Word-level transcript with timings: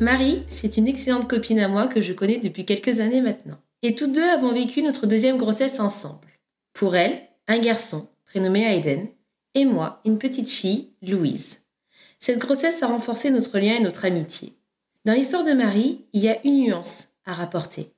Marie, 0.00 0.44
c'est 0.48 0.78
une 0.78 0.88
excellente 0.88 1.28
copine 1.28 1.60
à 1.60 1.68
moi 1.68 1.86
que 1.86 2.00
je 2.00 2.14
connais 2.14 2.38
depuis 2.38 2.64
quelques 2.64 3.00
années 3.00 3.20
maintenant. 3.20 3.58
Et 3.82 3.94
toutes 3.94 4.14
deux 4.14 4.26
avons 4.26 4.54
vécu 4.54 4.82
notre 4.82 5.06
deuxième 5.06 5.36
grossesse 5.36 5.78
ensemble. 5.78 6.26
Pour 6.72 6.96
elle, 6.96 7.20
un 7.48 7.58
garçon, 7.58 8.08
prénommé 8.24 8.64
Hayden, 8.64 9.08
et 9.54 9.66
moi, 9.66 10.00
une 10.06 10.18
petite 10.18 10.48
fille, 10.48 10.88
Louise. 11.02 11.60
Cette 12.18 12.38
grossesse 12.38 12.82
a 12.82 12.86
renforcé 12.86 13.30
notre 13.30 13.58
lien 13.58 13.74
et 13.74 13.80
notre 13.80 14.06
amitié. 14.06 14.54
Dans 15.04 15.12
l'histoire 15.12 15.44
de 15.44 15.52
Marie, 15.52 16.06
il 16.14 16.22
y 16.22 16.30
a 16.30 16.38
une 16.44 16.62
nuance 16.62 17.08
à 17.26 17.34
rapporter. 17.34 17.92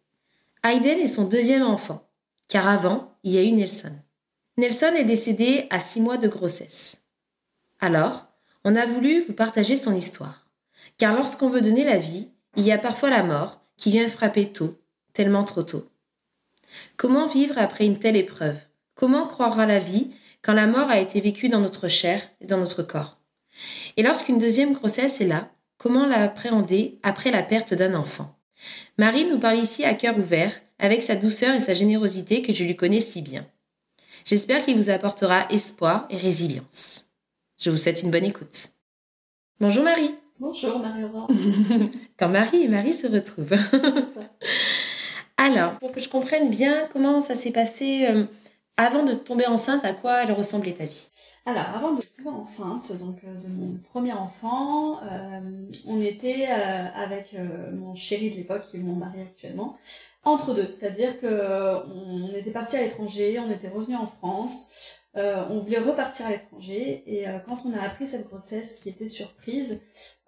Hayden 0.65 0.99
est 0.99 1.07
son 1.07 1.29
deuxième 1.29 1.63
enfant, 1.63 2.09
car 2.49 2.67
avant, 2.67 3.13
il 3.23 3.33
y 3.33 3.39
a 3.39 3.43
eu 3.43 3.53
Nelson. 3.53 3.93
Nelson 4.57 4.93
est 4.97 5.05
décédé 5.05 5.69
à 5.71 5.79
six 5.79 6.01
mois 6.01 6.17
de 6.17 6.27
grossesse. 6.27 7.05
Alors, 7.79 8.27
on 8.65 8.75
a 8.75 8.87
voulu 8.87 9.21
vous 9.21 9.35
partager 9.35 9.77
son 9.77 9.95
histoire. 9.95 10.42
Car 10.99 11.15
lorsqu'on 11.15 11.49
veut 11.49 11.63
donner 11.63 11.85
la 11.85 11.99
vie, 11.99 12.29
il 12.57 12.65
y 12.65 12.73
a 12.73 12.79
parfois 12.79 13.11
la 13.11 13.23
mort 13.23 13.61
qui 13.77 13.91
vient 13.91 14.09
frapper 14.09 14.53
tôt, 14.53 14.79
tellement 15.13 15.45
trop 15.45 15.63
tôt. 15.63 15.89
Comment 16.97 17.27
vivre 17.27 17.59
après 17.59 17.87
une 17.87 17.99
telle 17.99 18.17
épreuve? 18.17 18.59
Comment 18.95 19.27
croire 19.27 19.59
à 19.59 19.67
la 19.67 19.79
vie 19.79 20.11
quand 20.43 20.53
la 20.53 20.67
mort 20.67 20.91
a 20.91 21.01
été 21.01 21.21
vécue 21.21 21.49
dans 21.49 21.61
notre 21.61 21.89
chair 21.89 22.23
et 22.41 22.47
dans 22.47 22.59
notre 22.59 22.83
corps? 22.83 23.19
Et 23.97 24.03
lorsqu'une 24.03 24.39
deuxième 24.39 24.73
grossesse 24.73 25.21
est 25.21 25.27
là, 25.27 25.51
comment 25.79 26.07
l'appréhender 26.07 26.99
après 27.03 27.31
la 27.31 27.43
perte 27.43 27.75
d'un 27.75 27.95
enfant? 27.95 28.39
Marie 28.99 29.25
nous 29.25 29.39
parle 29.39 29.59
ici 29.59 29.85
à 29.85 29.95
cœur 29.95 30.17
ouvert, 30.19 30.53
avec 30.79 31.03
sa 31.03 31.17
douceur 31.17 31.55
et 31.55 31.61
sa 31.61 31.75
générosité 31.75 32.43
que 32.43 32.53
je 32.53 32.65
lui 32.65 32.77
connais 32.77 33.01
si 33.01 33.23
bien. 33.23 33.47
J'espère 34.25 34.65
qu'il 34.65 34.77
vous 34.77 34.91
apportera 34.91 35.51
espoir 35.51 36.07
et 36.11 36.17
résilience. 36.17 37.07
Je 37.59 37.71
vous 37.71 37.79
souhaite 37.79 38.03
une 38.03 38.11
bonne 38.11 38.25
écoute. 38.25 38.71
Bonjour 39.61 39.85
Marie. 39.85 40.22
Bonjour 40.43 40.81
Marie-Aurore. 40.81 41.29
Quand 42.19 42.29
Marie 42.29 42.65
et 42.65 42.69
Marie 42.69 42.93
se 42.93 43.07
retrouvent. 43.07 43.55
ça. 44.13 44.23
Alors, 45.37 45.79
pour 45.79 45.93
que 45.93 46.01
je 46.01 46.09
comprenne 46.09 46.51
bien 46.51 46.89
comment 46.93 47.21
ça 47.21 47.37
s'est 47.37 47.53
passé 47.53 48.09
euh, 48.11 48.25
avant 48.77 49.05
de 49.05 49.15
tomber 49.15 49.47
enceinte, 49.47 49.85
à 49.85 49.93
quoi 49.93 50.25
elle 50.25 50.33
ressemblait 50.33 50.73
ta 50.73 50.85
vie? 50.85 51.07
Alors, 51.47 51.67
avant 51.77 51.93
de 51.93 52.03
tomber 52.03 52.31
enceinte, 52.31 52.99
donc 52.99 53.19
euh, 53.23 53.33
de 53.41 53.53
mon 53.53 53.79
premier 53.93 54.15
enfant, 54.15 55.01
euh, 55.05 55.69
on 55.87 56.01
était 56.01 56.47
avec 56.47 57.37
mon 57.73 57.95
chéri 57.95 58.31
de 58.31 58.35
l'époque, 58.35 58.63
qui 58.63 58.79
est 58.79 58.81
mon 58.81 58.97
mari 58.97 59.21
actuellement, 59.21 59.77
entre 60.25 60.55
deux. 60.55 60.69
C'est-à-dire 60.69 61.21
que 61.21 61.87
on 61.87 62.35
était 62.35 62.51
parti 62.51 62.75
à 62.75 62.83
l'étranger, 62.83 63.39
on 63.39 63.49
était 63.49 63.69
revenu 63.69 63.95
en 63.95 64.07
France. 64.07 64.99
Euh, 65.15 65.45
on 65.51 65.59
voulait 65.59 65.79
repartir 65.79 66.25
à 66.27 66.31
l'étranger 66.31 67.03
et 67.07 67.29
euh, 67.29 67.39
quand 67.39 67.67
on 67.67 67.75
a 67.75 67.83
appris 67.83 68.07
cette 68.07 68.29
grossesse 68.29 68.77
qui 68.77 68.89
était 68.89 69.07
surprise, 69.07 69.83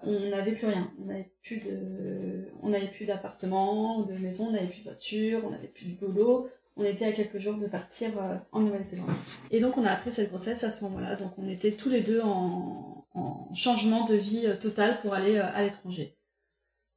on 0.07 0.31
n'avait 0.31 0.53
plus 0.53 0.67
rien. 0.67 0.91
On 1.01 1.07
n'avait 1.07 1.31
plus 1.43 1.59
de, 1.59 2.49
on 2.63 2.71
n'avait 2.71 2.89
plus 2.89 3.05
d'appartement, 3.05 4.03
de 4.03 4.15
maison, 4.15 4.49
on 4.49 4.53
n'avait 4.53 4.67
plus 4.67 4.81
de 4.81 4.85
voiture, 4.85 5.43
on 5.45 5.51
n'avait 5.51 5.69
plus 5.69 5.87
de 5.87 5.97
boulot. 5.97 6.49
On 6.77 6.85
était 6.85 7.05
à 7.05 7.13
quelques 7.13 7.39
jours 7.39 7.57
de 7.57 7.67
partir 7.67 8.11
euh, 8.19 8.37
en 8.51 8.61
Nouvelle-Zélande. 8.61 9.09
Et 9.51 9.61
donc 9.61 9.79
on 9.79 9.85
a 9.85 9.91
appris 9.91 10.11
cette 10.11 10.31
grossesse 10.31 10.65
à 10.65 10.71
ce 10.71 10.85
moment-là. 10.85 11.17
Donc 11.17 11.33
on 11.39 11.49
était 11.49 11.73
tous 11.73 11.89
les 11.89 12.01
deux 12.01 12.21
en, 12.21 13.07
en 13.15 13.55
changement 13.55 14.05
de 14.05 14.15
vie 14.15 14.47
total 14.61 14.93
pour 15.03 15.15
aller 15.15 15.39
à 15.39 15.63
l'étranger. 15.63 16.17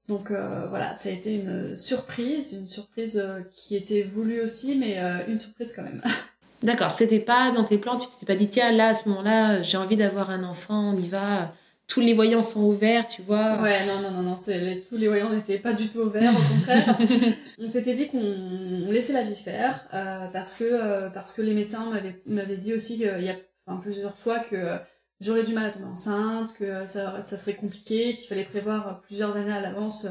Donc 0.07 0.31
voilà, 0.31 0.95
ça 0.95 1.09
a 1.09 1.11
été 1.11 1.35
une 1.35 1.75
surprise, 1.75 2.53
une 2.53 2.65
surprise 2.65 3.21
qui 3.51 3.75
était 3.75 4.03
voulue 4.03 4.39
aussi, 4.39 4.77
mais 4.77 4.97
une 5.27 5.37
surprise 5.37 5.73
quand 5.75 5.83
même. 5.83 6.01
D'accord, 6.63 6.91
c'était 6.91 7.19
pas 7.19 7.51
dans 7.51 7.63
tes 7.63 7.77
plans, 7.77 7.99
tu 7.99 8.07
t'es 8.19 8.25
pas 8.25 8.35
dit 8.35 8.47
tiens 8.47 8.71
là 8.71 8.87
à 8.89 8.93
ce 8.95 9.07
moment-là 9.09 9.61
j'ai 9.61 9.77
envie 9.77 9.95
d'avoir 9.95 10.31
un 10.31 10.43
enfant, 10.43 10.91
on 10.91 10.95
y 10.95 11.07
va, 11.07 11.53
tous 11.87 12.01
les 12.01 12.13
voyants 12.13 12.41
sont 12.41 12.63
ouverts, 12.63 13.07
tu 13.07 13.21
vois. 13.21 13.61
Ouais, 13.61 13.85
non, 13.85 14.01
non, 14.01 14.11
non, 14.11 14.21
non, 14.21 14.35
tous 14.35 14.97
les 14.97 15.07
voyants 15.07 15.29
n'étaient 15.29 15.57
pas 15.57 15.73
du 15.73 15.87
tout 15.87 15.99
ouverts, 15.99 16.33
au 16.33 16.53
contraire. 16.53 16.97
on 17.59 17.69
s'était 17.69 17.93
dit 17.93 18.09
qu'on 18.09 18.91
laissait 18.91 19.13
la 19.13 19.23
vie 19.23 19.35
faire, 19.35 19.87
euh, 19.93 20.27
parce 20.33 20.57
que 20.57 20.65
euh, 20.65 21.09
parce 21.09 21.33
que 21.33 21.41
les 21.41 21.53
médecins 21.53 21.89
m'avaient 22.25 22.57
dit 22.57 22.73
aussi 22.73 22.97
qu'il 22.97 23.23
y 23.23 23.29
a 23.29 23.35
enfin, 23.65 23.79
plusieurs 23.79 24.17
fois 24.17 24.39
que 24.39 24.77
j'aurais 25.21 25.43
du 25.43 25.53
mal 25.53 25.65
à 25.65 25.69
tomber 25.69 25.85
enceinte, 25.85 26.53
que 26.57 26.85
ça, 26.85 27.21
ça 27.21 27.37
serait 27.37 27.55
compliqué, 27.55 28.13
qu'il 28.13 28.27
fallait 28.27 28.43
prévoir 28.43 29.01
plusieurs 29.01 29.35
années 29.37 29.53
à 29.53 29.61
l'avance, 29.61 30.07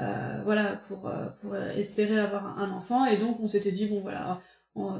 euh, 0.00 0.40
voilà, 0.44 0.80
pour 0.88 1.08
pour 1.40 1.56
espérer 1.56 2.18
avoir 2.18 2.58
un 2.58 2.72
enfant. 2.72 3.06
Et 3.06 3.18
donc 3.18 3.38
on 3.40 3.46
s'était 3.46 3.72
dit 3.72 3.86
bon 3.86 4.00
voilà 4.00 4.40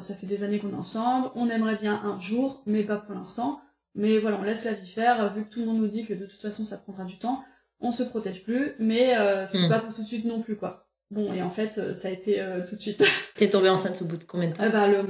ça 0.01 0.15
fait 0.15 0.27
des 0.27 0.45
années 0.45 0.59
qu'on 0.59 0.71
est 0.71 0.75
ensemble, 0.75 1.31
on 1.35 1.49
aimerait 1.49 1.77
bien 1.77 2.01
un 2.05 2.19
jour, 2.19 2.63
mais 2.67 2.85
pas 2.85 2.97
pour 2.97 3.15
l'instant. 3.15 3.61
Mais 3.94 4.19
voilà, 4.19 4.38
on 4.41 4.43
laisse 4.43 4.65
la 4.65 4.72
vie 4.72 4.88
faire, 4.88 5.32
vu 5.32 5.44
que 5.44 5.55
tout 5.55 5.60
le 5.60 5.66
monde 5.66 5.78
nous 5.78 5.88
dit 5.88 6.05
que 6.05 6.15
de 6.15 6.27
toute 6.27 6.43
façon 6.43 6.65
ça 6.65 6.78
prendra 6.78 7.05
du 7.05 7.19
temps, 7.19 7.44
on 7.81 7.91
se 7.91 8.03
protège 8.03 8.43
plus, 8.43 8.72
mais 8.78 9.16
euh, 9.16 9.47
c'est 9.47 9.66
hmm. 9.66 9.69
pas 9.69 9.78
pour 9.78 9.93
tout 9.93 10.03
de 10.03 10.06
suite 10.06 10.25
non 10.25 10.41
plus, 10.41 10.56
quoi. 10.56 10.84
Bon, 11.10 11.32
et 11.32 11.43
en 11.43 11.50
fait, 11.50 11.78
euh, 11.78 11.93
ça 11.93 12.09
a 12.09 12.10
été 12.10 12.41
euh, 12.41 12.65
tout 12.66 12.75
de 12.75 12.81
suite. 12.81 13.04
T'es 13.34 13.49
tombée 13.49 13.69
enceinte 13.69 14.00
au 14.03 14.04
bout 14.04 14.16
de 14.16 14.25
combien 14.25 14.49
de 14.49 14.54
temps 14.54 14.65
ah 14.65 14.69
bah, 14.69 14.88
le, 14.88 15.04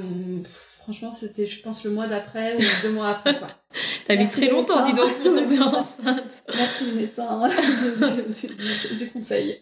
Franchement, 0.45 1.11
c'était, 1.11 1.47
je 1.47 1.63
pense, 1.63 1.85
le 1.85 1.93
mois 1.93 2.09
d'après 2.09 2.57
ou 2.57 2.59
deux 2.83 2.91
mois 2.91 3.09
après, 3.09 3.39
quoi. 3.39 3.49
T'as 4.07 4.17
mis 4.17 4.27
très 4.27 4.51
longtemps, 4.51 4.85
dis 4.85 4.93
donc, 4.93 5.11
pour 5.23 5.33
tomber 5.33 5.59
enceinte. 5.61 6.45
Merci, 6.55 6.93
médecin, 6.93 7.41
hein, 7.43 7.49
du 8.99 9.11
conseil. 9.11 9.61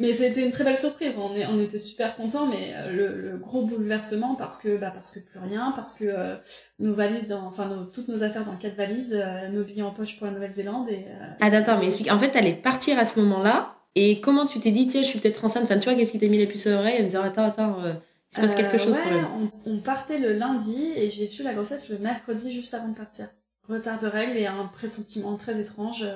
Mais 0.00 0.14
c'était 0.14 0.42
une 0.42 0.50
très 0.50 0.64
belle 0.64 0.78
surprise. 0.78 1.18
On, 1.18 1.36
est, 1.36 1.46
on 1.46 1.60
était 1.60 1.78
super 1.78 2.16
contents, 2.16 2.46
mais 2.46 2.72
euh, 2.74 2.90
le, 2.90 3.20
le, 3.20 3.36
gros 3.36 3.66
bouleversement 3.66 4.34
parce 4.34 4.56
que 4.56 4.78
bah 4.78 4.90
parce 4.92 5.12
que 5.12 5.20
plus 5.20 5.38
rien, 5.38 5.74
parce 5.76 5.92
que 5.92 6.04
euh, 6.06 6.36
nos 6.78 6.94
valises, 6.94 7.28
dans, 7.28 7.42
enfin 7.42 7.68
toutes 7.92 8.08
nos 8.08 8.22
affaires 8.22 8.46
dans 8.46 8.56
quatre 8.56 8.76
valises, 8.76 9.14
euh, 9.22 9.48
nos 9.50 9.62
billets 9.62 9.82
en 9.82 9.90
poche 9.90 10.16
pour 10.16 10.26
la 10.26 10.32
Nouvelle-Zélande 10.32 10.88
et. 10.88 11.04
ah 11.40 11.46
attends, 11.46 11.78
mais 11.78 11.86
explique. 11.86 12.10
En 12.10 12.18
fait, 12.18 12.30
t'allais 12.30 12.54
partir 12.54 12.98
à 12.98 13.04
ce 13.04 13.20
moment-là. 13.20 13.76
Et 13.94 14.20
comment 14.20 14.46
tu 14.46 14.58
t'es 14.58 14.70
dit, 14.70 14.86
tiens, 14.86 15.02
je 15.02 15.06
suis 15.06 15.18
peut-être 15.18 15.44
enceinte. 15.44 15.64
Enfin, 15.64 15.78
tu 15.78 15.88
vois, 15.88 15.98
qu'est-ce 15.98 16.12
qui 16.12 16.20
t'a 16.20 16.28
mis 16.28 16.38
les 16.38 16.46
puces 16.46 16.66
aux 16.66 16.72
oreilles 16.72 17.02
en 17.02 17.04
disant, 17.04 17.22
attends, 17.22 17.44
attends, 17.44 17.76
il 17.84 18.36
se 18.36 18.40
passe 18.40 18.54
quelque 18.54 18.78
chose 18.78 18.96
quand 18.96 19.10
même. 19.10 19.26
On, 19.66 19.72
on, 19.72 19.80
partait 19.80 20.18
le 20.18 20.32
lundi 20.32 20.92
et 20.96 21.10
j'ai 21.10 21.26
su 21.26 21.42
la 21.42 21.52
grossesse 21.52 21.90
le 21.90 21.98
mercredi 21.98 22.52
juste 22.52 22.72
avant 22.72 22.88
de 22.88 22.96
partir. 22.96 23.26
Retard 23.68 23.98
de 23.98 24.06
règles 24.06 24.38
et 24.38 24.46
un 24.46 24.64
pressentiment 24.72 25.36
très 25.36 25.60
étrange 25.60 26.06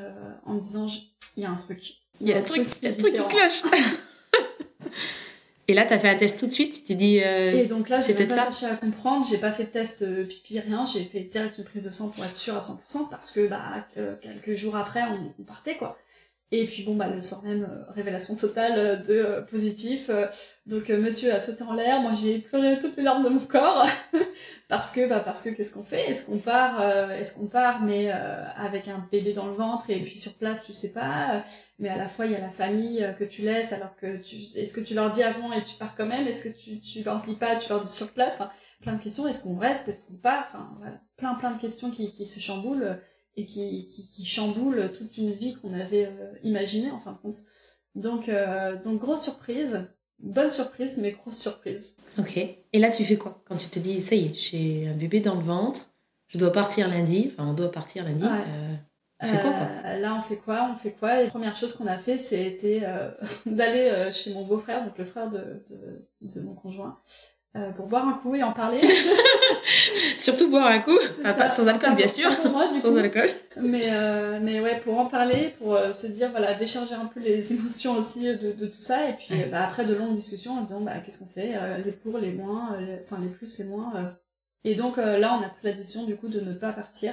en 0.46 0.54
me 0.54 0.60
disant, 0.60 0.86
il 1.36 1.42
y 1.42 1.46
a 1.46 1.50
un 1.50 1.56
truc 1.56 2.03
il 2.20 2.28
y 2.28 2.32
a 2.32 2.38
un 2.38 2.42
truc, 2.42 2.66
y 2.82 2.86
a 2.86 2.90
un 2.90 2.92
truc 2.92 3.14
qui 3.14 3.22
cloche. 3.24 3.62
Et 5.66 5.72
là, 5.72 5.86
tu 5.86 5.94
as 5.94 5.98
fait 5.98 6.10
un 6.10 6.16
test 6.16 6.38
tout 6.38 6.46
de 6.46 6.50
suite, 6.50 6.74
tu 6.74 6.82
t'es 6.82 6.94
dit. 6.94 7.20
Euh, 7.24 7.62
et 7.62 7.64
donc 7.64 7.88
là, 7.88 7.98
j'ai 7.98 8.12
pas 8.12 8.36
cherché 8.36 8.66
à 8.66 8.76
comprendre, 8.76 9.24
j'ai 9.28 9.38
pas 9.38 9.50
fait 9.50 9.64
de 9.64 9.70
test 9.70 10.02
euh, 10.02 10.24
pipi, 10.24 10.60
rien, 10.60 10.84
j'ai 10.84 11.02
fait 11.04 11.20
direct 11.20 11.56
une 11.56 11.64
prise 11.64 11.86
de 11.86 11.90
sang 11.90 12.10
pour 12.10 12.22
être 12.22 12.34
sûr 12.34 12.54
à 12.54 12.60
100% 12.60 13.08
parce 13.10 13.30
que 13.30 13.46
bah, 13.46 13.86
quelques 14.20 14.54
jours 14.54 14.76
après, 14.76 15.00
on 15.38 15.42
partait 15.42 15.76
quoi. 15.76 15.96
Et 16.56 16.66
puis 16.66 16.84
bon 16.84 16.94
bah 16.94 17.08
le 17.08 17.20
soir 17.20 17.42
même 17.42 17.64
euh, 17.64 17.92
révélation 17.94 18.36
totale 18.36 18.74
euh, 18.78 18.96
de 18.96 19.12
euh, 19.12 19.42
positif. 19.42 20.08
donc 20.66 20.88
monsieur 20.88 21.34
a 21.34 21.40
sauté 21.40 21.64
en 21.64 21.74
l'air, 21.74 22.00
moi 22.00 22.12
j'ai 22.12 22.38
pleuré 22.38 22.78
toutes 22.78 22.96
les 22.96 23.02
larmes 23.02 23.24
de 23.24 23.28
mon 23.28 23.40
corps. 23.40 23.84
Parce 24.68 24.92
que 24.92 25.08
bah 25.08 25.18
parce 25.18 25.42
que 25.42 25.50
qu'est-ce 25.50 25.74
qu'on 25.74 25.82
fait? 25.82 26.08
Est-ce 26.08 26.26
qu'on 26.26 26.38
part 26.38 26.80
est-ce 27.10 27.38
qu'on 27.38 27.48
part 27.48 27.82
mais 27.82 28.10
avec 28.10 28.88
un 28.88 29.06
bébé 29.12 29.32
dans 29.32 29.46
le 29.46 29.52
ventre 29.52 29.90
et 29.90 30.00
puis 30.00 30.16
sur 30.16 30.34
place 30.34 30.64
tu 30.64 30.72
sais 30.72 30.92
pas 30.92 31.42
mais 31.78 31.88
à 31.88 31.96
la 31.96 32.08
fois 32.08 32.26
il 32.26 32.32
y 32.32 32.34
a 32.34 32.40
la 32.40 32.50
famille 32.50 33.06
que 33.18 33.24
tu 33.24 33.42
laisses 33.42 33.72
alors 33.72 33.94
que 33.96 34.16
tu 34.16 34.36
est-ce 34.56 34.72
que 34.72 34.80
tu 34.80 34.94
leur 34.94 35.10
dis 35.10 35.22
avant 35.22 35.52
et 35.52 35.62
tu 35.62 35.76
pars 35.76 35.94
quand 35.96 36.06
même? 36.06 36.26
Est-ce 36.26 36.48
que 36.48 36.58
tu 36.58 36.80
tu 36.80 37.02
leur 37.04 37.20
dis 37.20 37.34
pas, 37.34 37.56
tu 37.56 37.68
leur 37.68 37.82
dis 37.82 37.92
sur 37.92 38.12
place? 38.12 38.34
Enfin, 38.40 38.50
plein 38.80 38.94
de 38.94 39.02
questions, 39.02 39.28
est-ce 39.28 39.44
qu'on 39.44 39.58
reste, 39.58 39.88
est-ce 39.88 40.06
qu'on 40.06 40.16
part? 40.16 40.44
Enfin 40.48 40.70
voilà, 40.78 40.98
plein 41.16 41.34
plein 41.34 41.50
de 41.52 41.60
questions 41.60 41.90
qui 41.90 42.10
qui 42.10 42.26
se 42.26 42.40
chamboulent 42.40 42.98
et 43.36 43.44
qui, 43.44 43.84
qui, 43.86 44.08
qui, 44.08 44.24
chamboule 44.24 44.92
toute 44.92 45.18
une 45.18 45.32
vie 45.32 45.54
qu'on 45.54 45.72
avait 45.74 46.06
euh, 46.06 46.32
imaginée 46.42 46.90
en 46.90 46.98
fin 46.98 47.12
de 47.12 47.18
compte. 47.18 47.38
Donc, 47.94 48.28
euh, 48.28 48.80
donc 48.82 49.00
grosse 49.00 49.22
surprise, 49.22 49.84
bonne 50.20 50.50
surprise, 50.50 50.98
mais 50.98 51.12
grosse 51.12 51.38
surprise. 51.38 51.96
Ok. 52.18 52.36
Et 52.36 52.78
là, 52.78 52.90
tu 52.90 53.04
fais 53.04 53.16
quoi 53.16 53.42
Quand 53.46 53.56
tu 53.56 53.68
te 53.68 53.78
dis, 53.78 54.00
ça 54.00 54.14
y 54.14 54.26
est, 54.26 54.34
j'ai 54.34 54.88
un 54.88 54.96
bébé 54.96 55.20
dans 55.20 55.34
le 55.34 55.42
ventre, 55.42 55.90
je 56.28 56.38
dois 56.38 56.52
partir 56.52 56.88
lundi, 56.88 57.32
enfin, 57.32 57.48
on 57.48 57.54
doit 57.54 57.70
partir 57.70 58.04
lundi. 58.04 58.24
Euh, 58.24 58.74
on 59.20 59.26
fait 59.26 59.40
quoi, 59.40 59.52
quoi? 59.52 59.94
Là, 59.96 60.14
on 60.16 60.20
fait 60.20 60.36
quoi? 60.36 60.70
On 60.72 60.74
fait 60.74 60.92
quoi? 60.92 61.20
Et 61.20 61.24
la 61.24 61.30
première 61.30 61.56
chose 61.56 61.74
qu'on 61.76 61.86
a 61.86 61.98
fait, 61.98 62.18
c'était 62.18 62.82
d'aller 63.46 64.10
chez 64.12 64.32
mon 64.32 64.44
beau-frère, 64.44 64.84
donc 64.84 64.98
le 64.98 65.04
frère 65.04 65.28
de, 65.28 65.64
de, 65.68 66.08
de 66.20 66.40
mon 66.42 66.54
conjoint, 66.54 66.98
euh, 67.56 67.70
pour 67.72 67.86
boire 67.86 68.06
un 68.08 68.14
coup 68.14 68.34
et 68.34 68.42
en 68.42 68.52
parler. 68.52 68.80
Surtout 70.16 70.48
boire 70.50 70.66
un 70.66 70.80
coup, 70.80 70.96
pas, 71.22 71.48
sans 71.48 71.66
alcool 71.68 71.94
bien 71.94 72.06
sûr. 72.08 72.30
moi, 72.50 72.66
sans 72.68 72.80
coup. 72.80 72.96
alcool. 72.96 73.28
Mais, 73.60 73.84
euh, 73.90 74.38
mais 74.42 74.60
ouais, 74.60 74.80
pour 74.80 74.98
en 74.98 75.06
parler, 75.06 75.54
pour 75.58 75.74
euh, 75.74 75.92
se 75.92 76.06
dire, 76.06 76.30
voilà, 76.30 76.54
décharger 76.54 76.94
un 76.94 77.06
peu 77.06 77.20
les 77.20 77.52
émotions 77.58 77.92
aussi 77.96 78.24
de, 78.36 78.52
de 78.52 78.66
tout 78.66 78.80
ça. 78.80 79.08
Et 79.08 79.12
puis 79.14 79.34
bah, 79.50 79.64
après 79.64 79.84
de 79.84 79.94
longues 79.94 80.12
discussions 80.12 80.58
en 80.58 80.62
disant, 80.62 80.80
bah, 80.80 80.94
qu'est-ce 81.04 81.18
qu'on 81.18 81.26
fait 81.26 81.52
euh, 81.56 81.78
Les 81.78 81.92
pour, 81.92 82.18
les 82.18 82.32
moins, 82.32 82.74
euh, 82.74 82.80
les- 82.80 82.98
enfin 83.02 83.18
les 83.20 83.28
plus, 83.28 83.58
les 83.58 83.66
moins. 83.66 83.92
euh. 83.96 84.10
Et 84.64 84.74
donc 84.74 84.98
euh, 84.98 85.18
là, 85.18 85.38
on 85.38 85.44
a 85.44 85.48
pris 85.48 85.60
la 85.64 85.72
décision 85.72 86.04
du 86.04 86.16
coup 86.16 86.28
de 86.28 86.40
ne 86.40 86.52
pas 86.54 86.72
partir. 86.72 87.12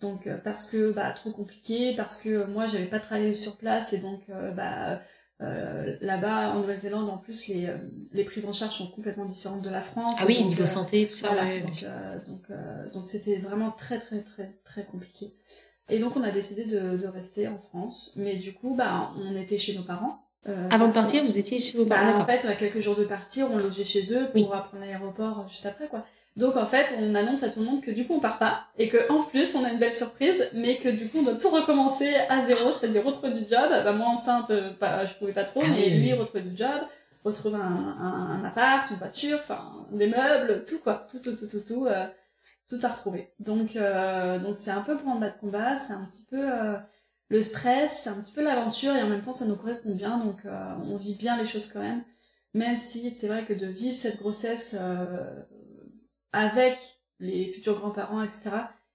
Donc 0.00 0.26
euh, 0.26 0.36
parce 0.42 0.70
que 0.70 0.92
bah 0.92 1.10
trop 1.14 1.30
compliqué, 1.30 1.94
parce 1.96 2.20
que 2.22 2.28
euh, 2.30 2.46
moi 2.46 2.66
j'avais 2.66 2.86
pas 2.86 2.98
travaillé 3.00 3.34
sur 3.34 3.56
place 3.58 3.92
et 3.92 3.98
donc 3.98 4.20
euh, 4.30 4.50
bah 4.50 4.98
euh, 5.42 5.96
là-bas 6.00 6.50
en 6.50 6.60
Nouvelle-Zélande 6.60 7.08
en 7.08 7.16
plus 7.18 7.46
les, 7.48 7.66
euh, 7.66 7.76
les 8.12 8.24
prises 8.24 8.46
en 8.46 8.52
charge 8.52 8.74
sont 8.76 8.90
complètement 8.90 9.24
différentes 9.24 9.62
de 9.62 9.70
la 9.70 9.80
France. 9.80 10.18
Ah 10.20 10.24
oui, 10.28 10.38
Donc, 10.40 10.48
niveau 10.50 10.62
euh, 10.62 10.66
santé, 10.66 11.06
tout 11.08 11.16
ça. 11.16 11.28
voilà, 11.28 11.44
ouais, 11.44 11.60
donc 11.60 12.50
euh, 12.50 12.90
donc 12.92 13.06
c'était 13.06 13.36
vraiment 13.38 13.70
très 13.70 13.98
très 13.98 14.20
très 14.20 14.58
très 14.64 14.84
compliqué. 14.84 15.34
Et 15.88 15.98
donc 15.98 16.16
on 16.16 16.22
a 16.22 16.30
décidé 16.30 16.64
de, 16.66 16.96
de 16.96 17.06
rester 17.06 17.48
en 17.48 17.58
France, 17.58 18.12
mais 18.16 18.36
du 18.36 18.52
coup 18.52 18.74
bah 18.76 19.12
on 19.16 19.34
était 19.34 19.58
chez 19.58 19.74
nos 19.76 19.82
parents. 19.82 20.26
Avant 20.70 20.86
de 20.86 20.90
que- 20.90 20.94
partir, 20.94 21.22
vous 21.22 21.38
étiez 21.38 21.58
chez 21.60 21.76
vos 21.76 21.84
bah, 21.84 21.96
parents, 21.96 22.08
en 22.14 22.18
d'accord. 22.26 22.26
fait, 22.42 22.48
à 22.48 22.54
quelques 22.54 22.80
jours 22.80 22.96
de 22.96 23.04
partir, 23.04 23.46
on 23.52 23.58
logeait 23.58 23.84
chez 23.84 24.14
eux 24.14 24.24
pour 24.32 24.34
Oui. 24.36 24.46
prendre 24.46 24.78
l'aéroport 24.80 25.46
juste 25.48 25.66
après, 25.66 25.86
quoi. 25.86 26.06
Donc, 26.36 26.56
en 26.56 26.66
fait, 26.66 26.94
on 26.98 27.14
annonce 27.14 27.42
à 27.42 27.50
tout 27.50 27.60
le 27.60 27.66
monde 27.66 27.80
que 27.80 27.90
du 27.90 28.06
coup, 28.06 28.14
on 28.14 28.20
part 28.20 28.38
pas, 28.38 28.64
et 28.78 28.88
que 28.88 29.10
en 29.12 29.22
plus, 29.24 29.56
on 29.56 29.64
a 29.64 29.70
une 29.70 29.78
belle 29.78 29.92
surprise, 29.92 30.48
mais 30.54 30.78
que 30.78 30.88
du 30.88 31.08
coup, 31.08 31.18
on 31.18 31.22
doit 31.24 31.34
tout 31.34 31.50
recommencer 31.50 32.14
à 32.28 32.40
zéro, 32.40 32.70
c'est-à-dire 32.72 33.04
retrouver 33.04 33.32
du 33.32 33.48
job. 33.48 33.68
Bah, 33.68 33.92
moi, 33.92 34.06
enceinte, 34.06 34.50
euh, 34.50 34.70
pas, 34.72 35.04
je 35.04 35.14
pouvais 35.14 35.32
pas 35.32 35.44
trop, 35.44 35.60
Ah 35.64 35.68
mais 35.70 35.90
lui, 35.90 36.12
retrouver 36.12 36.42
du 36.42 36.56
job, 36.56 36.80
retrouver 37.24 37.56
un, 37.56 37.96
un, 38.00 38.40
un 38.40 38.44
appart, 38.44 38.88
une 38.90 38.96
voiture, 38.96 39.38
enfin, 39.40 39.86
des 39.92 40.06
meubles, 40.06 40.64
tout, 40.64 40.78
quoi. 40.82 41.06
Tout, 41.10 41.18
tout, 41.18 41.34
tout, 41.36 41.48
tout, 41.48 41.60
tout, 41.66 41.86
euh, 41.86 42.06
tout 42.68 42.78
à 42.82 42.88
retrouver. 42.88 43.32
Donc, 43.40 43.74
euh, 43.74 44.38
donc 44.38 44.56
c'est 44.56 44.70
un 44.70 44.82
peu 44.82 44.94
branle-bas 44.94 45.30
de 45.30 45.38
combat, 45.40 45.76
c'est 45.76 45.92
un 45.92 46.04
petit 46.04 46.24
peu, 46.30 46.38
euh, 46.38 46.76
le 47.28 47.42
stress, 47.42 48.02
c'est 48.04 48.10
un 48.10 48.20
petit 48.20 48.32
peu 48.32 48.42
l'aventure 48.42 48.94
et 48.94 49.02
en 49.02 49.08
même 49.08 49.22
temps 49.22 49.32
ça 49.32 49.46
nous 49.46 49.56
correspond 49.56 49.94
bien, 49.94 50.18
donc 50.18 50.44
euh, 50.46 50.74
on 50.88 50.96
vit 50.96 51.14
bien 51.14 51.36
les 51.36 51.44
choses 51.44 51.72
quand 51.72 51.80
même. 51.80 52.02
Même 52.54 52.76
si 52.76 53.10
c'est 53.10 53.28
vrai 53.28 53.44
que 53.44 53.52
de 53.52 53.66
vivre 53.66 53.94
cette 53.94 54.18
grossesse 54.18 54.76
euh, 54.80 55.04
avec 56.32 56.76
les 57.18 57.46
futurs 57.46 57.78
grands-parents, 57.78 58.22
etc., 58.22 58.50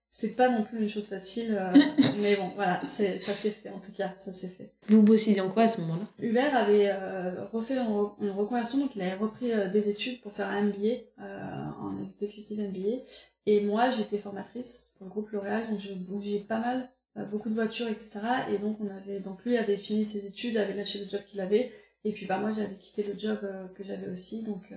c'est 0.09 0.35
pas 0.37 0.47
non 0.47 0.63
plus 0.63 0.79
une 0.81 0.87
chose 0.87 1.07
facile. 1.07 1.57
euh, 1.59 1.73
mais 2.21 2.35
bon, 2.37 2.47
voilà, 2.55 2.79
ça 2.85 3.17
s'est 3.19 3.49
fait 3.49 3.69
en 3.69 3.79
tout 3.81 3.91
cas, 3.91 4.13
ça 4.17 4.31
s'est 4.31 4.47
fait. 4.47 4.71
Vous 4.87 5.01
bossiez 5.03 5.39
en 5.41 5.49
quoi 5.49 5.63
à 5.63 5.67
ce 5.67 5.81
moment-là? 5.81 6.07
Hubert 6.19 6.55
avait 6.55 6.87
euh, 6.89 7.43
refait 7.51 7.75
une, 7.75 7.87
re- 7.91 8.13
une 8.21 8.29
reconversion, 8.31 8.79
donc 8.79 8.95
il 8.95 9.01
avait 9.01 9.15
repris 9.15 9.51
euh, 9.51 9.67
des 9.69 9.89
études 9.89 10.21
pour 10.21 10.31
faire 10.31 10.47
un 10.47 10.61
MBA, 10.61 11.01
euh, 11.21 11.65
en 11.81 12.01
executive 12.01 12.61
MBA. 12.61 13.01
Et 13.45 13.59
moi, 13.61 13.89
j'étais 13.89 14.17
formatrice 14.17 14.93
pour 14.97 15.05
le 15.07 15.11
groupe 15.11 15.29
L'Oréal, 15.31 15.69
donc 15.69 15.79
je 15.79 15.93
bougeais 15.93 16.39
pas 16.39 16.59
mal, 16.59 16.89
euh, 17.17 17.25
beaucoup 17.25 17.49
de 17.49 17.53
voitures, 17.55 17.89
etc. 17.89 18.19
Et 18.53 18.57
donc 18.57 18.77
on 18.79 18.87
avait, 18.89 19.19
donc 19.19 19.43
lui 19.43 19.57
avait 19.57 19.75
fini 19.77 20.05
ses 20.05 20.25
études, 20.27 20.55
avait 20.55 20.73
lâché 20.73 20.99
le 20.99 21.09
job 21.09 21.21
qu'il 21.27 21.41
avait. 21.41 21.73
Et 22.05 22.13
puis 22.13 22.25
bah 22.25 22.37
moi 22.37 22.51
j'avais 22.51 22.75
quitté 22.75 23.03
le 23.03 23.19
job 23.19 23.39
que 23.75 23.83
j'avais 23.83 24.07
aussi, 24.07 24.43
donc 24.43 24.71
euh, 24.71 24.75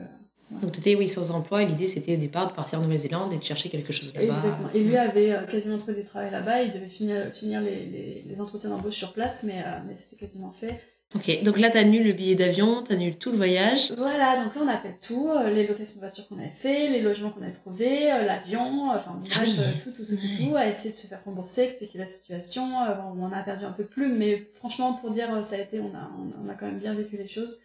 Donc 0.50 0.72
tu 0.72 0.80
étais 0.80 0.94
oui, 0.94 1.08
sans 1.08 1.30
emploi 1.30 1.62
et 1.62 1.66
l'idée 1.66 1.86
c'était 1.86 2.14
au 2.14 2.18
départ 2.18 2.48
de 2.48 2.54
partir 2.54 2.78
en 2.78 2.82
Nouvelle-Zélande 2.82 3.32
et 3.34 3.36
de 3.36 3.42
chercher 3.44 3.68
quelque 3.68 3.92
chose 3.92 4.12
là-bas. 4.14 4.34
exactement. 4.34 4.68
Et 4.74 4.80
lui 4.80 4.96
avait 4.96 5.32
euh, 5.32 5.42
quasiment 5.46 5.76
trouvé 5.76 5.94
du 6.00 6.04
travail 6.04 6.30
là-bas, 6.30 6.62
il 6.62 6.70
devait 6.70 6.86
finir, 6.88 7.30
finir 7.32 7.60
les, 7.60 7.84
les, 7.86 8.24
les 8.26 8.40
entretiens 8.40 8.70
d'embauche 8.70 8.94
sur 8.96 9.12
place, 9.12 9.44
mais, 9.44 9.58
euh, 9.66 9.78
mais 9.86 9.94
c'était 9.94 10.16
quasiment 10.16 10.50
fait. 10.50 10.80
Ok, 11.14 11.42
donc 11.42 11.58
là 11.58 11.70
t'annules 11.70 12.06
le 12.06 12.12
billet 12.12 12.34
d'avion, 12.34 12.82
t'annules 12.82 13.16
tout 13.16 13.30
le 13.30 13.36
voyage. 13.38 13.92
Voilà, 13.96 14.42
donc 14.42 14.54
là 14.54 14.60
on 14.64 14.68
appelle 14.68 14.96
tout, 15.00 15.30
euh, 15.30 15.50
les 15.50 15.66
locations 15.66 15.96
de 15.96 16.00
voitures 16.00 16.26
qu'on 16.28 16.38
avait 16.38 16.48
fait, 16.50 16.88
les 16.90 17.00
logements 17.00 17.30
qu'on 17.30 17.42
a 17.46 17.50
trouvés, 17.50 18.06
l'avion, 18.26 18.90
enfin 18.90 19.18
Ah 19.34 19.38
bref, 19.40 19.50
oui. 19.58 19.78
tout, 19.82 19.90
tout, 19.92 20.04
tout, 20.04 20.16
tout, 20.16 20.44
tout, 20.50 20.56
à 20.56 20.66
essayer 20.66 20.92
de 20.92 20.96
se 20.98 21.06
faire 21.06 21.20
rembourser, 21.24 21.62
expliquer 21.62 21.98
la 21.98 22.06
situation. 22.06 22.68
Bon, 22.70 23.18
on 23.18 23.22
en 23.24 23.32
a 23.32 23.42
perdu 23.42 23.64
un 23.64 23.72
peu 23.72 23.84
plus, 23.84 24.08
mais 24.08 24.46
franchement 24.54 24.92
pour 24.94 25.08
dire 25.10 25.28
ça 25.42 25.56
a 25.56 25.60
été, 25.60 25.80
on 25.80 25.94
a, 25.94 26.10
on, 26.18 26.46
on 26.46 26.50
a 26.50 26.54
quand 26.54 26.66
même 26.66 26.78
bien 26.78 26.92
vécu 26.94 27.16
les 27.16 27.26
choses. 27.26 27.60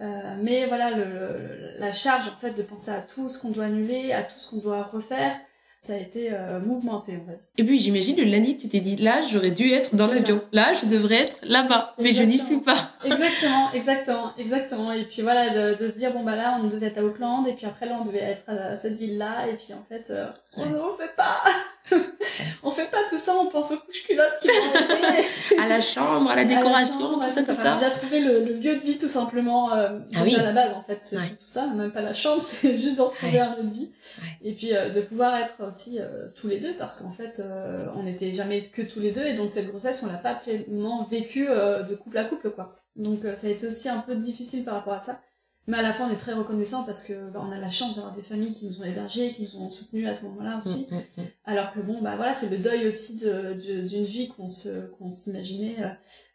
Euh, 0.00 0.04
mais 0.40 0.66
voilà, 0.66 0.90
le, 0.90 1.04
le- 1.04 1.80
la 1.80 1.92
charge 1.92 2.28
en 2.28 2.36
fait 2.36 2.52
de 2.52 2.62
penser 2.62 2.90
à 2.92 3.00
tout 3.02 3.28
ce 3.28 3.40
qu'on 3.40 3.50
doit 3.50 3.64
annuler, 3.64 4.12
à 4.12 4.22
tout 4.22 4.38
ce 4.38 4.50
qu'on 4.50 4.58
doit 4.58 4.84
refaire, 4.84 5.36
ça 5.80 5.92
a 5.94 5.96
été 5.96 6.30
euh, 6.32 6.58
mouvementé 6.60 7.12
va 7.26 7.32
dire. 7.34 7.46
Et 7.56 7.64
puis 7.64 7.78
j'imagine 7.78 8.16
le 8.16 8.24
lundi 8.24 8.56
tu 8.56 8.68
t'es 8.68 8.80
dit 8.80 8.96
là 8.96 9.20
j'aurais 9.22 9.50
dû 9.52 9.70
être 9.72 9.94
dans 9.94 10.08
l'avion, 10.08 10.40
là 10.52 10.72
je 10.72 10.86
devrais 10.86 11.22
être 11.22 11.36
là-bas, 11.42 11.94
mais 11.98 12.10
je 12.12 12.22
n'y 12.24 12.38
suis 12.38 12.60
pas. 12.60 12.90
Exactement, 13.04 13.72
exactement, 13.72 14.32
exactement. 14.38 14.92
Et 14.92 15.04
puis 15.04 15.22
voilà, 15.22 15.50
de, 15.50 15.74
de 15.80 15.88
se 15.88 15.94
dire, 15.96 16.12
bon 16.12 16.22
bah 16.24 16.34
là, 16.36 16.58
on 16.62 16.66
devait 16.68 16.86
être 16.86 16.98
à 16.98 17.04
Auckland, 17.04 17.46
et 17.48 17.52
puis 17.52 17.66
après 17.66 17.86
là, 17.86 17.96
on 18.00 18.04
devait 18.04 18.18
être 18.18 18.48
à 18.48 18.76
cette 18.76 18.96
ville-là, 18.96 19.46
et 19.48 19.54
puis 19.54 19.72
en 19.72 19.84
fait, 19.88 20.10
euh, 20.10 20.26
on 20.56 20.62
Ouais. 20.62 20.80
on 20.80 20.96
fait 20.96 21.14
pas 21.16 21.42
On 22.62 22.70
fait 22.70 22.90
pas 22.90 22.98
tout 23.08 23.16
ça, 23.16 23.34
on 23.40 23.46
pense 23.46 23.70
aux 23.70 23.76
couches 23.78 24.04
culottes 24.04 24.32
qui 24.42 24.48
vont 24.48 24.54
arriver, 24.74 25.26
À 25.58 25.68
la 25.68 25.80
chambre, 25.80 26.30
à 26.30 26.34
la 26.36 26.42
à 26.42 26.44
la 26.44 26.54
décoration, 26.56 27.00
chambre, 27.00 27.20
tout 27.22 27.28
ça, 27.28 27.42
tout 27.42 27.52
ça. 27.52 27.74
déjà 27.74 27.90
trouver 27.90 28.20
le, 28.20 28.44
le 28.44 28.52
lieu 28.54 28.74
de 28.74 28.80
vie 28.80 28.98
tout 28.98 29.08
simplement, 29.08 29.72
euh, 29.72 29.98
Ah 30.14 30.22
déjà 30.22 30.36
oui. 30.38 30.42
à 30.42 30.42
la 30.42 30.52
base 30.52 30.74
en 30.76 30.82
fait, 30.82 30.98
c'est 31.00 31.16
Ouais. 31.16 31.22
surtout 31.24 31.46
ça, 31.46 31.66
même 31.68 31.90
pas 31.92 32.02
la 32.02 32.12
chambre, 32.12 32.42
c'est 32.42 32.76
juste 32.76 32.96
de 32.98 33.02
retrouver 33.02 33.32
Ouais. 33.32 33.38
un 33.40 33.56
lieu 33.56 33.62
de 33.64 33.72
vie. 33.72 33.90
Ouais. 34.20 34.48
Et 34.50 34.52
puis 34.54 34.76
euh, 34.76 34.90
de 34.90 35.00
pouvoir 35.00 35.36
être 35.36 35.54
aussi 35.66 35.98
euh, 36.00 36.28
tous 36.34 36.48
les 36.48 36.58
deux, 36.60 36.74
parce 36.78 37.00
qu'en 37.00 37.12
fait, 37.12 37.40
euh, 37.40 37.86
on 37.96 38.02
n'était 38.02 38.32
jamais 38.32 38.60
que 38.60 38.82
tous 38.82 39.00
les 39.00 39.12
deux, 39.12 39.24
et 39.24 39.34
donc 39.34 39.50
cette 39.50 39.68
grossesse, 39.68 40.02
on 40.02 40.06
l'a 40.12 40.18
pas 40.18 40.34
pleinement 40.34 41.04
vécue 41.10 41.46
euh, 41.48 41.82
de 41.82 41.94
couple 41.94 42.18
à 42.18 42.24
couple, 42.24 42.50
quoi. 42.50 42.68
Donc 42.96 43.24
euh, 43.24 43.34
ça 43.34 43.46
a 43.46 43.50
été 43.50 43.66
aussi 43.68 43.88
un 43.88 43.98
peu 44.00 44.14
difficile 44.16 44.64
par 44.64 44.74
rapport 44.74 44.94
à 44.94 45.00
ça. 45.00 45.20
Mais 45.68 45.76
à 45.76 45.82
la 45.82 45.92
fois, 45.92 46.06
on 46.06 46.10
est 46.10 46.16
très 46.16 46.32
reconnaissant 46.32 46.82
parce 46.84 47.04
que 47.04 47.30
bah, 47.30 47.40
on 47.46 47.52
a 47.52 47.58
la 47.58 47.68
chance 47.70 47.94
d'avoir 47.94 48.12
des 48.14 48.22
familles 48.22 48.52
qui 48.54 48.66
nous 48.66 48.80
ont 48.80 48.84
hébergés, 48.84 49.32
qui 49.32 49.42
nous 49.42 49.56
ont 49.60 49.70
soutenus 49.70 50.08
à 50.08 50.14
ce 50.14 50.24
moment-là 50.24 50.58
aussi. 50.64 50.88
Mm, 50.90 50.94
mm, 50.96 51.22
mm. 51.22 51.26
Alors 51.44 51.72
que 51.72 51.80
bon, 51.80 52.00
bah 52.00 52.16
voilà, 52.16 52.32
c'est 52.34 52.48
le 52.48 52.56
deuil 52.58 52.86
aussi 52.86 53.18
de- 53.18 53.52
de- 53.54 53.86
d'une 53.86 54.02
vie 54.02 54.28
qu'on 54.28 54.48
se 54.48 54.86
qu'on 54.96 55.10
s'imaginait 55.10 55.76
euh, 55.80 55.88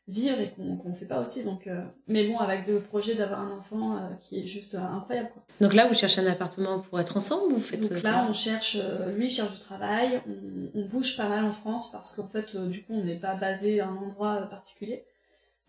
vivre 0.07 0.39
et 0.39 0.51
qu'on 0.51 0.77
qu'on 0.77 0.93
fait 0.93 1.07
pas 1.07 1.19
aussi. 1.19 1.43
Donc, 1.43 1.65
euh, 1.65 1.81
mais 2.07 2.27
bon, 2.27 2.37
avec 2.37 2.67
le 2.67 2.79
projet 2.79 3.15
d'avoir 3.15 3.39
un 3.41 3.51
enfant 3.57 3.95
euh, 3.97 3.99
qui 4.21 4.39
est 4.39 4.45
juste 4.45 4.75
euh, 4.75 4.79
incroyable. 4.79 5.29
Quoi. 5.33 5.43
Donc 5.61 5.73
là 5.73 5.87
vous 5.87 5.95
cherchez 5.95 6.21
un 6.21 6.27
appartement 6.27 6.79
pour 6.79 6.99
être 6.99 7.17
ensemble 7.17 7.53
ou 7.53 7.55
vous 7.55 7.61
faites 7.61 7.89
Donc 7.89 8.03
là, 8.03 8.27
on 8.29 8.33
cherche, 8.33 8.77
lui 9.15 9.29
cherche 9.31 9.53
du 9.53 9.59
travail, 9.59 10.21
on, 10.27 10.79
on 10.79 10.85
bouge 10.85 11.17
pas 11.17 11.27
mal 11.27 11.43
en 11.43 11.51
France 11.51 11.91
parce 11.91 12.15
qu'en 12.15 12.27
fait, 12.27 12.55
du 12.55 12.83
coup, 12.83 12.93
on 12.93 13.03
n'est 13.03 13.15
pas 13.19 13.33
basé 13.35 13.79
à 13.79 13.87
un 13.87 13.95
endroit 13.95 14.35
particulier. 14.49 15.05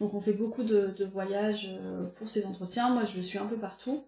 Donc 0.01 0.15
on 0.15 0.21
fait 0.21 0.33
beaucoup 0.33 0.65
de, 0.65 0.93
de 0.97 1.05
voyages 1.05 1.71
euh, 1.81 2.05
pour 2.17 2.29
ces 2.29 2.47
entretiens. 2.47 2.91
Moi, 2.91 3.05
je 3.05 3.17
le 3.17 3.23
suis 3.23 3.39
un 3.39 3.47
peu 3.47 3.57
partout. 3.57 4.05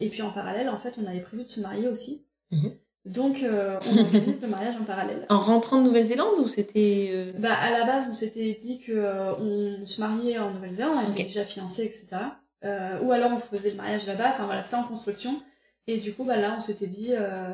Et 0.00 0.08
puis 0.08 0.22
en 0.22 0.30
parallèle, 0.30 0.68
en 0.68 0.78
fait, 0.78 0.94
on 1.02 1.06
avait 1.06 1.20
prévu 1.20 1.44
de 1.44 1.48
se 1.48 1.60
marier 1.60 1.88
aussi. 1.88 2.26
Mhm. 2.50 2.72
Donc 3.06 3.44
euh, 3.44 3.78
on 3.88 3.98
organise 3.98 4.42
le 4.42 4.48
mariage 4.48 4.74
en 4.80 4.84
parallèle. 4.84 5.26
En 5.30 5.38
rentrant 5.38 5.78
de 5.78 5.84
Nouvelle-Zélande 5.84 6.40
ou 6.40 6.48
c'était 6.48 7.10
euh, 7.12 7.32
Bah 7.38 7.54
à 7.54 7.70
la 7.70 7.84
base, 7.86 8.04
on 8.10 8.14
s'était 8.14 8.52
dit 8.54 8.80
que 8.80 8.92
euh, 8.92 9.32
on 9.36 9.86
se 9.86 10.00
mariait 10.00 10.38
en 10.38 10.50
Nouvelle-Zélande, 10.52 11.04
on 11.06 11.10
était 11.12 11.22
déjà 11.22 11.44
fiancés, 11.44 11.84
etc. 11.84 12.16
Euh, 12.64 12.98
ou 13.02 13.12
alors 13.12 13.30
on 13.32 13.38
faisait 13.38 13.70
le 13.70 13.76
mariage 13.76 14.06
là-bas. 14.06 14.30
Enfin 14.30 14.46
voilà, 14.46 14.62
c'était 14.62 14.76
en 14.76 14.82
construction. 14.82 15.40
Et 15.86 15.98
du 15.98 16.14
coup, 16.14 16.24
bah 16.24 16.36
là, 16.36 16.54
on 16.56 16.60
s'était 16.60 16.88
dit, 16.88 17.10
euh, 17.12 17.52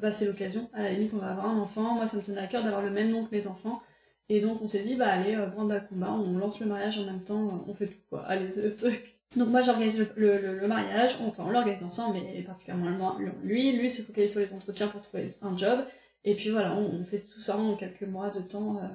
bah 0.00 0.12
c'est 0.12 0.26
l'occasion. 0.26 0.70
À 0.72 0.84
la 0.84 0.92
limite, 0.92 1.14
on 1.14 1.18
va 1.18 1.32
avoir 1.32 1.46
un 1.46 1.58
enfant. 1.58 1.94
Moi, 1.96 2.06
ça 2.06 2.16
me 2.16 2.22
tenait 2.22 2.40
à 2.40 2.46
cœur 2.46 2.62
d'avoir 2.62 2.80
le 2.80 2.90
même 2.90 3.10
nom 3.10 3.24
que 3.24 3.34
mes 3.34 3.48
enfants. 3.48 3.82
Et 4.28 4.40
donc, 4.40 4.62
on 4.62 4.66
s'est 4.66 4.82
dit, 4.84 4.94
bah 4.96 5.08
allez, 5.08 5.34
euh, 5.34 5.46
Branda 5.46 5.80
Kumba, 5.80 6.12
on 6.12 6.38
lance 6.38 6.60
le 6.60 6.66
mariage 6.66 6.98
en 6.98 7.04
même 7.04 7.22
temps, 7.22 7.46
euh, 7.48 7.70
on 7.70 7.74
fait 7.74 7.88
tout 7.88 7.98
quoi. 8.08 8.24
Allez, 8.26 8.50
c'est 8.52 8.62
le 8.62 8.76
truc. 8.76 9.04
Donc 9.36 9.48
moi, 9.48 9.62
j'organise 9.62 9.98
le, 9.98 10.08
le, 10.16 10.38
le- 10.40 10.58
le 10.60 10.68
mariage. 10.68 11.16
Enfin, 11.26 11.44
on 11.46 11.50
l'organise 11.50 11.82
ensemble, 11.84 12.18
mais 12.22 12.42
particulièrement 12.42 13.18
lui. 13.42 13.72
Lui 13.76 13.90
se 13.90 14.02
focalise 14.02 14.30
sur 14.32 14.40
les 14.40 14.52
entretiens 14.54 14.88
pour 14.88 15.00
trouver 15.02 15.30
un 15.42 15.56
job. 15.56 15.80
Et 16.24 16.34
puis 16.34 16.50
voilà, 16.50 16.74
on, 16.74 17.00
on 17.00 17.04
fait 17.04 17.18
tout 17.18 17.40
ça 17.40 17.56
en 17.58 17.74
quelques 17.76 18.02
mois 18.02 18.30
de 18.30 18.40
temps. 18.40 18.76
euh, 18.82 18.86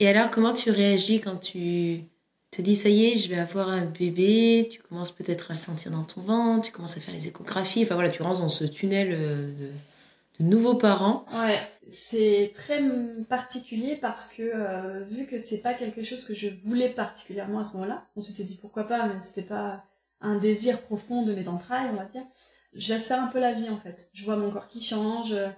Et 0.00 0.08
alors, 0.08 0.30
comment 0.30 0.52
tu 0.52 0.70
réagis 0.70 1.20
quand 1.20 1.36
tu 1.36 2.04
te 2.50 2.62
dis, 2.62 2.74
ça 2.74 2.88
y 2.88 3.04
est, 3.06 3.16
je 3.16 3.28
vais 3.28 3.38
avoir 3.38 3.68
un 3.68 3.84
bébé, 3.84 4.68
tu 4.70 4.80
commences 4.82 5.12
peut-être 5.12 5.50
à 5.50 5.54
le 5.54 5.58
sentir 5.60 5.92
dans 5.92 6.02
ton 6.02 6.22
ventre, 6.22 6.62
tu 6.66 6.72
commences 6.72 6.96
à 6.96 7.00
faire 7.00 7.14
les 7.14 7.28
échographies, 7.28 7.84
enfin 7.84 7.94
voilà, 7.94 8.08
tu 8.10 8.22
rentres 8.22 8.40
dans 8.40 8.48
ce 8.48 8.64
tunnel 8.64 9.10
euh, 9.12 9.52
de, 9.52 9.70
de 10.44 10.44
nouveaux 10.50 10.74
parents. 10.74 11.24
Ouais, 11.32 11.60
c'est 11.90 12.52
très 12.54 12.82
particulier 13.28 13.96
parce 13.96 14.32
que 14.32 14.42
euh, 14.42 15.04
vu 15.04 15.26
que 15.26 15.38
c'est 15.38 15.60
pas 15.60 15.74
quelque 15.74 16.02
chose 16.02 16.24
que 16.24 16.34
je 16.34 16.48
voulais 16.64 16.88
particulièrement 16.88 17.60
à 17.60 17.64
ce 17.64 17.74
moment-là, 17.74 18.06
on 18.16 18.20
s'était 18.20 18.44
dit 18.44 18.56
pourquoi 18.56 18.84
pas, 18.84 19.06
mais 19.06 19.20
c'était 19.20 19.42
pas 19.42 19.84
un 20.20 20.36
désir 20.38 20.80
profond 20.82 21.22
de 21.22 21.34
mes 21.34 21.48
entrailles, 21.48 21.88
on 21.92 21.96
va 21.96 22.04
dire. 22.04 22.22
Je 22.72 22.94
laisse 22.94 23.08
faire 23.08 23.22
un 23.22 23.26
peu 23.26 23.40
la 23.40 23.52
vie 23.52 23.68
en 23.68 23.78
fait. 23.78 24.08
Je 24.14 24.24
vois 24.24 24.36
mon 24.36 24.50
corps 24.50 24.68
qui 24.68 24.82
change, 24.82 25.32
euh, 25.32 25.48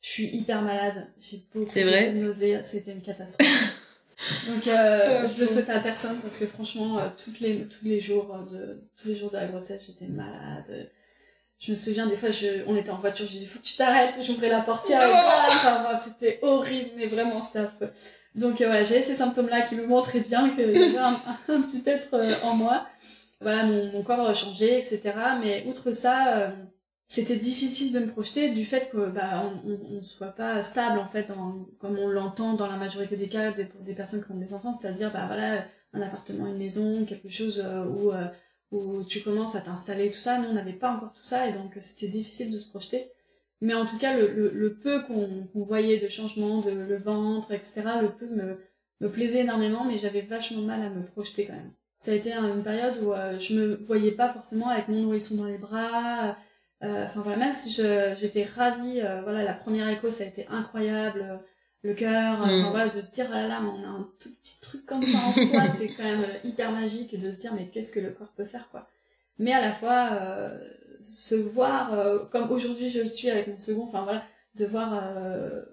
je 0.00 0.10
suis 0.10 0.26
hyper 0.36 0.62
malade, 0.62 1.06
j'ai 1.18 1.44
beaucoup, 1.54 1.70
C'est 1.70 1.84
vrai 1.84 2.12
de 2.12 2.18
nausées, 2.18 2.60
c'était 2.62 2.92
une 2.92 3.02
catastrophe. 3.02 3.48
Donc 4.46 4.66
euh, 4.68 5.26
je 5.26 5.40
le 5.40 5.46
souhaite 5.46 5.70
à 5.70 5.80
personne 5.80 6.18
parce 6.20 6.38
que 6.38 6.46
franchement 6.46 6.98
euh, 6.98 7.08
toutes 7.22 7.40
les 7.40 7.66
tous 7.66 7.84
les 7.84 8.00
jours 8.00 8.34
euh, 8.34 8.44
de 8.50 8.82
tous 8.96 9.08
les 9.08 9.16
jours 9.16 9.30
de 9.30 9.36
la 9.36 9.46
grossesse 9.46 9.86
j'étais 9.86 10.06
malade. 10.06 10.90
Je 11.64 11.70
me 11.70 11.76
souviens 11.76 12.06
des 12.06 12.16
fois 12.16 12.30
je 12.30 12.62
on 12.66 12.76
était 12.76 12.90
en 12.90 12.98
voiture 12.98 13.26
je 13.26 13.32
disais 13.32 13.46
faut 13.46 13.58
que 13.58 13.64
tu 13.64 13.76
t'arrêtes 13.76 14.18
j'ouvrais 14.22 14.50
la 14.50 14.60
portière 14.60 15.02
et 15.02 15.06
voilà, 15.10 15.46
enfin, 15.48 15.96
c'était 15.96 16.38
horrible 16.42 16.90
mais 16.96 17.06
vraiment 17.06 17.40
c'était 17.40 17.60
affreux. 17.60 17.90
Donc 18.34 18.60
euh, 18.60 18.66
voilà 18.66 18.82
j'avais 18.82 19.00
ces 19.00 19.14
symptômes 19.14 19.48
là 19.48 19.62
qui 19.62 19.76
me 19.76 19.86
montraient 19.86 20.20
bien 20.20 20.50
qu'il 20.50 20.60
y 20.60 20.62
avait 20.64 20.98
un, 20.98 21.16
un 21.48 21.62
petit 21.62 21.82
être 21.86 22.14
euh, 22.14 22.34
en 22.42 22.54
moi. 22.54 22.86
Voilà 23.40 23.64
mon, 23.64 23.92
mon 23.92 24.02
corps 24.02 24.34
changeait 24.34 24.78
etc. 24.78 25.14
Mais 25.40 25.64
outre 25.66 25.92
ça 25.92 26.36
euh, 26.36 26.50
c'était 27.06 27.36
difficile 27.36 27.92
de 27.94 28.00
me 28.00 28.08
projeter 28.08 28.50
du 28.50 28.64
fait 28.66 28.90
que 28.90 29.08
bah 29.08 29.50
on, 29.64 29.96
ne 29.96 30.02
soit 30.02 30.32
pas 30.32 30.62
stable 30.62 30.98
en 30.98 31.06
fait 31.06 31.32
comme 31.78 31.98
on 31.98 32.08
l'entend 32.08 32.54
dans 32.54 32.66
la 32.66 32.76
majorité 32.76 33.16
des 33.16 33.28
cas 33.28 33.52
des, 33.52 33.68
des 33.80 33.94
personnes 33.94 34.22
qui 34.22 34.32
ont 34.32 34.36
des 34.36 34.52
enfants 34.52 34.74
c'est-à-dire 34.74 35.10
bah 35.12 35.24
voilà 35.26 35.64
un 35.94 36.02
appartement 36.02 36.46
une 36.46 36.58
maison 36.58 37.06
quelque 37.06 37.28
chose 37.30 37.64
où 37.88 38.10
où 38.74 39.04
tu 39.04 39.20
commences 39.22 39.56
à 39.56 39.60
t'installer 39.60 40.10
tout 40.10 40.18
ça. 40.18 40.38
Nous 40.38 40.48
on 40.48 40.54
n'avait 40.54 40.72
pas 40.72 40.90
encore 40.90 41.12
tout 41.12 41.22
ça 41.22 41.48
et 41.48 41.52
donc 41.52 41.72
c'était 41.78 42.08
difficile 42.08 42.52
de 42.52 42.58
se 42.58 42.68
projeter. 42.68 43.10
Mais 43.60 43.74
en 43.74 43.86
tout 43.86 43.98
cas 43.98 44.16
le, 44.16 44.78
peu 44.82 45.02
qu'on 45.04 45.48
voyait 45.54 45.98
de 45.98 46.08
changement 46.08 46.60
de 46.60 46.70
le 46.70 46.96
ventre 46.96 47.52
etc 47.52 47.82
le 48.02 48.10
peu 48.10 48.28
me 48.28 49.08
plaisait 49.10 49.40
énormément 49.40 49.84
mais 49.84 49.98
j'avais 49.98 50.20
vachement 50.22 50.62
mal 50.62 50.82
à 50.82 50.90
me 50.90 51.04
projeter 51.04 51.46
quand 51.46 51.54
même. 51.54 51.72
Ça 51.98 52.10
a 52.10 52.14
été 52.14 52.32
une 52.32 52.62
période 52.62 53.02
où 53.02 53.12
euh, 53.12 53.38
je 53.38 53.54
me 53.54 53.76
voyais 53.84 54.10
pas 54.10 54.28
forcément 54.28 54.68
avec 54.68 54.88
mon 54.88 55.00
nourrisson 55.00 55.36
dans 55.36 55.46
les 55.46 55.58
bras 55.58 56.36
euh, 56.84 57.04
enfin 57.04 57.20
voilà, 57.22 57.38
même 57.38 57.52
si 57.52 57.70
j'étais 57.70 58.44
ravie, 58.44 59.00
euh, 59.00 59.22
voilà, 59.22 59.42
la 59.42 59.54
première 59.54 59.88
écho 59.88 60.10
ça 60.10 60.24
a 60.24 60.26
été 60.26 60.46
incroyable, 60.48 61.20
euh, 61.22 61.36
le 61.84 61.94
cœur, 61.94 62.40
enfin 62.40 62.68
mm. 62.68 62.70
voilà, 62.70 62.88
de 62.88 63.00
se 63.00 63.10
dire 63.10 63.26
ah 63.32 63.42
là 63.42 63.48
là, 63.48 63.60
on 63.62 63.84
a 63.84 63.88
un 63.88 64.08
tout 64.18 64.30
petit 64.40 64.60
truc 64.60 64.84
comme 64.86 65.04
ça 65.04 65.18
en 65.18 65.32
soi, 65.32 65.68
c'est 65.68 65.88
quand 65.94 66.02
même 66.02 66.24
hyper 66.42 66.72
magique 66.72 67.18
de 67.18 67.30
se 67.30 67.42
dire 67.42 67.52
mais 67.54 67.68
qu'est-ce 67.68 67.92
que 67.92 68.00
le 68.00 68.10
corps 68.10 68.32
peut 68.36 68.44
faire 68.44 68.68
quoi. 68.70 68.88
Mais 69.38 69.52
à 69.52 69.60
la 69.60 69.72
fois 69.72 70.18
se 71.02 71.34
voir 71.34 71.90
comme 72.30 72.50
aujourd'hui 72.50 72.88
je 72.88 73.00
le 73.00 73.08
suis 73.08 73.28
avec 73.30 73.48
mon 73.48 73.58
second, 73.58 73.84
enfin 73.84 74.04
voilà, 74.04 74.22
de 74.56 74.64
voir 74.64 75.02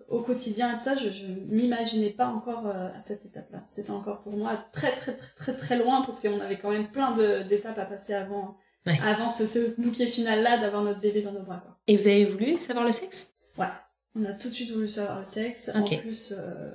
au 0.09 0.21
quotidien 0.21 0.69
et 0.69 0.73
tout 0.73 0.79
ça, 0.79 0.95
je, 0.95 1.09
je 1.09 1.27
m'imaginais 1.47 2.09
pas 2.09 2.25
encore 2.25 2.65
à 2.67 2.99
cette 2.99 3.25
étape-là. 3.25 3.63
C'était 3.67 3.91
encore 3.91 4.21
pour 4.21 4.35
moi 4.35 4.51
très 4.71 4.91
très 4.91 5.15
très 5.15 5.35
très 5.35 5.55
très 5.55 5.77
loin 5.77 6.01
parce 6.01 6.19
qu'on 6.19 6.41
avait 6.41 6.57
quand 6.57 6.71
même 6.71 6.89
plein 6.89 7.13
d'étapes 7.43 7.77
à 7.77 7.85
passer 7.85 8.13
avant 8.13 8.57
avant 8.85 9.29
ce, 9.29 9.47
ce 9.47 9.79
bouquet 9.79 10.07
final-là 10.07 10.57
d'avoir 10.57 10.83
notre 10.83 10.99
bébé 10.99 11.21
dans 11.21 11.31
nos 11.31 11.43
bras. 11.43 11.61
Quoi. 11.63 11.77
Et 11.87 11.95
vous 11.97 12.07
avez 12.07 12.25
voulu 12.25 12.57
savoir 12.57 12.85
le 12.85 12.91
sexe? 12.91 13.31
Ouais, 13.57 13.67
on 14.15 14.25
a 14.25 14.33
tout 14.33 14.49
de 14.49 14.53
suite 14.53 14.71
voulu 14.71 14.87
savoir 14.87 15.19
le 15.19 15.25
sexe. 15.25 15.71
En 15.73 15.83
plus, 15.83 16.33
euh, 16.37 16.69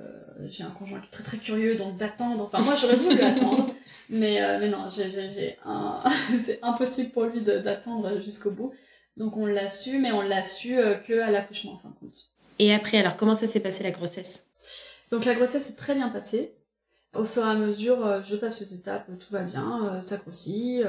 j'ai 0.45 0.63
un 0.63 0.71
conjoint 0.71 0.99
qui 0.99 1.07
est 1.07 1.11
très 1.11 1.23
très 1.23 1.37
curieux, 1.37 1.75
donc 1.75 1.97
d'attendre. 1.97 2.43
Enfin, 2.45 2.61
moi 2.63 2.75
j'aurais 2.75 2.95
voulu 2.95 3.21
attendre, 3.21 3.73
mais, 4.09 4.41
euh, 4.41 4.57
mais 4.59 4.69
non, 4.69 4.85
j'ai 4.89 5.57
un... 5.65 6.01
c'est 6.39 6.59
impossible 6.63 7.11
pour 7.11 7.25
lui 7.25 7.41
d'attendre 7.41 8.19
jusqu'au 8.21 8.51
bout. 8.51 8.73
Donc 9.17 9.37
on 9.37 9.45
l'a 9.45 9.67
su, 9.67 9.99
mais 9.99 10.11
on 10.11 10.21
l'a 10.21 10.43
su 10.43 10.77
euh, 10.77 10.95
que 10.95 11.19
à 11.19 11.29
l'accouchement 11.29 11.73
en 11.73 11.77
fin 11.77 11.89
de 11.89 11.95
compte. 11.95 12.31
Et 12.59 12.73
après, 12.73 12.97
alors 12.97 13.17
comment 13.17 13.35
ça 13.35 13.47
s'est 13.47 13.59
passé 13.59 13.83
la 13.83 13.91
grossesse? 13.91 14.45
Donc 15.11 15.25
la 15.25 15.35
grossesse 15.35 15.65
s'est 15.65 15.75
très 15.75 15.93
bien 15.93 16.09
passée. 16.09 16.53
Au 17.15 17.23
fur 17.23 17.43
et 17.43 17.49
à 17.49 17.55
mesure, 17.55 18.21
je 18.21 18.35
passe 18.35 18.59
les 18.59 18.75
étapes, 18.75 19.07
tout 19.17 19.31
va 19.31 19.41
bien, 19.41 20.01
ça 20.03 20.17
grossit, 20.17 20.83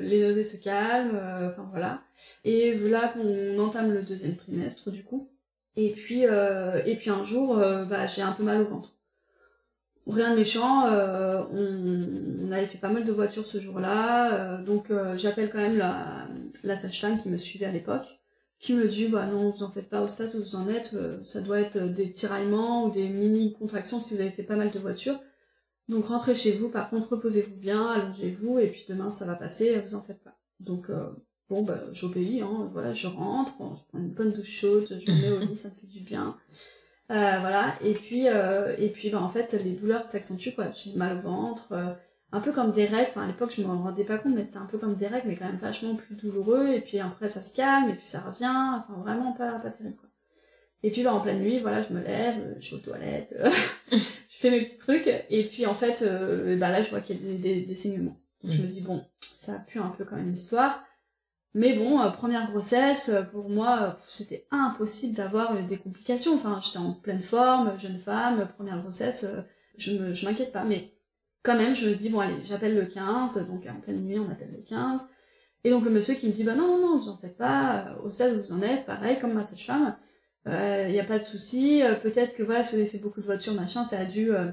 les 0.00 0.22
nausées 0.22 0.44
se 0.44 0.56
calment, 0.56 1.20
enfin 1.46 1.68
voilà. 1.70 2.00
Et 2.44 2.72
voilà 2.72 3.08
qu'on 3.08 3.58
entame 3.58 3.92
le 3.92 4.02
deuxième 4.02 4.36
trimestre 4.36 4.90
du 4.90 5.04
coup. 5.04 5.28
Et 5.76 5.92
puis, 5.92 6.22
et 6.22 6.96
puis 6.96 7.10
un 7.10 7.22
jour, 7.22 7.56
bah, 7.56 8.06
j'ai 8.06 8.22
un 8.22 8.32
peu 8.32 8.42
mal 8.42 8.60
au 8.60 8.64
ventre. 8.64 8.94
Rien 10.06 10.30
de 10.30 10.36
méchant, 10.36 10.86
on, 10.86 12.50
avait 12.50 12.66
fait 12.66 12.78
pas 12.78 12.88
mal 12.88 13.04
de 13.04 13.12
voitures 13.12 13.46
ce 13.46 13.58
jour-là, 13.58 14.56
donc 14.58 14.90
j'appelle 15.16 15.50
quand 15.50 15.58
même 15.58 15.78
la, 15.78 16.26
la 16.64 16.76
sage-femme 16.76 17.18
qui 17.18 17.28
me 17.28 17.36
suivait 17.36 17.66
à 17.66 17.72
l'époque, 17.72 18.18
qui 18.58 18.72
me 18.72 18.88
dit 18.88 19.08
bah 19.08 19.26
non 19.26 19.50
vous 19.50 19.62
en 19.62 19.70
faites 19.70 19.88
pas 19.88 20.00
au 20.00 20.08
stade 20.08 20.34
où 20.34 20.38
vous 20.38 20.56
en 20.56 20.68
êtes, 20.68 20.96
ça 21.22 21.42
doit 21.42 21.60
être 21.60 21.78
des 21.78 22.10
tiraillements 22.10 22.86
ou 22.86 22.90
des 22.90 23.08
mini 23.08 23.52
contractions 23.52 24.00
si 24.00 24.14
vous 24.14 24.20
avez 24.20 24.30
fait 24.30 24.42
pas 24.42 24.56
mal 24.56 24.70
de 24.70 24.78
voitures. 24.78 25.20
Donc 25.88 26.06
rentrez 26.06 26.34
chez 26.34 26.52
vous, 26.52 26.68
par 26.68 26.90
contre 26.90 27.12
reposez-vous 27.12 27.56
bien, 27.56 27.86
allongez-vous, 27.86 28.58
et 28.58 28.68
puis 28.68 28.84
demain 28.88 29.10
ça 29.10 29.24
va 29.26 29.36
passer, 29.36 29.80
vous 29.80 29.94
en 29.94 30.02
faites 30.02 30.22
pas. 30.22 30.38
Donc 30.60 30.90
euh, 30.90 31.10
bon 31.50 31.62
bah 31.62 31.80
j'obéis, 31.92 32.42
hein, 32.42 32.70
voilà, 32.72 32.92
je 32.92 33.06
rentre, 33.06 33.52
je 33.58 33.82
prends 33.88 33.98
une 33.98 34.10
bonne 34.10 34.32
douche 34.32 34.60
chaude, 34.60 34.86
je 34.88 35.10
me 35.10 35.20
mets 35.20 35.32
au 35.32 35.40
lit, 35.40 35.56
ça 35.56 35.68
me 35.70 35.74
fait 35.74 35.86
du 35.86 36.00
bien. 36.00 36.36
Euh, 37.10 37.38
voilà, 37.40 37.74
et 37.82 37.94
puis 37.94 38.28
euh, 38.28 38.76
et 38.78 38.90
puis 38.90 39.08
bah 39.10 39.20
en 39.20 39.28
fait 39.28 39.54
les 39.64 39.72
douleurs 39.72 40.04
s'accentuent 40.04 40.54
quoi, 40.54 40.70
j'ai 40.70 40.94
mal 40.94 41.16
au 41.16 41.20
ventre, 41.20 41.96
un 42.32 42.40
peu 42.40 42.52
comme 42.52 42.70
des 42.70 42.84
règles, 42.84 43.08
enfin 43.08 43.24
à 43.24 43.26
l'époque 43.26 43.52
je 43.56 43.62
me 43.62 43.66
rendais 43.66 44.04
pas 44.04 44.18
compte 44.18 44.34
mais 44.34 44.44
c'était 44.44 44.58
un 44.58 44.66
peu 44.66 44.76
comme 44.76 44.94
des 44.94 45.06
règles 45.06 45.28
mais 45.28 45.36
quand 45.36 45.46
même 45.46 45.56
vachement 45.56 45.94
plus 45.94 46.16
douloureux, 46.16 46.68
et 46.68 46.82
puis 46.82 46.98
après 46.98 47.28
ça 47.28 47.42
se 47.42 47.54
calme, 47.54 47.88
et 47.88 47.94
puis 47.94 48.06
ça 48.06 48.20
revient, 48.20 48.74
enfin 48.76 48.94
vraiment 49.02 49.32
pas, 49.32 49.52
pas 49.58 49.70
terrible 49.70 49.96
quoi. 49.96 50.08
Et 50.82 50.90
puis 50.90 51.02
bah, 51.02 51.12
en 51.12 51.20
pleine 51.20 51.40
nuit, 51.40 51.58
voilà, 51.58 51.82
je 51.82 51.92
me 51.92 52.00
lève, 52.00 52.56
je 52.60 52.66
suis 52.66 52.76
aux 52.76 52.80
toilettes, 52.80 53.34
je 53.90 53.96
fais 54.28 54.50
mes 54.50 54.60
petits 54.60 54.78
trucs, 54.78 55.08
et 55.28 55.44
puis 55.44 55.66
en 55.66 55.74
fait, 55.74 56.02
euh, 56.02 56.56
bah 56.56 56.70
là, 56.70 56.82
je 56.82 56.90
vois 56.90 57.00
qu'il 57.00 57.16
y 57.16 57.34
a 57.34 57.38
des, 57.38 57.62
des, 57.62 57.74
saignements. 57.74 58.20
Donc 58.42 58.52
je 58.52 58.60
mm. 58.60 58.62
me 58.62 58.68
dis, 58.68 58.80
bon, 58.82 59.04
ça 59.20 59.54
a 59.54 59.58
pu 59.58 59.78
un 59.80 59.88
peu 59.88 60.04
quand 60.04 60.16
même 60.16 60.30
l'histoire. 60.30 60.84
Mais 61.58 61.74
bon, 61.74 62.00
euh, 62.00 62.10
première 62.10 62.48
grossesse, 62.50 63.08
euh, 63.08 63.22
pour 63.32 63.50
moi, 63.50 63.96
c'était 64.08 64.46
impossible 64.50 65.14
d'avoir 65.14 65.60
des 65.64 65.76
complications. 65.76 66.34
Enfin, 66.34 66.60
j'étais 66.64 66.78
en 66.78 66.92
pleine 66.92 67.20
forme, 67.20 67.76
jeune 67.78 67.98
femme, 67.98 68.46
première 68.56 68.80
grossesse, 68.80 69.26
je 69.76 70.24
m'inquiète 70.24 70.52
pas. 70.52 70.64
Mais 70.64 70.92
quand 71.42 71.56
même, 71.56 71.74
je 71.74 71.88
me 71.88 71.94
dis, 71.94 72.10
bon 72.10 72.20
allez, 72.20 72.36
j'appelle 72.44 72.76
le 72.76 72.86
15, 72.86 73.48
donc 73.48 73.66
en 73.66 73.80
pleine 73.80 74.04
nuit, 74.04 74.18
on 74.18 74.30
appelle 74.30 74.52
le 74.52 74.62
15. 74.62 75.10
Et 75.64 75.70
donc 75.70 75.84
le 75.84 75.90
monsieur 75.90 76.14
qui 76.14 76.28
me 76.28 76.32
dit, 76.32 76.44
bah 76.44 76.54
non, 76.54 76.68
non, 76.68 76.78
non, 76.78 76.96
vous 76.96 77.08
en 77.08 77.16
faites 77.16 77.36
pas, 77.36 77.96
au 78.04 78.10
stade 78.10 78.36
où 78.36 78.42
vous 78.42 78.52
en 78.52 78.62
êtes, 78.62 78.86
pareil, 78.86 79.18
comme 79.18 79.32
ma 79.32 79.42
sage-femme, 79.42 79.96
il 80.46 80.52
euh, 80.52 80.88
n'y 80.88 81.00
a 81.00 81.04
pas 81.04 81.18
de 81.18 81.24
souci. 81.24 81.82
Euh, 81.82 81.94
peut-être 81.94 82.36
que 82.36 82.42
voilà, 82.42 82.62
si 82.62 82.74
vous 82.74 82.80
avez 82.80 82.90
fait 82.90 82.98
beaucoup 82.98 83.20
de 83.20 83.26
voitures, 83.26 83.54
machin, 83.54 83.84
ça 83.84 83.98
a 83.98 84.04
dû 84.04 84.32
euh, 84.32 84.50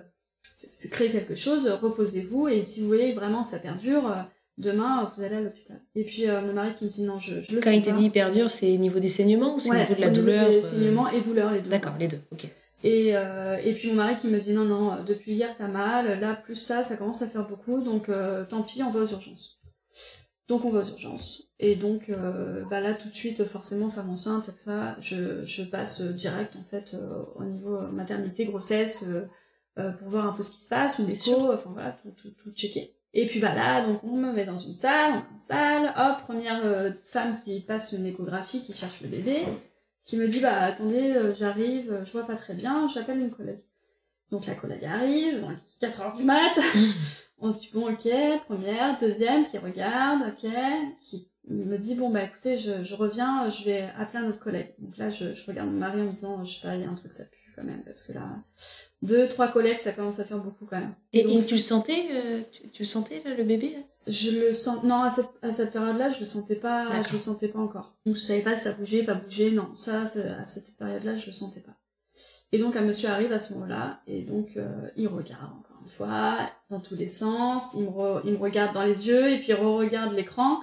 créer 0.92 1.10
quelque 1.10 1.36
chose. 1.36 1.68
Reposez-vous 1.70 2.48
et 2.48 2.64
si 2.64 2.82
vous 2.82 2.88
voulez 2.88 3.14
vraiment 3.14 3.44
que 3.44 3.50
ça 3.50 3.60
perdure, 3.60 4.14
demain 4.58 5.04
vous 5.04 5.22
allez 5.24 5.36
à 5.36 5.42
l'hôpital. 5.42 5.82
Et 5.96 6.04
puis 6.04 6.28
mon 6.28 6.54
mari 6.54 6.74
qui 6.74 6.86
me 6.86 6.90
dit 6.90 7.04
non, 7.04 7.20
je, 7.20 7.42
je 7.42 7.56
le 7.56 7.62
Quand 7.62 7.72
il 7.72 7.82
te 7.82 7.90
dit 7.90 8.10
perdure, 8.10 8.50
c'est 8.52 8.72
au 8.74 8.78
niveau 8.78 9.00
des 9.00 9.10
saignements 9.10 9.56
ou 9.56 9.60
c'est 9.60 9.72
au 9.72 9.76
niveau 9.76 9.96
de 9.96 10.02
la 10.02 10.10
douleur 10.10 10.50
Des 10.50 10.62
saignements 10.62 11.10
et 11.10 11.22
douleurs, 11.22 11.52
les 11.52 11.62
deux. 11.62 11.70
D'accord, 11.70 11.94
les 12.00 12.08
deux. 12.08 12.20
Ok. 12.32 12.46
Et, 12.84 13.10
et 13.10 13.74
puis 13.74 13.90
mon 13.90 13.96
mari 13.96 14.16
qui 14.16 14.28
me 14.28 14.40
dit 14.40 14.54
non, 14.54 14.66
non, 14.66 15.04
depuis 15.04 15.34
hier 15.34 15.54
t'as 15.58 15.68
mal, 15.68 16.20
là 16.20 16.36
plus 16.36 16.56
ça, 16.56 16.84
ça 16.84 16.98
commence 16.98 17.22
à 17.22 17.28
faire 17.28 17.48
beaucoup, 17.48 17.82
donc 17.82 18.10
tant 18.50 18.62
pis, 18.62 18.84
on 18.84 18.92
va 18.92 19.02
aux 19.02 19.08
urgences. 19.12 19.60
Donc 20.48 20.64
on 20.64 20.70
va 20.70 20.80
aux 20.80 20.90
urgences. 20.90 21.44
Et 21.60 21.76
donc 21.76 22.10
euh, 22.10 22.64
bah 22.70 22.82
là 22.82 22.94
tout 22.94 23.10
de 23.10 23.16
suite 23.16 23.46
forcément 23.46 23.90
femme 23.90 24.10
enceinte, 24.10 24.52
ça, 24.58 24.98
je, 25.00 25.44
je 25.46 25.64
passe 25.64 26.02
direct 26.02 26.56
en 26.58 26.64
fait 26.64 26.94
euh, 26.94 27.24
au 27.36 27.46
niveau 27.46 27.80
maternité, 27.92 28.46
grossesse, 28.46 29.06
euh, 29.80 29.92
pour 29.92 30.10
voir 30.10 30.28
un 30.28 30.34
peu 30.34 30.44
ce 30.44 30.52
qui 30.52 30.62
se 30.62 30.68
passe, 30.68 31.00
une 31.00 31.10
écho, 31.10 31.52
enfin 31.54 31.72
voilà, 31.74 31.92
tout, 31.94 32.12
tout, 32.12 32.30
tout 32.38 32.52
checker. 32.52 32.94
Et 33.18 33.26
puis 33.28 33.40
bah 33.40 33.56
là, 33.56 33.88
donc 33.88 34.04
on 34.04 34.18
me 34.18 34.34
met 34.34 34.46
dans 34.46 34.58
une 34.58 34.74
salle, 34.74 35.14
on 35.14 35.32
m'installe, 35.32 35.94
hop, 35.98 36.24
première 36.24 36.62
femme 37.06 37.38
qui 37.42 37.62
passe 37.62 37.94
une 37.94 38.06
échographie, 38.06 38.62
qui 38.62 38.74
cherche 38.74 39.02
le 39.02 39.08
bébé, 39.08 39.44
qui 40.04 40.18
me 40.18 40.28
dit 40.28 40.42
bah 40.42 40.60
attendez, 40.60 41.14
j'arrive, 41.38 42.02
je 42.04 42.12
vois 42.12 42.28
pas 42.28 42.36
très 42.36 42.54
bien, 42.54 42.88
j'appelle 42.94 43.20
une 43.20 43.32
collègue. 43.32 43.64
Donc 44.32 44.48
la 44.48 44.56
collègue 44.56 44.84
arrive, 44.84 45.40
donc 45.40 45.52
4 45.80 46.02
heures 46.02 46.16
du 46.18 46.26
mat, 46.26 46.60
on 47.40 47.50
se 47.50 47.62
dit 47.62 47.70
bon 47.74 47.90
ok, 47.90 48.10
première, 48.48 48.98
deuxième, 48.98 49.46
qui 49.46 49.58
regarde, 49.60 50.24
ok, 50.28 50.52
qui 51.00 51.30
me 51.48 51.78
dit 51.78 51.96
bon 51.96 52.10
bah 52.10 52.24
écoutez, 52.24 52.58
je, 52.58 52.84
je 52.84 52.96
reviens, 52.96 53.48
je 53.48 53.64
vais 53.64 53.88
appeler 53.98 54.26
un 54.26 54.28
autre 54.28 54.44
collègue. 54.44 54.74
Donc 54.80 54.98
là 54.98 55.10
je, 55.10 55.34
je 55.34 55.46
regarde 55.46 55.70
mon 55.70 55.80
mari 55.80 56.02
en 56.02 56.06
me 56.06 56.12
disant 56.12 56.44
je 56.44 56.56
sais 56.56 56.68
pas, 56.68 56.76
il 56.76 56.82
y 56.82 56.86
a 56.86 56.90
un 56.90 56.96
truc 56.96 57.14
ça 57.14 57.24
quand 57.56 57.64
même, 57.64 57.84
parce 57.84 58.04
que 58.04 58.14
là, 58.14 58.28
deux, 59.02 59.28
trois 59.28 59.48
collègues 59.48 59.80
ça 59.80 59.92
commence 59.92 60.20
à 60.20 60.26
faire 60.26 60.40
beaucoup 60.40 60.66
quand 60.66 60.80
même. 60.80 60.96
Et, 61.14 61.24
tu 61.46 61.56
le 61.56 61.60
sentais, 61.60 62.06
euh, 62.12 62.42
tu, 62.74 62.84
le 62.84 62.88
sentais 62.88 63.22
le 63.26 63.44
bébé 63.44 63.76
Je 64.08 64.32
le 64.32 64.54
sens, 64.54 64.84
non 64.84 65.02
à 65.02 65.10
cette, 65.10 65.30
à 65.42 65.52
cette 65.52 65.72
période-là 65.72 66.10
je 66.10 66.20
le 66.20 66.26
sentais 66.26 66.56
pas, 66.56 67.02
je 67.02 67.14
le 67.14 67.20
sentais 67.20 67.48
pas 67.48 67.60
encore. 67.60 67.96
Donc 68.06 68.16
je 68.16 68.22
savais 68.22 68.42
pas 68.42 68.56
si 68.56 68.64
ça 68.64 68.74
bougeait, 68.74 69.04
pas 69.04 69.16
bougeait, 69.16 69.52
non, 69.52 69.74
ça 69.74 70.02
à 70.02 70.46
cette 70.46 70.78
période-là 70.78 71.16
je 71.16 71.28
le 71.28 71.32
sentais 71.32 71.62
pas. 71.62 71.76
Et 72.52 72.60
donc 72.60 72.76
un 72.76 72.82
monsieur 72.82 73.10
arrive 73.10 73.32
à 73.32 73.40
ce 73.40 73.54
moment-là, 73.56 74.02
et 74.08 74.22
donc 74.22 74.58
euh, 74.58 74.88
il 74.96 75.08
regarde 75.08 75.52
encore 75.60 75.78
une 75.82 75.90
fois, 75.90 76.38
dans 76.70 76.80
tous 76.80 76.96
les 76.96 77.08
sens, 77.08 77.74
il 77.76 77.84
me, 77.84 78.26
il 78.26 78.34
me 78.34 78.38
regarde 78.40 78.74
dans 78.74 78.84
les 78.84 79.08
yeux, 79.08 79.32
et 79.32 79.38
puis 79.38 79.50
il 79.50 79.56
re-regarde 79.56 80.14
l'écran. 80.14 80.60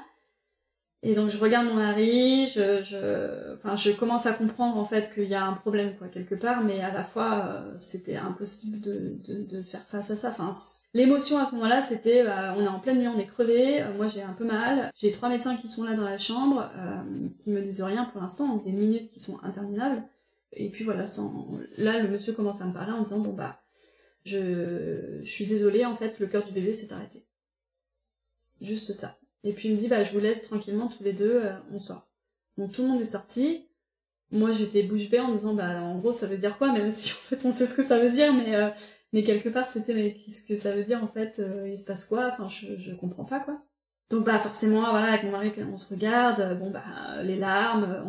Et 1.04 1.14
donc 1.14 1.30
je 1.30 1.38
regarde 1.38 1.66
mon 1.66 1.74
mari, 1.74 2.46
je, 2.46 2.80
je, 2.80 3.54
enfin, 3.54 3.74
je 3.74 3.90
commence 3.90 4.26
à 4.26 4.34
comprendre 4.34 4.76
en 4.76 4.84
fait 4.84 5.12
qu'il 5.12 5.24
y 5.24 5.34
a 5.34 5.44
un 5.44 5.52
problème 5.52 5.96
quoi 5.96 6.06
quelque 6.06 6.36
part, 6.36 6.62
mais 6.62 6.80
à 6.80 6.92
la 6.92 7.02
fois 7.02 7.44
euh, 7.44 7.72
c'était 7.76 8.14
impossible 8.14 8.80
de, 8.80 9.16
de, 9.24 9.42
de, 9.42 9.62
faire 9.62 9.82
face 9.88 10.12
à 10.12 10.16
ça. 10.16 10.28
Enfin, 10.30 10.52
l'émotion 10.94 11.38
à 11.38 11.46
ce 11.46 11.56
moment-là, 11.56 11.80
c'était 11.80 12.22
bah, 12.22 12.54
on 12.56 12.62
est 12.64 12.68
en 12.68 12.78
pleine 12.78 13.00
nuit, 13.00 13.08
on 13.08 13.18
est 13.18 13.26
crevé, 13.26 13.82
euh, 13.82 13.92
moi 13.96 14.06
j'ai 14.06 14.22
un 14.22 14.32
peu 14.32 14.44
mal, 14.44 14.92
j'ai 14.94 15.10
trois 15.10 15.28
médecins 15.28 15.56
qui 15.56 15.66
sont 15.66 15.82
là 15.82 15.94
dans 15.94 16.04
la 16.04 16.18
chambre, 16.18 16.70
euh, 16.76 17.28
qui 17.36 17.50
me 17.50 17.60
disent 17.62 17.82
rien 17.82 18.04
pour 18.04 18.20
l'instant, 18.20 18.58
des 18.58 18.72
minutes 18.72 19.08
qui 19.08 19.18
sont 19.18 19.42
interminables. 19.42 20.04
Et 20.52 20.70
puis 20.70 20.84
voilà, 20.84 21.08
sans... 21.08 21.48
là 21.78 21.98
le 21.98 22.08
monsieur 22.08 22.32
commence 22.32 22.62
à 22.62 22.66
me 22.66 22.74
parler 22.74 22.92
en 22.92 23.02
disant 23.02 23.18
bon 23.18 23.32
bah 23.32 23.58
je, 24.24 25.18
je 25.20 25.30
suis 25.30 25.46
désolée 25.46 25.84
en 25.84 25.96
fait 25.96 26.20
le 26.20 26.28
cœur 26.28 26.44
du 26.44 26.52
bébé 26.52 26.72
s'est 26.72 26.92
arrêté. 26.92 27.26
Juste 28.60 28.92
ça. 28.92 29.16
Et 29.44 29.52
puis 29.52 29.68
il 29.68 29.72
me 29.72 29.78
dit 29.78 29.88
bah 29.88 30.04
je 30.04 30.12
vous 30.12 30.20
laisse 30.20 30.42
tranquillement 30.42 30.88
tous 30.88 31.02
les 31.02 31.12
deux, 31.12 31.42
euh, 31.44 31.52
on 31.72 31.78
sort. 31.78 32.08
Donc 32.58 32.72
tout 32.72 32.82
le 32.82 32.88
monde 32.88 33.00
est 33.00 33.04
sorti. 33.04 33.68
Moi 34.30 34.52
j'étais 34.52 34.82
bouche 34.82 35.10
bée 35.10 35.20
en 35.20 35.32
disant 35.32 35.54
bah 35.54 35.82
en 35.82 35.98
gros 35.98 36.12
ça 36.12 36.26
veut 36.26 36.38
dire 36.38 36.58
quoi? 36.58 36.72
Même 36.72 36.90
si 36.92 37.12
en 37.12 37.16
fait 37.16 37.44
on 37.46 37.50
sait 37.50 37.66
ce 37.66 37.74
que 37.74 37.82
ça 37.82 37.98
veut 37.98 38.10
dire 38.10 38.32
mais 38.32 38.54
euh, 38.54 38.70
mais 39.12 39.22
quelque 39.22 39.48
part 39.48 39.68
c'était 39.68 39.94
mais 39.94 40.14
qu'est-ce 40.14 40.44
que 40.44 40.56
ça 40.56 40.74
veut 40.74 40.84
dire 40.84 41.02
en 41.02 41.08
fait 41.08 41.38
euh, 41.40 41.68
il 41.68 41.78
se 41.78 41.84
passe 41.84 42.06
quoi? 42.06 42.28
Enfin 42.28 42.48
je 42.48 42.76
je 42.76 42.92
comprends 42.94 43.24
pas 43.24 43.40
quoi. 43.40 43.62
Donc 44.10 44.26
bah 44.26 44.38
forcément, 44.38 44.80
voilà, 44.90 45.06
avec 45.06 45.22
mon 45.22 45.30
mari, 45.30 45.50
on 45.72 45.78
se 45.78 45.88
regarde, 45.88 46.58
bon 46.58 46.70
bah 46.70 47.22
les 47.22 47.36
larmes, 47.38 48.04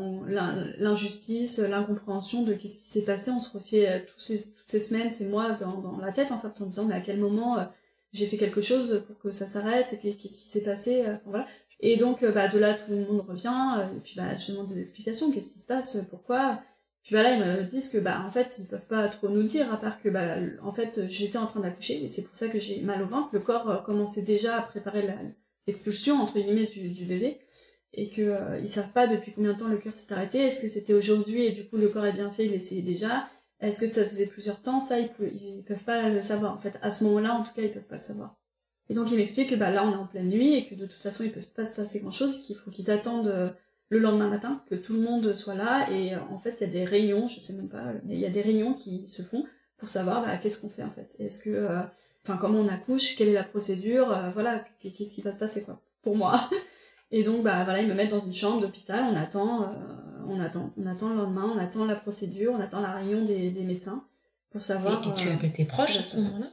l'injustice, 0.78 1.60
l'incompréhension 1.60 2.44
de 2.44 2.54
qu'est-ce 2.54 2.80
qui 2.80 2.90
s'est 2.90 3.06
passé, 3.06 3.32
on 3.32 3.40
se 3.40 3.58
refait 3.58 4.04
tous 4.06 4.20
ces, 4.20 4.38
toutes 4.54 4.68
ces 4.68 4.82
semaines, 4.82 5.12
ces 5.12 5.28
mois 5.28 5.52
dans, 5.52 5.78
dans 5.78 5.98
la 6.00 6.12
tête 6.12 6.34
en 6.34 6.38
fait, 6.38 6.62
en 6.62 6.66
disant 6.66 6.86
mais 6.86 6.96
à 6.96 7.00
quel 7.00 7.20
moment 7.20 7.70
j'ai 8.13 8.25
fait 8.25 8.38
quelque 8.38 8.62
chose 8.62 9.03
pour 9.08 9.20
que 9.20 9.32
ça 9.32 9.48
s'arrête, 9.48 10.00
qu'est-ce 10.01 10.15
qui 10.15 10.29
s'est 10.29 10.63
passé, 10.63 11.01
enfin 11.01 11.22
voilà. 11.25 11.46
Et 11.79 11.98
donc 11.98 12.24
bah 12.24 12.48
de 12.48 12.58
là 12.60 12.74
tout 12.74 12.91
le 12.91 13.00
monde 13.00 13.22
revient, 13.22 13.88
et 13.96 14.00
puis 14.00 14.13
bah 14.15 14.38
je 14.38 14.51
demande 14.51 14.67
des 14.67 14.79
explications, 14.79 15.32
qu'est-ce 15.32 15.53
qui 15.53 15.60
se 15.60 15.67
passe, 15.67 15.98
pourquoi, 16.10 16.62
puis 17.03 17.15
bah 17.15 17.24
là, 17.24 17.34
ils 17.34 17.39
me 17.43 17.63
disent 17.63 17.89
que 17.89 17.98
bah 17.98 18.24
en 18.25 18.32
fait, 18.32 18.58
ils 18.60 18.67
peuvent 18.67 18.88
pas 18.88 19.08
trop 19.10 19.27
nous 19.27 19.43
dire, 19.43 19.72
à 19.74 19.77
part 19.79 20.01
que 20.01 20.08
bah 20.08 20.38
en 20.63 20.72
fait, 20.72 21.01
j'étais 21.10 21.38
en 21.38 21.46
train 21.46 21.60
d'accoucher, 21.60 22.01
et 22.03 22.08
c'est 22.08 22.24
pour 22.24 22.36
ça 22.36 22.48
que 22.48 22.60
j'ai 22.60 22.82
mal 22.82 23.01
au 23.01 23.05
ventre. 23.05 23.29
Le 23.34 23.41
corps 23.41 23.70
euh, 23.70 23.77
commençait 23.77 24.22
déjà 24.22 24.58
à 24.58 24.62
préparer 24.62 25.05
l'expulsion 25.67 26.22
entre 26.22 26.39
guillemets 26.39 26.65
du, 26.65 27.05
bébé, 27.05 27.39
et 27.93 28.08
que 28.10 28.22
euh, 28.22 28.65
savent 28.65 28.93
pas 28.93 29.08
depuis 29.08 29.34
combien 29.34 29.51
de 29.51 29.58
temps 29.58 29.67
le 29.67 29.77
cœur 29.77 29.93
s'est 29.96 30.13
arrêté. 30.13 30.39
Est-ce 30.39 30.62
que 30.62 30.67
c'était 30.70 30.93
aujourd'hui 30.93 31.43
et 31.43 31.51
du 31.51 31.65
coup 31.67 31.75
le 31.75 31.89
corps 31.89 32.05
est 32.05 32.13
bien 32.13 32.32
fait, 32.32 32.46
il 32.46 32.53
essayait 32.53 32.82
déjà. 32.84 33.27
Est-ce 33.63 33.79
que 33.79 33.88
ça 33.88 34.03
faisait 34.03 34.25
plusieurs 34.25 34.62
temps 34.62 34.82
Ça, 34.82 35.00
ils, 35.00 35.08
peuvent, 35.08 35.32
ils 35.34 35.63
peuvent 35.63 35.84
pas 35.84 36.10
le 36.10 36.22
savoir. 36.22 36.53
En 36.53 36.60
fait, 36.60 36.77
à 36.82 36.91
ce 36.91 37.05
moment-là, 37.05 37.34
en 37.34 37.43
tout 37.43 37.53
cas, 37.53 37.62
ils 37.62 37.72
peuvent 37.72 37.88
pas 37.88 37.96
le 37.96 38.01
savoir. 38.01 38.36
Et 38.89 38.93
donc, 38.93 39.10
ils 39.10 39.17
m'expliquent 39.17 39.51
que 39.51 39.55
bah 39.55 39.72
là, 39.72 39.86
on 39.86 39.93
est 39.93 39.96
en 39.96 40.05
pleine 40.05 40.27
nuit 40.27 40.53
et 40.53 40.65
que 40.65 40.75
de 40.75 40.86
toute 40.86 41.01
façon, 41.01 41.24
il 41.24 41.32
peut 41.32 41.39
pas 41.55 41.65
se 41.65 41.74
passer 41.74 42.01
grand-chose, 42.01 42.41
qu'il 42.41 42.58
faut 42.58 42.72
qu'ils 42.72 42.91
attendent 42.91 43.27
euh, 43.27 43.50
le 43.88 44.00
lendemain 44.00 44.29
matin, 44.29 44.62
que 44.67 44.75
tout 44.75 44.93
le 44.93 45.00
monde 45.00 45.34
soit 45.34 45.55
là. 45.55 45.89
Et 45.89 46.13
euh, 46.13 46.20
en 46.29 46.38
fait, 46.38 46.60
il 46.60 46.67
y 46.67 46.70
a 46.70 46.74
des 46.74 46.84
réunions, 46.84 47.27
je 47.27 47.39
sais 47.39 47.53
même 47.53 47.70
pas, 47.70 47.93
mais 48.03 48.15
il 48.15 48.20
y 48.20 48.25
a 48.25 48.29
des 48.29 48.41
réunions 48.41 48.74
qui 48.74 49.08
se 49.08 49.22
font 49.22 49.46
pour 49.77 49.88
savoir 49.88 50.22
bah, 50.22 50.36
qu'est-ce 50.38 50.60
qu'on 50.60 50.70
fait 50.70 50.84
en 50.84 50.91
fait. 50.91 51.15
Est-ce 51.20 51.41
que, 51.41 51.50
euh, 51.50 51.82
enfin, 52.25 52.38
comment 52.38 52.60
on 52.60 52.67
accouche, 52.67 53.15
quelle 53.15 53.29
est 53.29 53.34
la 53.34 53.46
procédure, 53.46 54.08
voilà, 54.34 54.62
qu'est-ce 54.82 55.15
qui 55.15 55.22
va 55.22 55.32
se 55.32 55.39
passer 55.39 55.63
quoi, 55.63 55.82
pour 56.01 56.17
moi. 56.17 56.50
Et 57.12 57.24
donc, 57.24 57.43
bah 57.43 57.63
voilà, 57.63 57.82
ils 57.82 57.88
me 57.88 57.93
mettent 57.93 58.12
dans 58.12 58.20
une 58.20 58.34
chambre 58.34 58.60
d'hôpital, 58.60 59.05
on 59.10 59.15
attend, 59.15 59.72
on 60.27 60.39
attend, 60.39 60.72
on 60.77 60.86
attend 60.86 61.10
le 61.10 61.15
lendemain, 61.15 61.51
on 61.53 61.58
attend 61.58 61.86
la 61.86 61.96
procédure, 61.96 62.53
on 62.53 62.60
attend 62.60 62.82
la 62.82 62.94
réunion 62.94 63.24
des, 63.24 63.51
médecins 63.63 64.06
pour 64.51 64.62
savoir. 64.62 65.08
Et, 65.08 65.13
tu 65.13 65.30
appelles 65.30 65.53
tes 65.53 65.65
proches 65.65 65.98
à 65.98 66.01
ce 66.01 66.18
moment-là? 66.18 66.48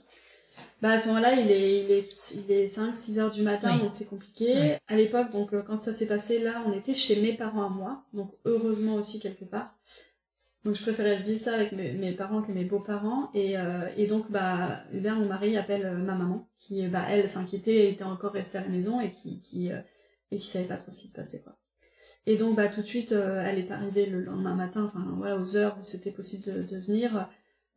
Bah 0.82 0.92
à 0.92 0.98
ce 0.98 1.08
moment-là, 1.08 1.34
il 1.34 1.50
est 1.50 1.84
il 1.84 1.90
est 1.90 2.34
il 2.34 2.52
est 2.52 2.66
5 2.66 2.94
6 2.94 3.18
heures 3.18 3.30
du 3.30 3.42
matin, 3.42 3.76
donc 3.76 3.90
c'est 3.90 4.08
compliqué. 4.08 4.78
À 4.88 4.96
l'époque, 4.96 5.30
donc 5.30 5.52
euh, 5.52 5.62
quand 5.62 5.80
ça 5.80 5.92
s'est 5.92 6.06
passé 6.06 6.42
là, 6.42 6.62
on 6.66 6.72
était 6.72 6.94
chez 6.94 7.20
mes 7.20 7.34
parents 7.34 7.66
à 7.66 7.68
moi, 7.68 8.04
donc 8.14 8.32
heureusement 8.46 8.94
aussi 8.94 9.20
quelque 9.20 9.44
part. 9.44 9.76
Donc 10.64 10.74
je 10.76 10.82
préférais 10.82 11.16
vivre 11.16 11.38
ça 11.38 11.54
avec 11.54 11.72
mes, 11.72 11.92
mes 11.92 12.12
parents 12.12 12.42
que 12.42 12.52
mes 12.52 12.64
beaux-parents 12.64 13.30
et 13.34 13.58
euh, 13.58 13.88
et 13.96 14.06
donc 14.06 14.30
bah 14.30 14.82
Hubert 14.92 15.16
mon 15.16 15.26
mari 15.26 15.56
appelle 15.56 15.84
euh, 15.84 15.96
ma 15.96 16.14
maman 16.14 16.48
qui 16.56 16.86
bah 16.86 17.04
elle 17.10 17.28
s'inquiétait 17.28 17.90
était 17.90 18.04
encore 18.04 18.32
restée 18.32 18.58
à 18.58 18.62
la 18.62 18.68
maison 18.68 19.00
et 19.00 19.10
qui 19.10 19.40
qui 19.42 19.70
et 20.30 20.36
qui 20.36 20.46
savait 20.46 20.66
pas 20.66 20.76
trop 20.76 20.90
ce 20.90 20.98
qui 20.98 21.08
se 21.08 21.14
passait 21.14 21.42
quoi. 21.42 21.59
Et 22.26 22.36
donc 22.36 22.56
bah 22.56 22.68
tout 22.68 22.80
de 22.80 22.86
suite 22.86 23.12
elle 23.12 23.58
est 23.58 23.70
arrivée 23.70 24.06
le 24.06 24.22
lendemain 24.22 24.54
matin 24.54 24.84
enfin 24.84 25.04
voilà 25.16 25.38
aux 25.38 25.56
heures 25.56 25.76
où 25.80 25.82
c'était 25.82 26.12
possible 26.12 26.44
de, 26.44 26.62
de 26.62 26.78
venir 26.78 27.28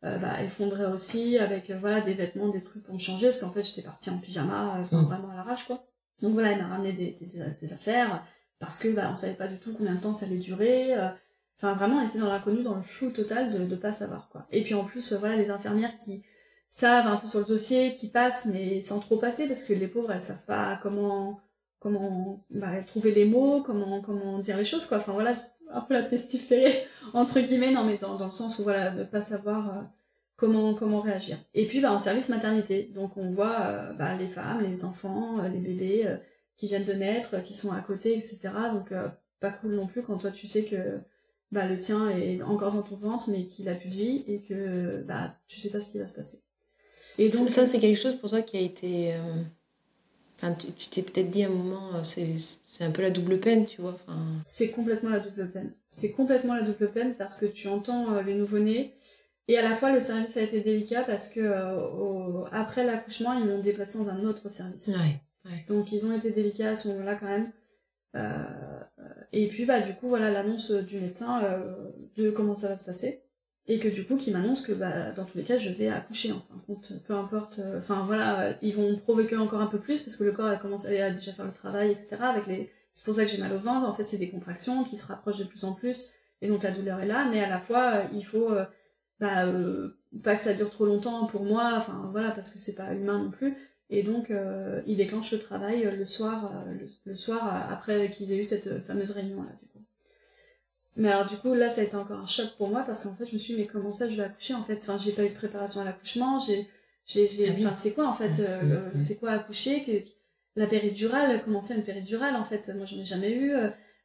euh, 0.04 0.18
bah, 0.18 0.42
effondrée 0.42 0.84
aussi, 0.84 1.38
avec 1.38 1.70
euh, 1.70 1.78
voilà 1.80 2.02
des 2.02 2.12
vêtements, 2.12 2.48
des 2.48 2.62
trucs 2.62 2.84
pour 2.84 2.94
me 2.94 2.98
changer, 2.98 3.28
parce 3.28 3.38
qu'en 3.38 3.50
fait 3.50 3.62
j'étais 3.62 3.80
partie 3.80 4.10
en 4.10 4.18
pyjama, 4.18 4.76
enfin 4.82 5.00
mm. 5.00 5.06
vraiment 5.06 5.30
à 5.30 5.36
l'arrache 5.36 5.64
quoi. 5.66 5.82
Donc 6.20 6.34
voilà, 6.34 6.52
elle 6.52 6.60
m'a 6.60 6.68
ramené 6.68 6.92
des, 6.92 7.12
des, 7.12 7.26
des, 7.26 7.72
affaires, 7.72 8.22
parce 8.58 8.78
que 8.78 8.88
bah, 8.94 9.08
on 9.10 9.16
savait 9.16 9.32
pas 9.32 9.48
du 9.48 9.58
tout 9.58 9.72
combien 9.74 9.94
de 9.94 10.00
temps 10.00 10.12
ça 10.12 10.26
allait 10.26 10.36
durer. 10.36 10.94
Euh. 10.94 11.08
Enfin 11.56 11.72
vraiment, 11.72 11.96
on 11.96 12.06
était 12.06 12.18
dans 12.18 12.28
l'inconnu, 12.28 12.62
dans 12.62 12.74
le 12.74 12.82
flou 12.82 13.12
total 13.12 13.50
de 13.50 13.58
ne 13.58 13.76
pas 13.76 13.92
savoir 13.92 14.28
quoi. 14.28 14.46
Et 14.50 14.62
puis 14.62 14.74
en 14.74 14.84
plus, 14.84 15.14
voilà 15.14 15.36
les 15.36 15.50
infirmières 15.50 15.96
qui 15.96 16.22
savent 16.68 17.06
un 17.06 17.16
peu 17.16 17.26
sur 17.26 17.38
le 17.38 17.46
dossier, 17.46 17.94
qui 17.94 18.10
passent, 18.10 18.46
mais 18.46 18.82
sans 18.82 19.00
trop 19.00 19.16
passer, 19.16 19.46
parce 19.46 19.64
que 19.64 19.72
les 19.72 19.88
pauvres, 19.88 20.12
elles 20.12 20.20
savent 20.20 20.44
pas 20.44 20.78
comment 20.82 21.40
comment 21.84 22.42
bah, 22.48 22.82
trouver 22.82 23.12
les 23.12 23.26
mots, 23.26 23.62
comment 23.62 24.00
comment 24.00 24.38
dire 24.38 24.56
les 24.56 24.64
choses 24.64 24.86
quoi. 24.86 24.96
Enfin 24.96 25.12
voilà, 25.12 25.34
un 25.70 25.82
peu 25.82 25.92
la 25.92 26.02
pestiférée 26.02 26.72
entre 27.12 27.38
guillemets, 27.40 27.72
non 27.72 27.84
mais 27.84 27.98
dans, 27.98 28.16
dans 28.16 28.24
le 28.24 28.30
sens 28.30 28.58
où 28.58 28.62
voilà, 28.62 28.90
ne 28.92 29.04
pas 29.04 29.20
savoir 29.20 29.68
euh, 29.68 29.82
comment 30.36 30.72
comment 30.72 31.02
réagir. 31.02 31.36
Et 31.52 31.66
puis 31.66 31.80
bah 31.80 31.92
en 31.92 31.98
service 31.98 32.30
maternité, 32.30 32.90
donc 32.94 33.18
on 33.18 33.30
voit 33.30 33.60
euh, 33.60 33.92
bah, 33.92 34.16
les 34.16 34.26
femmes, 34.26 34.62
les 34.62 34.86
enfants, 34.86 35.40
euh, 35.40 35.48
les 35.48 35.58
bébés 35.58 36.08
qui 36.56 36.68
viennent 36.68 36.84
de 36.84 36.94
naître, 36.94 37.42
qui 37.42 37.52
sont 37.52 37.70
à 37.72 37.80
côté, 37.80 38.14
etc. 38.14 38.38
Donc 38.72 38.94
pas 39.40 39.50
cool 39.50 39.74
non 39.74 39.86
plus 39.86 40.02
quand 40.02 40.16
toi 40.16 40.30
tu 40.30 40.46
sais 40.46 40.64
que 40.64 41.00
bah 41.52 41.66
le 41.66 41.78
tien 41.78 42.08
est 42.08 42.40
encore 42.42 42.72
dans 42.72 42.82
ton 42.82 42.96
ventre 42.96 43.28
mais 43.30 43.44
qu'il 43.44 43.68
a 43.68 43.74
plus 43.74 43.90
de 43.90 43.94
vie 43.94 44.24
et 44.26 44.40
que 44.40 45.02
bah 45.02 45.34
tu 45.46 45.60
sais 45.60 45.70
pas 45.70 45.82
ce 45.82 45.92
qui 45.92 45.98
va 45.98 46.06
se 46.06 46.14
passer. 46.14 46.38
Et 47.18 47.28
donc 47.28 47.50
ça 47.50 47.66
c'est 47.66 47.78
quelque 47.78 48.00
chose 48.00 48.16
pour 48.18 48.30
toi 48.30 48.40
qui 48.40 48.56
a 48.56 48.60
été 48.60 49.14
tu 50.58 50.88
t'es 50.90 51.02
peut-être 51.02 51.30
dit 51.30 51.42
à 51.44 51.46
un 51.46 51.50
moment, 51.50 51.94
euh, 51.94 52.04
c'est 52.04 52.84
un 52.84 52.90
peu 52.90 53.02
la 53.02 53.10
double 53.10 53.40
peine, 53.40 53.66
tu 53.66 53.80
vois. 53.80 53.92
Enfin... 53.94 54.18
C'est 54.44 54.72
complètement 54.72 55.10
la 55.10 55.20
double 55.20 55.50
peine. 55.50 55.72
C'est 55.86 56.12
complètement 56.12 56.54
la 56.54 56.62
double 56.62 56.90
peine 56.90 57.14
parce 57.14 57.38
que 57.38 57.46
tu 57.46 57.68
entends 57.68 58.14
euh, 58.14 58.22
les 58.22 58.34
nouveau-nés 58.34 58.94
et 59.48 59.58
à 59.58 59.62
la 59.62 59.74
fois 59.74 59.92
le 59.92 60.00
service 60.00 60.36
a 60.36 60.42
été 60.42 60.60
délicat 60.60 61.02
parce 61.02 61.28
que 61.28 61.40
euh, 61.40 62.44
après 62.52 62.84
l'accouchement, 62.84 63.32
ils 63.34 63.44
m'ont 63.44 63.60
déplacé 63.60 63.98
dans 63.98 64.08
un 64.08 64.24
autre 64.24 64.48
service. 64.48 64.96
Donc 65.68 65.92
ils 65.92 66.06
ont 66.06 66.16
été 66.16 66.30
délicats 66.30 66.70
à 66.70 66.76
ce 66.76 66.88
moment-là 66.88 67.16
quand 67.16 67.26
même. 67.26 67.52
et 69.32 69.48
puis 69.48 69.66
bah 69.66 69.80
du 69.80 69.94
coup 69.94 70.08
voilà 70.08 70.30
l'annonce 70.30 70.70
du 70.70 71.00
médecin 71.00 71.42
de 72.16 72.30
comment 72.30 72.54
ça 72.54 72.68
va 72.68 72.76
se 72.78 72.84
passer 72.84 73.23
et 73.66 73.78
que 73.78 73.88
du 73.88 74.04
coup 74.04 74.16
qui 74.16 74.30
m'annonce 74.30 74.62
que 74.62 74.72
bah 74.72 75.12
dans 75.12 75.24
tous 75.24 75.38
les 75.38 75.44
cas 75.44 75.56
je 75.56 75.70
vais 75.70 75.88
accoucher 75.88 76.32
en 76.32 76.40
fin 76.40 76.56
de 76.56 76.60
compte. 76.62 76.92
Peu 77.06 77.14
importe 77.14 77.60
euh, 77.60 77.78
enfin 77.78 78.04
voilà 78.06 78.56
ils 78.62 78.74
vont 78.74 78.96
provoquer 78.96 79.36
encore 79.36 79.60
un 79.60 79.66
peu 79.66 79.78
plus 79.78 80.02
parce 80.02 80.16
que 80.16 80.24
le 80.24 80.32
corps 80.32 80.46
a 80.46 80.56
commencé 80.56 81.00
à 81.00 81.10
déjà 81.10 81.32
faire 81.32 81.46
le 81.46 81.52
travail 81.52 81.90
etc 81.90 82.16
avec 82.20 82.46
les 82.46 82.70
c'est 82.90 83.04
pour 83.04 83.14
ça 83.14 83.24
que 83.24 83.30
j'ai 83.30 83.38
mal 83.38 83.52
au 83.52 83.58
ventre. 83.58 83.86
En 83.86 83.92
fait 83.92 84.04
c'est 84.04 84.18
des 84.18 84.30
contractions 84.30 84.84
qui 84.84 84.96
se 84.96 85.06
rapprochent 85.06 85.38
de 85.38 85.44
plus 85.44 85.64
en 85.64 85.72
plus 85.72 86.12
et 86.42 86.48
donc 86.48 86.62
la 86.62 86.72
douleur 86.72 87.00
est 87.00 87.06
là. 87.06 87.26
Mais 87.30 87.40
à 87.40 87.48
la 87.48 87.58
fois 87.58 87.94
euh, 87.94 88.04
il 88.12 88.24
faut 88.24 88.50
euh, 88.50 88.66
bah 89.20 89.46
pas 90.22 90.36
que 90.36 90.42
ça 90.42 90.52
dure 90.52 90.70
trop 90.70 90.84
longtemps 90.84 91.26
pour 91.26 91.44
moi 91.44 91.72
enfin 91.76 92.08
voilà 92.12 92.30
parce 92.30 92.50
que 92.50 92.58
c'est 92.58 92.74
pas 92.74 92.92
humain 92.92 93.18
non 93.18 93.30
plus. 93.30 93.56
Et 93.90 94.02
donc 94.02 94.32
il 94.86 94.96
déclenche 94.96 95.32
le 95.32 95.38
travail 95.38 95.84
le 95.84 96.04
soir 96.04 96.64
le, 96.66 96.86
le 97.04 97.14
soir 97.14 97.70
après 97.70 98.10
qu'ils 98.10 98.32
aient 98.32 98.38
eu 98.38 98.44
cette 98.44 98.80
fameuse 98.82 99.12
réunion 99.12 99.42
là 99.42 99.52
mais 100.96 101.10
alors 101.10 101.26
du 101.26 101.36
coup 101.36 101.54
là 101.54 101.68
ça 101.68 101.80
a 101.80 101.84
été 101.84 101.96
encore 101.96 102.18
un 102.18 102.26
choc 102.26 102.50
pour 102.56 102.68
moi 102.68 102.82
parce 102.86 103.04
qu'en 103.04 103.14
fait 103.14 103.26
je 103.26 103.34
me 103.34 103.38
suis 103.38 103.54
dit 103.54 103.60
mais 103.60 103.66
comment 103.66 103.92
ça 103.92 104.08
je 104.08 104.16
vais 104.16 104.22
accoucher 104.22 104.54
en 104.54 104.62
fait? 104.62 104.78
Enfin 104.82 104.98
j'ai 104.98 105.12
pas 105.12 105.24
eu 105.24 105.28
de 105.30 105.34
préparation 105.34 105.80
à 105.80 105.84
l'accouchement 105.84 106.38
j'ai 106.38 106.68
j'ai 107.06 107.28
ah 107.48 107.52
enfin 107.58 107.74
c'est 107.74 107.94
quoi 107.94 108.06
en 108.08 108.14
fait 108.14 108.40
euh, 108.40 108.60
euh, 108.62 108.90
c'est 108.98 109.18
quoi 109.18 109.32
accoucher? 109.32 109.82
Que, 109.82 109.90
la 110.56 110.66
péridurale 110.66 111.42
comment 111.44 111.60
c'est 111.60 111.74
une 111.74 111.84
péridurale 111.84 112.36
en 112.36 112.44
fait? 112.44 112.70
Moi 112.76 112.86
j'en 112.86 112.98
ai 112.98 113.04
jamais 113.04 113.32
eu 113.32 113.52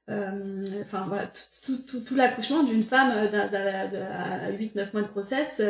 euh, 0.09 0.63
enfin 0.81 1.05
voilà 1.07 1.27
tout 1.27 1.77
tout 1.77 1.99
tout, 2.01 2.15
l'accouchement 2.15 2.63
d'une 2.63 2.83
femme 2.83 3.11
à 3.11 4.49
8 4.51 4.75
9 4.75 4.93
mois 4.93 5.03
de 5.03 5.07
grossesse 5.07 5.61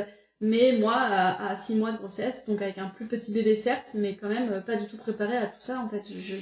mais 0.41 0.77
moi 0.79 0.95
à, 0.95 1.49
à 1.49 1.55
6 1.57 1.75
mois 1.75 1.91
de 1.91 1.97
grossesse 1.97 2.45
donc 2.47 2.61
avec 2.61 2.77
un 2.77 2.87
plus 2.87 3.07
petit 3.07 3.33
bébé 3.33 3.55
certes 3.57 3.91
mais 3.95 4.15
quand 4.15 4.29
même 4.29 4.63
pas 4.63 4.77
du 4.77 4.85
tout 4.87 4.97
préparé 4.97 5.35
à 5.35 5.47
tout 5.47 5.59
ça 5.59 5.81
en 5.81 5.89
fait. 5.89 6.03
Je 6.09 6.35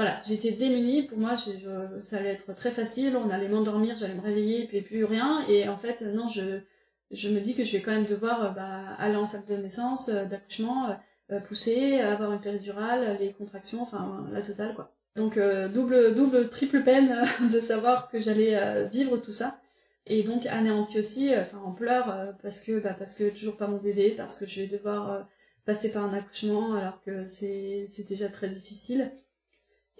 voilà, 0.00 0.22
j'étais 0.26 0.52
démunie. 0.52 1.02
Pour 1.02 1.18
moi, 1.18 1.34
ça 1.36 2.16
allait 2.16 2.30
être 2.30 2.54
très 2.54 2.70
facile. 2.70 3.18
On 3.18 3.28
allait 3.28 3.50
m'endormir, 3.50 3.96
j'allais 3.96 4.14
me 4.14 4.22
réveiller, 4.22 4.66
puis 4.66 4.80
plus 4.80 5.04
rien. 5.04 5.44
Et 5.46 5.68
en 5.68 5.76
fait, 5.76 6.00
non, 6.14 6.26
je, 6.26 7.28
me 7.28 7.38
dis 7.38 7.54
que 7.54 7.64
je 7.64 7.72
vais 7.76 7.82
quand 7.82 7.90
même 7.90 8.06
devoir 8.06 8.42
euh, 8.42 8.48
bah, 8.48 8.94
aller 8.98 9.16
en 9.16 9.26
salle 9.26 9.44
de 9.44 9.56
naissance, 9.56 10.08
euh, 10.08 10.24
d'accouchement, 10.24 10.96
euh, 11.30 11.40
pousser, 11.40 12.00
avoir 12.00 12.32
une 12.32 12.40
péridurale, 12.40 13.18
les 13.20 13.34
contractions, 13.34 13.82
enfin 13.82 14.26
la 14.32 14.40
totale 14.40 14.74
quoi. 14.74 14.90
Donc 15.16 15.38
double, 15.38 16.14
double, 16.14 16.48
triple 16.48 16.82
peine 16.82 17.22
de 17.52 17.60
savoir 17.60 18.08
que 18.08 18.18
j'allais 18.18 18.88
vivre 18.88 19.18
tout 19.18 19.32
ça. 19.32 19.60
Et 20.06 20.22
donc 20.22 20.46
anéanti 20.46 20.98
aussi, 20.98 21.30
enfin 21.38 21.58
en 21.62 21.72
pleurs 21.72 22.34
parce 22.42 22.60
que 22.62 22.80
bah, 22.80 22.96
parce 22.98 23.12
que 23.12 23.28
toujours 23.28 23.58
pas 23.58 23.66
mon 23.66 23.76
bébé, 23.76 24.14
parce 24.16 24.38
que 24.38 24.46
je 24.46 24.62
vais 24.62 24.66
devoir 24.66 25.28
passer 25.66 25.92
par 25.92 26.04
un 26.04 26.14
accouchement 26.14 26.72
alors 26.74 27.02
que 27.02 27.26
c'est 27.26 27.86
déjà 28.08 28.30
très 28.30 28.48
difficile. 28.48 29.12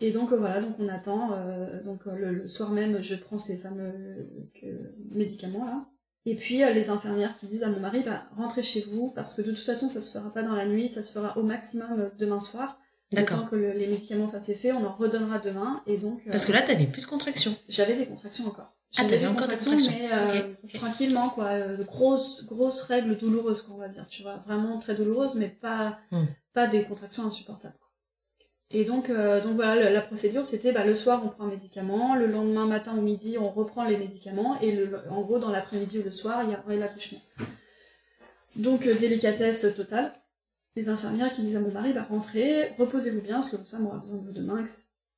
Et 0.01 0.11
donc 0.13 0.33
euh, 0.33 0.37
voilà, 0.37 0.61
donc 0.61 0.75
on 0.79 0.89
attend. 0.89 1.33
Euh, 1.35 1.83
donc 1.83 2.07
euh, 2.07 2.17
le, 2.17 2.49
soir 2.49 2.71
même, 2.71 3.03
je 3.03 3.15
prends 3.15 3.39
ces 3.39 3.59
fameux 3.59 4.29
médicaments 5.11 5.65
là. 5.65 5.87
Et 6.27 6.37
puis 6.37 6.59
les 6.59 6.91
infirmières 6.91 7.35
qui 7.37 7.47
disent 7.47 7.63
à 7.63 7.71
mon 7.71 7.81
mari, 7.81 8.03
bah 8.05 8.25
rentrez 8.37 8.63
chez 8.63 8.83
vous 8.83 9.11
parce 9.11 9.35
que 9.35 9.43
de 9.43 9.53
toute 9.53 9.65
façon 9.65 9.89
ça 9.89 10.01
se 10.01 10.19
fera 10.19 10.33
pas 10.33 10.43
dans 10.43 10.55
la 10.55 10.67
nuit, 10.67 10.89
ça 10.89 11.03
se 11.03 11.13
fera 11.13 11.37
au 11.39 11.43
maximum 11.43 12.11
demain 12.19 12.41
soir. 12.41 12.79
D'accord. 13.13 13.51
que 13.51 13.57
les 13.57 13.89
médicaments 13.89 14.29
fassent 14.29 14.51
effet, 14.51 14.71
on 14.71 14.87
en 14.87 14.95
redonnera 14.95 15.41
demain 15.41 15.83
et 15.87 15.97
donc. 15.97 16.29
Parce 16.31 16.45
que 16.45 16.53
là 16.53 16.63
t'avais 16.63 16.87
plus 16.87 17.03
de 17.03 17.07
contractions. 17.07 17.55
J'avais 17.69 17.97
des 17.97 18.07
contractions 18.07 18.47
encore. 18.47 18.73
Ah 18.99 19.05
t'avais 19.05 19.27
encore 19.27 19.49
des 19.49 19.57
contractions. 19.57 19.93
Mais 20.63 20.71
tranquillement 20.75 21.31
quoi, 21.31 21.59
de 21.59 21.83
grosses 21.83 22.45
grosses 22.45 22.83
règles 22.83 23.17
douloureuses 23.17 23.63
qu'on 23.63 23.79
va 23.79 23.89
dire, 23.89 24.07
tu 24.07 24.23
vois, 24.23 24.37
vraiment 24.37 24.79
très 24.79 24.95
douloureuses 24.95 25.35
mais 25.37 25.49
pas 25.49 25.99
hmm. 26.13 26.27
pas 26.53 26.69
des 26.69 26.85
contractions 26.85 27.27
insupportables. 27.27 27.80
Et 28.73 28.85
donc, 28.85 29.11
euh, 29.11 29.41
donc 29.43 29.57
voilà, 29.57 29.91
la, 29.91 30.01
procédure, 30.01 30.45
c'était 30.45 30.71
bah, 30.71 30.85
le 30.85 30.95
soir, 30.95 31.23
on 31.25 31.29
prend 31.29 31.45
un 31.45 31.51
médicament, 31.51 32.15
le 32.15 32.27
lendemain 32.27 32.67
matin 32.67 32.97
au 32.97 33.01
midi, 33.01 33.37
on 33.37 33.51
reprend 33.51 33.85
les 33.85 33.97
médicaments, 33.97 34.61
et 34.61 34.71
le, 34.71 35.01
en 35.11 35.23
gros, 35.23 35.41
dans 35.41 35.51
l'après-midi 35.51 35.99
ou 35.99 36.05
le 36.05 36.11
soir, 36.11 36.45
il 36.45 36.51
y 36.51 36.55
a 36.55 36.79
l'accouchement. 36.79 37.19
Donc, 38.55 38.87
euh, 38.87 38.95
délicatesse 38.95 39.75
totale. 39.75 40.13
les 40.77 40.89
infirmières 40.89 41.33
qui 41.33 41.43
disent 41.43 41.57
à 41.57 41.61
mon 41.61 41.73
mari, 41.73 41.93
bah 41.93 42.07
rentrez, 42.09 42.73
reposez-vous 42.79 43.23
bien, 43.23 43.35
parce 43.37 43.51
que 43.51 43.57
votre 43.57 43.69
femme 43.69 43.87
aura 43.87 43.99
besoin 43.99 44.19
de 44.19 44.27
vous 44.27 44.33
demain, 44.33 44.63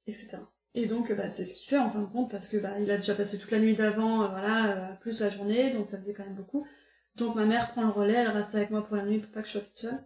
etc. 0.06 0.38
Et 0.74 0.86
donc, 0.86 1.12
bah, 1.12 1.28
c'est 1.28 1.44
ce 1.44 1.54
qu'il 1.54 1.68
fait 1.68 1.78
en 1.78 1.90
fin 1.90 2.00
de 2.00 2.06
compte, 2.06 2.30
parce 2.30 2.48
que 2.48 2.56
bah, 2.56 2.72
il 2.80 2.90
a 2.90 2.96
déjà 2.96 3.14
passé 3.14 3.38
toute 3.38 3.50
la 3.50 3.58
nuit 3.58 3.74
d'avant, 3.74 4.22
euh, 4.22 4.28
voilà, 4.28 4.70
euh, 4.70 4.94
plus 5.00 5.20
la 5.20 5.28
journée, 5.28 5.70
donc 5.70 5.86
ça 5.86 5.98
faisait 5.98 6.14
quand 6.14 6.24
même 6.24 6.34
beaucoup. 6.34 6.66
Donc 7.16 7.34
ma 7.34 7.44
mère 7.44 7.72
prend 7.72 7.82
le 7.82 7.90
relais, 7.90 8.14
elle 8.14 8.28
reste 8.28 8.54
avec 8.54 8.70
moi 8.70 8.82
pour 8.82 8.96
la 8.96 9.04
nuit 9.04 9.18
pour 9.18 9.30
pas 9.30 9.42
que 9.42 9.48
je 9.48 9.52
sois 9.52 9.60
toute 9.60 9.78
seule. 9.78 10.02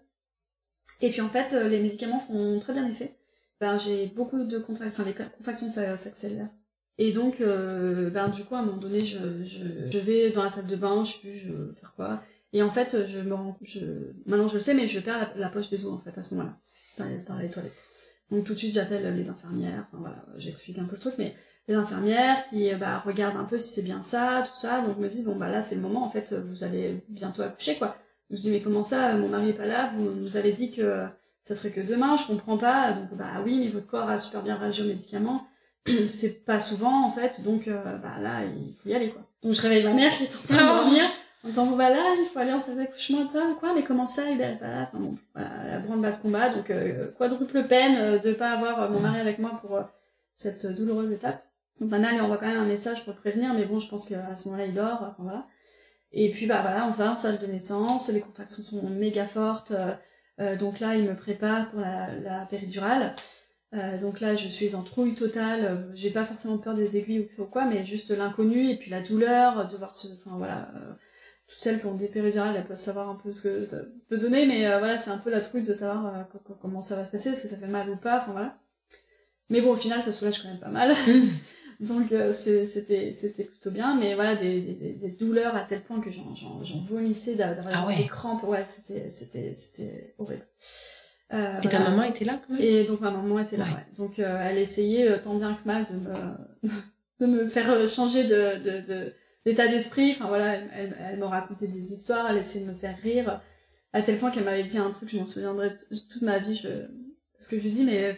Et 1.01 1.11
puis 1.11 1.21
en 1.21 1.29
fait, 1.29 1.53
les 1.53 1.81
médicaments 1.81 2.19
font 2.19 2.59
très 2.59 2.73
bien 2.73 2.85
effet. 2.85 3.17
Ben, 3.61 3.79
j'ai 3.79 4.09
beaucoup 4.09 4.45
de 4.45 4.59
contractions, 4.59 5.03
enfin 5.03 5.05
les 5.05 5.15
contractions 5.37 5.71
s'accélèrent. 5.71 6.51
Et 6.99 7.13
donc, 7.13 7.41
ben, 7.41 8.29
du 8.29 8.45
coup, 8.45 8.55
à 8.55 8.59
un 8.59 8.63
moment 8.63 8.79
donné, 8.79 9.05
je, 9.05 9.19
je, 9.43 9.99
vais 9.99 10.31
dans 10.31 10.43
la 10.43 10.51
salle 10.51 10.67
de 10.67 10.77
bain, 10.77 11.05
je 11.05 11.13
sais 11.13 11.19
plus, 11.21 11.37
je 11.37 11.53
faire 11.79 11.95
quoi. 11.95 12.23
Et 12.53 12.63
en 12.63 12.71
fait, 12.71 13.07
je 13.07 13.19
me 13.21 13.35
rends, 13.35 13.59
je, 13.63 13.81
maintenant 14.25 14.49
je 14.49 14.55
le 14.55 14.61
sais, 14.61 14.75
mais 14.75 14.87
je 14.87 15.01
perds 15.01 15.33
la, 15.37 15.49
poche 15.49 15.69
des 15.69 15.85
os, 15.85 15.93
en 15.93 15.99
fait, 15.99 16.17
à 16.17 16.23
ce 16.23 16.35
moment-là, 16.35 16.59
dans, 16.99 17.35
dans 17.35 17.39
les 17.39 17.51
toilettes. 17.51 17.85
Donc 18.31 18.45
tout 18.45 18.55
de 18.55 18.59
suite, 18.59 18.73
j'appelle 18.73 19.15
les 19.15 19.29
infirmières, 19.29 19.87
enfin 19.89 19.99
voilà, 20.01 20.25
j'explique 20.37 20.79
un 20.79 20.85
peu 20.85 20.97
le 20.97 21.01
truc, 21.01 21.15
mais 21.19 21.35
les 21.69 21.75
infirmières 21.75 22.43
qui 22.49 22.75
bah, 22.75 23.03
regardent 23.05 23.37
un 23.37 23.45
peu 23.45 23.59
si 23.59 23.73
c'est 23.73 23.83
bien 23.83 24.03
ça, 24.03 24.45
tout 24.47 24.59
ça, 24.59 24.81
donc 24.83 24.99
me 24.99 25.09
disent, 25.09 25.25
bon 25.25 25.37
bah 25.37 25.49
là 25.49 25.63
c'est 25.63 25.77
le 25.77 25.81
moment, 25.81 26.05
en 26.05 26.09
fait, 26.09 26.33
vous 26.33 26.65
allez 26.65 27.05
bientôt 27.09 27.43
accoucher, 27.43 27.77
quoi. 27.77 27.97
Je 28.31 28.41
dis, 28.41 28.51
mais 28.51 28.61
comment 28.61 28.83
ça, 28.83 29.15
mon 29.15 29.29
mari 29.29 29.51
est 29.51 29.55
pas 29.55 29.67
là, 29.67 29.91
vous 29.95 30.11
nous 30.13 30.37
avez 30.37 30.51
dit 30.53 30.73
que 30.73 31.07
ça 31.47 31.55
serait 31.55 31.73
que 31.73 31.81
demain, 31.81 32.17
je 32.17 32.27
comprends 32.27 32.59
pas, 32.59 32.93
donc 32.93 33.15
bah 33.15 33.43
oui, 33.45 33.59
mais 33.59 33.69
votre 33.69 33.87
corps 33.87 34.11
a 34.11 34.19
super 34.19 34.43
bien 34.43 34.57
réagi 34.57 34.83
aux 34.83 34.87
médicaments, 34.87 35.47
c'est 36.09 36.45
pas 36.45 36.61
souvent 36.61 37.05
en 37.05 37.11
fait, 37.11 37.43
donc 37.43 37.69
euh, 37.69 37.97
bah 37.99 38.19
là, 38.21 38.41
il 38.45 38.75
faut 38.75 38.89
y 38.89 38.95
aller, 38.95 39.11
quoi. 39.11 39.23
Donc 39.43 39.53
je 39.53 39.63
réveille 39.63 39.85
ma 39.85 39.95
mère 39.95 40.13
qui 40.13 40.25
est 40.25 40.35
en 40.35 40.49
train 40.49 40.57
de 40.57 40.83
dormir, 40.83 41.05
en 41.47 41.49
disant 41.49 41.67
bon 41.67 41.77
bah 41.77 41.91
là 41.91 42.03
il 42.19 42.27
faut 42.27 42.41
aller 42.41 42.53
en 42.53 42.59
salle 42.59 42.77
d'accouchement 42.77 43.23
de 43.23 43.29
ça. 43.29 43.47
Quoi 43.61 43.73
mais 43.75 43.83
comment 43.83 44.07
ça 44.07 44.29
il 44.31 44.41
est 44.41 44.57
pas 44.57 44.69
là? 44.69 44.83
Enfin 44.83 44.99
bon 44.99 45.15
voilà, 45.35 45.71
la 45.71 45.79
grande 45.79 46.03
bas 46.03 46.11
de 46.11 46.19
combat. 46.19 46.49
Donc 46.51 46.71
euh, 46.71 47.13
quadruple 47.13 47.65
peine 47.69 47.97
euh, 47.97 48.19
de 48.19 48.33
pas 48.33 48.51
avoir 48.51 48.83
euh, 48.83 48.89
mon 48.89 49.01
mari 49.01 49.21
avec 49.21 49.39
moi 49.39 49.53
pour 49.61 49.79
cette 50.35 50.67
douloureuse 50.67 51.13
étape. 51.13 51.45
Donc 51.81 51.91
ma 51.91 51.99
mère 51.99 52.13
lui 52.13 52.21
envoie 52.21 52.39
quand 52.39 52.49
même 52.49 52.61
un 52.61 52.67
message 52.67 53.05
pour 53.05 53.15
prévenir. 53.15 53.55
Mais 53.55 53.65
bon 53.65 53.79
je 53.79 53.89
pense 53.89 54.09
qu'à 54.09 54.35
ce 54.35 54.49
moment-là 54.49 54.67
il 54.67 54.75
dort. 54.75 54.99
Enfin 55.03 55.23
voilà. 55.23 55.47
Et 56.11 56.31
puis 56.31 56.47
bah 56.47 56.63
voilà 56.63 56.87
on 56.87 56.91
va 56.91 57.13
en 57.13 57.17
salle 57.17 57.39
de 57.39 57.47
naissance. 57.47 58.09
Les 58.09 58.21
contractions 58.21 58.63
sont 58.63 58.83
méga 58.89 59.25
fortes 59.27 59.73
donc 60.59 60.81
là 60.81 60.97
il 60.97 61.05
me 61.05 61.17
prépare 61.17 61.69
pour 61.71 61.81
la, 61.81 62.15
la 62.15 62.47
péridurale 62.47 63.15
donc 64.01 64.21
là, 64.21 64.35
je 64.35 64.49
suis 64.49 64.75
en 64.75 64.83
trouille 64.83 65.13
totale. 65.13 65.91
J'ai 65.93 66.09
pas 66.09 66.25
forcément 66.25 66.57
peur 66.57 66.75
des 66.75 66.97
aiguilles 66.97 67.29
ou 67.39 67.45
quoi, 67.47 67.67
mais 67.67 67.85
juste 67.85 68.11
l'inconnu 68.11 68.71
et 68.71 68.77
puis 68.77 68.91
la 68.91 69.03
douleur, 69.03 69.67
de 69.67 69.77
voir 69.77 69.95
ce, 69.95 70.07
enfin 70.15 70.39
voilà, 70.39 70.71
toutes 71.47 71.61
celles 71.61 71.81
qui 71.81 71.87
ont 71.87 71.95
des 71.95 72.09
péridurales, 72.09 72.57
elles 72.57 72.65
peuvent 72.65 72.77
savoir 72.77 73.09
un 73.09 73.15
peu 73.15 73.31
ce 73.31 73.43
que 73.43 73.65
ça 73.65 73.79
peut 74.09 74.19
donner, 74.19 74.47
mais 74.47 74.67
euh, 74.67 74.79
voilà, 74.79 74.99
c'est 74.99 75.11
un 75.11 75.19
peu 75.19 75.31
la 75.31 75.41
trouille 75.41 75.63
de 75.63 75.73
savoir 75.73 76.15
euh, 76.15 76.23
comment 76.61 76.81
ça 76.81 76.97
va 76.97 77.07
se 77.07 77.13
passer, 77.13 77.31
est-ce 77.31 77.43
que 77.43 77.49
ça 77.49 77.57
fait 77.57 77.69
mal 77.69 77.89
ou 77.89 77.97
pas, 77.97 78.17
enfin 78.17 78.33
voilà. 78.33 78.59
Mais 79.49 79.61
bon, 79.61 79.73
au 79.73 79.77
final, 79.77 80.03
ça 80.03 80.11
soulage 80.11 80.43
quand 80.43 80.49
même 80.49 80.59
pas 80.59 80.69
mal. 80.69 80.93
Donc 81.81 82.13
euh, 82.13 82.33
c'était 82.33 83.13
c'était 83.13 83.45
plutôt 83.45 83.71
bien, 83.71 83.95
mais 83.95 84.15
voilà, 84.15 84.35
des, 84.35 84.61
des, 84.61 84.93
des, 84.93 85.11
douleurs 85.11 85.55
à 85.55 85.61
tel 85.61 85.83
point 85.83 86.01
que 86.01 86.11
j'en 86.11 86.81
vomissais 86.89 87.35
d'avoir 87.35 87.89
ah 87.89 87.95
des 87.95 88.07
crampes, 88.07 88.45
ouais, 88.45 88.65
c'était 88.65 89.11
c'était 89.11 89.53
c'était 89.55 90.15
horrible. 90.19 90.47
Euh, 91.33 91.61
et 91.61 91.69
ta 91.69 91.81
maman 91.81 92.05
était 92.05 92.25
là 92.25 92.41
quand 92.47 92.55
même? 92.55 92.63
Et 92.63 92.85
donc 92.85 93.01
ma 93.01 93.11
maman 93.11 93.39
était 93.39 93.57
là, 93.57 93.65
ouais. 93.65 93.87
Donc 93.97 94.19
elle 94.19 94.59
essayait 94.59 95.21
tant 95.21 95.35
bien 95.35 95.55
que 95.55 95.67
mal 95.67 95.85
de 95.87 95.95
me 95.95 96.15
de 97.21 97.27
me 97.27 97.47
faire 97.47 97.89
changer 97.89 98.25
de, 98.25 98.63
de, 98.63 98.87
de 98.87 99.13
d'état 99.45 99.69
d'esprit. 99.69 100.13
Enfin 100.13 100.29
voilà, 100.29 100.55
elle, 100.55 100.97
elle, 100.99 101.19
me 101.19 101.25
racontait 101.27 101.69
des 101.69 101.93
histoires, 101.93 102.27
elle 102.31 102.39
essayait 102.39 102.65
de 102.65 102.71
me 102.71 102.75
faire 102.75 102.97
rire, 103.03 103.41
à 103.93 104.03
tel 104.03 104.19
point 104.19 104.31
qu'elle 104.31 104.45
m'avait 104.45 104.63
dit 104.63 104.79
un 104.79 104.91
truc, 104.91 105.09
je 105.11 105.17
m'en 105.17 105.25
souviendrai 105.25 105.75
toute 106.09 106.23
ma 106.23 106.39
vie. 106.39 106.55
Je... 106.55 106.69
Parce 107.39 107.49
que 107.49 107.57
je 107.57 107.63
lui 107.63 107.71
dis, 107.71 107.85
mais 107.85 108.15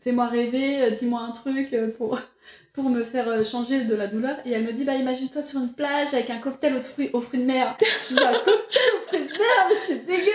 fais-moi 0.00 0.26
rêver, 0.26 0.90
dis-moi 0.90 1.20
un 1.20 1.32
truc 1.32 1.74
pour, 1.96 2.20
pour 2.72 2.90
me 2.90 3.02
faire 3.02 3.44
changer 3.44 3.84
de 3.84 3.94
la 3.94 4.06
douleur. 4.06 4.36
Et 4.44 4.52
elle 4.52 4.64
me 4.64 4.72
dit, 4.72 4.84
bah 4.84 4.94
imagine-toi 4.94 5.42
sur 5.42 5.60
une 5.60 5.72
plage 5.72 6.12
avec 6.14 6.30
un 6.30 6.38
cocktail 6.38 6.76
aux 6.76 6.82
fruits, 6.82 7.10
aux 7.12 7.20
fruits 7.20 7.40
de 7.40 7.46
mer. 7.46 7.76
Je 7.80 8.14
dis, 8.14 8.20
un 8.20 8.32
cocktail 8.32 8.54
aux 8.94 9.06
fruits 9.08 9.20
de 9.20 9.38
mer, 9.38 9.68
mais 9.68 9.76
c'est 9.86 10.04
dégueu 10.06 10.32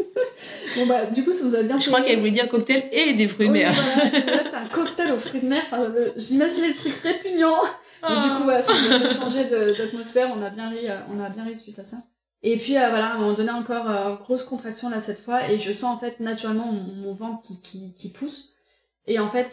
Bon 0.76 0.86
bah 0.86 1.06
du 1.06 1.24
coup 1.24 1.32
ça 1.32 1.44
nous 1.44 1.54
a 1.54 1.62
bien 1.62 1.78
Je 1.78 1.86
crois 1.88 2.00
qu'elle 2.00 2.18
voulait 2.18 2.30
dire 2.30 2.48
cocktail 2.48 2.88
et 2.92 3.14
des 3.14 3.28
fruits 3.28 3.48
de 3.48 3.52
mer. 3.52 3.72
Voilà, 3.72 4.44
c'était 4.44 4.56
un 4.56 4.68
cocktail 4.68 5.12
aux 5.12 5.18
fruits 5.18 5.40
de 5.40 5.46
mer. 5.46 5.62
Enfin, 5.64 5.92
j'imaginais 6.16 6.68
le 6.68 6.74
truc 6.74 6.94
répugnant. 7.02 7.58
Et 8.08 8.20
du 8.20 8.28
coup, 8.28 8.44
voilà, 8.44 8.62
ça 8.62 8.72
nous 8.72 8.94
a 8.94 9.00
fait 9.00 9.14
changer 9.14 9.44
d'atmosphère. 9.44 10.28
On 10.36 10.42
a 10.42 10.50
bien 10.50 10.70
ri, 10.70 10.88
euh, 10.88 10.98
on 11.14 11.22
a 11.22 11.28
bien 11.28 11.44
ri 11.44 11.54
suite 11.54 11.78
à 11.78 11.84
ça. 11.84 11.98
Et 12.42 12.56
puis 12.56 12.76
euh, 12.76 12.88
voilà, 12.88 13.08
à 13.08 13.14
un 13.14 13.18
moment 13.18 13.34
donné 13.34 13.50
encore 13.50 13.90
euh, 13.90 14.16
grosse 14.16 14.44
contraction 14.44 14.88
là 14.88 15.00
cette 15.00 15.18
fois, 15.18 15.50
et 15.50 15.58
je 15.58 15.72
sens 15.72 15.94
en 15.94 15.98
fait 15.98 16.20
naturellement 16.20 16.72
mon, 16.72 17.12
ventre 17.12 17.42
qui, 17.42 17.60
qui, 17.60 17.94
qui, 17.94 18.10
pousse. 18.10 18.54
Et 19.06 19.18
en 19.18 19.28
fait, 19.28 19.50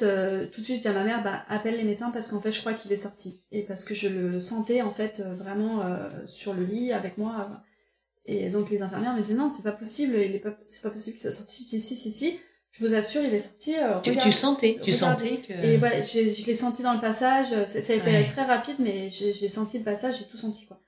tout 0.51 0.61
de 0.61 0.63
suite, 0.63 0.77
je 0.77 0.81
dis 0.81 0.87
à 0.87 0.93
ma 0.93 1.03
mère, 1.03 1.23
bah 1.23 1.43
appelle 1.49 1.77
les 1.77 1.83
médecins 1.83 2.11
parce 2.11 2.27
qu'en 2.27 2.39
fait, 2.39 2.51
je 2.51 2.59
crois 2.59 2.73
qu'il 2.73 2.91
est 2.91 2.97
sorti. 2.97 3.41
Et 3.51 3.63
parce 3.63 3.83
que 3.85 3.95
je 3.95 4.07
le 4.07 4.39
sentais 4.39 4.81
en 4.81 4.91
fait 4.91 5.21
vraiment 5.21 5.83
sur 6.25 6.53
le 6.53 6.63
lit 6.63 6.93
avec 6.93 7.17
moi. 7.17 7.61
Et 8.25 8.49
donc 8.49 8.69
les 8.69 8.81
infirmières 8.81 9.15
me 9.15 9.21
disent 9.21 9.37
non, 9.37 9.49
c'est 9.49 9.63
pas 9.63 9.71
possible, 9.71 10.15
il 10.15 10.35
est 10.35 10.39
pas, 10.39 10.55
c'est 10.65 10.83
pas 10.83 10.91
possible 10.91 11.15
qu'il 11.15 11.23
soit 11.23 11.31
sorti. 11.31 11.63
Je 11.63 11.69
dis 11.69 11.79
si 11.79 11.95
si 11.95 12.11
si 12.11 12.39
je 12.71 12.85
vous 12.85 12.93
assure, 12.93 13.23
il 13.23 13.33
est 13.33 13.39
sorti. 13.39 13.75
Euh, 13.75 13.99
tu, 14.01 14.15
tu, 14.17 14.31
sentais, 14.31 14.79
tu 14.83 14.91
sentais 14.91 15.37
que. 15.37 15.53
Et 15.53 15.77
voilà, 15.77 16.03
je, 16.03 16.45
l'ai 16.45 16.53
senti 16.53 16.83
dans 16.83 16.93
le 16.93 16.99
passage. 16.99 17.47
Ça, 17.65 17.81
ça 17.81 17.93
a 17.93 17.95
été 17.95 18.25
très 18.25 18.43
rapide, 18.43 18.75
mais 18.79 19.09
j'ai 19.09 19.49
senti 19.49 19.79
le 19.79 19.83
passage, 19.83 20.19
j'ai 20.19 20.25
tout 20.25 20.37
senti 20.37 20.67
quoi. 20.67 20.79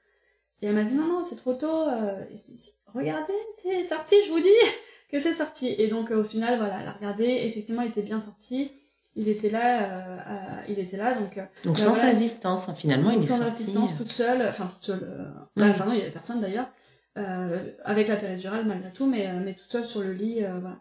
Et 0.61 0.67
elle 0.67 0.75
m'a 0.75 0.83
dit 0.83 0.93
non 0.93 1.07
non, 1.07 1.23
c'est 1.23 1.35
trop 1.35 1.53
tôt. 1.53 1.87
Euh, 1.87 2.23
je 2.31 2.41
dis, 2.41 2.71
regardez, 2.93 3.33
c'est 3.61 3.83
sorti, 3.83 4.15
je 4.25 4.31
vous 4.31 4.39
dis 4.39 4.47
que 5.11 5.19
c'est 5.19 5.33
sorti. 5.33 5.75
Et 5.77 5.87
donc 5.87 6.11
au 6.11 6.23
final, 6.23 6.57
voilà, 6.57 6.81
elle 6.81 6.87
a 6.87 6.93
regardé. 6.93 7.23
Effectivement, 7.23 7.81
il 7.81 7.89
était 7.89 8.01
bien 8.01 8.19
sorti. 8.19 8.71
Il 9.15 9.27
était 9.27 9.49
là, 9.49 9.81
euh, 9.81 10.61
il 10.69 10.79
était 10.79 10.97
là, 10.97 11.15
donc. 11.15 11.39
Donc 11.65 11.77
bah, 11.77 11.83
sans 11.83 11.95
assistance, 11.95 12.69
hein, 12.69 12.75
finalement, 12.77 13.09
il 13.11 13.19
est 13.19 13.21
sans 13.21 13.41
assistance, 13.41 13.91
toute 13.97 14.11
seule, 14.11 14.47
enfin 14.47 14.69
toute 14.71 14.83
seule. 14.83 15.33
Enfin 15.59 15.85
non, 15.85 15.93
il 15.93 15.99
y 15.99 16.01
avait 16.01 16.11
personne 16.11 16.41
d'ailleurs. 16.41 16.69
avec 17.85 18.07
la 18.07 18.15
péridurale 18.15 18.65
malgré 18.65 18.91
tout, 18.93 19.07
mais 19.07 19.27
mais 19.43 19.55
toute 19.55 19.69
seule 19.69 19.85
sur 19.85 20.01
le 20.01 20.13
lit, 20.13 20.41
voilà. 20.61 20.79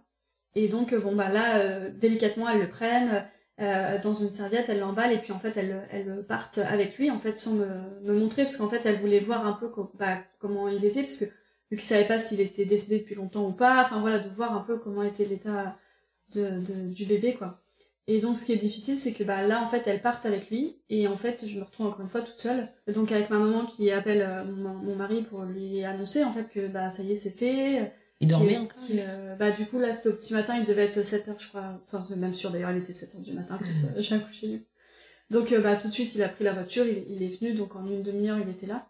Et 0.58 0.68
donc, 0.68 0.94
bon, 0.94 1.14
bah 1.14 1.28
là, 1.28 1.58
euh, 1.58 1.90
délicatement, 1.90 2.48
elles 2.48 2.60
le 2.60 2.68
prennent 2.68 3.24
euh, 3.60 3.98
dans 4.00 4.14
une 4.14 4.30
serviette, 4.30 4.68
elles 4.68 4.78
l'emballent 4.80 5.12
et 5.12 5.18
puis 5.18 5.32
en 5.32 5.38
fait, 5.38 5.56
elles, 5.56 5.86
elles 5.90 6.24
partent 6.26 6.58
avec 6.58 6.96
lui, 6.96 7.10
en 7.10 7.18
fait, 7.18 7.34
sans 7.34 7.54
me, 7.54 7.66
me 8.02 8.18
montrer, 8.18 8.44
parce 8.44 8.56
qu'en 8.56 8.68
fait, 8.68 8.86
elles 8.86 8.98
voulaient 8.98 9.18
voir 9.18 9.46
un 9.46 9.52
peu 9.52 9.70
bah, 9.98 10.18
comment 10.38 10.68
il 10.68 10.84
était, 10.84 11.02
parce 11.02 11.18
que 11.18 11.24
vu 11.24 11.76
qu'ils 11.76 11.80
savaient 11.80 12.06
pas 12.06 12.18
s'il 12.18 12.40
était 12.40 12.64
décédé 12.64 13.00
depuis 13.00 13.14
longtemps 13.14 13.48
ou 13.48 13.52
pas, 13.52 13.82
enfin 13.82 14.00
voilà, 14.00 14.18
de 14.18 14.28
voir 14.28 14.54
un 14.56 14.60
peu 14.60 14.78
comment 14.78 15.02
était 15.02 15.24
l'état 15.24 15.76
de, 16.32 16.60
de, 16.60 16.92
du 16.92 17.04
bébé, 17.04 17.34
quoi. 17.34 17.60
Et 18.10 18.20
donc, 18.20 18.38
ce 18.38 18.46
qui 18.46 18.52
est 18.52 18.56
difficile, 18.56 18.96
c'est 18.96 19.12
que 19.12 19.22
bah, 19.22 19.42
là, 19.46 19.62
en 19.62 19.66
fait, 19.66 19.86
elles 19.86 20.00
partent 20.00 20.24
avec 20.24 20.48
lui. 20.50 20.78
Et 20.88 21.06
en 21.08 21.16
fait, 21.16 21.46
je 21.46 21.58
me 21.58 21.64
retrouve 21.64 21.88
encore 21.88 22.00
une 22.00 22.08
fois 22.08 22.22
toute 22.22 22.38
seule. 22.38 22.68
Donc, 22.86 23.12
avec 23.12 23.28
ma 23.28 23.38
maman 23.38 23.66
qui 23.66 23.90
appelle 23.90 24.22
euh, 24.22 24.44
mon, 24.44 24.72
mon, 24.74 24.96
mari 24.96 25.20
pour 25.22 25.42
lui 25.42 25.84
annoncer, 25.84 26.24
en 26.24 26.32
fait, 26.32 26.48
que 26.48 26.68
bah, 26.68 26.88
ça 26.88 27.02
y 27.02 27.12
est, 27.12 27.16
c'est 27.16 27.30
fait. 27.30 27.92
Il 28.20 28.28
dormait 28.28 28.58
encore 28.58 28.82
euh, 28.90 29.36
Bah 29.36 29.50
du 29.50 29.66
coup 29.66 29.78
là 29.78 29.92
c'était 29.92 30.08
au 30.08 30.14
petit 30.14 30.34
matin, 30.34 30.56
il 30.58 30.64
devait 30.64 30.86
être 30.86 30.98
7h 30.98 31.40
je 31.40 31.48
crois. 31.48 31.80
Enfin 31.84 32.04
c'est 32.06 32.16
même 32.16 32.34
sûr 32.34 32.50
d'ailleurs 32.50 32.72
il 32.72 32.78
était 32.78 32.92
7h 32.92 33.22
du 33.22 33.32
matin 33.32 33.58
quand 33.60 33.66
euh, 33.66 34.00
j'ai 34.00 34.14
accouché 34.16 34.46
lui. 34.48 34.66
Donc 35.30 35.52
euh, 35.52 35.60
bah 35.60 35.76
tout 35.76 35.88
de 35.88 35.92
suite 35.92 36.14
il 36.14 36.22
a 36.22 36.28
pris 36.28 36.44
la 36.44 36.52
voiture, 36.52 36.84
il, 36.86 37.04
il 37.08 37.22
est 37.22 37.38
venu 37.40 37.54
donc 37.54 37.76
en 37.76 37.86
une 37.86 38.02
demi-heure 38.02 38.38
il 38.38 38.48
était 38.48 38.66
là. 38.66 38.88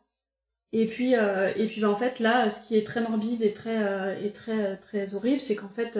Et 0.73 0.87
puis 0.87 1.13
et 1.15 1.67
puis 1.67 1.81
bah 1.81 1.91
en 1.91 1.97
fait 1.97 2.21
là 2.21 2.51
ce 2.51 2.63
qui 2.63 2.77
est 2.77 2.87
très 2.87 3.01
morbide 3.01 3.43
et 3.43 3.53
très 3.53 4.23
et 4.23 4.31
très 4.31 4.77
très 4.77 5.15
horrible 5.15 5.41
c'est 5.41 5.57
qu'en 5.57 5.69
fait 5.69 5.99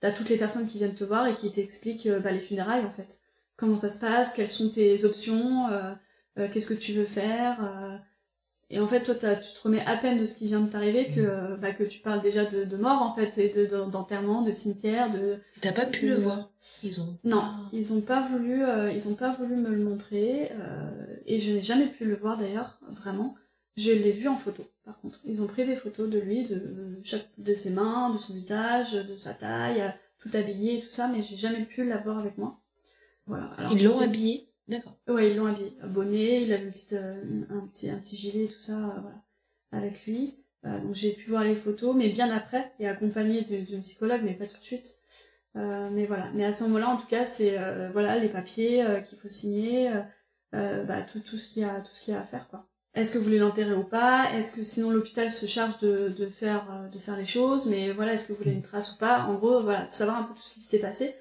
t'as 0.00 0.10
toutes 0.10 0.30
les 0.30 0.38
personnes 0.38 0.66
qui 0.66 0.78
viennent 0.78 0.94
te 0.94 1.04
voir 1.04 1.26
et 1.26 1.34
qui 1.34 1.50
t'expliquent 1.50 2.08
bah, 2.08 2.32
les 2.32 2.40
funérailles 2.40 2.84
en 2.84 2.90
fait. 2.90 3.20
Comment 3.56 3.76
ça 3.76 3.90
se 3.90 3.98
passe, 3.98 4.32
quelles 4.32 4.48
sont 4.48 4.70
tes 4.70 5.04
options, 5.04 5.68
qu'est-ce 6.36 6.66
que 6.66 6.74
tu 6.74 6.92
veux 6.92 7.04
faire 7.04 8.00
et 8.68 8.80
en 8.80 8.86
fait, 8.88 9.02
toi, 9.02 9.14
tu 9.14 9.52
te 9.52 9.60
remets 9.62 9.84
à 9.86 9.96
peine 9.96 10.18
de 10.18 10.24
ce 10.24 10.34
qui 10.34 10.46
vient 10.46 10.60
de 10.60 10.68
t'arriver 10.68 11.06
que, 11.06 11.54
mm. 11.54 11.60
bah, 11.60 11.72
que 11.72 11.84
tu 11.84 12.00
parles 12.00 12.20
déjà 12.20 12.44
de, 12.44 12.64
de 12.64 12.76
mort, 12.76 13.00
en 13.00 13.14
fait, 13.14 13.38
et 13.38 13.48
de, 13.48 13.66
d'enterrement, 13.66 14.42
de, 14.42 14.50
cimetière, 14.50 15.10
de... 15.10 15.38
T'as 15.60 15.72
pas 15.72 15.86
pu 15.86 16.08
le 16.08 16.16
voir 16.16 16.50
Ils 16.82 17.00
ont... 17.00 17.16
Non, 17.22 17.44
ils 17.72 17.92
ont 17.92 18.00
pas 18.00 18.20
voulu, 18.20 18.64
euh, 18.64 18.90
ils 18.90 19.06
ont 19.08 19.14
pas 19.14 19.30
voulu 19.30 19.56
me 19.56 19.70
le 19.70 19.84
montrer, 19.84 20.50
euh, 20.52 21.16
et 21.26 21.38
je 21.38 21.52
n'ai 21.52 21.62
jamais 21.62 21.86
pu 21.86 22.04
le 22.04 22.16
voir 22.16 22.36
d'ailleurs, 22.36 22.80
vraiment. 22.90 23.34
Je 23.76 23.92
l'ai 23.92 24.12
vu 24.12 24.26
en 24.26 24.36
photo, 24.36 24.64
par 24.84 24.98
contre. 25.00 25.20
Ils 25.24 25.42
ont 25.42 25.46
pris 25.46 25.64
des 25.64 25.76
photos 25.76 26.08
de 26.08 26.18
lui, 26.18 26.44
de 26.44 26.98
chaque, 27.04 27.28
de 27.38 27.54
ses 27.54 27.70
mains, 27.70 28.10
de 28.10 28.18
son 28.18 28.32
visage, 28.32 28.94
de 28.94 29.16
sa 29.16 29.34
taille, 29.34 29.94
tout 30.18 30.30
habillé, 30.34 30.80
tout 30.80 30.90
ça, 30.90 31.08
mais 31.08 31.22
j'ai 31.22 31.36
jamais 31.36 31.64
pu 31.64 31.84
l'avoir 31.84 32.18
avec 32.18 32.36
moi. 32.38 32.58
Voilà. 33.26 33.50
Alors, 33.58 33.72
ils 33.72 33.84
l'ont 33.84 34.00
habillé? 34.00 34.48
D'accord. 34.68 34.96
Ouais, 35.08 35.30
ils 35.30 35.36
l'ont. 35.36 35.54
Bonnet, 35.84 36.42
il 36.42 36.52
avait 36.52 36.64
une 36.64 36.70
petite, 36.70 36.94
euh, 36.94 37.44
un, 37.50 37.66
petit, 37.68 37.88
un 37.90 37.98
petit 37.98 38.16
gilet, 38.16 38.48
tout 38.48 38.58
ça, 38.58 38.72
euh, 38.76 39.00
voilà, 39.00 39.22
avec 39.72 40.06
lui. 40.06 40.36
Euh, 40.64 40.80
donc 40.80 40.94
j'ai 40.94 41.12
pu 41.12 41.30
voir 41.30 41.44
les 41.44 41.54
photos, 41.54 41.94
mais 41.94 42.08
bien 42.08 42.30
après, 42.30 42.72
et 42.80 42.88
accompagné 42.88 43.42
d'une 43.42 43.80
psychologue, 43.80 44.22
mais 44.24 44.34
pas 44.34 44.46
tout 44.46 44.56
de 44.56 44.62
suite. 44.62 45.00
mais 45.54 46.06
voilà. 46.06 46.30
Mais 46.34 46.44
à 46.44 46.52
ce 46.52 46.64
moment-là, 46.64 46.88
en 46.88 46.96
tout 46.96 47.06
cas, 47.06 47.24
c'est 47.26 47.56
voilà 47.92 48.18
les 48.18 48.28
papiers 48.28 48.84
qu'il 49.04 49.18
faut 49.18 49.28
signer, 49.28 49.90
bah, 50.52 51.02
tout, 51.02 51.20
tout 51.20 51.36
ce 51.38 51.48
qu'il 51.48 51.62
y 51.62 51.64
a, 51.64 51.80
tout 51.80 51.94
ce 51.94 52.00
qu'il 52.02 52.14
y 52.14 52.16
a 52.16 52.20
à 52.20 52.24
faire, 52.24 52.48
quoi. 52.48 52.68
est-ce 52.94 53.12
que 53.12 53.18
vous 53.18 53.24
voulez 53.24 53.38
l'enterrer 53.38 53.74
ou 53.74 53.84
pas? 53.84 54.32
Est-ce 54.34 54.56
que 54.56 54.62
sinon 54.62 54.90
l'hôpital 54.90 55.30
se 55.30 55.46
charge 55.46 55.78
de, 55.78 56.08
de 56.08 56.28
faire 56.28 56.66
euh, 56.72 56.88
de 56.88 56.98
faire 56.98 57.16
les 57.16 57.24
choses? 57.26 57.68
Mais 57.68 57.92
voilà, 57.92 58.14
est-ce 58.14 58.26
que 58.26 58.32
vous 58.32 58.38
voulez 58.38 58.52
une 58.52 58.62
trace 58.62 58.94
ou 58.94 58.98
pas? 58.98 59.24
En 59.26 59.34
gros, 59.34 59.62
voilà, 59.62 59.86
savoir 59.88 60.18
un 60.18 60.24
peu 60.24 60.34
tout 60.34 60.42
ce 60.42 60.52
qui 60.54 60.60
s'était 60.60 60.78
passé. 60.80 61.14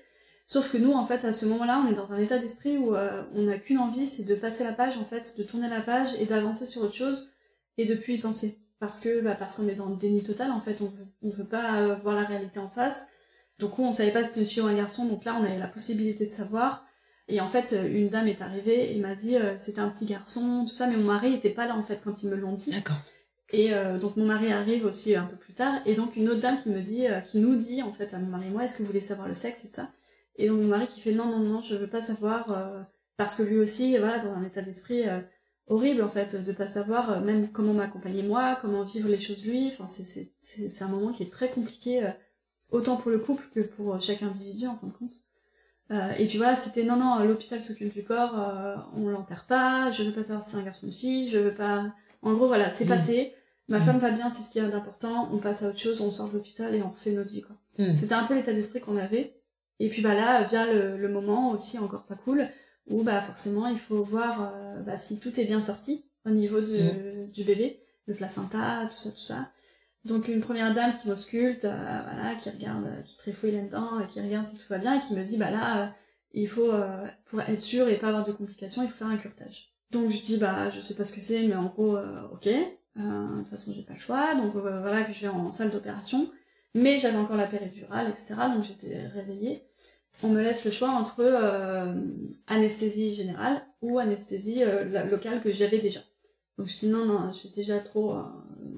Sauf 0.47 0.71
que 0.71 0.77
nous, 0.77 0.93
en 0.93 1.03
fait, 1.03 1.25
à 1.25 1.33
ce 1.33 1.45
moment-là, 1.47 1.83
on 1.83 1.91
est 1.91 1.95
dans 1.95 2.13
un 2.13 2.19
état 2.19 2.37
d'esprit 2.37 2.77
où 2.77 2.95
euh, 2.95 3.23
on 3.33 3.43
n'a 3.43 3.57
qu'une 3.57 3.79
envie, 3.79 4.05
c'est 4.05 4.23
de 4.23 4.35
passer 4.35 4.63
la 4.63 4.73
page, 4.73 4.97
en 4.97 5.05
fait, 5.05 5.35
de 5.37 5.43
tourner 5.43 5.69
la 5.69 5.81
page 5.81 6.09
et 6.19 6.25
d'avancer 6.25 6.65
sur 6.65 6.83
autre 6.83 6.93
chose 6.93 7.31
et 7.77 7.85
de 7.85 7.95
plus 7.95 8.13
y 8.13 8.17
penser. 8.19 8.59
Parce 8.79 8.99
que, 8.99 9.21
bah, 9.21 9.35
parce 9.35 9.55
qu'on 9.55 9.67
est 9.67 9.75
dans 9.75 9.89
le 9.89 9.95
déni 9.95 10.21
total, 10.21 10.51
en 10.51 10.59
fait, 10.59 10.81
on 10.81 10.85
veut, 10.85 11.07
on 11.23 11.29
veut 11.29 11.45
pas 11.47 11.81
euh, 11.81 11.95
voir 11.95 12.15
la 12.15 12.23
réalité 12.23 12.59
en 12.59 12.67
face. 12.67 13.09
Donc, 13.57 13.79
on 13.79 13.91
savait 13.91 14.11
pas 14.11 14.23
si 14.23 14.29
c'était 14.29 14.41
une 14.41 14.47
fille 14.47 14.61
ou 14.61 14.67
un 14.67 14.73
garçon, 14.73 15.05
donc 15.05 15.25
là, 15.25 15.35
on 15.39 15.43
avait 15.43 15.57
la 15.57 15.67
possibilité 15.67 16.25
de 16.25 16.29
savoir. 16.29 16.85
Et 17.27 17.41
en 17.41 17.47
fait, 17.47 17.75
une 17.91 18.09
dame 18.09 18.27
est 18.27 18.41
arrivée 18.41 18.95
et 18.95 18.99
m'a 18.99 19.15
dit 19.15 19.35
euh, 19.35 19.57
c'était 19.57 19.79
un 19.79 19.89
petit 19.89 20.05
garçon, 20.05 20.65
tout 20.67 20.75
ça, 20.75 20.87
mais 20.87 20.95
mon 20.95 21.05
mari 21.05 21.33
était 21.33 21.49
pas 21.49 21.65
là 21.65 21.75
en 21.75 21.81
fait 21.81 22.03
quand 22.03 22.21
ils 22.21 22.29
me 22.29 22.35
l'ont 22.35 22.53
dit. 22.53 22.69
D'accord. 22.69 22.97
Et 23.51 23.73
euh, 23.73 23.97
donc 23.97 24.15
mon 24.15 24.25
mari 24.25 24.51
arrive 24.51 24.85
aussi 24.85 25.15
un 25.15 25.25
peu 25.25 25.35
plus 25.35 25.53
tard, 25.53 25.81
et 25.85 25.95
donc 25.95 26.15
une 26.15 26.29
autre 26.29 26.39
dame 26.39 26.59
qui 26.59 26.69
me 26.69 26.81
dit, 26.81 27.07
euh, 27.07 27.21
qui 27.21 27.39
nous 27.39 27.55
dit 27.55 27.81
en 27.81 27.91
fait 27.91 28.13
à 28.13 28.19
mon 28.19 28.27
mari 28.27 28.47
et 28.47 28.49
moi, 28.51 28.63
est-ce 28.63 28.77
que 28.77 28.83
vous 28.83 28.87
voulez 28.87 29.01
savoir 29.01 29.27
le 29.27 29.33
sexe 29.33 29.65
et 29.65 29.67
tout 29.67 29.73
ça? 29.73 29.89
Et 30.37 30.47
donc 30.47 30.59
mon 30.59 30.67
mari 30.67 30.87
qui 30.87 30.99
fait 30.99 31.13
non 31.13 31.25
non 31.25 31.39
non, 31.39 31.61
je 31.61 31.75
veux 31.75 31.87
pas 31.87 32.01
savoir 32.01 32.85
parce 33.17 33.35
que 33.35 33.43
lui 33.43 33.57
aussi, 33.57 33.97
voilà, 33.97 34.19
dans 34.19 34.33
un 34.33 34.43
état 34.43 34.61
d'esprit 34.61 35.03
horrible 35.67 36.03
en 36.03 36.09
fait, 36.09 36.43
de 36.43 36.51
pas 36.51 36.67
savoir 36.67 37.21
même 37.21 37.51
comment 37.51 37.73
m'accompagner 37.73 38.21
moi, 38.21 38.57
comment 38.61 38.83
vivre 38.83 39.09
les 39.09 39.19
choses 39.19 39.45
lui. 39.45 39.67
Enfin 39.67 39.87
c'est 39.87 40.03
c'est 40.39 40.69
c'est 40.69 40.83
un 40.83 40.89
moment 40.89 41.11
qui 41.13 41.23
est 41.23 41.31
très 41.31 41.49
compliqué, 41.49 42.11
autant 42.71 42.97
pour 42.97 43.11
le 43.11 43.19
couple 43.19 43.45
que 43.53 43.61
pour 43.61 43.99
chaque 44.01 44.23
individu 44.23 44.67
en 44.67 44.75
fin 44.75 44.87
de 44.87 44.93
compte. 44.93 45.25
Euh, 45.91 46.11
et 46.17 46.25
puis 46.25 46.37
voilà, 46.37 46.55
c'était 46.55 46.83
non, 46.83 46.97
non, 46.97 47.23
l'hôpital 47.23 47.61
s'occupe 47.61 47.93
du 47.93 48.03
corps, 48.03 48.39
euh, 48.39 48.75
on 48.95 49.07
l'enterre 49.07 49.45
pas, 49.45 49.91
je 49.91 50.03
veux 50.03 50.11
pas 50.11 50.23
savoir 50.23 50.43
si 50.43 50.51
c'est 50.51 50.57
un 50.57 50.63
garçon 50.63 50.85
ou 50.85 50.87
une 50.87 50.93
fille, 50.93 51.29
je 51.29 51.37
veux 51.37 51.53
pas. 51.53 51.93
En 52.23 52.33
gros, 52.33 52.47
voilà, 52.47 52.69
c'est 52.69 52.85
mm. 52.85 52.89
passé, 52.89 53.33
ma 53.67 53.77
mm. 53.77 53.81
femme 53.81 53.99
va 53.99 54.09
bien, 54.09 54.29
c'est 54.29 54.41
ce 54.41 54.49
qui 54.49 54.57
est 54.57 54.67
d'important, 54.67 55.29
on 55.31 55.37
passe 55.37 55.61
à 55.61 55.69
autre 55.69 55.77
chose, 55.77 56.01
on 56.01 56.09
sort 56.09 56.29
de 56.29 56.33
l'hôpital 56.33 56.73
et 56.73 56.81
on 56.81 56.89
refait 56.89 57.11
notre 57.11 57.31
vie, 57.31 57.41
quoi. 57.41 57.55
Mm. 57.77 57.93
C'était 57.93 58.15
un 58.15 58.23
peu 58.23 58.33
l'état 58.33 58.53
d'esprit 58.53 58.81
qu'on 58.81 58.97
avait. 58.97 59.39
Et 59.79 59.89
puis 59.89 60.01
bah 60.01 60.13
là, 60.13 60.43
vient 60.43 60.71
le, 60.71 60.97
le, 60.97 61.09
moment 61.09 61.51
aussi 61.51 61.77
encore 61.79 62.05
pas 62.05 62.15
cool, 62.15 62.47
où 62.87 63.03
bah 63.03 63.21
forcément 63.21 63.67
il 63.67 63.77
faut 63.77 64.03
voir 64.03 64.53
euh, 64.53 64.81
bah, 64.81 64.97
si 64.97 65.19
tout 65.19 65.37
est 65.39 65.45
bien 65.45 65.61
sorti 65.61 66.05
au 66.25 66.29
niveau 66.29 66.61
de, 66.61 67.27
du 67.31 67.43
bébé, 67.43 67.81
le 68.07 68.15
placenta, 68.15 68.87
tout 68.89 68.97
ça, 68.97 69.11
tout 69.11 69.17
ça. 69.17 69.51
Donc 70.05 70.27
une 70.27 70.39
première 70.39 70.73
dame 70.73 70.93
qui 70.93 71.07
m'ausculte, 71.07 71.65
euh, 71.65 72.01
voilà, 72.03 72.35
qui 72.35 72.49
regarde, 72.49 72.85
euh, 72.85 73.01
qui 73.01 73.17
tréfouille 73.17 73.51
là-dedans, 73.51 73.99
et 73.99 74.07
qui 74.07 74.21
regarde 74.21 74.45
si 74.45 74.57
tout 74.57 74.67
va 74.69 74.77
bien, 74.77 74.97
et 74.97 75.01
qui 75.01 75.15
me 75.15 75.23
dit, 75.23 75.37
bah 75.37 75.51
là, 75.51 75.93
il 76.33 76.47
faut, 76.47 76.71
pour 77.25 77.39
être 77.41 77.61
sûr 77.61 77.87
et 77.87 77.97
pas 77.97 78.09
avoir 78.09 78.25
de 78.25 78.33
complications, 78.33 78.83
il 78.83 78.89
faut 78.89 78.97
faire 78.97 79.07
un 79.07 79.15
curtage. 79.15 79.73
Donc 79.91 80.09
je 80.09 80.21
dis, 80.21 80.37
bah 80.37 80.69
je 80.69 80.81
sais 80.81 80.93
pas 80.93 81.05
ce 81.05 81.13
que 81.13 81.21
c'est, 81.21 81.43
mais 81.43 81.55
en 81.55 81.65
gros, 81.65 81.97
ok, 82.33 82.49
de 82.97 83.37
toute 83.37 83.47
façon 83.47 83.71
j'ai 83.71 83.83
pas 83.83 83.93
le 83.93 83.99
choix, 83.99 84.35
donc 84.35 84.53
voilà 84.53 85.03
que 85.03 85.13
je 85.13 85.21
vais 85.21 85.27
en 85.29 85.51
salle 85.51 85.71
d'opération, 85.71 86.29
mais 86.75 86.99
j'avais 86.99 87.17
encore 87.17 87.35
la 87.35 87.47
péridurale, 87.47 88.09
etc., 88.09 88.35
donc 88.53 88.63
j'étais 88.63 89.07
réveillée. 89.07 89.63
On 90.21 90.29
me 90.29 90.41
laisse 90.41 90.63
le 90.63 90.71
choix 90.71 90.89
entre 90.89 91.23
anesthésie 92.47 93.13
générale 93.13 93.65
ou 93.81 93.99
anesthésie 93.99 94.63
locale 95.09 95.41
que 95.41 95.51
j'avais 95.51 95.79
déjà. 95.79 96.01
Donc 96.57 96.67
je 96.67 96.77
dis 96.77 96.87
non, 96.87 97.05
non, 97.05 97.31
j'ai 97.33 97.49
déjà 97.49 97.79
trop 97.79 98.15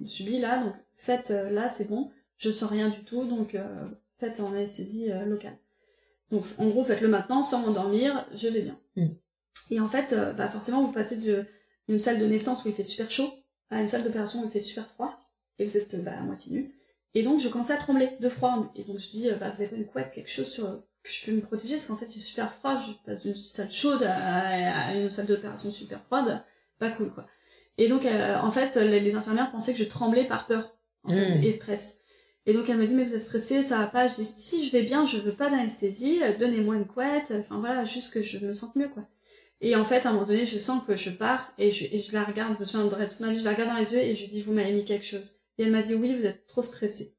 subi 0.07 0.39
là, 0.39 0.63
donc 0.63 0.73
faites 0.93 1.31
euh, 1.31 1.49
là, 1.49 1.69
c'est 1.69 1.89
bon, 1.89 2.09
je 2.37 2.49
sens 2.49 2.69
rien 2.69 2.89
du 2.89 3.03
tout, 3.03 3.25
donc 3.25 3.55
euh, 3.55 3.87
faites 4.17 4.39
en 4.39 4.51
anesthésie 4.53 5.11
euh, 5.11 5.25
locale. 5.25 5.57
Donc 6.31 6.45
en 6.57 6.67
gros, 6.67 6.83
faites-le 6.83 7.07
maintenant, 7.07 7.43
sans 7.43 7.61
m'endormir, 7.61 8.25
je 8.33 8.47
vais 8.47 8.61
bien. 8.61 8.79
Mm. 8.95 9.07
Et 9.69 9.79
en 9.79 9.87
fait, 9.87 10.15
bah 10.37 10.47
forcément, 10.47 10.83
vous 10.83 10.91
passez 10.91 11.17
d'une 11.17 11.99
salle 11.99 12.19
de 12.19 12.25
naissance 12.25 12.63
où 12.63 12.69
il 12.69 12.73
fait 12.73 12.83
super 12.83 13.09
chaud 13.09 13.29
à 13.69 13.81
une 13.81 13.87
salle 13.87 14.03
d'opération 14.03 14.41
où 14.41 14.45
il 14.45 14.51
fait 14.51 14.59
super 14.61 14.87
froid, 14.87 15.19
et 15.59 15.65
vous 15.65 15.77
êtes 15.77 16.01
bah, 16.03 16.11
à 16.17 16.21
moitié 16.21 16.53
nu. 16.53 16.73
Et 17.17 17.23
donc 17.23 17.39
je 17.39 17.49
commence 17.49 17.71
à 17.71 17.77
trembler 17.77 18.11
de 18.19 18.29
froid, 18.29 18.71
et 18.75 18.83
donc 18.83 18.99
je 18.99 19.09
dis, 19.09 19.27
bah 19.39 19.49
vous 19.49 19.59
avez 19.59 19.71
pas 19.71 19.75
une 19.75 19.87
couette, 19.87 20.11
quelque 20.13 20.29
chose 20.29 20.45
sur 20.45 20.83
que 21.01 21.09
je 21.11 21.25
peux 21.25 21.31
me 21.31 21.41
protéger, 21.41 21.73
parce 21.73 21.87
qu'en 21.87 21.95
fait 21.95 22.07
j'ai 22.13 22.19
super 22.19 22.51
froid, 22.51 22.77
je 22.77 22.91
passe 23.07 23.23
d'une 23.23 23.33
salle 23.33 23.71
chaude 23.71 24.03
à, 24.03 24.93
une 24.93 25.09
salle 25.09 25.25
d'opération 25.25 25.71
super 25.71 25.99
froide, 26.03 26.43
pas 26.77 26.91
cool 26.91 27.11
quoi. 27.11 27.25
Et 27.79 27.87
donc 27.87 28.05
en 28.05 28.51
fait 28.51 28.75
les 28.75 29.15
infirmières 29.15 29.51
pensaient 29.51 29.73
que 29.73 29.79
je 29.79 29.85
tremblais 29.85 30.25
par 30.25 30.45
peur 30.45 30.77
en 31.05 31.11
fait, 31.11 31.39
hmm. 31.39 31.43
et 31.43 31.51
stress. 31.51 32.01
Et 32.45 32.53
donc 32.53 32.69
elle 32.69 32.77
me 32.77 32.85
dit 32.85 32.93
mais 32.93 33.03
vous 33.03 33.15
êtes 33.15 33.23
stressée, 33.23 33.63
ça 33.63 33.79
va 33.79 33.87
pas. 33.87 34.07
Je 34.07 34.13
dis 34.13 34.23
si 34.23 34.63
je 34.63 34.71
vais 34.71 34.83
bien, 34.83 35.03
je 35.03 35.17
veux 35.17 35.33
pas 35.33 35.49
d'anesthésie, 35.49 36.21
donnez-moi 36.37 36.75
une 36.75 36.85
couette, 36.85 37.33
enfin 37.35 37.57
voilà, 37.57 37.83
juste 37.83 38.13
que 38.13 38.21
je 38.21 38.45
me 38.45 38.53
sente 38.53 38.75
mieux 38.75 38.89
quoi. 38.89 39.07
Et 39.59 39.75
en 39.75 39.85
fait 39.85 40.05
à 40.05 40.09
un 40.09 40.13
moment 40.13 40.27
donné 40.27 40.45
je 40.45 40.59
sens 40.59 40.83
que 40.85 40.95
je 40.95 41.09
pars 41.09 41.51
et 41.57 41.71
je, 41.71 41.85
et 41.85 41.97
je 41.97 42.13
la 42.13 42.23
regarde, 42.23 42.53
je 42.53 42.59
me 42.59 42.65
souviendrai 42.65 43.09
toute 43.09 43.21
ma 43.21 43.31
vie, 43.31 43.39
je 43.39 43.45
la 43.45 43.53
regarde 43.53 43.71
dans 43.71 43.77
les 43.77 43.91
yeux 43.91 44.01
et 44.01 44.13
je 44.13 44.27
dis 44.27 44.43
vous 44.43 44.53
m'avez 44.53 44.71
mis 44.71 44.85
quelque 44.85 45.05
chose. 45.05 45.36
Et 45.57 45.63
elle 45.63 45.71
m'a 45.71 45.81
dit 45.81 45.95
oui 45.95 46.13
vous 46.13 46.25
êtes 46.25 46.45
trop 46.47 46.63
stressée. 46.63 47.13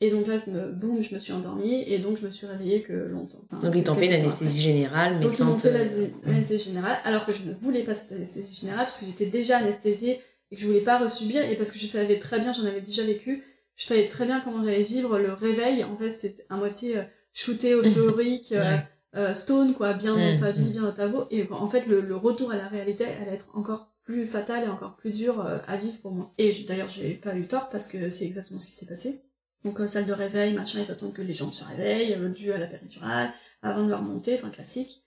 Et 0.00 0.10
donc 0.10 0.28
là, 0.28 0.36
je 0.38 0.48
me, 0.48 0.70
boum, 0.70 1.02
je 1.02 1.12
me 1.12 1.18
suis 1.18 1.32
endormie 1.32 1.82
et 1.82 1.98
donc 1.98 2.16
je 2.16 2.24
me 2.24 2.30
suis 2.30 2.46
réveillée 2.46 2.82
que 2.82 2.92
longtemps. 2.92 3.42
donc 3.60 3.74
ils 3.74 3.82
t'ont 3.82 3.96
fait 3.96 4.06
une 4.06 4.12
anesthésie 4.12 4.62
générale, 4.62 5.14
mais 5.14 5.20
donc, 5.20 5.36
ils 5.36 5.44
m'ont 5.44 5.58
fait 5.58 5.72
l'anesthésie 5.72 6.70
générale, 6.70 6.98
alors 7.02 7.26
que 7.26 7.32
je 7.32 7.42
ne 7.42 7.52
voulais 7.52 7.82
pas 7.82 7.94
cette 7.94 8.12
anesthésie 8.12 8.54
générale 8.54 8.84
parce 8.84 9.00
que 9.00 9.06
j'étais 9.06 9.26
déjà 9.26 9.58
anesthésiée 9.58 10.20
et 10.50 10.56
que 10.56 10.62
je 10.62 10.68
voulais 10.68 10.82
pas 10.82 10.98
resubir 10.98 11.42
et 11.42 11.56
parce 11.56 11.72
que 11.72 11.80
je 11.80 11.86
savais 11.88 12.18
très 12.18 12.38
bien, 12.38 12.52
j'en 12.52 12.64
avais 12.64 12.80
déjà 12.80 13.02
vécu, 13.02 13.42
je 13.78 13.86
savais 13.86 14.08
très 14.08 14.26
bien 14.26 14.40
comment 14.40 14.62
j'allais 14.62 14.82
vivre 14.82 15.18
le 15.18 15.32
réveil. 15.32 15.84
En 15.84 15.96
fait, 15.96 16.10
c'était 16.10 16.44
à 16.50 16.56
moitié 16.56 16.98
euh, 16.98 17.02
shooté, 17.32 17.72
euphorique, 17.74 18.52
euh, 18.52 18.76
euh, 19.16 19.34
stone, 19.34 19.72
quoi, 19.72 19.94
bien 19.94 20.14
dans 20.14 20.38
ta 20.38 20.50
vie, 20.50 20.64
mm, 20.64 20.68
mm. 20.68 20.72
bien 20.72 20.82
dans 20.82 20.92
ta 20.92 21.08
peau. 21.08 21.24
Et 21.30 21.48
en 21.50 21.68
fait, 21.68 21.86
le, 21.86 22.16
retour 22.16 22.50
à 22.50 22.56
la 22.56 22.68
réalité 22.68 23.04
allait 23.04 23.34
être 23.34 23.48
encore 23.54 23.87
plus 24.08 24.24
fatal 24.24 24.64
et 24.64 24.68
encore 24.68 24.96
plus 24.96 25.12
dur 25.12 25.46
à 25.66 25.76
vivre 25.76 25.98
pour 25.98 26.12
moi. 26.12 26.32
Et 26.38 26.50
d'ailleurs, 26.66 26.88
j'ai 26.88 27.12
pas 27.12 27.36
eu 27.36 27.46
tort 27.46 27.68
parce 27.68 27.86
que 27.86 28.08
c'est 28.08 28.24
exactement 28.24 28.58
ce 28.58 28.66
qui 28.66 28.72
s'est 28.72 28.86
passé. 28.86 29.22
Donc, 29.64 29.78
salle 29.86 30.06
de 30.06 30.14
réveil, 30.14 30.54
machin, 30.54 30.78
ils 30.80 30.90
attendent 30.90 31.12
que 31.12 31.20
les 31.20 31.34
gens 31.34 31.52
se 31.52 31.64
réveillent, 31.64 32.16
dû 32.32 32.52
à 32.52 32.58
la 32.58 32.66
péridurale, 32.66 33.30
avant 33.60 33.84
de 33.84 33.90
leur 33.90 34.02
monter, 34.02 34.34
enfin 34.34 34.48
classique. 34.48 35.02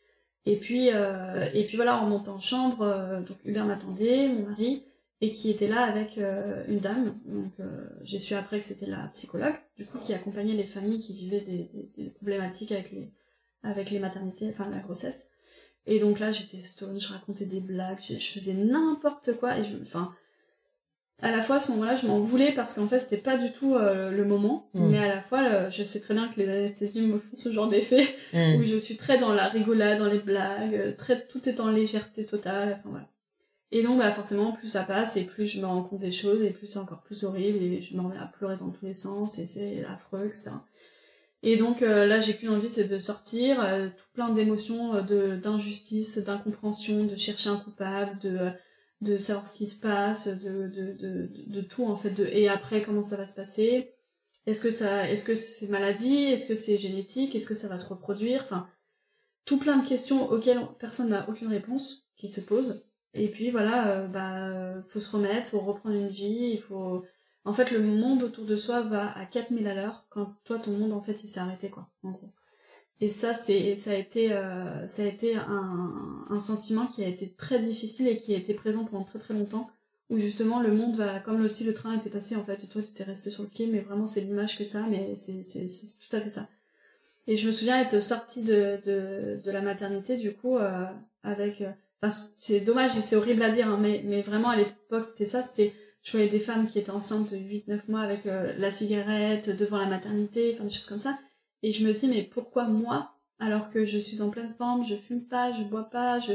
Et 0.46 0.58
puis, 0.58 0.90
et 0.90 1.66
puis 1.66 1.78
voilà, 1.78 1.98
en 1.98 2.08
montant 2.08 2.36
en 2.36 2.40
chambre, 2.40 3.24
donc 3.28 3.38
Hubert 3.44 3.66
m'attendait, 3.66 4.28
mon 4.28 4.50
mari, 4.50 4.84
et 5.22 5.32
qui 5.32 5.52
était 5.52 5.68
là 5.68 5.84
avec 5.84 6.18
euh, 6.18 6.64
une 6.68 6.80
dame. 6.80 7.16
Donc 7.26 7.54
euh, 7.60 7.88
j'ai 8.02 8.20
su 8.20 8.34
après 8.34 8.58
que 8.58 8.66
c'était 8.66 8.88
la 8.88 9.08
psychologue, 9.14 9.56
du 9.78 9.86
coup, 9.86 10.00
qui 10.00 10.14
accompagnait 10.14 10.56
les 10.56 10.64
familles 10.64 11.00
qui 11.00 11.14
vivaient 11.14 11.42
des, 11.42 11.70
des, 11.96 12.10
problématiques 12.10 12.72
avec 12.72 12.92
les 12.92 13.12
avec 13.64 13.92
les 13.92 14.00
maternités, 14.00 14.50
enfin 14.50 14.68
la 14.70 14.80
grossesse. 14.80 15.30
Et 15.88 16.00
donc 16.00 16.20
là 16.20 16.32
j'étais 16.32 16.62
stone, 16.62 17.00
je 17.00 17.10
racontais 17.10 17.46
des 17.46 17.60
blagues, 17.60 18.00
je, 18.00 18.16
faisais 18.16 18.54
n'importe 18.54 19.38
quoi 19.38 19.58
et 19.58 19.64
je, 19.64 19.78
enfin 19.82 20.14
à 21.24 21.32
la 21.32 21.42
fois 21.42 21.58
à 21.58 21.60
ce 21.60 21.72
moment-là 21.72 21.96
je 21.96 22.08
m'en 22.08 22.20
voulais 22.20 22.52
parce 22.52 22.74
qu'en 22.74 22.88
fait 22.88 23.00
c'était 23.00 23.18
pas 23.18 23.38
du 23.38 23.52
tout 23.52 23.76
euh, 23.76 24.12
le 24.12 24.24
moment, 24.26 24.70
mm. 24.74 24.88
mais 24.88 25.00
à 25.00 25.08
la 25.08 25.22
fois 25.22 25.70
je 25.70 25.84
sais 25.84 26.00
très 26.00 26.14
bien 26.14 26.28
que 26.30 26.40
les 26.40 26.48
anesthésies 26.48 27.02
me 27.02 27.18
font 27.18 27.36
ce 27.36 27.52
genre 27.52 27.68
d'effet 27.68 28.08
mm. 28.34 28.60
où 28.60 28.64
je 28.64 28.76
suis 28.76 28.96
très 28.98 29.18
dans 29.18 29.34
la 29.34 29.50
rigolade, 29.50 29.98
dans 29.98 30.06
les 30.06 30.20
blagues, 30.20 30.96
très 30.98 31.26
tout 31.26 31.50
est 31.50 31.60
en 31.60 31.70
légèreté 31.72 32.26
totale, 32.26 32.74
enfin 32.78 32.90
voilà. 32.90 33.08
Et 33.72 33.84
donc, 33.84 34.00
bah, 34.00 34.12
forcément, 34.12 34.52
plus 34.52 34.68
ça 34.68 34.84
passe 34.84 35.16
et 35.16 35.24
plus 35.24 35.48
je 35.48 35.62
me 35.62 35.66
rends 35.66 35.82
compte 35.82 36.02
des 36.02 36.12
choses 36.12 36.42
et 36.42 36.50
plus 36.50 36.68
c'est 36.68 36.80
encore 36.80 37.02
plus 37.02 37.24
horrible 37.24 37.58
et 37.64 37.80
je 37.80 37.96
me 37.96 38.02
remets 38.02 38.18
à 38.18 38.26
pleurer 38.26 38.58
dans 38.58 38.70
tous 38.70 38.86
les 38.86 38.94
sens 38.94 39.40
et 39.40 39.46
c'est 39.46 39.86
affreux, 39.86 40.26
etc. 40.26 40.52
Et 41.44 41.58
donc, 41.58 41.82
euh, 41.82 42.06
là, 42.06 42.20
j'ai 42.20 42.36
qu'une 42.36 42.50
envie, 42.50 42.70
c'est 42.70 42.86
de 42.86 43.00
sortir, 43.00 43.60
euh, 43.64 43.88
tout 43.90 44.06
plein 44.14 44.30
d'émotions, 44.30 44.96
euh, 44.96 45.02
de 45.02 45.36
d'injustice, 45.38 46.20
d'incompréhension, 46.20 47.04
de 47.06 47.16
chercher 47.16 47.50
un 47.50 47.58
coupable, 47.58 48.20
de 48.20 48.52
de 49.02 49.18
savoir 49.18 49.48
ce 49.48 49.58
qui 49.58 49.66
se 49.66 49.80
passe, 49.80 50.28
de, 50.28 50.68
de, 50.68 50.94
de, 50.94 51.30
de 51.48 51.62
tout, 51.62 51.86
en 51.86 51.96
fait, 51.96 52.12
de, 52.12 52.24
et 52.26 52.48
après, 52.50 52.84
comment 52.84 53.02
ça 53.02 53.18
va 53.18 53.26
se 53.26 53.34
passer. 53.34 53.96
Est-ce 54.46 54.62
que 54.64 54.70
ça, 54.72 55.10
est-ce 55.10 55.26
que 55.26 55.34
c'est 55.36 55.70
maladie? 55.70 56.26
Est-ce 56.26 56.48
que 56.48 56.56
c'est 56.56 56.78
génétique? 56.78 57.36
Est-ce 57.36 57.48
que 57.48 57.56
ça 57.56 57.68
va 57.68 57.80
se 57.80 57.90
reproduire? 57.90 58.42
Enfin, 58.44 58.68
tout 59.46 59.58
plein 59.58 59.78
de 59.78 59.88
questions 59.88 60.30
auxquelles 60.32 60.62
personne 60.80 61.10
n'a 61.10 61.28
aucune 61.30 61.48
réponse 61.48 62.08
qui 62.16 62.28
se 62.28 62.42
posent. 62.42 62.86
Et 63.14 63.28
puis 63.28 63.50
voilà, 63.52 64.04
euh, 64.04 64.08
bah 64.08 64.82
faut 64.88 65.00
se 65.00 65.16
remettre, 65.16 65.50
faut 65.50 65.60
reprendre 65.60 65.96
une 65.96 66.08
vie, 66.08 66.52
il 66.54 66.60
faut 66.60 67.04
en 67.46 67.54
fait 67.54 67.72
le 67.72 67.82
monde 67.82 68.24
autour 68.24 68.46
de 68.46 68.56
soi 68.56 68.82
va 68.82 69.18
à 69.18 69.26
4000 69.26 69.68
à 69.68 69.76
l'heure 69.76 70.06
quand 70.10 70.34
toi 70.44 70.60
ton 70.60 70.72
monde 70.72 70.94
en 70.94 71.02
fait 71.02 71.24
il 71.24 71.28
s'est 71.28 71.40
arrêté 71.40 71.70
quoi 71.70 71.90
en 72.04 72.12
gros. 72.12 72.30
Et 73.00 73.10
ça 73.10 73.34
c'est 73.34 73.76
ça 73.76 73.92
a 73.92 73.96
été 73.96 74.32
euh, 74.32 74.88
ça 74.88 75.04
a 75.04 75.06
été 75.06 75.36
un, 75.36 76.26
un 76.30 76.40
sentiment 76.40 76.88
qui 76.88 77.04
a 77.04 77.08
été 77.08 77.32
très 77.32 77.60
difficile 77.60 78.08
et 78.08 78.18
qui 78.18 78.34
a 78.36 78.38
été 78.38 78.54
présent 78.54 78.86
pendant 78.86 79.04
très 79.04 79.20
très 79.20 79.34
longtemps 79.34 79.70
où 80.10 80.18
justement 80.18 80.60
le 80.60 80.72
monde 80.72 80.96
va 80.96 81.20
comme 81.20 81.42
aussi 81.42 81.64
le 81.64 81.74
train 81.74 81.98
était 81.98 82.10
passé 82.10 82.36
en 82.36 82.44
fait 82.44 82.64
et 82.64 82.68
toi 82.68 82.82
t'étais 82.82 83.04
resté 83.04 83.30
sur 83.30 83.44
le 83.44 83.50
quai 83.50 83.68
mais 83.68 83.80
vraiment 83.80 84.08
c'est 84.08 84.22
l'image 84.22 84.58
que 84.58 84.64
ça 84.64 84.86
mais 84.90 85.16
c'est 85.16 85.42
c'est 85.42 85.68
c'est 85.68 86.00
tout 86.00 86.16
à 86.16 86.22
fait 86.22 86.30
ça. 86.30 86.48
Et 87.28 87.38
je 87.38 87.48
me 87.48 87.52
souviens 87.52 87.80
être 87.82 88.02
sortie 88.02 88.44
de 88.44 88.80
de 88.84 89.40
de 89.44 89.52
la 89.52 89.62
maternité 89.62 90.18
du 90.18 90.34
coup 90.34 90.58
euh, 90.58 90.86
avec 91.24 91.64
c'est 92.10 92.62
dommage 92.62 92.98
et 92.98 93.02
c'est 93.02 93.16
horrible 93.16 93.44
à 93.44 93.50
dire, 93.50 93.68
hein, 93.68 93.78
mais, 93.80 94.02
mais 94.06 94.22
vraiment 94.22 94.50
à 94.50 94.56
l'époque 94.56 95.04
c'était 95.04 95.26
ça, 95.26 95.44
c'était 95.44 95.74
je 96.02 96.12
voyais 96.12 96.30
des 96.30 96.40
femmes 96.40 96.68
qui 96.68 96.80
étaient 96.80 96.92
enceintes 96.92 97.32
de 97.32 97.38
8-9 97.38 97.90
mois 97.90 98.02
avec 98.02 98.26
euh, 98.26 98.54
la 98.58 98.72
cigarette 98.72 99.56
devant 99.58 99.78
la 99.78 99.86
maternité, 99.86 100.52
enfin 100.54 100.64
des 100.64 100.70
choses 100.70 100.88
comme 100.88 101.00
ça. 101.00 101.20
Et 101.64 101.72
je 101.72 101.86
me 101.86 101.94
dis 101.94 102.08
mais 102.08 102.24
pourquoi 102.24 102.66
moi 102.66 103.12
alors 103.40 103.72
que 103.72 103.86
je 103.86 103.98
suis 103.98 104.22
en 104.22 104.30
pleine 104.30 104.48
forme, 104.48 104.86
je 104.86 104.96
fume 104.96 105.24
pas, 105.24 105.52
je 105.52 105.64
bois 105.64 105.90
pas, 105.90 106.20
je 106.20 106.34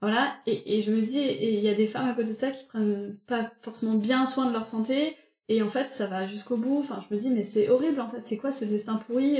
Voilà, 0.00 0.34
et, 0.46 0.78
et 0.78 0.82
je 0.82 0.90
me 0.90 1.00
dis, 1.00 1.18
et 1.18 1.58
il 1.58 1.62
y 1.62 1.68
a 1.68 1.74
des 1.74 1.86
femmes 1.86 2.08
à 2.08 2.14
côté 2.14 2.32
de 2.32 2.38
ça 2.38 2.50
qui 2.50 2.64
prennent 2.64 3.18
pas 3.26 3.52
forcément 3.60 3.94
bien 3.94 4.24
soin 4.24 4.46
de 4.46 4.54
leur 4.54 4.64
santé, 4.64 5.16
et 5.48 5.60
en 5.60 5.68
fait, 5.68 5.92
ça 5.92 6.06
va 6.06 6.24
jusqu'au 6.24 6.56
bout. 6.56 6.78
Enfin, 6.78 7.00
je 7.06 7.14
me 7.14 7.20
dis, 7.20 7.28
mais 7.28 7.42
c'est 7.42 7.68
horrible, 7.68 8.00
en 8.00 8.08
fait, 8.08 8.20
c'est 8.20 8.38
quoi 8.38 8.52
ce 8.52 8.64
destin 8.64 8.96
pourri 8.96 9.38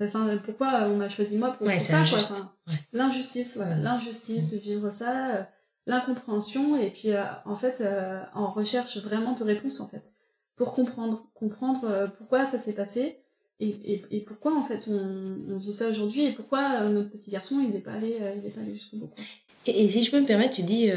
Enfin, 0.00 0.36
pourquoi 0.44 0.88
on 0.88 0.96
m'a 0.96 1.08
choisi 1.08 1.38
moi 1.38 1.52
pour, 1.52 1.68
ça, 1.80 2.04
quoi 2.08 2.18
L'injustice, 2.92 3.56
voilà, 3.56 3.76
l'injustice 3.76 4.48
de 4.48 4.56
vivre 4.56 4.90
ça, 4.90 5.36
euh, 5.36 5.42
l'incompréhension, 5.86 6.76
et 6.76 6.90
puis, 6.90 7.12
euh, 7.12 7.22
en 7.44 7.54
fait, 7.54 7.82
euh, 7.84 8.22
en 8.34 8.50
recherche 8.50 8.98
vraiment 8.98 9.32
de 9.32 9.44
réponses, 9.44 9.80
en 9.80 9.88
fait, 9.88 10.12
pour 10.56 10.72
comprendre, 10.72 11.28
comprendre 11.34 12.10
pourquoi 12.16 12.44
ça 12.44 12.58
s'est 12.58 12.74
passé, 12.74 13.18
et, 13.60 13.68
et, 13.68 14.02
et, 14.10 14.20
pourquoi, 14.20 14.56
en 14.56 14.62
fait, 14.62 14.88
on, 14.88 15.38
on 15.50 15.56
vit 15.56 15.72
ça 15.72 15.88
aujourd'hui, 15.88 16.24
et 16.24 16.32
pourquoi 16.32 16.88
notre 16.88 17.10
petit 17.10 17.30
garçon, 17.30 17.60
il 17.62 17.70
n'est 17.70 17.80
pas 17.80 17.92
allé, 17.92 18.18
il 18.36 18.46
est 18.46 18.50
pas 18.50 18.60
allé 18.60 18.72
jusqu'au 18.72 18.96
bout. 18.96 19.10
Et, 19.66 19.88
si 19.88 20.04
je 20.04 20.10
peux 20.10 20.20
me 20.20 20.26
permettre, 20.26 20.54
tu 20.54 20.62
dis, 20.62 20.90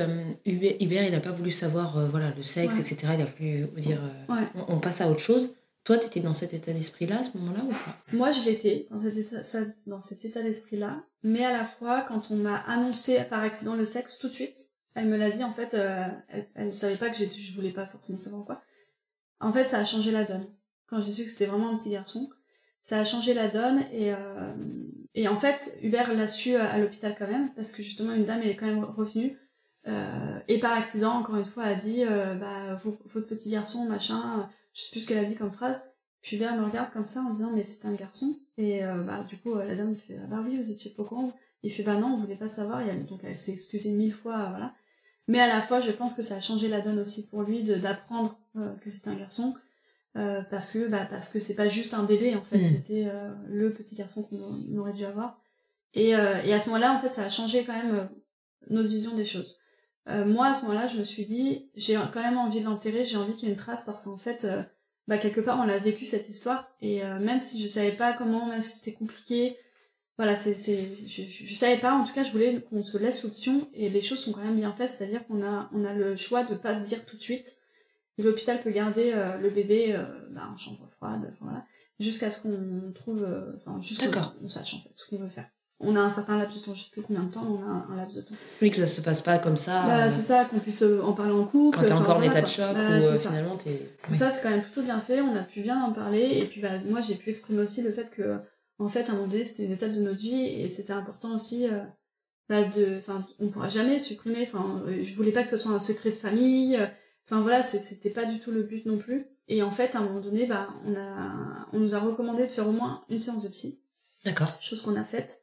Hubert, 0.46 1.04
il 1.06 1.12
n'a 1.12 1.20
pas 1.20 1.32
voulu 1.32 1.52
savoir 1.52 2.08
voilà, 2.10 2.34
le 2.36 2.44
sexe, 2.44 2.80
etc. 2.80 3.14
Il 3.16 3.22
a 3.22 3.26
voulu 3.26 3.82
dire, 3.82 4.02
on, 4.68 4.80
passe 4.80 5.02
à 5.02 5.10
autre 5.10 5.20
chose. 5.20 5.56
Toi, 5.84 5.98
tu 5.98 6.08
étais 6.08 6.20
dans 6.20 6.34
cet 6.34 6.54
état 6.54 6.74
d'esprit-là 6.74 7.20
à 7.20 7.24
ce 7.24 7.38
moment-là 7.38 7.64
ou 7.64 7.70
pas? 7.70 7.96
Moi, 8.12 8.32
je 8.32 8.44
l'étais 8.44 8.88
dans 8.92 8.98
cet 8.98 9.16
état, 9.16 9.42
dans 9.86 10.02
cet 10.02 10.26
état 10.26 10.42
d'esprit-là. 10.42 11.04
Mais 11.24 11.46
à 11.46 11.54
la 11.54 11.64
fois, 11.64 12.02
quand 12.02 12.30
on 12.30 12.36
m'a 12.36 12.58
annoncé 12.58 13.24
par 13.30 13.42
accident 13.42 13.74
le 13.74 13.86
sexe, 13.86 14.18
tout 14.18 14.28
de 14.28 14.34
suite, 14.34 14.72
elle 14.98 15.08
me 15.08 15.18
l'a 15.18 15.30
dit, 15.30 15.44
en 15.44 15.52
fait, 15.52 15.74
euh, 15.74 16.08
elle, 16.56 16.68
ne 16.68 16.72
savait 16.72 16.96
pas 16.96 17.10
que 17.10 17.18
je 17.18 17.56
voulais 17.56 17.72
pas 17.72 17.86
forcément 17.86 18.18
savoir 18.18 18.46
quoi. 18.46 18.62
En 19.40 19.54
fait, 19.54 19.64
ça 19.64 19.80
a 19.80 19.86
changé 19.86 20.12
la 20.12 20.24
donne. 20.24 20.46
Quand 20.88 21.00
j'ai 21.00 21.12
su 21.12 21.24
que 21.24 21.30
c'était 21.30 21.46
vraiment 21.46 21.70
un 21.70 21.78
petit 21.78 21.92
garçon, 21.92 22.30
ça 22.82 23.00
a 23.00 23.04
changé 23.04 23.34
la 23.34 23.48
donne 23.48 23.84
et, 23.92 24.14
euh, 24.14 24.54
et 25.14 25.28
en 25.28 25.36
fait, 25.36 25.78
Hubert 25.82 26.14
l'a 26.14 26.28
su 26.28 26.56
à, 26.56 26.78
l'hôpital 26.80 27.16
quand 27.18 27.28
même, 27.28 27.54
parce 27.54 27.72
que 27.72 27.84
justement, 27.84 28.14
une 28.14 28.24
dame 28.24 28.42
est 28.42 28.56
quand 28.56 28.66
même 28.66 28.84
revenue. 28.84 29.38
Euh, 29.88 30.40
et 30.48 30.60
par 30.60 30.74
accident, 30.74 31.12
encore 31.12 31.38
une 31.38 31.46
fois, 31.46 31.64
a 31.64 31.76
dit, 31.76 32.04
bah, 32.06 32.76
votre 32.76 33.28
petit 33.28 33.50
garçon, 33.50 33.86
machin, 33.86 34.50
je 34.74 34.82
sais 34.82 34.92
plus 34.92 35.02
ce 35.02 35.08
qu'elle 35.08 35.20
a 35.20 35.26
dit 35.26 35.36
comme 35.36 35.52
phrase. 35.52 35.84
Puis 36.22 36.36
Hubert 36.36 36.58
me 36.58 36.66
regarde 36.66 36.92
comme 36.92 37.06
ça 37.06 37.22
en 37.22 37.30
disant 37.30 37.52
mais 37.54 37.64
c'est 37.64 37.86
un 37.86 37.94
garçon. 37.94 38.38
Et 38.58 38.84
euh, 38.84 39.04
bah 39.04 39.24
du 39.24 39.38
coup 39.38 39.56
la 39.56 39.76
dame 39.76 39.96
fait 39.96 40.18
ah 40.22 40.28
bah 40.28 40.44
oui 40.44 40.58
vous 40.58 40.72
étiez 40.72 40.92
pas 40.92 41.04
au. 41.04 41.32
Il 41.64 41.72
fait 41.72 41.84
bah 41.84 41.96
non 41.96 42.08
on 42.08 42.16
voulait 42.16 42.36
pas 42.36 42.50
savoir. 42.50 42.82
Et 42.82 42.96
donc 42.96 43.22
elle 43.24 43.36
s'est 43.36 43.54
excusée 43.54 43.92
mille 43.92 44.14
fois 44.14 44.50
voilà. 44.50 44.74
Mais 45.28 45.40
à 45.40 45.48
la 45.48 45.62
fois 45.62 45.80
je 45.80 45.92
pense 45.92 46.14
que 46.14 46.22
ça 46.22 46.36
a 46.36 46.42
changé 46.42 46.68
la 46.68 46.82
donne 46.82 47.00
aussi 47.00 47.28
pour 47.28 47.44
lui 47.44 47.64
d'apprendre 47.64 48.40
euh, 48.56 48.74
que 48.76 48.90
c'était 48.90 49.10
un 49.10 49.16
garçon. 49.16 49.54
Euh, 50.16 50.42
parce 50.50 50.72
que 50.72 50.88
bah 50.88 51.06
parce 51.06 51.30
que 51.30 51.40
c'est 51.40 51.56
pas 51.56 51.68
juste 51.68 51.94
un 51.94 52.04
bébé 52.04 52.36
en 52.36 52.42
fait, 52.42 52.60
mm. 52.60 52.66
c'était 52.66 53.12
le 53.48 53.72
petit 53.72 53.96
garçon 53.96 54.24
qu'on 54.24 54.78
aurait 54.78 54.94
dû 54.94 55.06
avoir. 55.06 55.40
Et, 55.94 56.10
et 56.10 56.14
à 56.54 56.60
ce 56.60 56.70
moment-là 56.70 56.94
en 56.94 56.98
fait 56.98 57.10
ça 57.10 57.24
a 57.24 57.30
changé 57.30 57.66
quand 57.66 57.74
même 57.74 58.10
notre 58.70 58.90
vision 58.90 59.14
des 59.16 59.26
choses. 59.26 59.60
Euh, 60.10 60.26
moi, 60.26 60.48
à 60.48 60.54
ce 60.54 60.64
moment-là, 60.64 60.88
je 60.88 60.98
me 60.98 61.04
suis 61.04 61.26
dit, 61.26 61.70
j'ai 61.76 61.96
quand 62.14 62.22
même 62.22 62.38
envie 62.38 62.62
de 62.62 62.66
l'enterrer, 62.66 63.04
j'ai 63.04 63.18
envie 63.18 63.34
qu'il 63.36 63.48
y 63.48 63.52
ait 63.52 63.54
une 63.54 63.60
trace 63.60 63.84
parce 63.84 64.04
qu'en 64.04 64.18
fait, 64.18 64.46
euh, 64.46 64.64
bah, 65.08 65.18
quelque 65.18 65.42
part, 65.42 65.60
on 65.60 65.64
l'a 65.64 65.78
vécu 65.78 66.06
cette 66.06 66.30
histoire 66.30 66.70
et 66.82 67.04
euh, 67.04 67.20
même 67.20 67.40
si 67.40 67.62
je 67.62 67.68
savais 67.68 67.92
pas 67.92 68.14
comment, 68.14 68.46
même 68.48 68.62
si 68.62 68.80
c'était 68.80 68.94
compliqué, 68.94 69.58
voilà, 70.18 70.36
c'est, 70.36 70.54
c'est, 70.54 70.84
je, 71.08 71.22
je, 71.46 71.54
savais 71.54 71.78
pas. 71.78 71.94
En 71.94 72.04
tout 72.04 72.14
cas, 72.14 72.24
je 72.24 72.32
voulais 72.32 72.62
qu'on 72.62 72.84
se 72.84 72.98
laisse 72.98 73.24
l'option 73.24 73.70
et 73.74 73.90
les 73.90 74.02
choses 74.02 74.20
sont 74.20 74.32
quand 74.32 74.44
même 74.44 74.56
bien 74.56 74.74
faites, 74.74 74.90
c'est-à-dire 74.90 75.26
qu'on 75.28 75.44
a, 75.44 75.70
on 75.74 75.86
a 75.86 75.94
le 75.94 76.16
choix 76.16 76.44
de 76.44 76.56
pas 76.56 76.74
dire 76.74 77.06
tout 77.06 77.18
de 77.18 77.22
suite. 77.22 77.58
L'hôpital 78.18 78.62
peut 78.62 78.72
garder 78.72 79.14
le 79.40 79.52
bébé 79.52 79.96
bah, 80.32 80.50
en 80.52 80.58
chambre 80.58 80.88
froide, 80.90 81.36
voilà, 81.40 81.62
jusqu'à 82.00 82.32
ce 82.32 82.42
qu'on 82.42 82.92
trouve, 82.96 83.28
enfin, 83.58 83.80
jusqu'à 83.80 84.06
ce 84.06 84.40
qu'on 84.40 84.50
sache 84.50 84.74
en 84.74 84.80
fait 84.80 84.90
ce 84.96 85.08
qu'on 85.08 85.18
veut 85.18 85.28
faire 85.28 85.48
on 85.80 85.96
a 85.96 86.00
un 86.00 86.10
certain 86.10 86.38
laps 86.38 86.60
de 86.60 86.66
temps, 86.66 86.74
je 86.74 86.84
sais 86.84 86.90
plus 86.92 87.04
combien 87.04 87.24
de 87.24 87.32
temps, 87.32 87.46
on 87.48 87.62
a 87.62 87.94
un, 87.94 87.96
laps 87.96 88.16
de 88.16 88.22
temps. 88.22 88.36
Oui, 88.62 88.72
que 88.72 88.78
ça 88.78 88.88
se 88.88 89.02
passe 89.02 89.22
pas 89.22 89.38
comme 89.38 89.58
ça. 89.58 89.84
Bah, 89.86 90.10
c'est 90.10 90.24
ça, 90.24 90.46
qu'on 90.46 90.60
puisse 90.60 90.82
euh, 90.82 91.02
en 91.04 91.14
parler 91.14 91.32
en 91.32 91.44
couple. 91.44 91.78
Quand 91.78 91.86
t'es 91.86 91.94
encore 91.94 92.18
en 92.18 92.22
état 92.24 92.42
de 92.42 92.48
choc, 92.48 92.74
bah, 92.74 93.00
ou 93.00 93.04
euh, 93.04 93.16
finalement 93.16 93.56
t'es. 93.56 93.88
Ça, 94.14 94.30
c'est 94.30 94.42
quand 94.42 94.50
même 94.50 94.64
plutôt 94.64 94.82
bien 94.82 95.00
fait, 95.00 95.22
on 95.22 95.36
a 95.36 95.44
pu 95.44 95.62
bien 95.62 95.82
en 95.82 95.92
parler, 95.92 96.40
et 96.40 96.46
puis 96.46 96.62
bah, 96.62 96.80
moi 96.90 97.02
j'ai 97.02 97.16
pu 97.16 97.30
exprimer 97.30 97.62
aussi 97.62 97.84
le 97.84 97.92
fait 97.92 98.10
que, 98.10 98.40
en 98.80 98.88
fait, 98.88 99.10
à 99.10 99.12
un 99.12 99.16
moment 99.16 99.28
donné, 99.28 99.44
c'était 99.44 99.66
une 99.66 99.72
étape 99.72 99.94
de 99.94 100.02
notre 100.02 100.20
vie, 100.20 100.42
et 100.42 100.68
c'était 100.68 100.94
important 100.94 101.36
aussi, 101.36 101.68
euh, 101.68 101.84
bah, 102.50 102.64
de. 102.64 102.98
Enfin, 102.98 103.26
on 103.40 103.48
pourra 103.50 103.70
jamais 103.70 104.00
supprimer, 104.00 104.44
enfin, 104.44 104.84
je 105.02 105.16
voulais 105.16 105.32
pas 105.32 105.44
que 105.44 105.50
ce 105.50 105.58
soit 105.58 105.72
un 105.72 105.80
secret 105.80 106.12
de 106.12 106.16
famille, 106.16 106.80
enfin 107.26 107.42
voilà, 107.42 107.64
c'était 107.64 108.12
pas 108.12 108.26
du 108.26 108.40
tout 108.40 108.52
le 108.52 108.64
but 108.64 108.86
non 108.86 108.98
plus. 108.98 109.28
Et 109.50 109.64
en 109.64 109.72
fait, 109.72 109.96
à 109.96 110.00
un 110.00 110.04
moment 110.04 110.20
donné, 110.20 110.46
bah, 110.46 110.70
on, 110.86 110.96
a, 110.96 111.68
on 111.72 111.80
nous 111.80 111.96
a 111.96 112.00
recommandé 112.00 112.46
de 112.46 112.52
faire 112.52 112.68
au 112.68 112.74
moins 112.74 113.04
une 113.10 113.20
séance 113.20 113.44
de 113.44 113.50
psy. 113.50 113.82
D'accord. 114.26 114.50
Chose 114.62 114.82
qu'on 114.82 114.96
a 114.96 115.06
faite. 115.06 115.42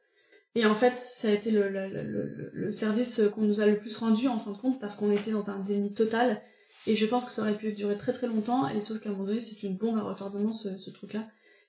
Et 0.53 0.65
en 0.65 0.75
fait, 0.75 0.95
ça 0.95 1.27
a 1.27 1.31
été 1.31 1.49
le, 1.51 1.69
le, 1.69 1.89
le, 1.89 2.51
le 2.53 2.71
service 2.71 3.21
qu'on 3.33 3.41
nous 3.41 3.61
a 3.61 3.65
le 3.65 3.77
plus 3.77 3.97
rendu 3.97 4.27
en 4.27 4.37
fin 4.37 4.51
de 4.51 4.57
compte 4.57 4.79
parce 4.79 4.95
qu'on 4.95 5.11
était 5.11 5.31
dans 5.31 5.49
un 5.49 5.59
déni 5.59 5.93
total. 5.93 6.39
Et 6.87 6.95
je 6.95 7.05
pense 7.07 7.25
que 7.25 7.31
ça 7.31 7.41
aurait 7.41 7.57
pu 7.57 7.73
durer 7.73 7.97
très 7.97 8.13
très 8.13 8.27
longtemps. 8.27 8.67
Et 8.69 8.79
sauf 8.79 8.99
qu'à 8.99 9.09
un 9.09 9.13
moment 9.13 9.25
donné, 9.25 9.39
c'est 9.39 9.63
une 9.63 9.75
bombe 9.75 9.97
à 9.97 10.03
retardement 10.03 10.51
ce, 10.51 10.77
ce 10.77 10.91
truc-là. 10.91 11.27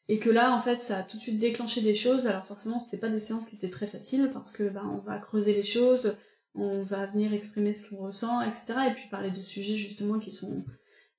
Et 0.08 0.18
que 0.18 0.30
là, 0.30 0.54
en 0.54 0.60
fait, 0.60 0.76
ça 0.76 0.98
a 0.98 1.02
tout 1.02 1.16
de 1.16 1.22
suite 1.22 1.38
déclenché 1.38 1.80
des 1.80 1.94
choses. 1.94 2.26
Alors 2.26 2.44
forcément, 2.44 2.78
c'était 2.78 2.98
pas 2.98 3.08
des 3.08 3.18
séances 3.18 3.46
qui 3.46 3.56
étaient 3.56 3.70
très 3.70 3.86
faciles 3.86 4.30
parce 4.32 4.52
que 4.52 4.68
bah, 4.68 4.84
on 4.84 4.98
va 4.98 5.18
creuser 5.18 5.52
les 5.52 5.64
choses, 5.64 6.16
on 6.54 6.82
va 6.82 7.06
venir 7.06 7.32
exprimer 7.32 7.72
ce 7.72 7.88
qu'on 7.88 7.96
ressent, 7.96 8.40
etc. 8.42 8.74
Et 8.90 8.94
puis 8.94 9.08
parler 9.10 9.30
de 9.30 9.36
sujets 9.36 9.74
justement 9.74 10.18
qui 10.18 10.32
sont 10.32 10.64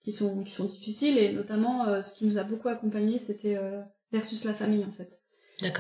qui 0.04 0.12
sont 0.12 0.44
qui 0.44 0.52
sont 0.52 0.66
difficiles. 0.66 1.18
Et 1.18 1.34
notamment, 1.34 1.88
euh, 1.88 2.02
ce 2.02 2.14
qui 2.14 2.26
nous 2.26 2.38
a 2.38 2.44
beaucoup 2.44 2.70
accompagné, 2.70 3.20
c'était 3.20 3.58
euh, 3.58 3.82
versus 4.12 4.46
la 4.46 4.54
famille 4.54 4.86
en 4.86 4.92
fait 4.92 5.22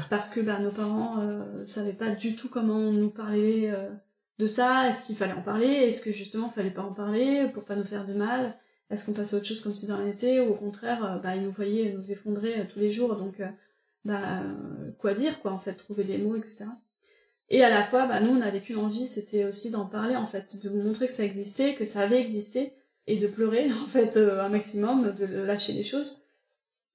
parce 0.09 0.33
que 0.33 0.39
bah, 0.39 0.59
nos 0.59 0.71
parents 0.71 1.19
euh, 1.19 1.65
savaient 1.65 1.93
pas 1.93 2.09
du 2.09 2.35
tout 2.35 2.49
comment 2.49 2.91
nous 2.91 3.09
parler 3.09 3.69
euh, 3.71 3.89
de 4.39 4.47
ça. 4.47 4.87
Est-ce 4.87 5.05
qu'il 5.05 5.15
fallait 5.15 5.33
en 5.33 5.41
parler? 5.41 5.67
Est-ce 5.67 6.01
que 6.01 6.11
justement 6.11 6.47
il 6.47 6.53
fallait 6.53 6.71
pas 6.71 6.81
en 6.81 6.93
parler 6.93 7.49
pour 7.53 7.63
pas 7.63 7.75
nous 7.75 7.83
faire 7.83 8.03
du 8.03 8.13
mal? 8.13 8.57
Est-ce 8.89 9.05
qu'on 9.05 9.13
passait 9.13 9.35
à 9.35 9.39
autre 9.39 9.47
chose 9.47 9.61
comme 9.61 9.75
si 9.75 9.87
dans 9.87 10.01
n'était 10.01 10.39
Ou 10.39 10.51
au 10.51 10.55
contraire, 10.55 11.03
euh, 11.03 11.17
bah, 11.19 11.35
ils 11.35 11.43
nous 11.43 11.51
voyaient 11.51 11.91
nous 11.91 12.11
effondrer 12.11 12.59
euh, 12.59 12.63
tous 12.67 12.79
les 12.79 12.91
jours. 12.91 13.15
Donc, 13.15 13.41
bah, 14.05 14.43
quoi 14.99 15.13
dire 15.13 15.39
quoi 15.41 15.51
en 15.51 15.57
fait 15.57 15.73
Trouver 15.73 16.03
les 16.03 16.17
mots, 16.17 16.35
etc. 16.35 16.65
Et 17.49 17.63
à 17.63 17.69
la 17.69 17.83
fois, 17.83 18.05
bah, 18.07 18.19
nous 18.19 18.31
on 18.31 18.41
avait 18.41 18.61
qu'une 18.61 18.77
envie, 18.77 19.07
c'était 19.07 19.45
aussi 19.45 19.71
d'en 19.71 19.87
parler 19.87 20.15
en 20.15 20.25
fait, 20.25 20.61
de 20.63 20.69
montrer 20.69 21.07
que 21.07 21.13
ça 21.13 21.23
existait, 21.23 21.75
que 21.75 21.83
ça 21.85 22.01
avait 22.01 22.19
existé, 22.19 22.73
et 23.07 23.17
de 23.17 23.27
pleurer 23.27 23.69
en 23.83 23.85
fait 23.85 24.17
un 24.17 24.49
maximum, 24.49 25.13
de 25.13 25.25
lâcher 25.25 25.73
les 25.73 25.83
choses 25.83 26.27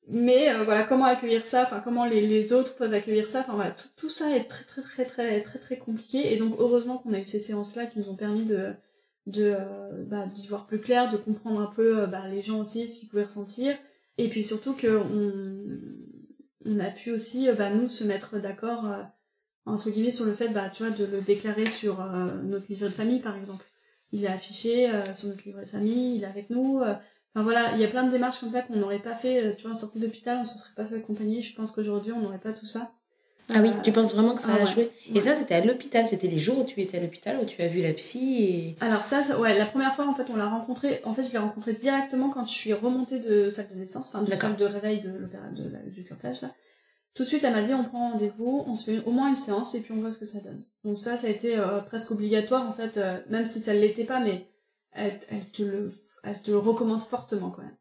mais 0.09 0.53
euh, 0.53 0.65
voilà 0.65 0.83
comment 0.85 1.05
accueillir 1.05 1.45
ça 1.45 1.63
enfin 1.63 1.81
comment 1.81 2.05
les, 2.05 2.53
autres 2.53 2.77
peuvent 2.77 2.93
accueillir 2.93 3.27
ça 3.27 3.41
enfin 3.41 3.55
voilà 3.55 3.71
tout, 3.71 3.89
tout 3.97 4.09
ça 4.09 4.37
est 4.37 4.45
très 4.45 4.65
très 4.65 4.83
très 4.83 5.05
très 5.05 5.41
très 5.43 5.59
très 5.59 5.77
compliqué 5.79 6.33
et 6.33 6.37
donc 6.37 6.55
heureusement 6.59 6.99
qu'on 6.99 7.13
a 7.13 7.19
eu 7.19 7.25
ces 7.25 7.39
séances 7.39 7.77
là 7.77 7.87
qui 7.87 7.99
nous 7.99 8.09
ont 8.09 8.17
permis 8.17 8.45
de 8.45 8.73
de 9.27 9.55
euh, 9.57 10.05
bah, 10.05 10.27
d'y 10.27 10.49
voir 10.49 10.67
plus 10.67 10.81
clair 10.81 11.09
de 11.09 11.17
comprendre 11.17 11.61
un 11.61 11.73
peu 11.75 12.01
euh, 12.01 12.07
bah, 12.07 12.27
les 12.29 12.41
gens 12.41 12.59
aussi 12.59 12.89
ce 12.89 13.01
qu'ils 13.01 13.09
pouvaient 13.09 13.25
ressentir 13.25 13.77
et 14.19 14.29
puis 14.29 14.43
surtout 14.43 14.75
que 14.75 15.01
on, 16.65 16.79
a 16.79 16.91
pu 16.91 17.11
aussi 17.11 17.49
bah, 17.57 17.71
nous 17.71 17.89
se 17.89 18.05
mettre 18.05 18.39
d'accord 18.39 18.85
entre 19.65 19.91
guillemets 19.91 20.11
sur 20.11 20.27
le 20.27 20.33
fait 20.33 20.49
bah 20.49 20.71
tu 20.71 20.85
vois 20.85 20.93
de 20.93 21.05
le 21.05 21.21
déclarer 21.21 21.69
sur 21.69 22.05
notre 22.45 22.67
livret 22.69 22.89
de 22.89 22.95
famille 22.95 23.21
par 23.21 23.37
exemple 23.37 23.65
il 24.13 24.25
est 24.25 24.29
affiché 24.29 24.91
sur 25.15 25.29
notre 25.29 25.45
livret 25.45 25.63
de 25.63 25.69
famille 25.69 26.17
il 26.17 26.23
est 26.23 26.27
avec 26.27 26.51
nous 26.51 26.83
Enfin 27.35 27.45
voilà, 27.45 27.73
il 27.75 27.81
y 27.81 27.85
a 27.85 27.89
plein 27.89 28.05
de 28.05 28.11
démarches 28.11 28.41
comme 28.41 28.51
ça 28.51 28.61
qu'on 28.61 28.77
n'aurait 28.77 29.01
pas 29.01 29.15
fait, 29.15 29.43
euh, 29.45 29.55
tu 29.55 29.63
vois, 29.63 29.73
en 29.73 29.75
sortie 29.75 30.01
d'hôpital, 30.01 30.39
on 30.39 30.45
se 30.45 30.59
serait 30.59 30.75
pas 30.75 30.85
fait 30.85 30.97
accompagner. 30.97 31.41
Je 31.41 31.55
pense 31.55 31.73
qu'aujourd'hui, 31.73 32.13
on 32.13 32.21
n'aurait 32.21 32.41
pas 32.41 32.53
tout 32.53 32.67
ça. 32.67 32.93
Ah 33.55 33.61
oui, 33.61 33.71
tu 33.83 33.93
penses 33.93 34.15
vraiment 34.15 34.35
que 34.35 34.43
ça 34.43 34.49
ah 34.59 34.63
a 34.63 34.67
joué? 34.67 34.91
Et 35.15 35.21
ça, 35.21 35.35
c'était 35.35 35.55
à 35.55 35.65
l'hôpital, 35.65 36.07
c'était 36.07 36.29
les 36.29 36.39
jours 36.39 36.59
où 36.59 36.65
tu 36.65 36.81
étais 36.81 36.99
à 36.99 37.01
l'hôpital, 37.01 37.39
où 37.43 37.45
tu 37.45 37.63
as 37.63 37.69
vu 37.69 37.83
la 37.83 37.93
psy 37.93 38.45
et... 38.45 38.77
Alors 38.81 39.05
ça, 39.05 39.21
ouais, 39.39 39.57
la 39.57 39.67
première 39.67 39.95
fois, 39.95 40.07
en 40.07 40.15
fait, 40.15 40.27
on 40.31 40.37
l'a 40.37 40.49
rencontré, 40.49 41.01
en 41.05 41.15
fait, 41.15 41.25
je 41.25 41.33
l'ai 41.33 41.39
rencontré 41.39 41.75
directement 41.75 42.31
quand 42.31 42.45
je 42.45 42.53
suis 42.53 42.73
remontée 42.73 43.19
de 43.19 43.51
salle 43.51 43.69
de 43.69 43.75
naissance, 43.75 44.09
enfin, 44.09 44.23
de 44.23 44.35
salle 44.35 44.57
de 44.57 44.65
réveil 44.65 45.01
de 45.01 45.11
l'opéra, 45.11 45.49
de, 45.49 45.91
du 45.91 46.05
curtage, 46.05 46.43
là. 46.43 46.55
Tout 47.15 47.25
de 47.25 47.29
suite, 47.29 47.45
elle 47.45 47.53
m'a 47.53 47.61
dit, 47.61 47.75
on 47.75 47.85
prend 47.85 48.13
rendez-vous, 48.13 48.65
on 48.67 48.75
se 48.75 48.91
fait 48.91 49.05
au 49.05 49.11
moins 49.11 49.29
une 49.29 49.37
séance, 49.37 49.75
et 49.75 49.83
puis 49.83 49.93
on 49.93 50.01
voit 50.01 50.11
ce 50.11 50.19
que 50.19 50.25
ça 50.25 50.41
donne. 50.41 50.65
Donc 50.83 50.99
ça, 50.99 51.19
ça 51.19 51.27
a 51.27 51.31
été 51.31 51.59
euh, 51.59 51.81
presque 51.81 52.11
obligatoire, 52.11 52.67
en 52.67 52.73
fait, 52.73 52.97
euh, 52.97 53.19
même 53.29 53.45
si 53.45 53.61
ça 53.61 53.75
ne 53.75 53.81
l'était 53.81 54.05
pas, 54.05 54.19
mais 54.19 54.47
elle, 54.93 55.19
elle, 55.29 55.45
te 55.51 55.63
le, 55.63 55.93
elle 56.25 56.41
te 56.41 56.51
le 56.51 56.59
recommande 56.59 57.03
fortement 57.03 57.51
quand 57.51 57.63
même. 57.63 57.77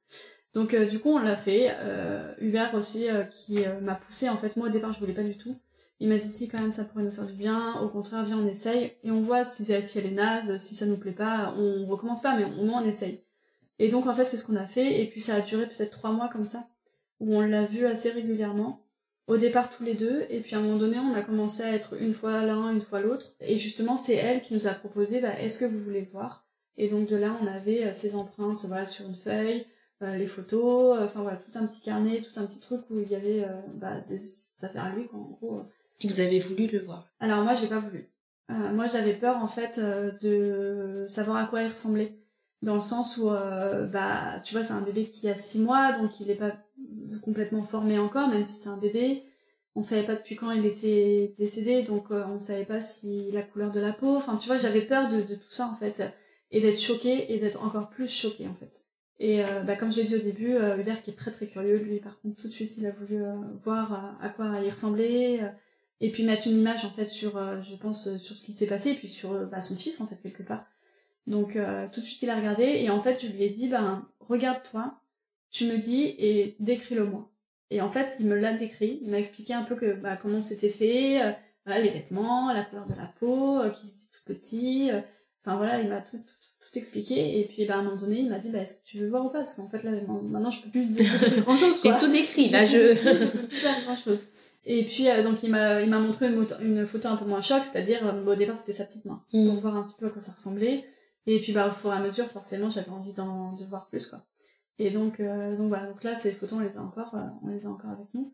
Donc 0.53 0.73
euh, 0.73 0.85
du 0.85 0.99
coup 0.99 1.09
on 1.09 1.19
l'a 1.19 1.35
fait. 1.35 1.75
Euh, 1.79 2.33
Hubert 2.39 2.73
aussi 2.75 3.09
euh, 3.09 3.23
qui 3.23 3.63
euh, 3.63 3.79
m'a 3.79 3.95
poussé 3.95 4.29
en 4.29 4.35
fait 4.35 4.57
moi 4.57 4.67
au 4.67 4.69
départ 4.69 4.91
je 4.91 4.99
voulais 4.99 5.13
pas 5.13 5.23
du 5.23 5.37
tout. 5.37 5.57
Il 5.99 6.09
m'a 6.09 6.17
dit 6.17 6.27
si 6.27 6.47
quand 6.47 6.59
même 6.59 6.71
ça 6.71 6.83
pourrait 6.83 7.03
nous 7.03 7.11
faire 7.11 7.25
du 7.25 7.33
bien. 7.33 7.79
Au 7.81 7.87
contraire 7.89 8.25
viens 8.25 8.37
on 8.37 8.47
essaye 8.47 8.93
et 9.03 9.11
on 9.11 9.21
voit 9.21 9.43
si, 9.45 9.63
si 9.63 9.99
elle 9.99 10.05
est 10.05 10.11
naze, 10.11 10.57
si 10.57 10.75
ça 10.75 10.85
nous 10.85 10.97
plaît 10.97 11.11
pas, 11.11 11.53
on 11.57 11.85
recommence 11.87 12.21
pas 12.21 12.35
mais 12.35 12.45
au 12.45 12.65
moins 12.65 12.81
on 12.81 12.85
essaye. 12.85 13.21
Et 13.79 13.87
donc 13.89 14.07
en 14.07 14.13
fait 14.13 14.25
c'est 14.25 14.37
ce 14.37 14.45
qu'on 14.45 14.57
a 14.57 14.65
fait 14.65 15.01
et 15.01 15.07
puis 15.07 15.21
ça 15.21 15.35
a 15.35 15.41
duré 15.41 15.65
peut-être 15.67 15.91
trois 15.91 16.11
mois 16.11 16.27
comme 16.27 16.45
ça 16.45 16.67
où 17.19 17.35
on 17.35 17.41
l'a 17.41 17.63
vu 17.63 17.85
assez 17.85 18.11
régulièrement. 18.11 18.83
Au 19.27 19.37
départ 19.37 19.69
tous 19.69 19.83
les 19.83 19.93
deux 19.93 20.25
et 20.29 20.41
puis 20.41 20.55
à 20.55 20.59
un 20.59 20.61
moment 20.61 20.77
donné 20.77 20.99
on 20.99 21.13
a 21.13 21.21
commencé 21.21 21.63
à 21.63 21.71
être 21.71 22.01
une 22.01 22.11
fois 22.13 22.43
l'un 22.43 22.71
une 22.71 22.81
fois 22.81 22.99
l'autre 22.99 23.33
et 23.39 23.57
justement 23.57 23.95
c'est 23.95 24.15
elle 24.15 24.41
qui 24.41 24.53
nous 24.53 24.67
a 24.67 24.71
proposé 24.71 25.21
bah, 25.21 25.39
est-ce 25.39 25.59
que 25.59 25.65
vous 25.65 25.79
voulez 25.79 26.01
voir? 26.01 26.45
Et 26.77 26.87
donc 26.87 27.07
de 27.07 27.15
là, 27.15 27.37
on 27.41 27.47
avait 27.47 27.93
ces 27.93 28.15
empreintes 28.15 28.65
voilà, 28.65 28.85
sur 28.85 29.05
une 29.05 29.15
feuille, 29.15 29.65
les 30.01 30.25
photos, 30.25 30.97
euh, 30.97 31.05
enfin 31.05 31.21
voilà, 31.21 31.37
tout 31.37 31.57
un 31.57 31.65
petit 31.65 31.81
carnet, 31.81 32.21
tout 32.21 32.39
un 32.39 32.45
petit 32.45 32.59
truc 32.59 32.81
où 32.89 32.99
il 32.99 33.09
y 33.09 33.15
avait 33.15 33.45
bah, 33.75 33.99
des 34.07 34.19
affaires 34.61 34.85
à 34.85 34.89
lui, 34.89 35.07
quoi, 35.07 35.19
en 35.19 35.29
gros. 35.29 35.61
Et 36.01 36.07
vous 36.07 36.19
avez 36.19 36.39
voulu 36.39 36.67
le 36.67 36.79
voir 36.79 37.07
Alors 37.19 37.43
moi, 37.43 37.53
j'ai 37.53 37.67
pas 37.67 37.79
voulu. 37.79 38.09
moi, 38.49 38.87
j'avais 38.87 39.13
peur 39.13 39.37
en 39.37 39.47
fait 39.47 39.79
de 39.79 41.05
savoir 41.07 41.37
à 41.37 41.45
quoi 41.45 41.61
il 41.63 41.69
ressemblait, 41.69 42.17
dans 42.61 42.75
le 42.75 42.81
sens 42.81 43.17
où, 43.17 43.29
bah, 43.29 44.39
tu 44.43 44.53
vois, 44.53 44.63
c'est 44.63 44.73
un 44.73 44.81
bébé 44.81 45.07
qui 45.07 45.29
a 45.29 45.35
six 45.35 45.59
mois, 45.59 45.91
donc 45.91 46.19
il 46.19 46.27
n'est 46.27 46.35
pas 46.35 46.53
complètement 47.23 47.63
formé 47.63 47.99
encore, 47.99 48.27
même 48.27 48.43
si 48.43 48.53
c'est 48.53 48.69
un 48.69 48.77
bébé. 48.77 49.23
On 49.75 49.81
savait 49.81 50.03
pas 50.03 50.15
depuis 50.15 50.35
quand 50.35 50.51
il 50.51 50.65
était 50.65 51.33
décédé, 51.37 51.83
donc 51.83 52.11
on 52.11 52.39
savait 52.39 52.65
pas 52.65 52.81
si 52.81 53.31
la 53.31 53.41
couleur 53.41 53.71
de 53.71 53.79
la 53.79 53.93
peau. 53.93 54.15
Enfin, 54.15 54.35
tu 54.37 54.47
vois, 54.47 54.57
j'avais 54.57 54.81
peur 54.81 55.07
de, 55.07 55.21
de, 55.21 55.35
tout 55.35 55.51
ça 55.51 55.67
en 55.67 55.75
fait, 55.75 56.03
et 56.49 56.59
d'être 56.59 56.79
choquée 56.79 57.33
et 57.33 57.37
d'être 57.37 57.63
encore 57.63 57.89
plus 57.89 58.11
choquée 58.11 58.47
en 58.47 58.53
fait. 58.53 58.85
Et 59.23 59.45
euh, 59.45 59.61
bah, 59.61 59.75
comme 59.75 59.91
je 59.91 59.97
l'ai 59.97 60.05
dit 60.05 60.15
au 60.15 60.19
début, 60.19 60.55
euh, 60.55 60.77
Hubert 60.77 61.03
qui 61.03 61.11
est 61.11 61.15
très 61.15 61.29
très 61.29 61.45
curieux, 61.45 61.77
lui 61.77 61.99
par 61.99 62.19
contre 62.19 62.41
tout 62.41 62.47
de 62.47 62.51
suite 62.51 62.75
il 62.77 62.87
a 62.87 62.89
voulu 62.89 63.23
euh, 63.23 63.35
voir 63.53 64.17
à 64.19 64.29
quoi 64.29 64.59
il 64.63 64.69
ressemblait 64.71 65.39
et 65.99 66.09
puis 66.09 66.23
mettre 66.23 66.47
une 66.47 66.57
image 66.57 66.85
en 66.85 66.89
fait 66.89 67.05
sur, 67.05 67.33
je 67.61 67.75
pense, 67.75 68.17
sur 68.17 68.35
ce 68.35 68.43
qui 68.43 68.51
s'est 68.51 68.65
passé 68.65 68.89
et 68.89 68.95
puis 68.95 69.07
sur 69.07 69.45
bah, 69.45 69.61
son 69.61 69.75
fils 69.75 70.01
en 70.01 70.07
fait 70.07 70.15
quelque 70.15 70.41
part. 70.41 70.65
Donc 71.27 71.55
tout 71.91 71.99
de 71.99 72.05
suite 72.05 72.23
il 72.23 72.31
a 72.31 72.35
regardé 72.35 72.63
et 72.63 72.89
en 72.89 72.99
fait 72.99 73.23
je 73.23 73.31
lui 73.31 73.43
ai 73.43 73.51
dit 73.51 73.67
ben 73.69 74.09
regarde-toi, 74.19 74.99
tu 75.51 75.65
me 75.65 75.77
dis 75.77 76.15
et 76.17 76.55
décris-le 76.59 77.05
moi. 77.05 77.31
Et 77.69 77.79
en 77.79 77.89
fait 77.89 78.17
il 78.19 78.25
me 78.25 78.35
l'a 78.35 78.53
décrit, 78.53 79.01
il 79.03 79.11
m'a 79.11 79.19
expliqué 79.19 79.53
un 79.53 79.61
peu 79.61 79.75
que 79.75 79.93
bah, 79.93 80.17
comment 80.17 80.41
c'était 80.41 80.69
fait, 80.69 81.37
les 81.67 81.89
vêtements, 81.91 82.51
la 82.51 82.63
couleur 82.63 82.87
de 82.87 82.95
la 82.95 83.13
peau, 83.19 83.59
qu'il 83.69 83.87
était 83.89 84.09
tout 84.11 84.23
petit, 84.25 84.89
enfin 85.45 85.57
voilà 85.57 85.79
il 85.79 85.89
m'a 85.89 86.01
tout 86.01 86.17
expliqué 86.79 87.39
et 87.39 87.45
puis 87.45 87.65
bah, 87.65 87.75
à 87.75 87.77
un 87.79 87.83
moment 87.83 87.97
donné 87.97 88.19
il 88.19 88.29
m'a 88.29 88.39
dit 88.39 88.49
bah, 88.49 88.59
est-ce 88.59 88.75
que 88.75 88.85
tu 88.85 88.99
veux 88.99 89.09
voir 89.09 89.25
ou 89.25 89.29
pas? 89.29 89.39
Parce 89.39 89.53
qu'en 89.55 89.69
fait 89.69 89.83
là 89.83 89.91
maintenant 90.07 90.49
je 90.49 90.61
peux 90.61 90.69
plus 90.69 90.85
dire 90.85 91.05
grand 91.41 91.57
chose 91.57 91.75
j'ai 91.83 91.97
tout 91.97 92.11
décrit 92.11 92.49
là 92.49 92.65
je 92.65 92.93
peux 92.93 93.47
plus 93.47 93.57
faire 93.57 93.81
grand 93.83 93.95
chose 93.95 94.23
et 94.65 94.83
puis 94.83 95.09
euh, 95.09 95.23
donc 95.23 95.41
il 95.43 95.49
m'a 95.49 95.81
il 95.81 95.89
m'a 95.89 95.99
montré 95.99 96.27
une, 96.27 96.45
une, 96.61 96.85
photo 96.85 97.07
un 97.07 97.17
peu 97.17 97.25
moins 97.25 97.41
choc 97.41 97.63
c'est-à-dire 97.63 98.05
euh, 98.05 98.25
au 98.25 98.35
départ 98.35 98.57
c'était 98.57 98.73
sa 98.73 98.85
petite 98.85 99.05
main 99.05 99.23
mm. 99.33 99.47
pour 99.47 99.55
voir 99.55 99.75
un 99.75 99.83
petit 99.83 99.95
peu 99.97 100.07
à 100.07 100.09
quoi 100.09 100.21
ça 100.21 100.33
ressemblait. 100.33 100.85
Et 101.27 101.39
puis 101.39 101.51
bah 101.53 101.67
au 101.67 101.71
fur 101.71 101.91
et 101.91 101.95
à 101.95 101.99
mesure 101.99 102.25
forcément 102.25 102.69
j'avais 102.69 102.89
envie 102.89 103.13
d'en 103.13 103.53
de 103.53 103.65
voir 103.65 103.87
plus 103.87 104.07
quoi. 104.07 104.23
Et 104.77 104.89
donc 104.91 105.19
euh, 105.19 105.55
donc 105.55 105.69
voilà 105.69 105.87
donc 105.87 106.03
là 106.03 106.15
ces 106.15 106.31
photos 106.31 106.59
on 106.59 106.61
les 106.61 106.77
a 106.77 106.81
encore 106.81 107.15
on 107.43 107.47
les 107.47 107.65
a 107.65 107.69
encore 107.69 107.91
avec 107.91 108.07
nous. 108.13 108.33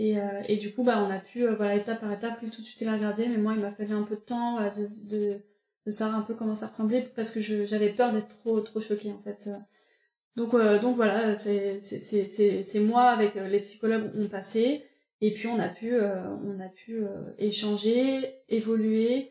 Et, 0.00 0.14
et 0.46 0.56
du 0.56 0.72
coup 0.72 0.84
bah 0.84 1.04
on 1.04 1.10
a 1.10 1.18
pu 1.18 1.44
voilà 1.48 1.74
étape 1.74 2.00
par 2.00 2.12
étape 2.12 2.40
lui 2.40 2.50
tout 2.50 2.60
de 2.60 2.66
suite 2.66 2.80
les 2.82 2.90
regarder 2.90 3.26
mais 3.26 3.36
moi 3.36 3.54
il 3.54 3.60
m'a 3.60 3.72
fallu 3.72 3.94
un 3.94 4.04
peu 4.04 4.14
de 4.14 4.20
temps 4.20 4.60
de, 4.60 4.88
de 5.08 5.40
de 5.88 5.92
savoir 5.92 6.18
un 6.18 6.22
peu 6.22 6.34
comment 6.34 6.54
ça 6.54 6.66
ressemblait 6.66 7.10
parce 7.16 7.30
que 7.30 7.40
j'avais 7.40 7.88
peur 7.88 8.12
d'être 8.12 8.28
trop 8.28 8.60
trop 8.60 8.78
choquée 8.78 9.10
en 9.10 9.18
fait. 9.20 9.48
Donc 10.36 10.52
euh, 10.52 10.78
donc 10.78 10.96
voilà, 10.96 11.34
c'est 11.34 11.80
c'est 11.80 12.80
moi 12.80 13.04
avec 13.04 13.36
euh, 13.36 13.48
les 13.48 13.60
psychologues 13.60 14.10
on 14.14 14.28
passé 14.28 14.84
et 15.22 15.32
puis 15.32 15.48
on 15.48 15.58
a 15.58 15.68
pu 15.68 15.94
euh, 15.94 16.22
on 16.44 16.60
a 16.60 16.68
pu 16.68 17.02
échanger, 17.38 18.34
évoluer 18.50 19.30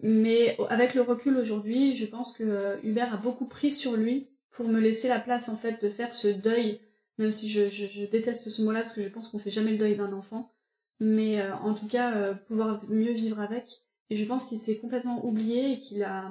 mais 0.00 0.56
avec 0.68 0.94
le 0.94 1.02
recul 1.02 1.36
aujourd'hui, 1.36 1.94
je 1.94 2.06
pense 2.06 2.32
que 2.32 2.76
Hubert 2.82 3.14
a 3.14 3.16
beaucoup 3.16 3.46
pris 3.46 3.70
sur 3.70 3.96
lui 3.96 4.28
pour 4.50 4.66
me 4.66 4.80
laisser 4.80 5.06
la 5.06 5.20
place 5.20 5.48
en 5.48 5.56
fait 5.56 5.80
de 5.80 5.88
faire 5.88 6.10
ce 6.10 6.26
deuil 6.26 6.80
même 7.18 7.30
si 7.30 7.48
je, 7.48 7.68
je, 7.68 8.04
déteste 8.06 8.48
ce 8.48 8.62
mot-là 8.62 8.80
parce 8.80 8.92
que 8.92 9.00
je 9.00 9.08
pense 9.08 9.28
qu'on 9.28 9.38
fait 9.38 9.50
jamais 9.50 9.70
le 9.70 9.78
deuil 9.78 9.94
d'un 9.94 10.12
enfant 10.12 10.52
mais 10.98 11.40
en 11.62 11.72
tout 11.72 11.86
cas 11.86 12.34
pouvoir 12.48 12.82
mieux 12.88 13.12
vivre 13.12 13.40
avec 13.40 13.84
et 14.14 14.16
je 14.16 14.24
pense 14.26 14.46
qu'il 14.46 14.58
s'est 14.58 14.78
complètement 14.78 15.26
oublié 15.26 15.72
et 15.72 15.78
qu'il 15.78 16.04
a 16.04 16.30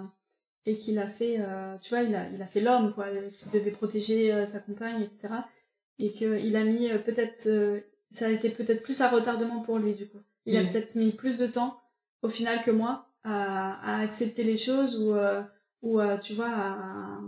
et 0.66 0.78
qu'il 0.78 0.98
a 1.00 1.08
fait, 1.08 1.36
euh, 1.40 1.76
tu 1.82 1.90
vois, 1.90 2.04
il 2.04 2.16
a, 2.16 2.30
il 2.30 2.42
a 2.42 2.46
fait 2.46 2.62
l'homme, 2.62 2.94
quoi, 2.94 3.08
qui 3.36 3.50
devait 3.50 3.72
protéger 3.72 4.32
euh, 4.32 4.46
sa 4.46 4.62
compagne, 4.62 5.02
etc. 5.02 5.34
Et 6.00 6.12
qu'il 6.12 6.56
a 6.56 6.64
mis 6.64 6.90
euh, 6.90 7.00
peut-être, 7.00 7.50
ça 8.10 8.28
a 8.28 8.30
été 8.30 8.48
peut-être 8.48 8.82
plus 8.82 9.02
un 9.02 9.10
retardement 9.10 9.60
pour 9.60 9.78
lui, 9.78 9.94
du 9.94 10.08
coup. 10.08 10.20
Il 10.46 10.56
a 10.56 10.64
mm. 10.64 10.70
peut-être 10.70 10.96
mis 10.96 11.12
plus 11.12 11.36
de 11.36 11.48
temps, 11.48 11.82
au 12.22 12.30
final, 12.30 12.62
que 12.62 12.72
moi, 12.72 13.10
à, 13.26 13.98
à 13.98 14.02
accepter 14.02 14.46
les 14.46 14.56
choses 14.56 15.02
ou, 15.02 15.14
ou 15.82 16.00
tu 16.22 16.34
vois, 16.34 16.50
à, 16.50 17.20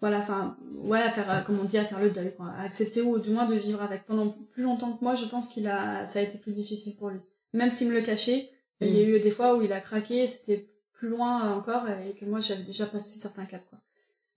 voilà, 0.00 0.18
enfin, 0.18 0.56
ouais, 0.74 1.00
à 1.00 1.10
faire, 1.10 1.44
comme 1.44 1.60
on 1.60 1.64
dit, 1.66 1.78
à 1.78 1.84
faire 1.84 2.00
le 2.00 2.10
deuil, 2.10 2.34
quoi. 2.34 2.46
À 2.48 2.62
accepter 2.62 3.00
ou 3.00 3.20
du 3.20 3.30
moins 3.30 3.46
de 3.46 3.54
vivre 3.54 3.80
avec. 3.80 4.06
Pendant 4.06 4.30
plus 4.50 4.64
longtemps 4.64 4.92
que 4.92 5.04
moi, 5.04 5.14
je 5.14 5.26
pense 5.26 5.50
qu'il 5.50 5.68
a, 5.68 6.04
ça 6.04 6.18
a 6.18 6.22
été 6.22 6.36
plus 6.38 6.50
difficile 6.50 6.96
pour 6.96 7.10
lui. 7.10 7.20
Même 7.52 7.70
s'il 7.70 7.90
me 7.90 7.94
le 7.94 8.02
cachait, 8.02 8.50
il 8.80 8.96
y 8.96 9.02
a 9.02 9.06
mm. 9.06 9.10
eu 9.10 9.20
des 9.20 9.30
fois 9.30 9.56
où 9.56 9.62
il 9.62 9.72
a 9.72 9.80
craqué, 9.80 10.26
c'était 10.26 10.68
plus 10.92 11.08
loin 11.08 11.54
encore, 11.56 11.84
et 11.88 12.14
que 12.14 12.24
moi 12.24 12.40
j'avais 12.40 12.62
déjà 12.62 12.86
passé 12.86 13.18
certains 13.18 13.44
caps, 13.44 13.64
quoi. 13.70 13.78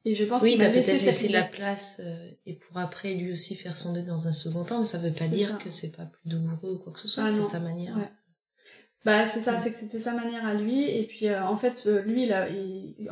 Et 0.04 0.16
je 0.16 0.26
pense 0.26 0.44
qu'il 0.44 0.58
m'a 0.58 0.70
laissé, 0.70 0.94
laissé 0.94 1.28
la 1.28 1.44
place, 1.44 2.02
euh, 2.04 2.32
et 2.48 2.56
pour 2.56 2.78
après 2.80 3.14
lui 3.14 3.32
aussi 3.32 3.56
faire 3.56 3.78
son 3.78 3.94
deuil 3.94 4.06
dans 4.06 4.28
un 4.28 4.32
second 4.32 4.64
temps, 4.64 4.80
mais 4.80 4.86
ça 4.86 4.98
veut 4.98 5.14
pas 5.16 5.28
dire 5.28 5.60
que 5.60 5.70
c'est 5.70 5.96
pas 5.96 6.06
plus 6.06 6.30
douloureux 6.30 6.74
ou 6.74 6.80
quoi 6.80 6.92
que 6.92 7.00
ce 7.00 7.08
soit, 7.08 7.24
ah 7.26 7.28
c'est 7.28 7.44
sa 7.44 7.60
manière. 7.60 7.96
Bah 9.06 9.28
c'est 9.28 9.40
ça, 9.40 9.54
mm. 9.54 9.58
c'est 9.60 9.70
que 9.70 9.76
c'était 9.76 10.00
sa 10.00 10.14
manière 10.14 10.46
à 10.46 10.56
lui, 10.56 10.90
et 10.90 11.06
puis 11.06 11.28
euh, 11.28 11.44
en 11.44 11.56
fait 11.56 11.84
euh, 11.86 12.02
lui, 12.02 12.24
il 12.24 12.34
a, 12.34 12.48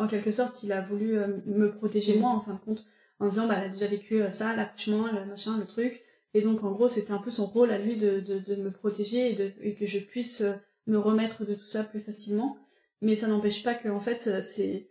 en 0.02 0.08
quelque 0.08 0.32
sorte, 0.32 0.64
il 0.64 0.72
a 0.72 0.82
voulu 0.82 1.20
me 1.46 1.70
protéger 1.70 2.16
mm. 2.16 2.20
moi 2.20 2.32
en 2.32 2.40
fin 2.40 2.54
de 2.54 2.60
compte, 2.60 2.86
en 3.20 3.28
disant 3.28 3.48
bah 3.48 3.56
elle 3.58 3.66
a 3.66 3.70
déjà 3.70 3.86
vécu 3.86 4.24
ça, 4.32 4.56
l'accouchement, 4.56 5.12
le 5.12 5.26
machin, 5.26 5.60
le 5.60 5.68
truc, 5.68 6.02
et 6.34 6.42
donc 6.42 6.64
en 6.64 6.72
gros 6.72 6.88
c'était 6.88 7.12
un 7.12 7.20
peu 7.20 7.30
son 7.30 7.46
rôle 7.46 7.70
à 7.70 7.78
lui 7.78 7.98
de, 7.98 8.20
de, 8.20 8.40
de 8.40 8.56
me 8.56 8.72
protéger 8.72 9.32
et, 9.32 9.34
de, 9.36 9.52
et 9.62 9.76
que 9.76 9.86
je 9.86 10.00
puisse 10.00 10.44
me 10.90 11.00
remettre 11.00 11.46
de 11.46 11.54
tout 11.54 11.68
ça 11.68 11.84
plus 11.84 12.00
facilement. 12.00 12.58
Mais 13.02 13.16
ça 13.16 13.28
n'empêche 13.28 13.64
pas 13.64 13.76
que, 13.76 13.90
en 13.90 14.00
fait, 14.00 14.28
euh, 14.28 14.42
c'est, 14.42 14.90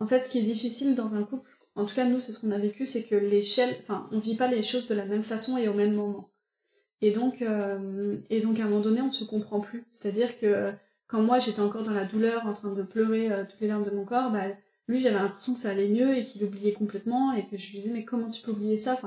en 0.00 0.06
fait, 0.06 0.18
ce 0.18 0.28
qui 0.28 0.38
est 0.38 0.42
difficile 0.42 0.94
dans 0.94 1.14
un 1.14 1.22
couple, 1.22 1.50
en 1.76 1.84
tout 1.84 1.94
cas, 1.94 2.04
nous, 2.04 2.20
c'est 2.20 2.32
ce 2.32 2.40
qu'on 2.40 2.50
a 2.50 2.58
vécu, 2.58 2.86
c'est 2.86 3.04
que 3.04 3.14
l'échelle, 3.14 3.76
enfin, 3.80 4.08
on 4.12 4.18
vit 4.18 4.36
pas 4.36 4.48
les 4.48 4.62
choses 4.62 4.86
de 4.86 4.94
la 4.94 5.04
même 5.04 5.22
façon 5.22 5.56
et 5.56 5.68
au 5.68 5.74
même 5.74 5.94
moment. 5.94 6.30
Et 7.00 7.10
donc, 7.10 7.42
euh, 7.42 8.16
et 8.30 8.40
donc, 8.40 8.58
à 8.58 8.64
un 8.64 8.68
moment 8.68 8.80
donné, 8.80 9.00
on 9.02 9.10
se 9.10 9.24
comprend 9.24 9.60
plus. 9.60 9.84
C'est-à-dire 9.90 10.36
que, 10.36 10.72
quand 11.06 11.22
moi, 11.22 11.38
j'étais 11.38 11.60
encore 11.60 11.82
dans 11.82 11.92
la 11.92 12.04
douleur, 12.04 12.46
en 12.46 12.52
train 12.52 12.72
de 12.72 12.82
pleurer 12.82 13.30
euh, 13.30 13.44
toutes 13.48 13.60
les 13.60 13.68
larmes 13.68 13.84
de 13.84 13.90
mon 13.90 14.04
corps, 14.04 14.30
bah, 14.30 14.46
lui, 14.88 15.00
j'avais 15.00 15.18
l'impression 15.18 15.54
que 15.54 15.60
ça 15.60 15.70
allait 15.70 15.88
mieux 15.88 16.16
et 16.16 16.24
qu'il 16.24 16.44
oubliait 16.44 16.72
complètement 16.72 17.32
et 17.32 17.44
que 17.46 17.56
je 17.56 17.70
lui 17.70 17.78
disais, 17.78 17.92
mais 17.92 18.04
comment 18.04 18.30
tu 18.30 18.42
peux 18.42 18.52
oublier 18.52 18.76
ça? 18.76 18.98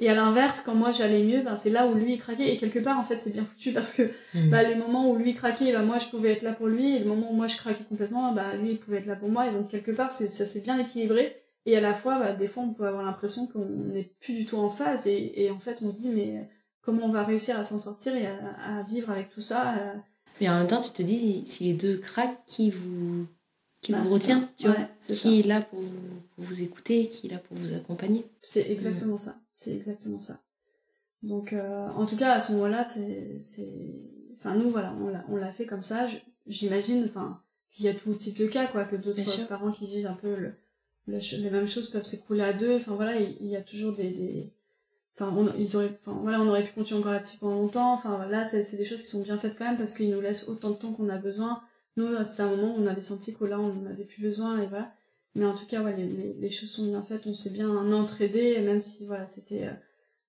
Et 0.00 0.08
à 0.08 0.14
l'inverse, 0.14 0.62
quand 0.62 0.74
moi 0.74 0.92
j'allais 0.92 1.22
mieux, 1.22 1.42
ben, 1.42 1.56
c'est 1.56 1.68
là 1.68 1.86
où 1.86 1.94
lui 1.94 2.14
il 2.14 2.18
craquait. 2.18 2.54
Et 2.54 2.56
quelque 2.56 2.78
part, 2.78 2.98
en 2.98 3.02
fait, 3.02 3.16
c'est 3.16 3.32
bien 3.32 3.44
foutu 3.44 3.72
parce 3.72 3.92
que 3.92 4.02
mmh. 4.34 4.48
bah, 4.50 4.62
les 4.62 4.74
moments 4.74 5.10
où 5.10 5.16
lui 5.16 5.34
craquait, 5.34 5.72
bah, 5.72 5.82
moi 5.82 5.98
je 5.98 6.06
pouvais 6.06 6.32
être 6.32 6.42
là 6.42 6.52
pour 6.52 6.68
lui. 6.68 6.96
Et 6.96 6.98
le 7.00 7.04
moment 7.04 7.30
où 7.30 7.34
moi 7.34 7.46
je 7.46 7.58
craquais 7.58 7.84
complètement, 7.84 8.32
bah, 8.32 8.56
lui 8.56 8.70
il 8.70 8.78
pouvait 8.78 8.96
être 8.96 9.06
là 9.06 9.16
pour 9.16 9.28
moi. 9.28 9.46
Et 9.46 9.52
donc 9.52 9.68
quelque 9.68 9.90
part, 9.90 10.10
c'est, 10.10 10.26
ça 10.26 10.46
s'est 10.46 10.62
bien 10.62 10.78
équilibré. 10.78 11.36
Et 11.66 11.76
à 11.76 11.80
la 11.82 11.92
fois, 11.92 12.18
bah, 12.18 12.32
des 12.32 12.46
fois, 12.46 12.62
on 12.62 12.72
peut 12.72 12.86
avoir 12.86 13.04
l'impression 13.04 13.46
qu'on 13.46 13.66
n'est 13.66 14.14
plus 14.20 14.32
du 14.32 14.46
tout 14.46 14.56
en 14.56 14.70
phase. 14.70 15.06
Et, 15.06 15.44
et, 15.44 15.50
en 15.50 15.58
fait, 15.58 15.82
on 15.82 15.90
se 15.90 15.96
dit, 15.96 16.08
mais 16.08 16.48
comment 16.80 17.04
on 17.04 17.12
va 17.12 17.22
réussir 17.22 17.58
à 17.58 17.64
s'en 17.64 17.78
sortir 17.78 18.16
et 18.16 18.26
à, 18.26 18.78
à 18.78 18.82
vivre 18.82 19.10
avec 19.10 19.28
tout 19.28 19.42
ça 19.42 19.74
Mais 20.40 20.48
en 20.48 20.60
même 20.60 20.66
temps, 20.66 20.80
tu 20.80 20.92
te 20.92 21.02
dis, 21.02 21.44
si 21.46 21.64
les 21.64 21.74
deux 21.74 21.98
craquent, 21.98 22.42
qui 22.46 22.70
vous 22.70 23.26
qui 23.80 23.92
bah, 23.92 24.02
vous 24.04 24.14
retient, 24.14 24.48
tu 24.56 24.66
vois, 24.66 24.76
qui 24.98 25.40
est 25.40 25.42
là 25.42 25.62
pour, 25.62 25.80
vous 26.36 26.62
écouter, 26.62 27.08
qui 27.08 27.26
est 27.26 27.30
là 27.30 27.38
pour 27.38 27.56
vous 27.56 27.74
accompagner. 27.74 28.26
C'est 28.40 28.70
exactement 28.70 29.16
ça, 29.16 29.36
c'est 29.52 29.74
exactement 29.74 30.20
ça. 30.20 30.40
Donc, 31.22 31.52
euh, 31.52 31.88
en 31.88 32.06
tout 32.06 32.16
cas, 32.16 32.32
à 32.32 32.40
ce 32.40 32.52
moment-là, 32.52 32.84
c'est, 32.84 33.38
c'est, 33.42 33.70
enfin, 34.34 34.54
nous, 34.54 34.70
voilà, 34.70 34.94
on 35.00 35.08
l'a, 35.08 35.24
on 35.28 35.36
l'a 35.36 35.52
fait 35.52 35.66
comme 35.66 35.82
ça. 35.82 36.06
J'imagine, 36.46 37.04
enfin, 37.04 37.40
qu'il 37.70 37.84
y 37.84 37.88
a 37.88 37.94
tout 37.94 38.12
type 38.14 38.38
de 38.38 38.46
cas, 38.46 38.66
quoi, 38.66 38.84
que 38.84 38.96
d'autres 38.96 39.46
parents 39.46 39.70
qui 39.70 39.86
vivent 39.86 40.06
un 40.06 40.14
peu 40.14 40.34
le, 40.34 40.54
les 41.06 41.50
mêmes 41.50 41.68
choses 41.68 41.90
peuvent 41.90 42.04
s'écrouler 42.04 42.42
à 42.42 42.52
deux. 42.52 42.76
Enfin, 42.76 42.94
voilà, 42.94 43.16
il, 43.16 43.46
y 43.46 43.56
a 43.56 43.62
toujours 43.62 43.94
des, 43.94 44.10
des 44.10 44.52
enfin, 45.14 45.32
on, 45.36 45.46
ils 45.58 45.76
auraient, 45.76 45.98
enfin, 46.00 46.18
voilà, 46.22 46.40
on 46.40 46.48
aurait 46.48 46.64
pu 46.64 46.72
continuer 46.72 47.00
encore 47.00 47.12
là-dessus 47.12 47.38
pendant 47.38 47.56
longtemps. 47.56 47.92
Enfin, 47.92 48.26
là, 48.26 48.44
c'est, 48.44 48.62
c'est 48.62 48.78
des 48.78 48.86
choses 48.86 49.02
qui 49.02 49.08
sont 49.08 49.22
bien 49.22 49.36
faites 49.38 49.56
quand 49.56 49.66
même 49.66 49.78
parce 49.78 49.94
qu'ils 49.94 50.10
nous 50.10 50.20
laissent 50.20 50.48
autant 50.48 50.70
de 50.70 50.76
temps 50.76 50.92
qu'on 50.92 51.08
a 51.10 51.18
besoin 51.18 51.62
nous, 52.00 52.24
c'était 52.24 52.42
un 52.42 52.50
moment 52.50 52.74
où 52.74 52.80
on 52.80 52.86
avait 52.86 53.00
senti 53.00 53.36
que 53.36 53.44
là, 53.44 53.60
on 53.60 53.72
n'en 53.72 53.90
avait 53.90 54.04
plus 54.04 54.22
besoin, 54.22 54.60
et 54.60 54.66
voilà. 54.66 54.92
Mais 55.34 55.44
en 55.44 55.54
tout 55.54 55.66
cas, 55.66 55.82
ouais, 55.82 55.96
les, 55.96 56.34
les, 56.34 56.48
choses 56.48 56.70
sont 56.70 56.86
bien 56.86 57.02
faites, 57.02 57.26
on 57.26 57.34
s'est 57.34 57.50
bien 57.50 57.70
entraidé, 57.92 58.60
même 58.62 58.80
si, 58.80 59.06
voilà, 59.06 59.26
c'était 59.26 59.66
euh, 59.66 59.72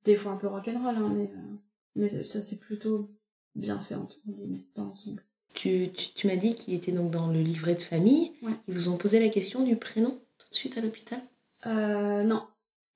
des 0.03 0.15
fois 0.15 0.33
un 0.33 0.37
peu 0.37 0.47
rock'n'roll, 0.47 0.95
hein, 0.95 1.11
mais, 1.15 1.23
euh, 1.23 1.55
mais 1.95 2.07
ça 2.07 2.41
s'est 2.41 2.59
plutôt 2.59 3.09
bien 3.55 3.79
fait, 3.79 3.95
entre 3.95 4.17
guillemets, 4.27 4.65
dans 4.75 4.85
l'ensemble. 4.85 5.23
Tu, 5.53 5.89
tu, 5.91 6.13
tu 6.13 6.27
m'as 6.27 6.35
dit 6.35 6.55
qu'il 6.55 6.73
était 6.73 6.91
donc 6.91 7.11
dans 7.11 7.27
le 7.27 7.41
livret 7.41 7.75
de 7.75 7.81
famille. 7.81 8.33
Ils 8.67 8.73
vous 8.73 8.89
ont 8.89 8.97
posé 8.97 9.19
la 9.19 9.29
question 9.29 9.63
du 9.63 9.75
prénom 9.75 10.11
tout 10.37 10.49
de 10.49 10.55
suite 10.55 10.77
à 10.77 10.81
l'hôpital? 10.81 11.19
Euh, 11.65 12.23
Non, 12.23 12.43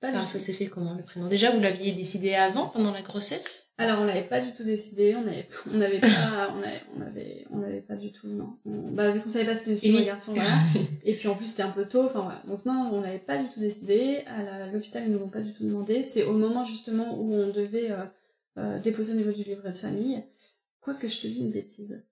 alors 0.02 0.26
ça 0.26 0.38
s'est 0.38 0.52
fait 0.52 0.66
comment 0.66 0.94
le 0.94 1.02
prénom? 1.02 1.26
Déjà 1.26 1.50
vous 1.50 1.60
l'aviez 1.60 1.92
décidé 1.92 2.34
avant 2.34 2.68
pendant 2.68 2.92
la 2.92 3.02
grossesse? 3.02 3.70
Alors 3.78 4.00
on 4.00 4.04
l'avait 4.04 4.28
pas 4.28 4.40
du 4.40 4.52
tout 4.52 4.62
décidé, 4.62 5.16
on 5.16 5.26
avait 5.26 5.48
on 5.72 5.80
avait 5.80 6.00
pas 6.00 6.52
on 6.54 6.62
avait 6.62 6.82
on 6.96 7.00
avait 7.00 7.46
on 7.50 7.62
avait 7.62 7.80
pas 7.80 7.96
du 7.96 8.12
tout 8.12 8.28
non. 8.28 8.58
bah 8.64 9.10
vu 9.10 9.20
qu'on 9.20 9.28
savait 9.28 9.46
pas 9.46 9.56
si 9.56 9.64
c'était 9.64 9.72
une 9.72 9.80
fille 9.80 9.94
ou 9.94 9.98
un 9.98 10.06
garçon 10.06 10.34
voilà. 10.34 10.50
Et 11.04 11.14
puis 11.14 11.28
en 11.28 11.34
plus 11.34 11.46
c'était 11.46 11.62
un 11.62 11.70
peu 11.70 11.86
tôt 11.88 12.04
enfin 12.04 12.20
voilà. 12.20 12.42
Donc 12.46 12.66
non, 12.66 12.90
on 12.92 13.00
n'avait 13.00 13.18
pas 13.18 13.38
du 13.42 13.48
tout 13.48 13.60
décidé, 13.60 14.22
à 14.26 14.66
l'hôpital 14.66 15.04
ils 15.06 15.12
nous 15.12 15.18
l'ont 15.18 15.28
pas 15.28 15.40
du 15.40 15.52
tout 15.52 15.64
demandé, 15.64 16.02
c'est 16.02 16.24
au 16.24 16.34
moment 16.34 16.62
justement 16.62 17.18
où 17.18 17.34
on 17.34 17.48
devait 17.48 17.90
euh, 17.90 18.04
euh, 18.58 18.78
déposer 18.78 19.14
au 19.14 19.16
niveau 19.16 19.32
du 19.32 19.44
livret 19.44 19.72
de 19.72 19.76
famille. 19.76 20.22
Quoique 20.80 21.08
je 21.08 21.20
te 21.20 21.26
dis 21.26 21.40
une 21.40 21.52
bêtise. 21.52 22.06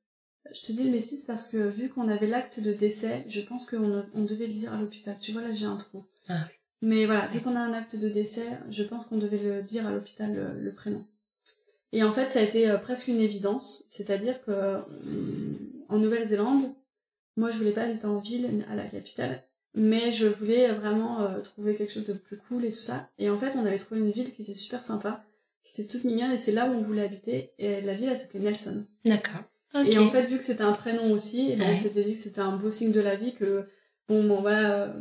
Je 0.53 0.67
te 0.67 0.73
dis 0.73 0.85
une 0.85 0.93
bêtise 0.93 1.25
parce 1.25 1.51
que 1.51 1.57
vu 1.69 1.89
qu'on 1.89 2.09
avait 2.09 2.27
l'acte 2.27 2.61
de 2.61 2.73
décès, 2.73 3.25
je 3.29 3.41
pense 3.41 3.71
qu'on 3.71 4.05
on 4.15 4.23
devait 4.23 4.47
le 4.47 4.53
dire 4.53 4.73
à 4.73 4.79
l'hôpital. 4.79 5.17
Tu 5.21 5.33
vois 5.33 5.43
là 5.43 5.53
j'ai 5.53 5.67
un 5.67 5.77
trou. 5.77 6.05
Ah. 6.29 6.49
Mais 6.85 7.07
voilà, 7.07 7.29
dès 7.33 7.41
qu'on 7.41 7.57
a 7.57 7.61
un 7.61 7.73
acte 7.73 7.97
de 7.97 8.11
décès, 8.11 8.47
je 8.69 8.83
pense 8.83 9.07
qu'on 9.07 9.17
devait 9.17 9.39
le 9.39 9.63
dire 9.63 9.87
à 9.87 9.91
l'hôpital 9.91 10.55
le, 10.61 10.75
prénom. 10.75 11.03
Et 11.93 12.05
en 12.05 12.13
fait, 12.13 12.29
ça 12.29 12.41
a 12.41 12.43
été 12.43 12.69
euh, 12.69 12.77
presque 12.77 13.09
une 13.09 13.21
évidence, 13.21 13.85
c'est-à-dire 13.89 14.45
que 14.45 14.51
euh, 14.51 14.81
en 15.89 15.99
Nouvelle-Zélande, 15.99 16.75
moi 17.39 17.49
je 17.49 17.57
voulais 17.57 17.73
pas 17.73 17.85
habiter 17.85 18.05
en 18.05 18.19
ville 18.19 18.67
à 18.69 18.75
la 18.75 18.85
capitale, 18.85 19.45
mais 19.73 20.13
je 20.13 20.27
voulais 20.27 20.73
vraiment 20.73 21.23
euh, 21.23 21.41
trouver 21.41 21.75
quelque 21.75 21.93
chose 21.93 22.05
de 22.05 22.13
plus 22.13 22.37
cool 22.37 22.67
et 22.67 22.73
tout 22.73 22.81
ça. 22.81 23.09
Et 23.19 23.31
en 23.31 23.39
fait, 23.39 23.57
on 23.57 23.65
avait 23.65 23.79
trouvé 23.79 24.03
une 24.03 24.11
ville 24.11 24.35
qui 24.35 24.43
était 24.43 24.53
super 24.53 24.85
sympa, 24.85 25.25
qui 25.65 25.81
était 25.81 25.91
toute 25.91 26.05
mignonne, 26.05 26.33
et 26.33 26.37
c'est 26.37 26.53
là 26.53 26.69
où 26.69 26.75
on 26.75 26.83
voulait 26.83 27.05
habiter. 27.05 27.53
Et 27.59 27.81
la 27.81 27.95
ville, 27.95 28.11
elle 28.11 28.19
s'appelait 28.19 28.41
Nelson. 28.41 28.85
D'accord. 29.07 29.41
Et 29.87 29.97
en 29.97 30.11
fait, 30.11 30.27
vu 30.27 30.37
que 30.37 30.43
c'était 30.43 30.63
un 30.63 30.73
prénom 30.73 31.11
aussi, 31.13 31.51
et 31.51 31.57
ben, 31.57 31.71
on 31.73 31.75
s'était 31.75 32.05
dit 32.05 32.13
que 32.13 32.19
c'était 32.19 32.41
un 32.41 32.57
beau 32.57 32.71
signe 32.71 32.93
de 32.93 33.01
la 33.01 33.17
vie, 33.17 33.33
que 33.33 33.67
bon, 34.07 34.29
bon 34.29 34.43
voilà, 34.43 34.85
euh, 34.85 34.93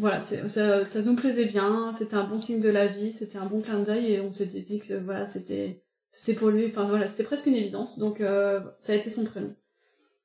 voilà, 0.00 0.18
ça, 0.18 0.84
ça 0.84 1.02
nous 1.02 1.14
plaisait 1.14 1.44
bien, 1.44 1.92
c'était 1.92 2.14
un 2.14 2.24
bon 2.24 2.38
signe 2.38 2.62
de 2.62 2.70
la 2.70 2.86
vie, 2.86 3.10
c'était 3.10 3.36
un 3.36 3.44
bon 3.44 3.60
clin 3.60 3.80
d'œil, 3.80 4.14
et 4.14 4.20
on 4.22 4.30
s'était 4.30 4.62
dit 4.62 4.80
que 4.80 4.94
voilà, 4.94 5.26
c'était 5.26 5.82
c'était 6.08 6.32
pour 6.32 6.48
lui, 6.48 6.64
enfin 6.64 6.84
voilà, 6.84 7.06
c'était 7.06 7.22
presque 7.22 7.46
une 7.46 7.54
évidence. 7.54 7.98
Donc 7.98 8.22
euh, 8.22 8.60
ça 8.78 8.94
a 8.94 8.96
été 8.96 9.10
son 9.10 9.24
prénom 9.24 9.54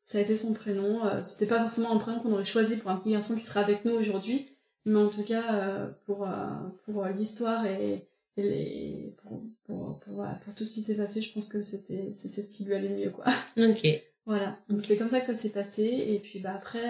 ça 0.05 0.19
a 0.19 0.21
été 0.21 0.35
son 0.35 0.53
prénom. 0.53 1.03
Euh, 1.03 1.19
c'était 1.21 1.47
pas 1.47 1.59
forcément 1.59 1.91
un 1.91 1.97
prénom 1.97 2.19
qu'on 2.19 2.31
aurait 2.31 2.43
choisi 2.43 2.77
pour 2.77 2.91
un 2.91 2.95
petit 2.95 3.11
garçon 3.11 3.35
qui 3.35 3.41
sera 3.41 3.61
avec 3.61 3.85
nous 3.85 3.93
aujourd'hui, 3.93 4.47
mais 4.85 4.99
en 4.99 5.09
tout 5.09 5.23
cas 5.23 5.55
euh, 5.55 5.89
pour 6.05 6.27
pour 6.85 7.05
l'histoire 7.07 7.65
et, 7.65 8.07
et 8.37 8.43
les, 8.43 9.15
pour, 9.23 9.41
pour, 9.65 9.99
pour, 9.99 10.25
pour, 10.45 10.53
tout 10.53 10.63
ce 10.63 10.75
qui 10.75 10.81
s'est 10.81 10.95
passé, 10.95 11.21
je 11.21 11.33
pense 11.33 11.47
que 11.49 11.61
c'était 11.63 12.11
c'était 12.13 12.41
ce 12.41 12.53
qui 12.53 12.65
lui 12.65 12.75
allait 12.75 12.89
mieux 12.89 13.09
quoi. 13.09 13.25
Ok. 13.57 13.87
Voilà. 14.27 14.57
Donc 14.69 14.83
c'est 14.83 14.95
comme 14.95 15.07
ça 15.07 15.19
que 15.19 15.25
ça 15.25 15.35
s'est 15.35 15.49
passé 15.49 15.83
et 15.83 16.19
puis 16.19 16.39
bah 16.39 16.53
après 16.55 16.83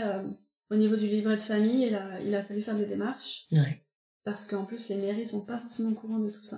au 0.71 0.75
niveau 0.75 0.95
du 0.95 1.07
livret 1.07 1.37
de 1.37 1.41
famille, 1.41 1.87
il 1.87 1.95
a 1.95 2.19
il 2.21 2.33
a 2.35 2.41
fallu 2.43 2.61
faire 2.61 2.75
des 2.75 2.85
démarches. 2.85 3.45
Ouais. 3.51 3.81
Parce 4.23 4.47
qu'en 4.47 4.65
plus 4.65 4.89
les 4.89 4.95
mairies 4.95 5.25
sont 5.25 5.45
pas 5.45 5.59
forcément 5.59 5.91
au 5.91 5.95
courant 5.95 6.19
de 6.19 6.29
tout 6.29 6.43
ça. 6.43 6.57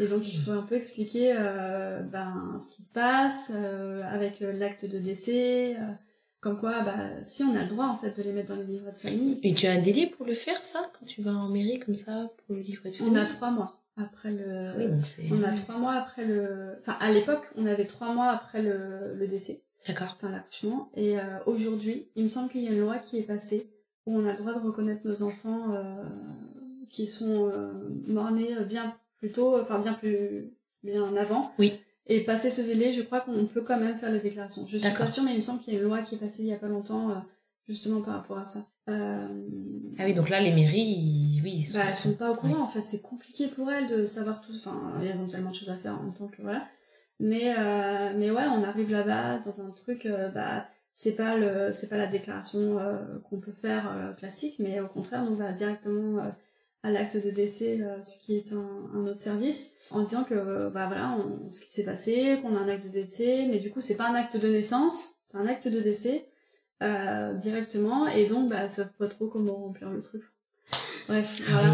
Et 0.00 0.08
donc 0.08 0.32
il 0.32 0.40
faut 0.40 0.50
un 0.50 0.62
peu 0.62 0.74
expliquer 0.74 1.34
euh, 1.38 2.00
ben, 2.00 2.56
ce 2.58 2.74
qui 2.74 2.82
se 2.82 2.92
passe 2.92 3.52
euh, 3.54 4.02
avec 4.04 4.42
euh, 4.42 4.52
l'acte 4.52 4.84
de 4.84 4.98
décès, 4.98 5.76
euh, 5.76 5.92
comme 6.40 6.58
quoi 6.58 6.80
bah, 6.82 7.22
si 7.22 7.44
on 7.44 7.54
a 7.54 7.62
le 7.62 7.68
droit 7.68 7.86
en 7.86 7.94
fait 7.96 8.16
de 8.16 8.22
les 8.24 8.32
mettre 8.32 8.48
dans 8.52 8.60
le 8.60 8.66
livret 8.66 8.90
de 8.90 8.96
famille. 8.96 9.38
Et 9.44 9.54
tu 9.54 9.68
as 9.68 9.72
un 9.72 9.80
délai 9.80 10.08
pour 10.08 10.26
le 10.26 10.34
faire 10.34 10.62
ça 10.64 10.80
quand 10.98 11.06
tu 11.06 11.22
vas 11.22 11.32
en 11.34 11.48
mairie 11.48 11.78
comme 11.78 11.94
ça 11.94 12.26
pour 12.38 12.56
le 12.56 12.62
livret 12.62 12.88
de 12.90 12.94
famille 12.94 13.12
On 13.12 13.16
a 13.16 13.24
trois 13.26 13.52
mois 13.52 13.84
après 13.96 14.32
le. 14.32 14.72
Oui, 14.76 14.88
donc 14.88 15.38
on 15.38 15.42
a 15.44 15.52
trois 15.52 15.78
mois 15.78 15.92
après 15.92 16.24
le. 16.26 16.76
Enfin 16.80 16.96
à 17.00 17.12
l'époque 17.12 17.46
on 17.54 17.64
avait 17.66 17.86
trois 17.86 18.12
mois 18.12 18.30
après 18.30 18.62
le, 18.62 19.14
le 19.14 19.26
décès. 19.28 19.62
D'accord. 19.86 20.14
Enfin 20.14 20.30
l'accouchement. 20.30 20.90
Et 20.96 21.16
aujourd'hui 21.46 22.08
il 22.16 22.22
me 22.24 22.28
semble 22.28 22.50
qu'il 22.50 22.62
y 22.62 22.68
a 22.68 22.72
une 22.72 22.80
loi 22.80 22.98
qui 22.98 23.18
est 23.18 23.22
passée 23.22 23.70
où 24.06 24.18
on 24.18 24.26
a 24.26 24.32
le 24.32 24.38
droit 24.38 24.54
de 24.54 24.60
reconnaître 24.60 25.02
nos 25.04 25.22
enfants 25.22 25.74
qui 26.88 27.06
sont 27.06 27.52
morts-nés 28.06 28.56
bien 28.68 28.96
plutôt, 29.18 29.58
enfin 29.60 29.78
bien 29.78 29.94
plus 29.94 30.50
bien 30.82 31.02
en 31.02 31.16
avant. 31.16 31.52
Oui. 31.58 31.72
Et 32.06 32.20
passer 32.20 32.50
ce 32.50 32.60
délai, 32.60 32.92
je 32.92 33.02
crois 33.02 33.20
qu'on 33.20 33.46
peut 33.46 33.62
quand 33.62 33.80
même 33.80 33.96
faire 33.96 34.12
les 34.12 34.20
déclarations. 34.20 34.66
Je 34.68 34.76
suis 34.76 34.92
pas 34.92 35.08
sûre, 35.08 35.24
mais 35.24 35.32
il 35.32 35.36
me 35.36 35.40
semble 35.40 35.60
qu'il 35.60 35.72
y 35.72 35.76
a 35.76 35.80
une 35.80 35.86
loi 35.86 36.00
qui 36.02 36.16
est 36.16 36.18
passée 36.18 36.42
il 36.42 36.48
y 36.48 36.52
a 36.52 36.58
pas 36.58 36.68
longtemps, 36.68 37.10
euh, 37.10 37.14
justement 37.66 38.02
par 38.02 38.14
rapport 38.14 38.36
à 38.38 38.44
ça. 38.44 38.66
Euh... 38.90 39.26
Ah 39.98 40.04
oui, 40.04 40.12
donc 40.12 40.28
là, 40.28 40.40
les 40.40 40.52
mairies, 40.52 41.40
oui, 41.42 41.50
ils 41.54 41.62
sont, 41.62 41.78
bah, 41.78 41.84
elles 41.88 41.96
sont 41.96 42.16
pas 42.16 42.30
au 42.30 42.36
courant. 42.36 42.62
En 42.62 42.66
fait, 42.66 42.82
c'est 42.82 43.00
compliqué 43.00 43.48
pour 43.48 43.70
elles 43.72 43.86
de 43.86 44.04
savoir 44.04 44.42
tout. 44.42 44.52
Enfin, 44.54 45.00
elles 45.02 45.18
ont 45.18 45.28
tellement 45.28 45.50
de 45.50 45.54
choses 45.54 45.70
à 45.70 45.76
faire 45.76 45.98
en 45.98 46.10
temps 46.10 46.28
que 46.28 46.42
voilà. 46.42 46.66
Mais 47.24 47.54
euh, 47.58 48.12
mais 48.16 48.30
ouais, 48.30 48.44
on 48.44 48.62
arrive 48.62 48.90
là-bas 48.90 49.38
dans 49.38 49.60
un 49.62 49.70
truc, 49.70 50.04
euh, 50.04 50.28
bah 50.28 50.66
c'est 50.92 51.16
pas 51.16 51.38
le, 51.38 51.72
c'est 51.72 51.88
pas 51.88 51.96
la 51.96 52.06
déclaration 52.06 52.78
euh, 52.78 52.98
qu'on 53.30 53.40
peut 53.40 53.50
faire 53.50 54.14
classique, 54.18 54.56
mais 54.58 54.78
au 54.80 54.88
contraire, 54.88 55.24
on 55.26 55.34
va 55.34 55.50
directement 55.52 56.22
à 56.82 56.90
l'acte 56.90 57.16
de 57.16 57.30
décès, 57.30 57.80
euh, 57.80 57.98
ce 58.02 58.20
qui 58.20 58.36
est 58.36 58.52
un, 58.52 59.06
autre 59.06 59.18
service, 59.18 59.88
en 59.90 60.00
disant 60.02 60.24
que 60.24 60.68
bah 60.68 60.86
voilà, 60.86 61.16
on, 61.18 61.48
ce 61.48 61.60
qui 61.60 61.70
s'est 61.70 61.86
passé, 61.86 62.40
qu'on 62.42 62.56
a 62.56 62.60
un 62.60 62.68
acte 62.68 62.84
de 62.84 62.90
décès, 62.90 63.46
mais 63.50 63.58
du 63.58 63.70
coup 63.70 63.80
c'est 63.80 63.96
pas 63.96 64.10
un 64.10 64.14
acte 64.14 64.36
de 64.36 64.48
naissance, 64.48 65.14
c'est 65.24 65.38
un 65.38 65.46
acte 65.46 65.66
de 65.66 65.80
décès 65.80 66.28
euh, 66.82 67.32
directement, 67.32 68.06
et 68.06 68.26
donc 68.26 68.50
bah 68.50 68.68
savent 68.68 68.92
pas 68.98 69.08
trop 69.08 69.28
comment 69.28 69.56
remplir 69.56 69.88
le 69.88 70.02
truc. 70.02 70.24
Bref, 71.08 71.42
ah 71.48 71.52
voilà. 71.52 71.70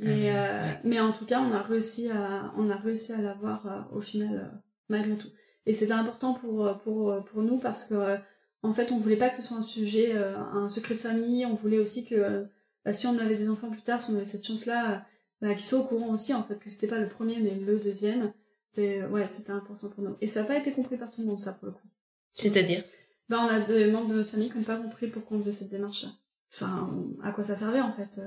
Mais 0.00 0.30
euh, 0.34 0.72
mais 0.84 1.00
en 1.00 1.12
tout 1.12 1.24
cas, 1.26 1.40
on 1.40 1.52
a 1.52 1.62
réussi 1.62 2.10
à 2.10 2.52
on 2.56 2.70
a 2.70 2.76
réussi 2.76 3.12
à 3.12 3.22
l'avoir 3.22 3.66
euh, 3.66 3.96
au 3.96 4.00
final 4.00 4.34
euh, 4.34 4.58
malgré 4.88 5.16
tout. 5.16 5.28
Et 5.66 5.72
c'était 5.72 5.92
important 5.92 6.34
pour 6.34 6.78
pour 6.84 7.24
pour 7.24 7.42
nous 7.42 7.58
parce 7.58 7.84
que 7.88 8.18
en 8.62 8.72
fait, 8.72 8.92
on 8.92 8.98
voulait 8.98 9.16
pas 9.16 9.28
que 9.28 9.36
ce 9.36 9.42
soit 9.42 9.56
un 9.56 9.62
sujet 9.62 10.14
un 10.16 10.68
secret 10.68 10.94
de 10.94 11.00
famille, 11.00 11.46
on 11.46 11.54
voulait 11.54 11.78
aussi 11.78 12.04
que 12.04 12.46
bah, 12.86 12.92
si 12.92 13.08
on 13.08 13.18
avait 13.18 13.34
des 13.34 13.50
enfants 13.50 13.68
plus 13.68 13.82
tard, 13.82 14.00
si 14.00 14.12
on 14.12 14.14
avait 14.14 14.24
cette 14.24 14.46
chance-là, 14.46 15.04
bah, 15.42 15.54
qu'ils 15.54 15.64
soient 15.64 15.80
au 15.80 15.84
courant 15.84 16.10
aussi, 16.10 16.32
en 16.32 16.42
fait, 16.44 16.58
que 16.58 16.70
c'était 16.70 16.86
pas 16.86 17.00
le 17.00 17.08
premier, 17.08 17.40
mais 17.40 17.56
le 17.56 17.80
deuxième. 17.80 18.32
C'était, 18.72 19.04
ouais, 19.04 19.26
c'était 19.26 19.50
important 19.50 19.90
pour 19.90 20.04
nous. 20.04 20.16
Et 20.20 20.28
ça 20.28 20.42
n'a 20.42 20.46
pas 20.46 20.56
été 20.56 20.70
compris 20.70 20.96
par 20.96 21.10
tout 21.10 21.20
le 21.20 21.26
monde, 21.26 21.38
ça, 21.38 21.54
pour 21.54 21.66
le 21.66 21.72
coup. 21.72 21.88
C'est-à-dire? 22.32 22.84
Bah, 23.28 23.38
on 23.40 23.48
a 23.48 23.58
des 23.58 23.90
membres 23.90 24.08
de 24.08 24.14
notre 24.14 24.30
famille 24.30 24.50
qui 24.50 24.56
n'ont 24.56 24.62
pas 24.62 24.76
compris 24.76 25.08
pourquoi 25.08 25.36
on 25.36 25.40
faisait 25.40 25.52
cette 25.52 25.70
démarche-là. 25.70 26.10
Enfin, 26.52 26.94
à 27.24 27.32
quoi 27.32 27.42
ça 27.42 27.56
servait, 27.56 27.80
en 27.80 27.90
fait. 27.90 28.20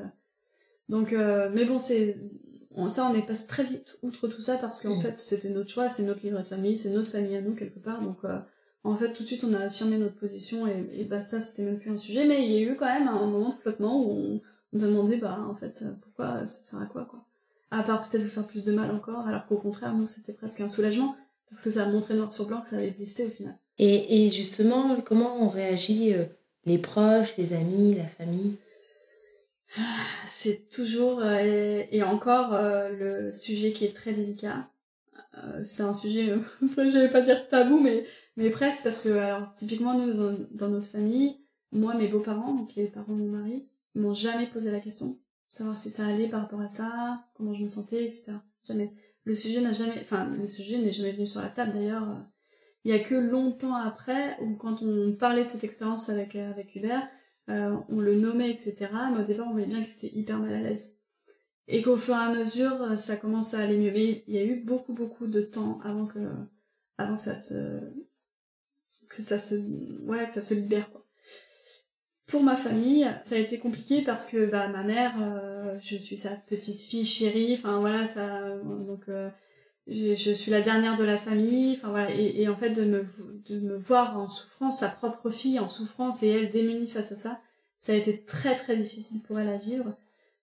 Donc, 0.89 1.13
euh, 1.13 1.49
mais 1.53 1.63
bon, 1.63 1.79
c'est, 1.79 2.17
ça, 2.87 3.09
on 3.11 3.15
est 3.15 3.25
passé 3.25 3.47
très 3.47 3.63
vite 3.63 3.97
outre 4.03 4.27
tout 4.27 4.41
ça 4.41 4.57
parce 4.57 4.81
qu'en 4.81 4.99
fait, 4.99 5.17
c'était 5.17 5.49
notre 5.49 5.69
choix, 5.69 5.89
c'est 5.89 6.03
notre 6.03 6.21
livret 6.23 6.43
de 6.43 6.47
famille, 6.47 6.77
c'est 6.77 6.91
notre 6.91 7.11
famille 7.11 7.35
à 7.35 7.41
nous, 7.41 7.55
quelque 7.55 7.79
part. 7.79 8.01
Donc, 8.01 8.17
euh, 8.25 8.37
en 8.83 8.95
fait, 8.95 9.11
tout 9.11 9.23
de 9.23 9.27
suite, 9.27 9.43
on 9.43 9.53
a 9.53 9.59
affirmé 9.59 9.97
notre 9.97 10.15
position 10.15 10.67
et, 10.67 10.87
et 10.93 11.03
basta, 11.03 11.41
c'était 11.41 11.63
même 11.63 11.79
plus 11.79 11.91
un 11.91 11.97
sujet. 11.97 12.25
Mais 12.25 12.45
il 12.45 12.51
y 12.51 12.57
a 12.57 12.61
eu 12.61 12.75
quand 12.75 12.85
même 12.85 13.07
un 13.07 13.25
moment 13.25 13.49
de 13.49 13.53
flottement 13.55 14.05
où 14.05 14.11
on 14.11 14.41
nous 14.73 14.83
a 14.83 14.87
demandé, 14.87 15.17
bah, 15.17 15.39
en 15.49 15.55
fait, 15.55 15.83
pourquoi 16.01 16.45
ça 16.45 16.63
sert 16.63 16.81
à 16.81 16.85
quoi, 16.85 17.05
quoi. 17.05 17.25
À 17.71 17.83
part 17.83 18.07
peut-être 18.07 18.23
vous 18.23 18.29
faire 18.29 18.47
plus 18.47 18.63
de 18.63 18.71
mal 18.71 18.89
encore, 18.91 19.27
alors 19.27 19.45
qu'au 19.45 19.57
contraire, 19.57 19.93
nous, 19.93 20.07
c'était 20.07 20.33
presque 20.33 20.61
un 20.61 20.67
soulagement, 20.67 21.15
parce 21.49 21.61
que 21.61 21.69
ça 21.69 21.83
a 21.83 21.85
montré 21.87 22.15
noir 22.15 22.31
sur 22.31 22.47
blanc 22.47 22.61
que 22.61 22.67
ça 22.67 22.83
existé 22.83 23.25
au 23.25 23.29
final. 23.29 23.57
Et, 23.77 24.25
et 24.25 24.31
justement, 24.31 24.99
comment 25.01 25.41
on 25.41 25.49
réagit 25.49 26.13
euh, 26.13 26.25
les 26.65 26.77
proches, 26.77 27.35
les 27.37 27.53
amis, 27.53 27.95
la 27.95 28.07
famille? 28.07 28.57
C'est 30.25 30.69
toujours, 30.69 31.19
euh, 31.21 31.83
et, 31.91 32.03
encore, 32.03 32.53
euh, 32.53 32.89
le 32.89 33.31
sujet 33.31 33.71
qui 33.71 33.85
est 33.85 33.95
très 33.95 34.13
délicat. 34.13 34.69
c'est 35.63 35.83
un 35.83 35.93
sujet, 35.93 36.33
je 36.61 36.97
vais 36.97 37.09
pas 37.09 37.21
dire 37.21 37.47
tabou, 37.47 37.79
mais 37.79 38.05
mais 38.39 38.51
presque, 38.51 38.83
parce 38.83 39.01
que, 39.01 39.09
alors, 39.09 39.51
typiquement, 39.53 39.93
nous, 39.93 40.37
dans, 40.51 40.69
notre 40.69 40.87
famille, 40.87 41.41
moi, 41.73 41.93
mes 41.95 42.07
beaux-parents, 42.07 42.53
donc 42.53 42.73
les 42.75 42.87
parents 42.87 43.17
de 43.17 43.21
mon 43.21 43.37
mari, 43.37 43.67
m'ont 43.95 44.13
jamais 44.13 44.47
posé 44.47 44.71
la 44.71 44.79
question. 44.79 45.19
Savoir 45.45 45.77
si 45.77 45.89
ça 45.89 46.05
allait 46.05 46.29
par 46.29 46.41
rapport 46.41 46.61
à 46.61 46.69
ça, 46.69 47.25
comment 47.33 47.53
je 47.53 47.63
me 47.63 47.67
sentais, 47.67 48.05
etc. 48.05 48.33
Jamais. 48.63 48.93
Le 49.25 49.33
sujet 49.33 49.59
n'a 49.59 49.73
jamais, 49.73 49.99
enfin, 50.01 50.29
le 50.29 50.47
sujet 50.47 50.77
n'est 50.77 50.93
jamais 50.93 51.11
venu 51.11 51.25
sur 51.25 51.41
la 51.41 51.49
table 51.49 51.73
d'ailleurs. 51.73 52.07
Il 52.85 52.91
y 52.91 52.95
a 52.95 52.99
que 52.99 53.15
longtemps 53.15 53.75
après, 53.75 54.37
où 54.41 54.55
quand 54.55 54.83
on 54.83 55.13
parlait 55.13 55.43
de 55.43 55.49
cette 55.49 55.65
expérience 55.65 56.09
avec, 56.09 56.37
euh, 56.37 56.49
avec 56.49 56.73
Hubert, 56.75 57.05
euh, 57.49 57.75
on 57.89 57.99
le 57.99 58.15
nommait, 58.15 58.49
etc. 58.49 58.87
Mais 59.13 59.21
au 59.21 59.23
départ, 59.23 59.47
on 59.47 59.51
voyait 59.51 59.67
bien 59.67 59.81
que 59.81 59.87
c'était 59.87 60.15
hyper 60.15 60.39
mal 60.39 60.53
à 60.53 60.61
l'aise. 60.61 60.97
Et 61.67 61.81
qu'au 61.81 61.97
fur 61.97 62.15
et 62.15 62.17
à 62.17 62.33
mesure, 62.33 62.97
ça 62.97 63.17
commence 63.17 63.53
à 63.53 63.59
aller 63.59 63.77
mieux. 63.77 63.91
Mais 63.91 64.23
il 64.27 64.33
y 64.33 64.37
a 64.37 64.43
eu 64.43 64.61
beaucoup, 64.63 64.93
beaucoup 64.93 65.27
de 65.27 65.41
temps 65.41 65.79
avant 65.83 66.07
que, 66.07 66.19
avant 66.97 67.15
que 67.15 67.21
ça 67.21 67.35
se, 67.35 67.79
que 69.09 69.21
ça 69.21 69.39
se 69.39 69.55
ouais 70.05 70.25
que 70.27 70.33
ça 70.33 70.41
se 70.41 70.53
libère 70.53 70.89
quoi 70.91 71.05
pour 72.27 72.43
ma 72.43 72.55
famille 72.55 73.09
ça 73.23 73.35
a 73.35 73.39
été 73.39 73.57
compliqué 73.57 74.03
parce 74.03 74.27
que 74.27 74.45
bah 74.45 74.69
ma 74.69 74.83
mère 74.83 75.15
euh, 75.19 75.77
je 75.79 75.97
suis 75.97 76.15
sa 76.15 76.35
petite 76.35 76.79
fille 76.79 77.05
chérie 77.05 77.53
enfin 77.53 77.79
voilà 77.79 78.05
ça 78.05 78.55
donc 78.63 79.09
euh, 79.09 79.29
je, 79.89 80.15
je, 80.15 80.31
suis 80.31 80.51
la 80.51 80.61
dernière 80.61 80.95
de 80.95 81.03
la 81.03 81.17
famille 81.17 81.73
enfin 81.73 81.89
voilà. 81.89 82.11
Et, 82.11 82.41
et, 82.41 82.47
en 82.47 82.55
fait 82.55 82.69
de 82.69 82.85
me 82.85 83.03
de 83.49 83.59
me 83.59 83.75
voir 83.75 84.19
en 84.19 84.27
souffrance 84.27 84.79
sa 84.79 84.89
propre 84.89 85.29
fille 85.29 85.59
en 85.59 85.67
souffrance 85.67 86.23
et 86.23 86.29
elle 86.29 86.49
démunie 86.49 86.87
face 86.87 87.11
à 87.11 87.15
ça 87.15 87.41
ça 87.79 87.93
a 87.93 87.95
été 87.95 88.23
très 88.23 88.55
très 88.55 88.75
difficile 88.75 89.21
pour 89.23 89.39
elle 89.39 89.47
à 89.47 89.57
vivre. 89.57 89.95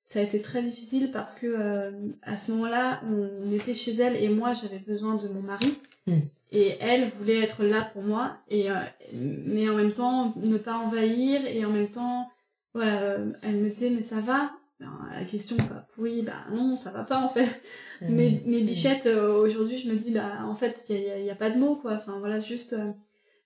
Ça 0.05 0.21
a 0.21 0.23
été 0.23 0.41
très 0.41 0.63
difficile 0.63 1.11
parce 1.11 1.39
que 1.39 1.47
euh, 1.47 1.91
à 2.23 2.37
ce 2.37 2.53
moment-là 2.53 3.03
on 3.05 3.53
était 3.53 3.75
chez 3.75 3.93
elle 3.93 4.17
et 4.17 4.29
moi 4.29 4.53
j'avais 4.55 4.79
besoin 4.79 5.17
de 5.17 5.29
mon 5.29 5.43
mari. 5.43 5.79
Hmm. 6.07 6.21
Et 6.53 6.77
elle 6.81 7.05
voulait 7.05 7.43
être 7.43 7.65
là 7.65 7.91
pour 7.93 8.03
moi 8.03 8.39
et 8.49 8.71
euh, 8.71 8.77
mais 9.13 9.69
en 9.69 9.75
même 9.75 9.93
temps 9.93 10.33
ne 10.37 10.57
pas 10.57 10.77
envahir 10.77 11.45
et 11.45 11.65
en 11.65 11.71
même 11.71 11.89
temps 11.89 12.31
voilà 12.73 13.03
euh, 13.03 13.33
elle 13.43 13.57
me 13.57 13.69
disait 13.69 13.91
mais 13.91 14.03
ça 14.03 14.21
va 14.21 14.53
la 14.81 15.25
question 15.25 15.57
bah, 15.71 15.87
oui 15.99 16.23
bah 16.23 16.45
non 16.53 16.77
ça 16.77 16.91
va 16.91 17.05
pas 17.05 17.19
en 17.19 17.29
fait 17.29 17.63
mmh. 18.03 18.07
mais 18.11 18.43
mes 18.45 18.61
bichettes 18.61 19.07
euh, 19.07 19.39
aujourd'hui 19.39 19.79
je 19.79 19.91
me 19.91 19.97
dis 19.97 20.13
bah 20.13 20.45
en 20.45 20.55
fait 20.55 20.85
il 20.91 20.99
y 20.99 21.11
a, 21.11 21.19
y 21.19 21.31
a, 21.31 21.35
pas 21.35 21.51
de 21.51 21.59
mots 21.59 21.77
quoi 21.77 21.95
enfin 21.95 22.19
voilà 22.19 22.41
juste 22.41 22.77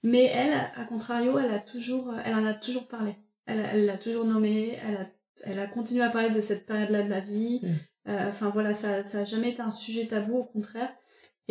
mais 0.03 0.25
elle 0.25 0.53
à 0.53 0.85
contrario 0.85 1.39
elle 1.39 1.53
a 1.53 1.61
toujours 1.61 2.13
elle 2.25 2.35
en 2.35 2.45
a 2.45 2.55
toujours 2.55 2.89
parlé 2.89 3.15
elle 3.47 3.65
elle 3.73 3.87
l'a 3.87 3.97
toujours 3.97 4.25
nommé 4.25 4.79
elle 4.85 4.97
a 4.97 5.07
elle 5.45 5.59
a 5.59 5.67
continué 5.67 6.03
à 6.03 6.11
parler 6.11 6.31
de 6.31 6.41
cette 6.41 6.67
période 6.67 6.91
là 6.91 7.03
de 7.03 7.09
la 7.09 7.21
vie 7.21 7.61
mmh. 7.63 8.11
enfin 8.29 8.51
voilà 8.51 8.75
ça 8.75 9.05
ça 9.05 9.21
a 9.21 9.25
jamais 9.25 9.51
été 9.51 9.63
un 9.63 9.71
sujet 9.71 10.07
tabou 10.07 10.39
au 10.39 10.45
contraire 10.45 10.91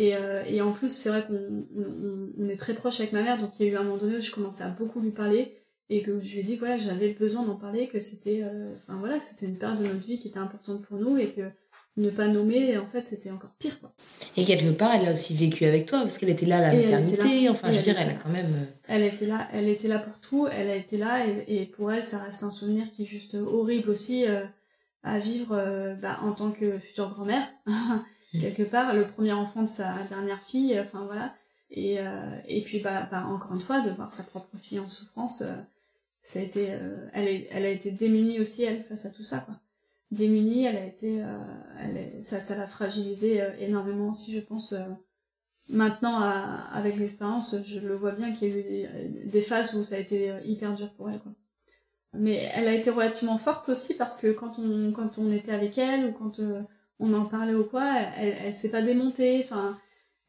et, 0.00 0.16
euh, 0.16 0.42
et 0.46 0.62
en 0.62 0.72
plus, 0.72 0.88
c'est 0.88 1.10
vrai 1.10 1.26
qu'on 1.26 1.66
on, 1.76 2.32
on 2.38 2.48
est 2.48 2.58
très 2.58 2.72
proche 2.72 3.00
avec 3.00 3.12
ma 3.12 3.20
mère, 3.20 3.36
donc 3.36 3.60
il 3.60 3.66
y 3.66 3.68
a 3.68 3.72
eu 3.72 3.76
un 3.76 3.82
moment 3.82 3.98
donné 3.98 4.16
où 4.16 4.20
je 4.22 4.30
commençais 4.30 4.64
à 4.64 4.70
beaucoup 4.70 4.98
lui 4.98 5.10
parler. 5.10 5.59
Et 5.90 6.02
que 6.02 6.20
je 6.20 6.34
lui 6.34 6.40
ai 6.40 6.42
dit 6.44 6.56
voilà 6.56 6.78
j'avais 6.78 7.12
besoin 7.12 7.42
d'en 7.42 7.56
parler 7.56 7.88
que 7.88 8.00
c'était 8.00 8.42
euh, 8.44 8.72
enfin 8.76 8.98
voilà 8.98 9.18
que 9.18 9.24
c'était 9.24 9.46
une 9.46 9.58
période 9.58 9.82
de 9.82 9.86
notre 9.86 10.06
vie 10.06 10.18
qui 10.18 10.28
était 10.28 10.38
importante 10.38 10.86
pour 10.86 10.98
nous 10.98 11.18
et 11.18 11.32
que 11.32 11.50
ne 11.96 12.08
pas 12.10 12.28
nommer 12.28 12.78
en 12.78 12.86
fait 12.86 13.04
c'était 13.04 13.30
encore 13.30 13.50
pire 13.58 13.78
quoi. 13.80 13.92
Et 14.36 14.44
quelque 14.44 14.70
part 14.70 14.94
elle 14.94 15.08
a 15.08 15.12
aussi 15.12 15.36
vécu 15.36 15.64
avec 15.64 15.86
toi 15.86 16.00
parce 16.02 16.16
qu'elle 16.16 16.30
était 16.30 16.46
là 16.46 16.58
à 16.58 16.72
la 16.72 16.74
maternité 16.74 17.48
enfin 17.48 17.70
je 17.72 17.76
veux 17.76 17.82
dire 17.82 17.96
elle 17.98 18.10
a 18.10 18.14
quand 18.14 18.30
même 18.30 18.54
euh, 18.54 18.64
elle 18.86 19.02
était 19.02 19.26
là 19.26 19.48
elle 19.52 19.68
était 19.68 19.88
là 19.88 19.98
pour 19.98 20.18
tout 20.20 20.46
elle 20.46 20.70
a 20.70 20.76
été 20.76 20.96
là 20.96 21.26
et, 21.26 21.66
pour 21.66 21.90
elle 21.90 22.04
ça 22.04 22.18
reste 22.18 22.44
un 22.44 22.52
souvenir 22.52 22.90
qui 22.92 23.02
est 23.02 23.06
juste 23.06 23.34
horrible 23.34 23.90
aussi 23.90 24.26
euh, 24.28 24.44
à 25.02 25.18
vivre 25.18 25.96
bah, 26.00 26.20
en 26.22 26.32
tant 26.32 26.50
que 26.50 26.78
future 26.78 27.10
grand-mère. 27.10 27.48
Quelque 28.32 28.62
part 28.62 28.94
le 28.94 29.06
premier 29.06 29.32
enfant 29.32 29.62
de 29.62 29.68
sa 29.68 30.04
dernière 30.04 30.40
fille 30.40 30.78
enfin 30.78 31.04
voilà. 31.06 31.34
Et, 31.70 31.98
et 32.48 32.60
puis 32.60 32.80
bah, 32.80 33.08
bah, 33.10 33.26
encore 33.26 33.54
une 33.54 33.60
fois 33.60 33.80
de 33.80 33.90
voir 33.90 34.12
sa 34.12 34.24
propre 34.24 34.56
fille 34.58 34.78
en 34.78 34.88
souffrance 34.88 35.42
ça 36.22 36.38
a 36.38 36.42
été, 36.42 36.72
euh, 36.72 37.08
elle, 37.12 37.28
est, 37.28 37.48
elle 37.50 37.64
a 37.64 37.70
été 37.70 37.90
démunie 37.90 38.40
aussi 38.40 38.62
elle 38.62 38.80
face 38.80 39.06
à 39.06 39.10
tout 39.10 39.22
ça 39.22 39.40
quoi. 39.40 39.54
Démunie, 40.10 40.64
elle 40.64 40.76
a 40.76 40.84
été, 40.84 41.22
euh, 41.22 41.38
elle 41.80 42.22
ça, 42.22 42.40
ça 42.40 42.56
l'a 42.56 42.66
fragilisé 42.66 43.40
euh, 43.40 43.50
énormément 43.60 44.08
aussi, 44.08 44.32
je 44.32 44.40
pense. 44.40 44.74
maintenant, 45.68 46.18
avec 46.20 46.96
l'expérience, 46.96 47.54
je 47.64 47.78
le 47.80 47.94
vois 47.94 48.10
bien 48.12 48.32
qu'il 48.32 48.48
y 48.48 48.52
a 48.52 49.04
eu 49.04 49.26
des 49.26 49.40
phases 49.40 49.72
où 49.74 49.84
ça 49.84 49.94
a 49.96 49.98
été 49.98 50.32
hyper 50.44 50.74
dur 50.74 50.92
pour 50.94 51.10
elle 51.10 51.20
quoi. 51.20 51.32
Mais 52.12 52.50
elle 52.54 52.66
a 52.66 52.74
été 52.74 52.90
relativement 52.90 53.38
forte 53.38 53.68
aussi 53.68 53.96
parce 53.96 54.18
que 54.20 54.32
quand 54.32 54.58
on, 54.58 54.90
quand 54.90 55.18
on 55.18 55.30
était 55.30 55.52
avec 55.52 55.78
elle 55.78 56.06
ou 56.06 56.12
quand 56.12 56.40
on 56.98 57.14
en 57.14 57.24
parlait 57.24 57.54
ou 57.54 57.64
quoi, 57.64 57.88
elle, 58.16 58.36
elle 58.44 58.52
s'est 58.52 58.72
pas 58.72 58.82
démontée. 58.82 59.40
Enfin, 59.44 59.78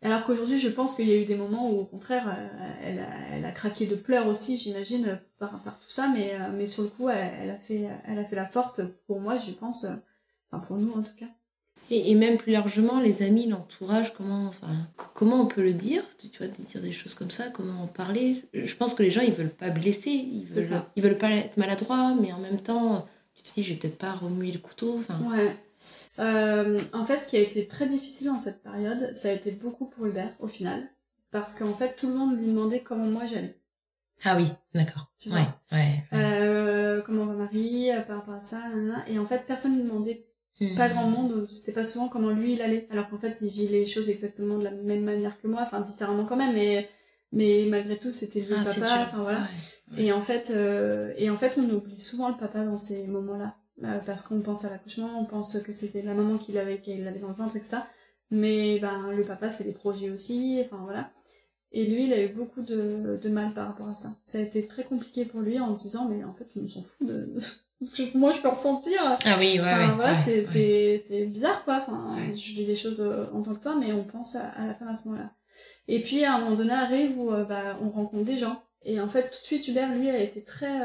alors 0.03 0.23
qu'aujourd'hui, 0.23 0.57
je 0.57 0.69
pense 0.69 0.95
qu'il 0.95 1.07
y 1.07 1.13
a 1.13 1.17
eu 1.17 1.25
des 1.25 1.35
moments 1.35 1.69
où, 1.69 1.79
au 1.79 1.85
contraire, 1.85 2.27
euh, 2.27 2.73
elle 2.83 2.99
a, 2.99 3.35
elle 3.37 3.45
a 3.45 3.51
craqué 3.51 3.85
de 3.85 3.95
pleurs 3.95 4.27
aussi, 4.27 4.57
j'imagine, 4.57 5.19
par, 5.37 5.61
par 5.61 5.77
tout 5.79 5.89
ça, 5.89 6.11
mais, 6.13 6.33
euh, 6.33 6.49
mais 6.55 6.65
sur 6.65 6.83
le 6.83 6.89
coup, 6.89 7.09
elle, 7.09 7.51
a 7.51 7.57
fait, 7.57 7.87
elle 8.07 8.17
a 8.17 8.23
fait 8.23 8.35
la 8.35 8.47
forte 8.47 8.81
pour 9.05 9.19
moi, 9.21 9.37
je 9.37 9.51
pense, 9.51 9.83
euh, 9.83 9.93
enfin 10.51 10.65
pour 10.65 10.77
nous 10.77 10.91
en 10.93 11.03
tout 11.03 11.13
cas. 11.15 11.27
Et, 11.91 12.11
et 12.11 12.15
même 12.15 12.37
plus 12.37 12.51
largement, 12.51 12.99
les 12.99 13.21
amis, 13.21 13.47
l'entourage, 13.47 14.13
comment, 14.13 14.47
enfin, 14.47 14.69
comment 15.13 15.41
on 15.41 15.45
peut 15.45 15.61
le 15.61 15.73
dire 15.73 16.03
Tu 16.17 16.29
vois, 16.37 16.47
dire 16.47 16.81
des 16.81 16.93
choses 16.93 17.13
comme 17.13 17.31
ça, 17.31 17.49
comment 17.49 17.83
en 17.83 17.87
parler? 17.87 18.43
Je 18.53 18.75
pense 18.75 18.95
que 18.95 19.03
les 19.03 19.11
gens, 19.11 19.21
ils 19.21 19.33
veulent 19.33 19.49
pas 19.49 19.69
blesser, 19.69 20.09
ils 20.09 20.45
veulent, 20.45 20.81
ils 20.95 21.03
veulent 21.03 21.17
pas 21.17 21.31
être 21.31 21.57
maladroits, 21.57 22.15
mais 22.19 22.31
en 22.33 22.39
même 22.39 22.59
temps, 22.59 23.07
tu 23.35 23.43
te 23.43 23.53
dis, 23.53 23.63
je 23.63 23.73
vais 23.73 23.79
peut-être 23.79 23.97
pas 23.97 24.13
remuer 24.13 24.51
le 24.51 24.59
couteau. 24.59 24.97
Enfin, 24.97 25.19
ouais. 25.31 25.55
Euh, 26.19 26.79
en 26.93 27.05
fait, 27.05 27.17
ce 27.17 27.27
qui 27.27 27.37
a 27.37 27.39
été 27.39 27.67
très 27.67 27.85
difficile 27.85 28.27
dans 28.27 28.37
cette 28.37 28.63
période, 28.63 29.15
ça 29.15 29.29
a 29.29 29.31
été 29.31 29.51
beaucoup 29.51 29.85
pour 29.85 30.05
Hubert, 30.05 30.33
au 30.39 30.47
final. 30.47 30.89
Parce 31.31 31.53
qu'en 31.53 31.73
fait, 31.73 31.95
tout 31.95 32.07
le 32.07 32.15
monde 32.15 32.37
lui 32.37 32.47
demandait 32.47 32.81
comment 32.81 33.05
moi 33.05 33.25
j'allais. 33.25 33.57
Ah 34.23 34.35
oui, 34.37 34.47
d'accord. 34.75 35.11
Ouais, 35.27 35.47
ouais, 35.71 36.03
Euh, 36.13 37.01
comment 37.01 37.25
va 37.25 37.33
Marie 37.33 37.91
euh, 37.91 38.01
par 38.01 38.17
rapport 38.17 38.35
à 38.35 38.41
ça, 38.41 38.61
et 39.07 39.17
en 39.17 39.25
fait, 39.25 39.45
personne 39.47 39.77
lui 39.77 39.83
demandait 39.83 40.27
hmm. 40.59 40.75
pas 40.75 40.89
grand 40.89 41.07
monde, 41.07 41.47
c'était 41.47 41.71
pas 41.71 41.83
souvent 41.83 42.07
comment 42.07 42.29
lui 42.29 42.53
il 42.53 42.61
allait, 42.61 42.87
alors 42.91 43.09
qu'en 43.09 43.17
fait, 43.17 43.39
il 43.41 43.49
vit 43.49 43.67
les 43.67 43.87
choses 43.87 44.09
exactement 44.09 44.59
de 44.59 44.65
la 44.65 44.71
même 44.71 45.03
manière 45.03 45.41
que 45.41 45.47
moi, 45.47 45.61
enfin 45.63 45.79
différemment 45.79 46.25
quand 46.25 46.35
même, 46.35 46.53
mais 46.53 46.87
mais 47.33 47.65
malgré 47.69 47.97
tout, 47.97 48.11
c'était 48.11 48.41
lui 48.41 48.49
le 48.49 48.57
ah, 48.59 48.63
papa, 48.63 49.03
enfin 49.03 49.23
voilà. 49.23 49.47
Et 49.97 50.11
en 50.11 50.21
fait, 50.21 50.51
euh, 50.53 51.13
et 51.17 51.29
en 51.29 51.37
fait, 51.37 51.57
on 51.57 51.69
oublie 51.69 51.99
souvent 51.99 52.27
le 52.27 52.35
papa 52.35 52.63
dans 52.63 52.77
ces 52.77 53.07
moments-là. 53.07 53.55
Euh, 53.83 53.99
parce 54.05 54.27
qu'on 54.27 54.41
pense 54.41 54.65
à 54.65 54.69
l'accouchement, 54.69 55.19
on 55.19 55.25
pense 55.25 55.57
que 55.59 55.71
c'était 55.71 56.01
la 56.01 56.13
maman 56.13 56.37
qui 56.37 56.51
l'avait, 56.51 56.79
qui 56.79 56.95
l'avait 56.97 57.19
dans 57.19 57.29
le 57.29 57.33
ventre, 57.33 57.55
etc. 57.55 57.77
Mais 58.29 58.79
ben 58.79 59.11
le 59.11 59.23
papa 59.23 59.49
c'est 59.49 59.63
des 59.63 59.73
projets 59.73 60.09
aussi, 60.09 60.61
enfin 60.63 60.81
voilà. 60.83 61.09
Et 61.71 61.85
lui 61.85 62.05
il 62.05 62.13
a 62.13 62.23
eu 62.23 62.29
beaucoup 62.29 62.61
de, 62.61 63.17
de 63.21 63.29
mal 63.29 63.53
par 63.53 63.67
rapport 63.67 63.87
à 63.87 63.95
ça. 63.95 64.09
Ça 64.23 64.37
a 64.37 64.41
été 64.41 64.67
très 64.67 64.83
compliqué 64.83 65.25
pour 65.25 65.41
lui 65.41 65.59
en 65.59 65.71
disant 65.71 66.07
mais 66.07 66.23
en 66.23 66.33
fait 66.33 66.47
je 66.53 66.59
me 66.59 66.67
s'en 66.67 66.83
fous 66.83 67.05
de, 67.05 67.33
ce 67.81 68.03
que 68.03 68.17
moi 68.17 68.31
je 68.31 68.39
peux 68.39 68.49
ressentir. 68.49 68.99
Ah 69.03 69.17
oui, 69.39 69.53
ouais, 69.53 69.59
enfin, 69.59 69.89
ouais, 69.89 69.95
voilà, 69.95 70.15
c'est, 70.15 70.43
c'est, 70.43 71.01
c'est 71.05 71.25
bizarre 71.25 71.63
quoi. 71.65 71.77
Enfin, 71.77 72.15
je 72.27 72.53
vis 72.53 72.65
des 72.65 72.75
choses 72.75 73.01
euh, 73.01 73.25
en 73.33 73.41
tant 73.41 73.55
que 73.55 73.61
toi, 73.61 73.75
mais 73.79 73.91
on 73.93 74.03
pense 74.03 74.35
à, 74.35 74.53
la 74.65 74.75
femme 74.75 74.89
à 74.89 74.95
ce 74.95 75.07
moment-là. 75.07 75.31
Et 75.87 75.99
puis 75.99 76.23
à 76.23 76.35
un 76.35 76.39
moment 76.39 76.55
donné 76.55 76.73
arrive 76.73 77.17
où 77.19 77.31
euh, 77.31 77.43
bah, 77.43 77.77
on 77.81 77.89
rencontre 77.89 78.25
des 78.25 78.37
gens. 78.37 78.61
Et 78.83 78.99
en 79.01 79.07
fait 79.07 79.23
tout 79.23 79.39
de 79.39 79.45
suite 79.45 79.67
Hubert 79.67 79.93
lui 79.93 80.09
a 80.09 80.19
été 80.19 80.43
très 80.43 80.79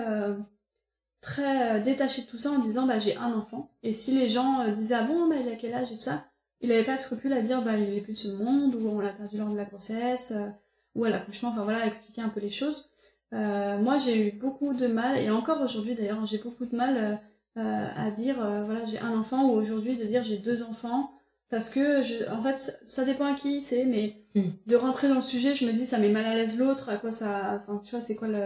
très 1.21 1.77
euh, 1.77 1.81
détaché 1.81 2.23
de 2.23 2.27
tout 2.27 2.37
ça 2.37 2.51
en 2.51 2.59
disant 2.59 2.87
bah 2.87 2.99
j'ai 2.99 3.17
un 3.17 3.33
enfant. 3.33 3.71
Et 3.83 3.93
si 3.93 4.13
les 4.13 4.29
gens 4.29 4.61
euh, 4.61 4.71
disaient 4.71 4.95
ah 4.95 5.05
bon 5.05 5.29
bah 5.29 5.37
il 5.41 5.49
a 5.49 5.57
quel 5.57 5.75
âge 5.75 5.91
et 5.91 5.97
tout 5.97 6.01
ça 6.01 6.25
il 6.63 6.73
avait 6.73 6.85
pas 6.85 6.97
scrupule 6.97 7.33
à 7.33 7.43
dire 7.43 7.63
bah 7.63 7.77
il 7.77 7.95
est 7.95 8.01
plus 8.01 8.15
de 8.15 8.19
ce 8.19 8.29
monde 8.29 8.75
ou 8.75 8.89
on 8.89 9.01
l'a 9.01 9.11
perdu 9.11 9.37
lors 9.37 9.51
de 9.51 9.57
la 9.57 9.65
grossesse 9.65 10.33
euh, 10.33 10.49
ou 10.95 11.05
à 11.05 11.11
l'accouchement 11.11 11.51
enfin 11.51 11.65
voilà 11.65 11.87
expliquer 11.87 12.23
un 12.23 12.29
peu 12.29 12.41
les 12.41 12.49
choses. 12.49 12.91
Moi 13.33 13.99
j'ai 13.99 14.29
eu 14.29 14.33
beaucoup 14.33 14.73
de 14.73 14.87
mal 14.87 15.19
et 15.19 15.29
encore 15.31 15.61
aujourd'hui 15.61 15.95
d'ailleurs 15.95 16.25
j'ai 16.25 16.39
beaucoup 16.39 16.65
de 16.65 16.75
mal 16.75 17.21
à 17.55 18.11
dire 18.11 18.37
voilà 18.37 18.85
j'ai 18.87 18.99
un 18.99 19.19
enfant 19.19 19.51
ou 19.51 19.51
aujourd'hui 19.51 19.97
de 19.97 20.05
dire 20.05 20.23
j'ai 20.23 20.39
deux 20.39 20.63
enfants 20.63 21.11
parce 21.51 21.69
que 21.69 22.03
je, 22.03 22.31
en 22.31 22.41
fait 22.41 22.81
ça 22.83 23.05
dépend 23.05 23.27
à 23.27 23.35
qui 23.35 23.61
c'est 23.61 23.85
mais 23.85 24.25
hmm. 24.35 24.49
de 24.67 24.77
rentrer 24.77 25.09
dans 25.09 25.17
le 25.17 25.21
sujet 25.21 25.55
je 25.55 25.67
me 25.67 25.73
dis 25.73 25.85
ça 25.85 25.99
met 25.99 26.09
mal 26.09 26.25
à 26.25 26.35
l'aise 26.35 26.59
l'autre 26.59 26.89
à 26.89 26.97
quoi 26.97 27.11
ça 27.11 27.53
enfin 27.57 27.77
tu 27.85 27.91
vois 27.91 28.01
c'est 28.01 28.17
quoi 28.17 28.29
le, 28.29 28.39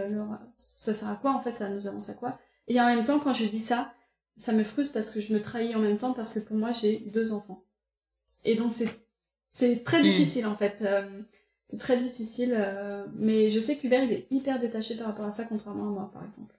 ça 0.57 0.93
sert 0.93 1.07
à 1.07 1.15
quoi 1.15 1.31
en 1.31 1.39
fait 1.39 1.53
ça 1.53 1.69
nous 1.69 1.87
avance 1.87 2.09
à 2.09 2.15
quoi? 2.15 2.37
Et 2.71 2.79
en 2.79 2.85
même 2.85 3.03
temps, 3.03 3.19
quand 3.19 3.33
je 3.33 3.45
dis 3.45 3.59
ça, 3.59 3.93
ça 4.35 4.53
me 4.53 4.63
frustre 4.63 4.93
parce 4.93 5.09
que 5.09 5.19
je 5.19 5.33
me 5.33 5.41
trahis 5.41 5.75
en 5.75 5.79
même 5.79 5.97
temps 5.97 6.13
parce 6.13 6.33
que 6.33 6.39
pour 6.39 6.55
moi, 6.55 6.71
j'ai 6.71 6.99
deux 6.99 7.33
enfants. 7.33 7.65
Et 8.45 8.55
donc, 8.55 8.71
c'est, 8.71 8.89
c'est 9.49 9.83
très 9.83 9.99
mm. 9.99 10.03
difficile, 10.03 10.45
en 10.45 10.55
fait. 10.55 10.81
Euh, 10.81 11.21
c'est 11.65 11.77
très 11.77 11.97
difficile. 11.97 12.55
Euh, 12.57 13.05
mais 13.13 13.49
je 13.49 13.59
sais 13.59 13.77
qu'Hubert, 13.77 14.03
il 14.03 14.13
est 14.13 14.27
hyper 14.31 14.59
détaché 14.59 14.95
par 14.95 15.07
rapport 15.07 15.25
à 15.25 15.31
ça, 15.31 15.43
contrairement 15.43 15.87
à 15.87 15.91
moi, 15.91 16.11
par 16.13 16.23
exemple. 16.23 16.55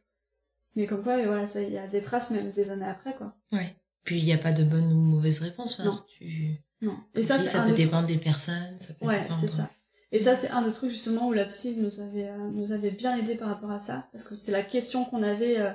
Mais 0.77 0.87
comme 0.87 1.03
quoi, 1.03 1.23
voilà, 1.25 1.47
ça, 1.47 1.63
il 1.63 1.73
y 1.73 1.79
a 1.79 1.87
des 1.87 2.03
traces 2.03 2.31
même 2.31 2.51
des 2.51 2.71
années 2.71 2.87
après, 2.87 3.15
quoi. 3.15 3.35
Ouais. 3.51 3.75
Puis 4.05 4.19
il 4.19 4.25
n'y 4.25 4.33
a 4.33 4.39
pas 4.39 4.53
de 4.53 4.65
bonne 4.65 4.93
ou 4.93 5.01
mauvaise 5.01 5.41
réponse. 5.41 5.81
Hein. 5.81 5.85
non. 5.85 5.99
Tu... 6.19 6.57
non. 6.83 6.97
Et 7.15 7.23
ça, 7.23 7.39
ça 7.39 7.63
peut 7.65 7.73
dépendre 7.73 8.07
des 8.07 8.19
personnes. 8.19 8.79
Ça 8.79 8.95
peut 8.95 9.07
ouais, 9.07 9.27
c'est 9.31 9.49
ça. 9.49 9.71
Et 10.13 10.19
ça, 10.19 10.37
c'est 10.37 10.51
un 10.51 10.61
des 10.61 10.73
trucs 10.73 10.91
justement 10.91 11.29
où 11.29 11.33
la 11.33 11.47
psy 11.47 11.77
nous 11.79 12.01
avait, 12.01 12.29
euh, 12.29 12.51
nous 12.53 12.73
avait 12.73 12.91
bien 12.91 13.17
aidé 13.17 13.35
par 13.35 13.49
rapport 13.49 13.71
à 13.71 13.79
ça, 13.79 14.09
parce 14.13 14.25
que 14.25 14.35
c'était 14.35 14.53
la 14.53 14.63
question 14.63 15.07
qu'on 15.07 15.23
avait 15.23 15.59
euh, 15.59 15.73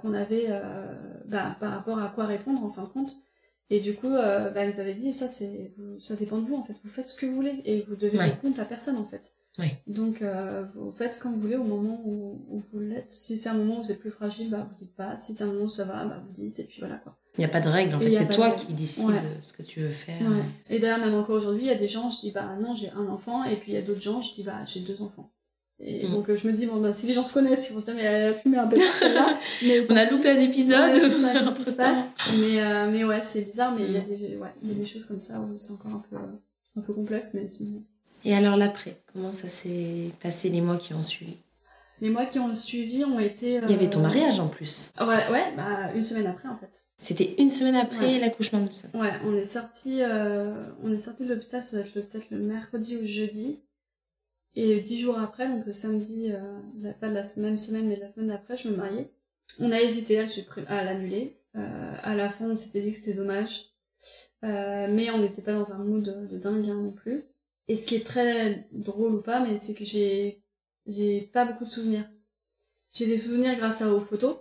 qu'on 0.00 0.14
avait 0.14 0.46
euh, 0.48 0.94
bah, 1.26 1.56
par 1.58 1.72
rapport 1.72 1.98
à 1.98 2.08
quoi 2.08 2.26
répondre 2.26 2.62
en 2.62 2.68
fin 2.68 2.84
de 2.84 2.88
compte. 2.88 3.12
Et 3.68 3.80
du 3.80 3.94
coup, 3.94 4.14
euh, 4.14 4.50
bah, 4.50 4.60
elle 4.60 4.68
nous 4.68 4.80
avait 4.80 4.94
dit, 4.94 5.12
ça, 5.12 5.28
c'est, 5.28 5.74
ça 5.98 6.14
dépend 6.14 6.38
de 6.38 6.44
vous, 6.44 6.56
en 6.56 6.62
fait. 6.62 6.74
Vous 6.84 6.90
faites 6.90 7.08
ce 7.08 7.16
que 7.16 7.26
vous 7.26 7.34
voulez 7.34 7.62
et 7.64 7.80
vous 7.80 7.96
devez 7.96 8.18
rendre 8.18 8.40
compte 8.40 8.58
à 8.60 8.64
personne, 8.64 8.96
en 8.96 9.04
fait. 9.04 9.34
Donc, 9.86 10.22
vous 10.74 10.92
faites 10.92 11.18
comme 11.18 11.32
vous 11.32 11.40
voulez 11.40 11.56
au 11.56 11.64
moment 11.64 12.00
où, 12.04 12.58
vous 12.58 12.78
l'êtes. 12.78 13.10
Si 13.10 13.36
c'est 13.36 13.48
un 13.48 13.54
moment 13.54 13.78
où 13.78 13.82
vous 13.82 13.90
êtes 13.90 14.00
plus 14.00 14.10
fragile, 14.10 14.50
bah, 14.50 14.68
vous 14.70 14.76
dites 14.76 14.94
pas. 14.94 15.16
Si 15.16 15.34
c'est 15.34 15.44
un 15.44 15.48
moment 15.48 15.64
où 15.64 15.68
ça 15.68 15.84
va, 15.84 16.04
bah, 16.04 16.22
vous 16.24 16.32
dites, 16.32 16.60
et 16.60 16.64
puis 16.64 16.78
voilà, 16.80 16.96
quoi. 16.98 17.18
Il 17.36 17.40
n'y 17.40 17.44
a 17.44 17.48
pas 17.48 17.60
de 17.60 17.68
règle, 17.68 17.94
en 17.96 18.00
fait. 18.00 18.14
C'est 18.14 18.28
toi 18.28 18.52
qui 18.52 18.72
décides 18.72 19.10
ce 19.42 19.52
que 19.52 19.62
tu 19.62 19.80
veux 19.80 19.88
faire. 19.90 20.22
Et 20.70 20.78
d'ailleurs, 20.78 21.00
même 21.00 21.14
encore 21.14 21.36
aujourd'hui, 21.36 21.62
il 21.62 21.68
y 21.68 21.70
a 21.70 21.74
des 21.76 21.88
gens, 21.88 22.08
je 22.10 22.20
dis, 22.20 22.30
bah, 22.30 22.56
non, 22.60 22.72
j'ai 22.72 22.90
un 22.90 23.08
enfant. 23.08 23.42
Et 23.44 23.56
puis, 23.56 23.72
il 23.72 23.74
y 23.74 23.78
a 23.78 23.82
d'autres 23.82 24.00
gens, 24.00 24.20
je 24.20 24.32
dis, 24.32 24.44
bah, 24.44 24.64
j'ai 24.64 24.80
deux 24.80 25.02
enfants. 25.02 25.32
Et 25.80 26.06
mm. 26.06 26.10
donc 26.10 26.30
euh, 26.30 26.36
je 26.36 26.48
me 26.48 26.52
dis, 26.52 26.66
bon, 26.66 26.80
bah, 26.80 26.92
si 26.92 27.06
les 27.06 27.14
gens 27.14 27.24
se 27.24 27.34
connaissent, 27.34 27.68
ils 27.68 27.74
vont 27.74 27.80
se 27.80 27.86
dire, 27.86 27.94
mais 27.96 28.02
elle 28.02 28.30
a 28.30 28.34
fumé 28.34 28.56
un 28.56 28.66
peu 28.66 28.76
là. 28.76 29.38
mais, 29.62 29.86
On 29.88 29.96
a 29.96 30.04
loupé 30.06 30.30
un 30.30 30.40
épisode. 30.40 30.94
Ouais, 30.94 31.74
passe. 31.76 32.10
Mais, 32.38 32.60
euh, 32.60 32.90
mais 32.90 33.04
ouais, 33.04 33.20
c'est 33.20 33.44
bizarre, 33.44 33.74
mais 33.76 33.84
il 33.84 33.92
y, 33.92 33.96
a 33.96 34.00
mm. 34.00 34.04
des, 34.04 34.36
ouais, 34.36 34.54
y 34.62 34.70
a 34.70 34.74
des 34.74 34.86
choses 34.86 35.06
comme 35.06 35.20
ça 35.20 35.38
où 35.40 35.56
c'est 35.58 35.72
encore 35.72 35.92
un 35.92 36.04
peu, 36.08 36.16
un 36.76 36.80
peu 36.80 36.92
complexe, 36.94 37.34
mais 37.34 37.46
sinon. 37.48 37.82
Et 38.24 38.34
alors 38.34 38.56
l'après, 38.56 39.00
comment 39.12 39.32
ça 39.32 39.48
s'est 39.48 40.10
passé 40.20 40.48
les 40.48 40.60
mois 40.60 40.78
qui 40.78 40.94
ont 40.94 41.02
suivi? 41.02 41.36
Les 42.00 42.10
mois 42.10 42.26
qui 42.26 42.38
ont 42.38 42.54
suivi 42.54 43.04
ont 43.04 43.18
été. 43.18 43.60
Il 43.62 43.70
y 43.70 43.74
avait 43.74 43.88
ton 43.88 44.00
euh, 44.00 44.04
mariage 44.04 44.40
en 44.40 44.48
plus. 44.48 44.92
Ouais, 45.00 45.06
ouais, 45.30 45.54
bah, 45.56 45.92
une 45.94 46.02
semaine 46.02 46.26
après 46.26 46.48
en 46.48 46.56
fait. 46.56 46.84
C'était 46.98 47.36
une 47.38 47.50
semaine 47.50 47.76
après 47.76 48.18
l'accouchement 48.18 48.60
de 48.60 48.72
ça. 48.72 48.88
Ouais, 48.94 49.12
on 49.24 49.34
est 49.36 49.44
sorti, 49.44 50.00
on 50.82 50.92
est 50.92 50.98
sorti 50.98 51.24
de 51.24 51.34
l'hôpital, 51.34 51.62
ça 51.62 51.76
doit 51.76 51.86
être 51.86 51.92
peut-être 51.92 52.30
le 52.30 52.38
mercredi 52.38 52.96
ou 52.96 53.06
jeudi. 53.06 53.60
Et 54.56 54.80
dix 54.80 54.98
jours 54.98 55.18
après, 55.18 55.48
donc 55.48 55.66
le 55.66 55.72
samedi, 55.72 56.32
euh, 56.32 56.92
pas 57.00 57.08
de 57.08 57.14
la 57.14 57.22
même 57.36 57.58
semaine, 57.58 57.88
mais 57.88 57.96
la 57.96 58.08
semaine 58.08 58.28
d'après, 58.28 58.56
je 58.56 58.68
me 58.68 58.76
mariais. 58.76 59.12
On 59.60 59.70
a 59.70 59.80
hésité 59.80 60.18
à, 60.18 60.84
l'annuler. 60.84 61.38
Euh, 61.56 61.92
à 62.02 62.14
la 62.14 62.30
fin, 62.30 62.50
on 62.50 62.56
s'était 62.56 62.80
dit 62.80 62.90
que 62.90 62.96
c'était 62.96 63.16
dommage. 63.16 63.66
Euh, 64.44 64.86
mais 64.90 65.10
on 65.10 65.18
n'était 65.18 65.42
pas 65.42 65.52
dans 65.52 65.72
un 65.72 65.78
mood 65.84 66.02
de, 66.02 66.26
de 66.26 66.38
dingue 66.38 66.68
hein, 66.68 66.74
non 66.74 66.92
plus. 66.92 67.24
Et 67.68 67.76
ce 67.76 67.86
qui 67.86 67.96
est 67.96 68.06
très 68.06 68.66
drôle 68.72 69.14
ou 69.14 69.22
pas, 69.22 69.40
mais 69.40 69.56
c'est 69.56 69.74
que 69.74 69.84
j'ai 69.84 70.42
j'ai 70.86 71.20
pas 71.20 71.44
beaucoup 71.44 71.64
de 71.64 71.70
souvenirs. 71.70 72.08
J'ai 72.92 73.06
des 73.06 73.16
souvenirs 73.16 73.56
grâce 73.56 73.82
à 73.82 73.92
aux 73.92 74.00
photos, 74.00 74.36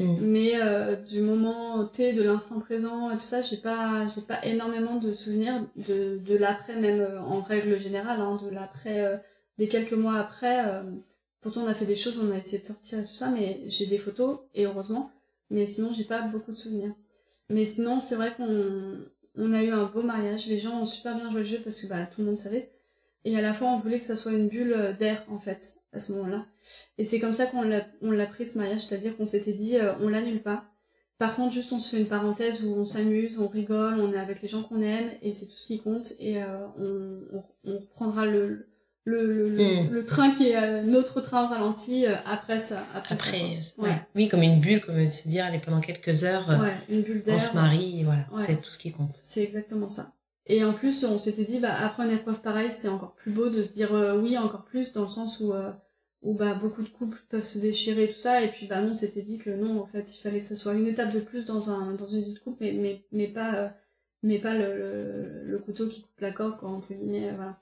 mais 0.00 0.60
euh, 0.60 0.96
du 0.96 1.20
moment 1.20 1.84
T, 1.86 2.12
de 2.12 2.22
l'instant 2.22 2.58
présent 2.60 3.10
et 3.10 3.14
tout 3.14 3.20
ça, 3.20 3.42
j'ai 3.42 3.58
pas 3.58 4.06
j'ai 4.06 4.22
pas 4.22 4.44
énormément 4.44 4.96
de 4.96 5.12
souvenirs 5.12 5.64
de, 5.76 6.18
de 6.18 6.36
l'après 6.36 6.76
même 6.76 7.00
euh, 7.00 7.20
en 7.22 7.40
règle 7.40 7.78
générale, 7.78 8.20
hein, 8.20 8.38
de 8.42 8.50
l'après 8.50 9.04
euh, 9.04 9.16
des 9.58 9.68
quelques 9.68 9.92
mois 9.92 10.16
après, 10.16 10.66
euh, 10.68 10.82
pourtant 11.40 11.62
on 11.62 11.66
a 11.68 11.74
fait 11.74 11.86
des 11.86 11.94
choses, 11.94 12.20
on 12.20 12.30
a 12.32 12.38
essayé 12.38 12.58
de 12.58 12.64
sortir 12.64 13.00
et 13.00 13.04
tout 13.04 13.14
ça, 13.14 13.30
mais 13.30 13.60
j'ai 13.66 13.86
des 13.86 13.98
photos, 13.98 14.40
et 14.54 14.66
heureusement, 14.66 15.10
mais 15.50 15.66
sinon 15.66 15.92
j'ai 15.92 16.04
pas 16.04 16.22
beaucoup 16.22 16.52
de 16.52 16.56
souvenirs. 16.56 16.94
Mais 17.50 17.64
sinon, 17.64 18.00
c'est 18.00 18.16
vrai 18.16 18.32
qu'on 18.36 18.98
on 19.36 19.52
a 19.52 19.62
eu 19.62 19.70
un 19.70 19.84
beau 19.84 20.02
mariage, 20.02 20.46
les 20.46 20.58
gens 20.58 20.80
ont 20.80 20.84
super 20.84 21.16
bien 21.16 21.28
joué 21.28 21.40
le 21.40 21.44
jeu 21.44 21.60
parce 21.62 21.80
que 21.80 21.88
bah, 21.88 22.06
tout 22.06 22.20
le 22.20 22.26
monde 22.26 22.36
savait. 22.36 22.70
et 23.24 23.36
à 23.36 23.42
la 23.42 23.52
fois 23.52 23.68
on 23.68 23.76
voulait 23.76 23.98
que 23.98 24.04
ça 24.04 24.16
soit 24.16 24.32
une 24.32 24.48
bulle 24.48 24.96
d'air 24.98 25.24
en 25.28 25.38
fait 25.38 25.74
à 25.92 25.98
ce 25.98 26.12
moment-là. 26.12 26.46
Et 26.98 27.04
c'est 27.04 27.20
comme 27.20 27.32
ça 27.32 27.46
qu'on 27.46 27.62
l'a 27.62 27.86
on 28.02 28.10
l'a 28.10 28.26
pris 28.26 28.46
ce 28.46 28.58
mariage, 28.58 28.80
c'est-à-dire 28.86 29.16
qu'on 29.16 29.26
s'était 29.26 29.52
dit 29.52 29.76
euh, 29.78 29.94
on 30.00 30.08
l'annule 30.08 30.42
pas. 30.42 30.64
Par 31.18 31.36
contre, 31.36 31.54
juste 31.54 31.72
on 31.72 31.78
se 31.78 31.94
fait 31.94 32.02
une 32.02 32.08
parenthèse 32.08 32.64
où 32.64 32.74
on 32.74 32.84
s'amuse, 32.84 33.38
on 33.38 33.48
rigole, 33.48 34.00
on 34.00 34.12
est 34.12 34.18
avec 34.18 34.42
les 34.42 34.48
gens 34.48 34.62
qu'on 34.62 34.82
aime 34.82 35.10
et 35.22 35.32
c'est 35.32 35.46
tout 35.46 35.56
ce 35.56 35.66
qui 35.66 35.80
compte 35.80 36.12
et 36.18 36.42
euh, 36.42 36.66
on, 36.78 37.20
on, 37.32 37.44
on, 37.64 37.78
reprendra 37.78 38.26
le 38.26 38.66
le, 39.04 39.26
le, 39.50 39.80
Mm. 39.82 39.90
le, 39.92 40.04
train 40.04 40.30
qui 40.30 40.48
est 40.50 40.56
euh, 40.56 40.82
notre 40.82 41.20
train 41.20 41.46
ralenti 41.46 42.06
euh, 42.06 42.14
après 42.24 42.58
ça 42.58 42.82
après, 42.94 43.16
ça, 43.16 43.24
Après, 43.28 43.58
quoi. 43.76 43.84
ouais. 43.88 43.96
oui, 44.14 44.28
comme 44.28 44.42
une 44.42 44.60
bulle, 44.60 44.80
comme 44.80 45.06
se 45.06 45.28
dire, 45.28 45.44
allez, 45.44 45.58
pendant 45.58 45.80
quelques 45.80 46.24
heures, 46.24 46.48
euh, 46.50 46.56
ouais. 46.56 46.62
ouais, 46.62 46.74
une 46.88 47.02
bulle 47.02 47.22
on 47.28 47.38
se 47.40 47.54
marie, 47.54 48.00
et 48.00 48.04
voilà, 48.04 48.26
Ouais. 48.32 48.42
c'est 48.46 48.60
tout 48.62 48.70
ce 48.70 48.78
qui 48.78 48.92
compte. 48.92 49.18
C'est 49.22 49.42
exactement 49.42 49.88
ça. 49.88 50.06
Et 50.46 50.64
en 50.64 50.72
plus, 50.72 51.04
on 51.04 51.18
s'était 51.18 51.44
dit, 51.44 51.58
bah, 51.58 51.74
après 51.74 52.04
une 52.04 52.10
épreuve 52.10 52.40
pareille, 52.40 52.70
c'est 52.70 52.88
encore 52.88 53.14
plus 53.14 53.32
beau 53.32 53.48
de 53.50 53.62
se 53.62 53.72
dire 53.72 53.94
euh, 53.94 54.18
oui, 54.18 54.36
encore 54.38 54.64
plus, 54.64 54.92
dans 54.92 55.02
le 55.02 55.08
sens 55.08 55.40
où, 55.40 55.52
euh, 55.52 55.70
où 56.22 56.34
bah, 56.34 56.54
beaucoup 56.54 56.82
de 56.82 56.88
couples 56.88 57.18
peuvent 57.28 57.44
se 57.44 57.58
déchirer 57.58 58.04
et 58.04 58.08
tout 58.08 58.18
ça. 58.18 58.42
Et 58.42 58.48
puis, 58.48 58.66
bah, 58.66 58.80
non, 58.80 58.90
on 58.90 58.94
s'était 58.94 59.22
dit 59.22 59.38
que 59.38 59.50
non, 59.50 59.80
en 59.80 59.86
fait, 59.86 60.14
il 60.16 60.20
fallait 60.20 60.38
que 60.40 60.44
ça 60.46 60.54
soit 60.56 60.74
une 60.74 60.86
étape 60.86 61.12
de 61.12 61.20
plus 61.20 61.44
dans, 61.44 61.70
un, 61.70 61.92
dans 61.94 62.06
une 62.06 62.22
vie 62.22 62.34
de 62.34 62.38
couple, 62.38 62.58
mais, 62.62 62.72
mais, 62.72 63.04
mais 63.12 63.28
pas, 63.28 63.54
euh, 63.54 63.68
mais 64.22 64.38
pas 64.38 64.54
le, 64.54 64.76
le, 64.76 65.42
le 65.44 65.58
couteau 65.58 65.88
qui 65.88 66.02
coupe 66.02 66.20
la 66.20 66.30
corde, 66.30 66.56
quoi, 66.58 66.70
entre 66.70 66.88
guillemets, 66.94 67.30
voilà. 67.36 67.58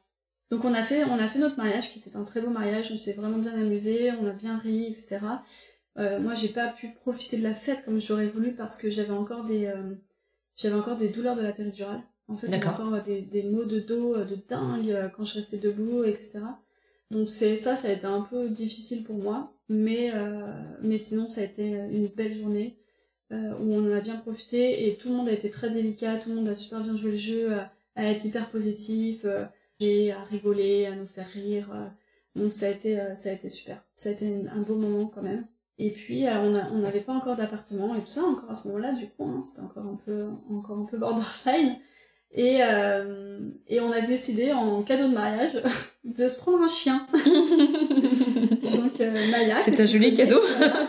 Donc, 0.53 0.65
on 0.65 0.75
a 0.75 0.83
fait, 0.83 1.05
on 1.05 1.19
a 1.19 1.27
fait 1.27 1.39
notre 1.39 1.57
mariage, 1.57 1.91
qui 1.91 1.99
était 1.99 2.15
un 2.15 2.25
très 2.25 2.41
beau 2.41 2.51
mariage, 2.51 2.91
on 2.93 2.97
s'est 2.97 3.15
vraiment 3.15 3.39
bien 3.39 3.55
amusé, 3.55 4.13
on 4.13 4.27
a 4.27 4.33
bien 4.33 4.59
ri, 4.59 4.85
etc. 4.85 5.19
Euh, 5.99 6.21
moi, 6.21 6.35
j'ai 6.35 6.49
pas 6.49 6.69
pu 6.69 6.93
profiter 6.93 7.39
de 7.39 7.43
la 7.43 7.55
fête 7.55 7.85
comme 7.85 8.01
j'aurais 8.01 8.27
voulu 8.27 8.53
parce 8.55 8.77
que 8.77 8.91
j'avais 8.91 9.13
encore 9.13 9.45
des, 9.45 9.67
euh, 9.67 9.95
j'avais 10.57 10.75
encore 10.75 10.97
des 10.97 11.09
douleurs 11.09 11.37
de 11.37 11.43
la 11.43 11.53
péridurale. 11.53 12.03
En 12.29 12.37
fait, 12.37 12.51
j'avais 12.51 12.67
encore 12.67 12.95
euh, 12.95 13.01
des, 13.01 13.21
des 13.23 13.43
maux 13.43 13.65
de 13.65 13.81
dos 13.81 14.15
euh, 14.15 14.25
de 14.25 14.37
dingue 14.49 15.11
quand 15.15 15.25
je 15.25 15.35
restais 15.35 15.59
debout, 15.59 16.05
etc. 16.05 16.41
Donc 17.11 17.29
c'est 17.29 17.57
ça, 17.57 17.77
ça 17.77 17.89
a 17.89 17.93
été 17.93 18.07
un 18.07 18.23
peu 18.23 18.49
difficile 18.49 19.05
pour 19.05 19.17
moi, 19.17 19.55
mais 19.69 20.11
euh, 20.15 20.47
mais 20.83 20.97
sinon 20.97 21.29
ça 21.29 21.43
a 21.43 21.45
été 21.45 21.67
une 21.67 22.09
belle 22.09 22.33
journée 22.33 22.79
où 23.31 23.75
on 23.75 23.91
en 23.91 23.93
a 23.93 24.03
bien 24.03 24.17
profité 24.17 24.87
et 24.87 24.97
tout 24.99 25.09
le 25.09 25.15
monde 25.15 25.29
a 25.29 25.33
été 25.33 25.49
très 25.51 25.71
délicat, 25.71 26.17
tout 26.17 26.29
le 26.29 26.35
monde 26.35 26.49
a 26.49 26.55
super 26.55 26.81
bien 26.83 26.95
joué 26.95 27.13
le 27.13 27.17
jeu, 27.17 27.55
à, 27.55 27.73
à 27.97 28.05
être 28.05 28.27
hyper 28.27 28.51
positif, 28.51 29.25
à 30.13 30.23
rigoler, 30.25 30.87
à 30.87 30.95
nous 30.95 31.07
faire 31.07 31.29
rire. 31.29 31.69
euh. 31.75 31.87
donc 32.41 32.53
ça 32.53 32.67
a 32.67 32.71
été 32.71 32.99
euh, 33.01 33.15
ça 33.15 33.31
a 33.31 33.33
été 33.33 33.49
super, 33.49 33.83
ça 33.95 34.09
a 34.09 34.13
été 34.13 34.27
un 34.55 34.61
beau 34.63 34.75
moment 34.77 35.07
quand 35.07 35.23
même. 35.23 35.47
Et 35.79 35.91
puis 35.91 36.27
euh, 36.27 36.33
on 36.73 36.79
n'avait 36.79 37.01
pas 37.01 37.13
encore 37.15 37.37
d'appartement 37.37 37.95
et 37.97 38.01
tout 38.01 38.07
ça 38.19 38.23
encore 38.23 38.51
à 38.51 38.55
ce 38.55 38.69
moment-là 38.69 38.93
du 38.93 39.07
coup, 39.09 39.25
hein, 39.25 39.41
c'était 39.43 39.63
encore 39.63 39.85
un 39.85 39.99
peu 40.05 40.27
encore 40.51 40.79
un 40.79 40.85
peu 40.85 40.97
borderline. 40.99 41.77
Et, 42.35 42.61
euh, 42.63 43.41
et 43.69 43.81
on 43.81 43.93
a 43.93 44.01
décidé 44.01 44.53
en 44.55 44.83
cadeau 44.83 45.07
de 45.09 45.13
mariage 45.13 45.53
de 46.05 46.29
se 46.29 46.41
prendre 46.41 46.63
un 46.63 46.69
chien. 46.69 47.07
Donc 48.75 49.01
euh, 49.01 49.31
Maya. 49.31 49.57
C'est 49.63 49.79
un 49.79 49.85
joli 49.87 50.15
connais, 50.15 50.31
cadeau. 50.31 50.41
voilà. 50.57 50.89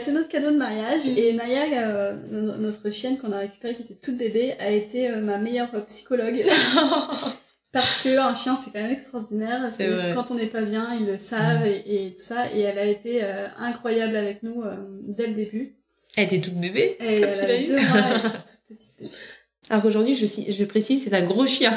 C'est 0.00 0.12
notre 0.12 0.28
cadeau 0.28 0.50
de 0.50 0.56
mariage. 0.56 1.06
Et 1.16 1.32
Naya, 1.34 1.86
euh, 1.88 2.16
no- 2.32 2.56
notre 2.56 2.90
chienne 2.90 3.16
qu'on 3.18 3.30
a 3.32 3.38
récupérée 3.38 3.74
qui 3.76 3.82
était 3.82 3.94
toute 3.94 4.16
bébé, 4.18 4.54
a 4.58 4.70
été 4.70 5.08
ma 5.16 5.38
meilleure 5.38 5.70
psychologue. 5.86 6.44
Parce 7.72 8.02
que 8.02 8.18
un 8.18 8.34
chien 8.34 8.56
c'est 8.56 8.72
quand 8.72 8.82
même 8.82 8.90
extraordinaire. 8.92 9.62
C'est 9.70 9.86
que. 9.86 10.14
Quand 10.14 10.30
on 10.30 10.34
n'est 10.34 10.46
pas 10.46 10.62
bien, 10.62 10.92
ils 10.98 11.06
le 11.06 11.16
savent 11.16 11.66
et, 11.66 12.06
et 12.06 12.10
tout 12.10 12.22
ça. 12.22 12.52
Et 12.54 12.60
elle 12.60 12.78
a 12.78 12.86
été 12.86 13.22
euh, 13.22 13.46
incroyable 13.58 14.16
avec 14.16 14.42
nous 14.42 14.62
euh, 14.62 14.74
dès 15.06 15.26
le 15.28 15.34
début. 15.34 15.74
Elle 16.16 16.24
était 16.24 16.40
toute 16.40 16.58
bébé 16.58 16.96
quand 16.98 17.04
elle 17.06 17.38
tu 17.38 17.46
l'as 17.46 17.60
eu. 17.60 17.64
deux 17.64 17.76
mois, 17.76 17.98
elle 18.10 18.16
était 18.18 18.28
toute 18.38 18.60
petite 18.68 18.96
petite. 18.98 19.36
Alors 19.68 19.84
qu'aujourd'hui, 19.84 20.16
je, 20.16 20.26
je 20.26 20.64
précise, 20.64 21.04
c'est 21.04 21.14
un 21.14 21.22
gros 21.24 21.46
chien. 21.46 21.72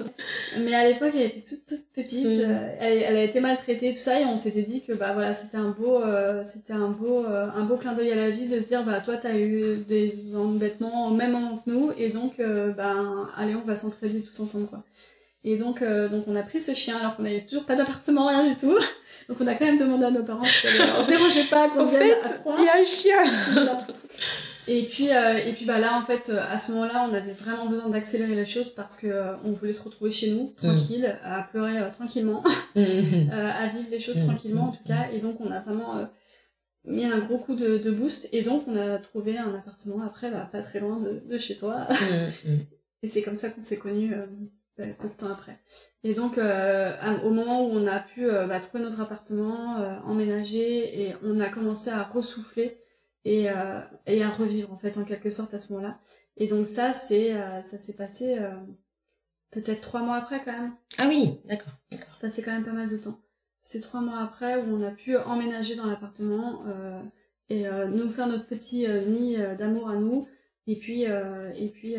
Mais 0.58 0.74
à 0.74 0.88
l'époque, 0.88 1.12
elle 1.14 1.26
était 1.26 1.42
toute, 1.42 1.64
toute 1.68 1.92
petite, 1.94 2.24
Mm. 2.26 2.40
euh, 2.40 2.68
elle, 2.80 2.98
elle 3.06 3.16
a 3.16 3.22
été 3.22 3.38
maltraitée, 3.38 3.90
tout 3.90 3.98
ça, 3.98 4.20
et 4.20 4.24
on 4.24 4.36
s'était 4.36 4.62
dit 4.62 4.82
que 4.82 4.92
bah 4.92 5.12
voilà, 5.12 5.34
c'était 5.34 5.56
un 5.58 5.68
beau, 5.70 6.02
euh, 6.02 6.42
c'était 6.42 6.72
un 6.72 6.88
beau, 6.88 7.24
euh, 7.26 7.46
un 7.54 7.62
beau 7.64 7.76
clin 7.76 7.92
d'œil 7.94 8.10
à 8.10 8.16
la 8.16 8.30
vie 8.30 8.48
de 8.48 8.58
se 8.58 8.66
dire 8.66 8.82
bah 8.82 9.00
toi 9.00 9.16
t'as 9.18 9.38
eu 9.38 9.76
des 9.86 10.34
embêtements 10.34 11.06
au 11.06 11.14
même 11.14 11.30
moment 11.30 11.58
que 11.58 11.70
nous, 11.70 11.92
et 11.96 12.08
donc 12.08 12.40
euh, 12.40 12.72
ben 12.72 13.28
allez 13.36 13.54
on 13.54 13.62
va 13.64 13.76
s'entraider 13.76 14.20
tous 14.20 14.40
ensemble 14.40 14.66
quoi. 14.66 14.82
Et 15.50 15.56
donc 15.56 15.80
euh, 15.80 16.08
donc 16.08 16.24
on 16.26 16.36
a 16.36 16.42
pris 16.42 16.60
ce 16.60 16.74
chien 16.74 16.98
alors 16.98 17.16
qu'on 17.16 17.22
n'avait 17.22 17.40
toujours 17.40 17.64
pas 17.64 17.74
d'appartement 17.74 18.26
rien 18.26 18.46
du 18.46 18.54
tout, 18.54 18.76
donc 19.28 19.38
on 19.40 19.46
a 19.46 19.54
quand 19.54 19.64
même 19.64 19.78
demandé 19.78 20.04
à 20.04 20.10
nos 20.10 20.22
parents 20.22 20.44
si 20.44 20.66
on 21.00 21.06
dérangeait 21.06 21.44
pas 21.44 21.68
qu'on 21.70 21.84
En 21.84 21.86
vienne 21.86 22.02
fait, 22.02 22.26
à 22.26 22.28
trois. 22.30 22.56
il 22.58 22.64
y 22.64 22.68
a 22.68 22.76
un 22.76 22.84
chien. 22.84 23.24
Ça. 23.54 23.86
Et 24.68 24.82
puis, 24.82 25.10
euh, 25.10 25.38
et 25.38 25.52
puis 25.54 25.64
bah 25.64 25.78
là, 25.78 25.96
en 25.96 26.02
fait, 26.02 26.28
euh, 26.28 26.42
à 26.50 26.58
ce 26.58 26.72
moment-là, 26.72 27.08
on 27.10 27.14
avait 27.14 27.32
vraiment 27.32 27.66
besoin 27.66 27.88
d'accélérer 27.88 28.34
les 28.34 28.44
choses 28.44 28.72
parce 28.72 28.96
que 28.98 29.06
euh, 29.06 29.32
on 29.44 29.52
voulait 29.52 29.72
se 29.72 29.82
retrouver 29.82 30.10
chez 30.10 30.30
nous, 30.32 30.52
tranquille, 30.56 31.18
à 31.24 31.42
pleurer 31.42 31.78
euh, 31.78 31.90
tranquillement, 31.90 32.44
euh, 32.76 32.82
à 33.32 33.66
vivre 33.68 33.88
les 33.90 33.98
choses 33.98 34.18
Mm, 34.18 34.26
tranquillement 34.26 34.64
en 34.64 34.68
mm, 34.68 34.76
tout 34.76 34.84
cas. 34.86 35.08
Et 35.14 35.20
donc, 35.20 35.40
on 35.40 35.50
a 35.50 35.60
vraiment 35.60 35.96
euh, 35.96 36.04
mis 36.84 37.06
un 37.06 37.18
gros 37.18 37.38
coup 37.38 37.54
de, 37.56 37.78
de 37.78 37.90
boost. 37.90 38.28
Et 38.32 38.42
donc, 38.42 38.64
on 38.66 38.76
a 38.76 38.98
trouvé 38.98 39.38
un 39.38 39.54
appartement 39.54 40.02
après, 40.02 40.30
bah, 40.30 40.46
pas 40.52 40.60
très 40.60 40.80
loin 40.80 41.00
de, 41.00 41.22
de 41.26 41.38
chez 41.38 41.56
toi. 41.56 41.88
Et 43.02 43.06
c'est 43.06 43.22
comme 43.22 43.36
ça 43.36 43.48
qu'on 43.48 43.62
s'est 43.62 43.78
connus 43.78 44.12
peu 44.86 45.08
de 45.08 45.14
temps 45.14 45.32
après. 45.32 45.58
Et 46.04 46.14
donc, 46.14 46.38
euh, 46.38 46.96
au 47.24 47.30
moment 47.30 47.64
où 47.64 47.70
on 47.70 47.86
a 47.86 47.98
pu 47.98 48.28
euh, 48.28 48.46
bah, 48.46 48.60
trouver 48.60 48.82
notre 48.84 49.00
appartement, 49.00 49.78
euh, 49.80 49.98
emménager, 50.00 51.02
et 51.02 51.16
on 51.22 51.40
a 51.40 51.48
commencé 51.48 51.90
à 51.90 52.04
ressouffler 52.04 52.80
et, 53.24 53.48
et 54.06 54.22
à 54.22 54.30
revivre 54.30 54.72
en 54.72 54.78
fait 54.78 54.96
en 54.96 55.04
quelque 55.04 55.28
sorte 55.28 55.52
à 55.52 55.58
ce 55.58 55.72
moment-là. 55.74 55.98
Et 56.38 56.46
donc 56.46 56.66
ça, 56.66 56.94
c'est 56.94 57.34
ça 57.62 57.76
s'est 57.76 57.96
passé 57.96 58.38
peut-être 59.50 59.82
trois 59.82 60.00
mois 60.00 60.16
après 60.16 60.40
quand 60.42 60.52
même. 60.52 60.72
Ah 60.96 61.08
oui, 61.08 61.38
d'accord. 61.44 61.74
Ça 61.90 62.06
s'est 62.06 62.26
passé 62.26 62.42
quand 62.42 62.52
même 62.52 62.64
pas 62.64 62.72
mal 62.72 62.88
de 62.88 62.96
temps. 62.96 63.18
C'était 63.60 63.82
trois 63.82 64.00
mois 64.00 64.20
après 64.20 64.56
où 64.56 64.74
on 64.74 64.82
a 64.82 64.92
pu 64.92 65.14
emménager 65.18 65.74
dans 65.74 65.84
l'appartement 65.84 66.62
et 67.50 67.64
nous 67.88 68.08
faire 68.08 68.28
notre 68.28 68.46
petit 68.46 68.86
nid 68.88 69.36
d'amour 69.58 69.90
à 69.90 69.96
nous 69.96 70.26
et 70.66 70.76
puis 70.76 71.02
et 71.02 71.68
puis 71.74 71.96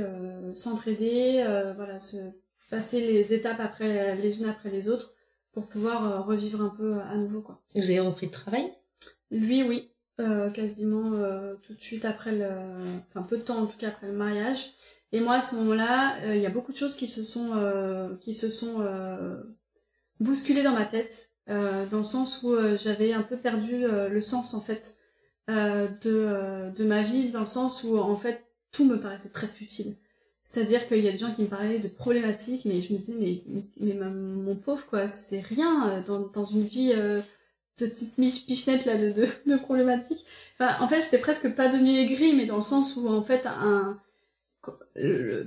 s'entraider, 0.55 1.43
voilà, 1.75 1.99
se 1.99 2.17
passer 2.69 3.01
les 3.01 3.33
étapes 3.33 3.59
après 3.59 4.15
les 4.15 4.41
unes 4.41 4.49
après 4.49 4.69
les 4.69 4.89
autres 4.89 5.15
pour 5.51 5.67
pouvoir 5.67 6.11
euh, 6.11 6.21
revivre 6.21 6.61
un 6.61 6.69
peu 6.69 6.99
à 7.01 7.15
nouveau 7.15 7.41
quoi. 7.41 7.61
Et 7.75 7.81
vous 7.81 7.89
avez 7.89 7.99
repris 7.99 8.27
le 8.27 8.31
travail? 8.31 8.71
Lui 9.31 9.63
oui, 9.63 9.91
euh, 10.19 10.49
quasiment 10.49 11.13
euh, 11.13 11.55
tout 11.63 11.73
de 11.73 11.81
suite 11.81 12.05
après 12.05 12.31
le, 12.31 12.49
enfin 13.09 13.23
peu 13.23 13.37
de 13.37 13.43
temps 13.43 13.57
en 13.57 13.67
tout 13.67 13.77
cas 13.77 13.87
après 13.89 14.07
le 14.07 14.13
mariage. 14.13 14.71
Et 15.11 15.21
moi 15.21 15.35
à 15.35 15.41
ce 15.41 15.55
moment-là, 15.55 16.21
euh, 16.23 16.35
il 16.35 16.41
y 16.41 16.45
a 16.45 16.51
beaucoup 16.51 16.71
de 16.71 16.77
choses 16.77 16.95
qui 16.95 17.07
se 17.07 17.23
sont 17.23 17.51
euh, 17.55 18.15
qui 18.17 18.33
se 18.33 18.49
sont 18.49 18.81
euh, 18.81 19.41
bousculées 20.19 20.63
dans 20.63 20.73
ma 20.73 20.85
tête, 20.85 21.31
euh, 21.49 21.87
dans 21.87 21.99
le 21.99 22.03
sens 22.03 22.43
où 22.43 22.53
euh, 22.53 22.77
j'avais 22.77 23.13
un 23.13 23.23
peu 23.23 23.37
perdu 23.37 23.85
euh, 23.85 24.09
le 24.09 24.21
sens 24.21 24.53
en 24.53 24.61
fait 24.61 24.97
euh, 25.49 25.87
de 26.01 26.11
euh, 26.11 26.69
de 26.69 26.83
ma 26.85 27.01
vie, 27.01 27.31
dans 27.31 27.39
le 27.39 27.45
sens 27.47 27.83
où 27.83 27.97
en 27.97 28.15
fait 28.15 28.45
tout 28.71 28.85
me 28.85 28.99
paraissait 28.99 29.31
très 29.31 29.47
futile. 29.47 29.97
C'est-à-dire 30.51 30.87
qu'il 30.87 31.03
y 31.03 31.07
a 31.07 31.11
des 31.11 31.17
gens 31.17 31.31
qui 31.31 31.43
me 31.43 31.47
parlaient 31.47 31.79
de 31.79 31.87
problématiques, 31.87 32.65
mais 32.65 32.81
je 32.81 32.91
me 32.93 32.97
disais 32.97 33.15
mais 33.19 33.43
mais, 33.47 33.63
mais 33.79 33.93
ma- 33.93 34.09
mon 34.09 34.55
pauvre 34.55 34.85
quoi, 34.87 35.07
c'est 35.07 35.41
rien 35.41 35.89
euh, 35.89 36.03
dans 36.03 36.19
dans 36.21 36.45
une 36.45 36.63
vie 36.63 36.91
euh, 36.95 37.21
de 37.79 37.87
petite 37.87 38.15
pichenette 38.47 38.85
là 38.85 38.97
de, 38.97 39.11
de, 39.47 39.55
problématiques. 39.57 40.25
Enfin, 40.59 40.75
en 40.83 40.87
fait, 40.87 41.01
j'étais 41.01 41.19
presque 41.19 41.55
pas 41.55 41.67
demi-aigrie, 41.69 42.35
mais 42.35 42.45
dans 42.45 42.57
le 42.57 42.61
sens 42.61 42.95
où, 42.97 43.07
en 43.09 43.23
fait, 43.23 43.45
un, 43.47 43.99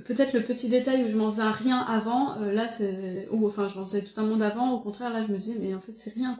peut-être 0.05 0.33
le 0.33 0.43
petit 0.43 0.69
détail 0.69 1.03
où 1.03 1.09
je 1.09 1.15
m'en 1.17 1.31
faisais 1.31 1.43
rien 1.43 1.79
avant, 1.79 2.39
euh, 2.41 2.51
là, 2.51 2.67
c'est, 2.67 3.27
ou 3.31 3.45
enfin, 3.45 3.67
je 3.67 3.77
m'en 3.77 3.85
faisais 3.85 4.03
tout 4.03 4.19
un 4.19 4.23
monde 4.25 4.41
avant, 4.41 4.71
au 4.71 4.79
contraire, 4.79 5.11
là, 5.11 5.23
je 5.25 5.31
me 5.31 5.37
disais, 5.37 5.59
mais 5.59 5.73
en 5.73 5.79
fait, 5.79 5.93
c'est 5.93 6.13
rien. 6.13 6.37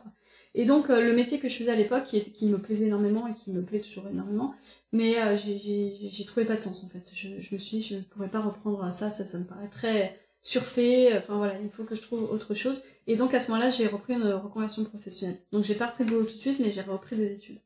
Et 0.55 0.65
donc, 0.65 0.89
euh, 0.89 1.01
le 1.01 1.13
métier 1.13 1.39
que 1.39 1.47
je 1.49 1.55
faisais 1.55 1.71
à 1.71 1.75
l'époque, 1.75 2.03
qui, 2.03 2.21
qui 2.21 2.45
me 2.47 2.57
plaisait 2.59 2.85
énormément 2.85 3.27
et 3.27 3.33
qui 3.33 3.51
me 3.51 3.61
plaît 3.63 3.79
toujours 3.79 4.07
énormément, 4.07 4.53
mais 4.91 5.19
euh, 5.19 5.35
j'ai- 5.35 6.25
trouvé 6.25 6.45
pas 6.45 6.55
de 6.55 6.61
sens, 6.61 6.83
en 6.83 6.89
fait. 6.89 7.11
Je, 7.13 7.27
je 7.39 7.53
me 7.53 7.59
suis 7.59 7.77
dit, 7.77 7.83
je 7.83 7.95
ne 7.95 8.01
pourrais 8.01 8.29
pas 8.29 8.39
reprendre 8.41 8.91
ça, 8.91 9.09
ça, 9.09 9.25
ça 9.25 9.39
me 9.39 9.45
paraît 9.45 9.67
très 9.69 10.19
surfait, 10.41 11.17
enfin 11.17 11.37
voilà, 11.37 11.55
il 11.63 11.69
faut 11.69 11.83
que 11.85 11.95
je 11.95 12.01
trouve 12.01 12.29
autre 12.31 12.53
chose. 12.53 12.83
Et 13.07 13.15
donc, 13.15 13.33
à 13.33 13.39
ce 13.39 13.49
moment-là, 13.51 13.69
j'ai 13.69 13.87
repris 13.87 14.13
une 14.13 14.23
reconversion 14.23 14.83
professionnelle. 14.83 15.37
Donc, 15.51 15.63
j'ai 15.63 15.73
pas 15.75 15.87
repris 15.87 16.03
le 16.03 16.09
boulot 16.11 16.25
tout 16.25 16.33
de 16.33 16.39
suite, 16.39 16.59
mais 16.59 16.71
j'ai 16.71 16.81
repris 16.81 17.15
des 17.15 17.33
études. 17.33 17.57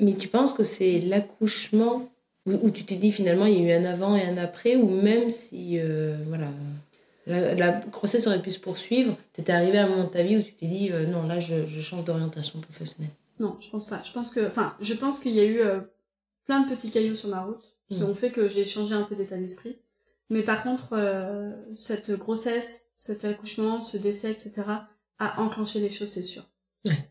Mais 0.00 0.14
tu 0.14 0.28
penses 0.28 0.52
que 0.52 0.64
c'est 0.64 1.00
l'accouchement 1.00 2.08
où, 2.46 2.70
tu 2.70 2.84
t'es 2.84 2.94
dit 2.94 3.10
finalement 3.10 3.46
il 3.46 3.60
y 3.60 3.70
a 3.72 3.76
eu 3.76 3.82
un 3.82 3.84
avant 3.84 4.14
et 4.14 4.22
un 4.22 4.36
après, 4.36 4.76
ou 4.76 4.88
même 4.88 5.30
si 5.30 5.78
euh, 5.80 6.16
voilà, 6.28 6.48
la, 7.26 7.54
la 7.54 7.72
grossesse 7.90 8.26
aurait 8.26 8.40
pu 8.42 8.52
se 8.52 8.60
poursuivre, 8.60 9.16
tu 9.34 9.40
étais 9.40 9.52
arrivé 9.52 9.78
à 9.78 9.84
un 9.84 9.88
moment 9.88 10.04
de 10.04 10.08
ta 10.10 10.22
vie 10.22 10.36
où 10.36 10.42
tu 10.42 10.54
t'es 10.54 10.66
dit 10.66 10.90
euh, 10.92 11.06
non, 11.06 11.24
là 11.26 11.40
je, 11.40 11.66
je 11.66 11.80
change 11.80 12.04
d'orientation 12.04 12.60
professionnelle. 12.60 13.12
Non, 13.40 13.56
je 13.60 13.68
pense 13.70 13.86
pas. 13.86 14.00
Je 14.02 14.12
pense 14.12 14.30
que, 14.30 14.46
enfin, 14.48 14.74
je 14.80 14.94
pense 14.94 15.18
qu'il 15.18 15.32
y 15.32 15.40
a 15.40 15.44
eu 15.44 15.60
euh, 15.60 15.80
plein 16.46 16.60
de 16.60 16.74
petits 16.74 16.90
cailloux 16.90 17.14
sur 17.14 17.28
ma 17.28 17.42
route 17.42 17.74
qui 17.90 18.00
Mm. 18.00 18.04
ont 18.04 18.14
fait 18.14 18.30
que 18.30 18.48
j'ai 18.48 18.64
changé 18.64 18.94
un 18.94 19.02
peu 19.02 19.14
d'état 19.14 19.36
d'esprit. 19.36 19.76
Mais 20.30 20.42
par 20.42 20.62
contre, 20.64 20.88
euh, 20.94 21.52
cette 21.74 22.10
grossesse, 22.12 22.90
cet 22.94 23.24
accouchement, 23.24 23.80
ce 23.80 23.96
décès, 23.96 24.30
etc., 24.32 24.62
a 25.18 25.40
enclenché 25.40 25.78
les 25.80 25.90
choses, 25.90 26.08
c'est 26.08 26.22
sûr. 26.22 26.42
Ouais. 26.84 27.10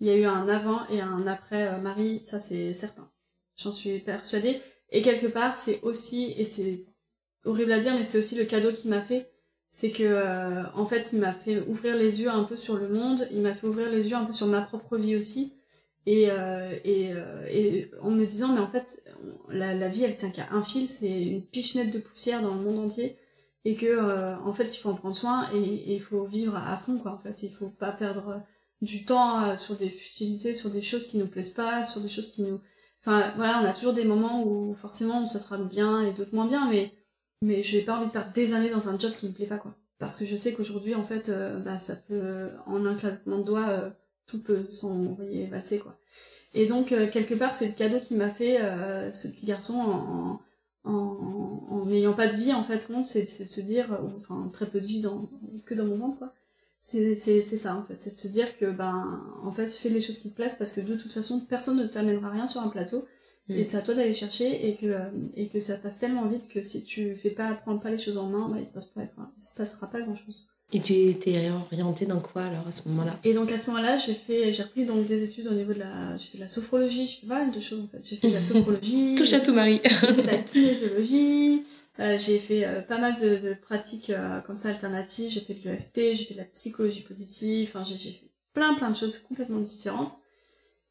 Il 0.00 0.06
y 0.06 0.10
a 0.10 0.16
eu 0.16 0.24
un 0.24 0.48
avant 0.48 0.86
et 0.88 1.00
un 1.00 1.26
après 1.26 1.80
Marie, 1.80 2.22
ça 2.22 2.40
c'est 2.40 2.72
certain. 2.72 3.08
J'en 3.56 3.72
suis 3.72 3.98
persuadée. 4.00 4.60
Et 4.90 5.02
quelque 5.02 5.26
part, 5.26 5.56
c'est 5.56 5.80
aussi, 5.82 6.32
et 6.36 6.44
c'est 6.44 6.84
horrible 7.44 7.72
à 7.72 7.78
dire, 7.78 7.94
mais 7.94 8.04
c'est 8.04 8.18
aussi 8.18 8.34
le 8.36 8.44
cadeau 8.44 8.72
qu'il 8.72 8.90
m'a 8.90 9.00
fait, 9.00 9.30
c'est 9.70 9.90
que 9.90 10.64
en 10.74 10.86
fait 10.86 11.12
il 11.12 11.20
m'a 11.20 11.32
fait 11.32 11.60
ouvrir 11.68 11.96
les 11.96 12.22
yeux 12.22 12.30
un 12.30 12.44
peu 12.44 12.56
sur 12.56 12.76
le 12.76 12.88
monde, 12.88 13.28
il 13.32 13.42
m'a 13.42 13.54
fait 13.54 13.66
ouvrir 13.66 13.90
les 13.90 14.08
yeux 14.08 14.16
un 14.16 14.24
peu 14.24 14.32
sur 14.32 14.46
ma 14.46 14.62
propre 14.62 14.96
vie 14.96 15.16
aussi. 15.16 15.54
Et, 16.06 16.28
et, 16.84 17.12
et 17.50 17.90
en 18.00 18.10
me 18.10 18.24
disant 18.24 18.54
mais 18.54 18.60
en 18.60 18.66
fait 18.66 19.04
la, 19.50 19.88
vie 19.88 20.04
elle 20.04 20.16
tient 20.16 20.30
qu'à 20.30 20.48
un 20.52 20.62
fil, 20.62 20.88
c'est 20.88 21.22
une 21.22 21.42
pichenette 21.42 21.92
de 21.92 21.98
poussière 21.98 22.40
dans 22.40 22.54
le 22.54 22.62
monde 22.62 22.78
entier 22.78 23.18
et 23.64 23.74
que 23.74 24.38
en 24.42 24.52
fait 24.52 24.74
il 24.74 24.78
faut 24.78 24.88
en 24.88 24.94
prendre 24.94 25.16
soin 25.16 25.48
et 25.52 25.94
il 25.94 26.00
faut 26.00 26.24
vivre 26.24 26.56
à 26.56 26.76
fond 26.78 26.98
quoi 26.98 27.12
en 27.12 27.18
fait 27.18 27.42
il 27.42 27.50
faut 27.50 27.68
pas 27.68 27.92
perdre 27.92 28.42
du 28.80 29.04
temps 29.04 29.56
sur 29.56 29.76
des 29.76 29.90
futilités 29.90 30.54
sur 30.54 30.70
des 30.70 30.80
choses 30.82 31.06
qui 31.06 31.18
nous 31.18 31.26
plaisent 31.26 31.54
pas 31.54 31.82
sur 31.82 32.00
des 32.00 32.08
choses 32.08 32.30
qui 32.30 32.42
nous 32.42 32.60
enfin 33.00 33.32
voilà 33.36 33.60
on 33.60 33.64
a 33.64 33.72
toujours 33.72 33.92
des 33.92 34.04
moments 34.04 34.44
où 34.44 34.72
forcément 34.74 35.26
ça 35.26 35.38
sera 35.38 35.58
bien 35.58 36.00
et 36.00 36.12
d'autres 36.12 36.34
moins 36.34 36.46
bien 36.46 36.70
mais 36.70 36.92
mais 37.42 37.62
j'ai 37.62 37.82
pas 37.82 37.96
envie 37.96 38.06
de 38.06 38.12
perdre 38.12 38.32
des 38.32 38.52
années 38.52 38.70
dans 38.70 38.88
un 38.88 38.98
job 38.98 39.12
qui 39.16 39.26
me 39.26 39.32
plaît 39.32 39.46
pas 39.46 39.58
quoi. 39.58 39.74
Parce 39.98 40.16
que 40.16 40.24
je 40.24 40.36
sais 40.36 40.52
qu'aujourd'hui 40.52 40.94
en 40.94 41.02
fait 41.02 41.28
euh, 41.28 41.58
bah 41.58 41.78
ça 41.78 41.96
peut 41.96 42.50
en 42.66 42.84
un 42.84 42.94
claquement 42.94 43.38
de 43.38 43.44
doigts 43.44 43.68
euh, 43.68 43.90
tout 44.26 44.42
peut 44.42 44.64
s'envoyer 44.64 45.46
valser 45.46 45.78
quoi. 45.78 45.98
Et 46.54 46.66
donc 46.66 46.92
euh, 46.92 47.08
quelque 47.08 47.34
part 47.34 47.54
c'est 47.54 47.66
le 47.66 47.74
cadeau 47.74 47.98
qui 48.00 48.14
m'a 48.14 48.30
fait 48.30 48.58
ce 49.12 49.28
petit 49.28 49.46
garçon 49.46 49.74
en, 49.74 50.40
en 50.84 51.84
n'ayant 51.86 52.14
pas 52.14 52.28
de 52.28 52.36
vie 52.36 52.52
en 52.52 52.62
fait 52.62 52.88
c'est 53.04 53.44
de 53.44 53.50
se 53.50 53.60
dire 53.60 53.98
enfin 54.16 54.50
très 54.52 54.66
peu 54.66 54.80
de 54.80 54.86
vie 54.86 55.04
que 55.64 55.74
dans 55.74 55.84
mon 55.84 55.98
ventre 55.98 56.18
quoi. 56.18 56.34
C'est 56.80 57.14
ça 57.14 57.76
en 57.76 57.82
fait. 57.82 57.96
C'est 57.96 58.10
de 58.10 58.16
se 58.16 58.28
dire 58.28 58.56
que 58.56 58.66
ben 58.66 59.20
en 59.42 59.50
fait 59.50 59.72
fais 59.72 59.88
les 59.88 60.00
choses 60.00 60.20
qui 60.20 60.30
te 60.30 60.36
plaisent 60.36 60.54
parce 60.56 60.72
que 60.72 60.80
de 60.80 60.96
toute 60.96 61.12
façon 61.12 61.40
personne 61.40 61.76
ne 61.78 61.86
t'amènera 61.86 62.30
rien 62.30 62.46
sur 62.46 62.60
un 62.60 62.68
plateau 62.68 63.04
et 63.48 63.60
mm. 63.60 63.64
c'est 63.64 63.76
à 63.76 63.82
toi 63.82 63.94
d'aller 63.94 64.12
chercher 64.12 64.68
et 64.68 64.74
que 64.76 64.96
et 65.36 65.48
que 65.48 65.60
ça 65.60 65.76
passe 65.76 65.98
tellement 65.98 66.26
vite 66.26 66.48
que 66.48 66.60
si 66.60 66.84
tu 66.84 67.14
fais 67.14 67.30
pas 67.30 67.54
prends 67.54 67.78
pas 67.78 67.90
les 67.90 67.98
choses 67.98 68.18
en 68.18 68.26
main 68.26 68.48
bah 68.48 68.56
il 68.58 68.66
se 68.66 68.72
passe 68.72 68.86
pas 68.86 69.02
il 69.02 69.42
se 69.42 69.54
passera 69.56 69.88
pas 69.88 70.00
grand 70.00 70.14
chose 70.14 70.48
et 70.70 70.80
tu 70.80 70.92
étais 70.92 71.50
orientée 71.50 72.04
dans 72.04 72.20
quoi 72.20 72.42
alors 72.42 72.68
à 72.68 72.72
ce 72.72 72.86
moment-là? 72.88 73.18
Et 73.24 73.32
donc 73.32 73.50
à 73.50 73.56
ce 73.56 73.70
moment-là, 73.70 73.96
j'ai 73.96 74.12
fait, 74.12 74.52
j'ai 74.52 74.62
repris 74.62 74.84
donc 74.84 75.06
des 75.06 75.24
études 75.24 75.46
au 75.46 75.54
niveau 75.54 75.72
de 75.72 75.78
la, 75.78 76.14
j'ai 76.16 76.26
fait 76.26 76.36
de 76.36 76.42
la 76.42 76.48
sophrologie, 76.48 77.06
j'ai 77.06 77.20
fait 77.22 77.26
pas 77.26 77.38
mal 77.42 77.52
de 77.52 77.58
choses 77.58 77.80
en 77.80 77.88
fait. 77.88 78.06
J'ai 78.06 78.16
fait 78.16 78.28
de 78.28 78.34
la 78.34 78.42
sophrologie. 78.42 79.14
Touche 79.18 79.32
à 79.32 79.40
tout 79.40 79.54
Marie. 79.54 79.80
j'ai 79.82 79.88
fait 79.88 80.22
de 80.22 80.26
la 80.26 80.38
kinésiologie. 80.38 81.62
Euh, 82.00 82.18
j'ai 82.18 82.38
fait 82.38 82.66
euh, 82.66 82.82
pas 82.82 82.98
mal 82.98 83.16
de, 83.16 83.48
de 83.48 83.54
pratiques 83.54 84.10
euh, 84.10 84.40
comme 84.42 84.56
ça 84.56 84.68
alternatives. 84.68 85.30
J'ai 85.30 85.40
fait 85.40 85.54
de 85.54 85.70
l'EFT, 85.70 86.14
j'ai 86.14 86.24
fait 86.24 86.34
de 86.34 86.40
la 86.40 86.44
psychologie 86.44 87.00
positive. 87.00 87.70
Enfin 87.72 87.82
j'ai 87.82 87.96
fait 87.96 88.30
plein 88.52 88.74
plein 88.74 88.90
de 88.90 88.96
choses 88.96 89.18
complètement 89.20 89.60
différentes. 89.60 90.12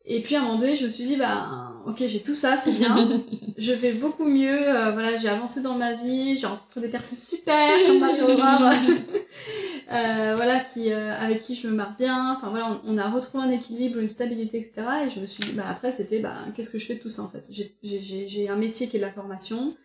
Et 0.10 0.22
puis 0.22 0.36
à 0.36 0.40
un 0.40 0.44
moment 0.44 0.58
donné, 0.58 0.76
je 0.76 0.86
me 0.86 0.90
suis 0.90 1.04
dit 1.04 1.18
bah 1.18 1.74
ok 1.86 2.04
j'ai 2.08 2.22
tout 2.22 2.36
ça, 2.36 2.58
c'est 2.58 2.72
bien. 2.72 3.22
je 3.58 3.74
vais 3.74 3.92
beaucoup 3.94 4.26
mieux. 4.26 4.64
voilà 4.94 5.18
j'ai 5.18 5.28
avancé 5.28 5.62
dans 5.62 5.76
ma 5.76 5.94
vie, 5.94 6.38
j'ai 6.38 6.48
rencontré 6.48 6.82
des 6.82 6.88
personnes 6.88 7.20
super 7.20 7.78
comme 7.86 8.00
Marie 8.00 8.22
Aurore. 8.22 8.72
Euh, 9.90 10.34
voilà, 10.36 10.60
qui, 10.60 10.92
euh, 10.92 11.16
avec 11.18 11.40
qui 11.40 11.56
je 11.56 11.68
me 11.68 11.74
marre 11.74 11.96
bien. 11.98 12.34
Enfin 12.34 12.50
voilà, 12.50 12.82
on, 12.84 12.98
a 12.98 13.10
retrouvé 13.10 13.44
un 13.44 13.50
équilibre, 13.50 14.00
une 14.00 14.10
stabilité, 14.10 14.58
etc. 14.58 14.86
Et 15.06 15.10
je 15.10 15.20
me 15.20 15.26
suis 15.26 15.44
dit, 15.44 15.54
bah 15.54 15.64
après 15.70 15.92
c'était, 15.92 16.20
bah 16.20 16.36
qu'est-ce 16.54 16.70
que 16.70 16.80
je 16.80 16.86
fais 16.86 16.96
de 16.96 17.00
tout 17.00 17.10
ça 17.10 17.22
en 17.22 17.30
fait? 17.30 17.50
J'ai 17.84 18.50
un 18.50 18.56
métier 18.58 18.88
qui 18.88 18.98
est 18.98 19.00
la 19.00 19.12
formation, 19.12 19.76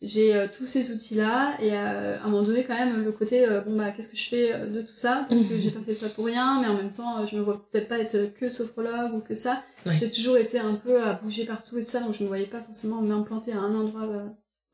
j'ai 0.00 0.34
euh, 0.34 0.46
tous 0.50 0.66
ces 0.66 0.92
outils-là, 0.92 1.56
et 1.60 1.76
à 1.76 2.22
un 2.22 2.28
moment 2.28 2.42
donné 2.42 2.64
quand 2.64 2.74
même 2.74 3.04
le 3.04 3.12
côté, 3.12 3.46
bon 3.66 3.76
bah 3.76 3.90
qu'est-ce 3.90 4.08
que 4.08 4.16
je 4.16 4.28
fais 4.28 4.66
de 4.68 4.80
tout 4.80 4.94
ça? 4.94 5.26
Parce 5.28 5.46
que 5.46 5.58
j'ai 5.58 5.70
pas 5.70 5.80
fait 5.80 5.94
ça 5.94 6.08
pour 6.08 6.26
rien, 6.26 6.60
mais 6.60 6.68
en 6.68 6.76
même 6.76 6.92
temps 6.92 7.24
je 7.26 7.36
me 7.36 7.40
vois 7.40 7.66
peut-être 7.70 7.88
pas 7.88 7.98
être 7.98 8.34
que 8.34 8.48
sophrologue 8.48 9.14
ou 9.14 9.20
que 9.20 9.34
ça. 9.34 9.62
J'ai 9.86 10.10
toujours 10.10 10.36
été 10.36 10.58
un 10.58 10.74
peu 10.74 11.02
à 11.02 11.14
bouger 11.14 11.44
partout 11.44 11.78
et 11.78 11.84
tout 11.84 11.90
ça, 11.90 12.00
donc 12.00 12.14
je 12.14 12.22
me 12.22 12.28
voyais 12.28 12.46
pas 12.46 12.60
forcément 12.60 13.00
m'implanter 13.00 13.52
à 13.52 13.58
un 13.58 13.74
endroit 13.74 14.08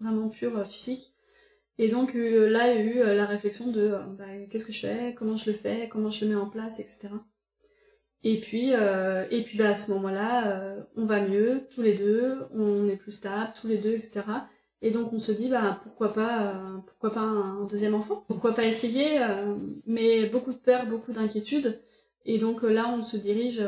vraiment 0.00 0.28
pur 0.28 0.66
physique. 0.66 1.14
Et 1.78 1.88
donc 1.88 2.14
euh, 2.14 2.48
là, 2.48 2.72
il 2.72 2.76
y 2.76 2.78
a 2.78 2.82
eu 2.82 3.00
euh, 3.00 3.14
la 3.14 3.26
réflexion 3.26 3.70
de 3.70 3.80
euh, 3.80 3.98
bah, 4.16 4.24
qu'est-ce 4.50 4.64
que 4.64 4.72
je 4.72 4.80
fais, 4.80 5.14
comment 5.16 5.36
je 5.36 5.50
le 5.50 5.56
fais, 5.56 5.88
comment 5.90 6.10
je 6.10 6.24
le 6.24 6.30
mets 6.30 6.40
en 6.40 6.48
place, 6.48 6.78
etc. 6.80 7.08
Et 8.22 8.40
puis, 8.40 8.70
et 8.70 9.42
puis 9.42 9.58
bah, 9.58 9.68
à 9.68 9.74
ce 9.74 9.92
moment-là, 9.92 10.78
on 10.96 11.04
va 11.04 11.20
mieux, 11.20 11.66
tous 11.70 11.82
les 11.82 11.92
deux, 11.92 12.38
on 12.54 12.88
est 12.88 12.96
plus 12.96 13.12
stable, 13.12 13.52
tous 13.54 13.68
les 13.68 13.76
deux, 13.76 13.92
etc. 13.92 14.22
Et 14.82 14.90
donc 14.90 15.12
on 15.12 15.18
se 15.18 15.32
dit 15.32 15.48
bah 15.48 15.80
pourquoi 15.82 16.12
pas, 16.12 16.54
pourquoi 16.86 17.10
pas 17.10 17.20
un 17.20 17.64
deuxième 17.64 17.94
enfant, 17.94 18.24
pourquoi 18.28 18.52
pas 18.52 18.64
essayer, 18.64 19.18
mais 19.86 20.26
beaucoup 20.26 20.52
de 20.52 20.58
peur, 20.58 20.86
beaucoup 20.86 21.12
d'inquiétude. 21.12 21.80
Et 22.26 22.38
donc 22.38 22.62
là, 22.62 22.88
on 22.88 23.02
se 23.02 23.16
dirige 23.16 23.62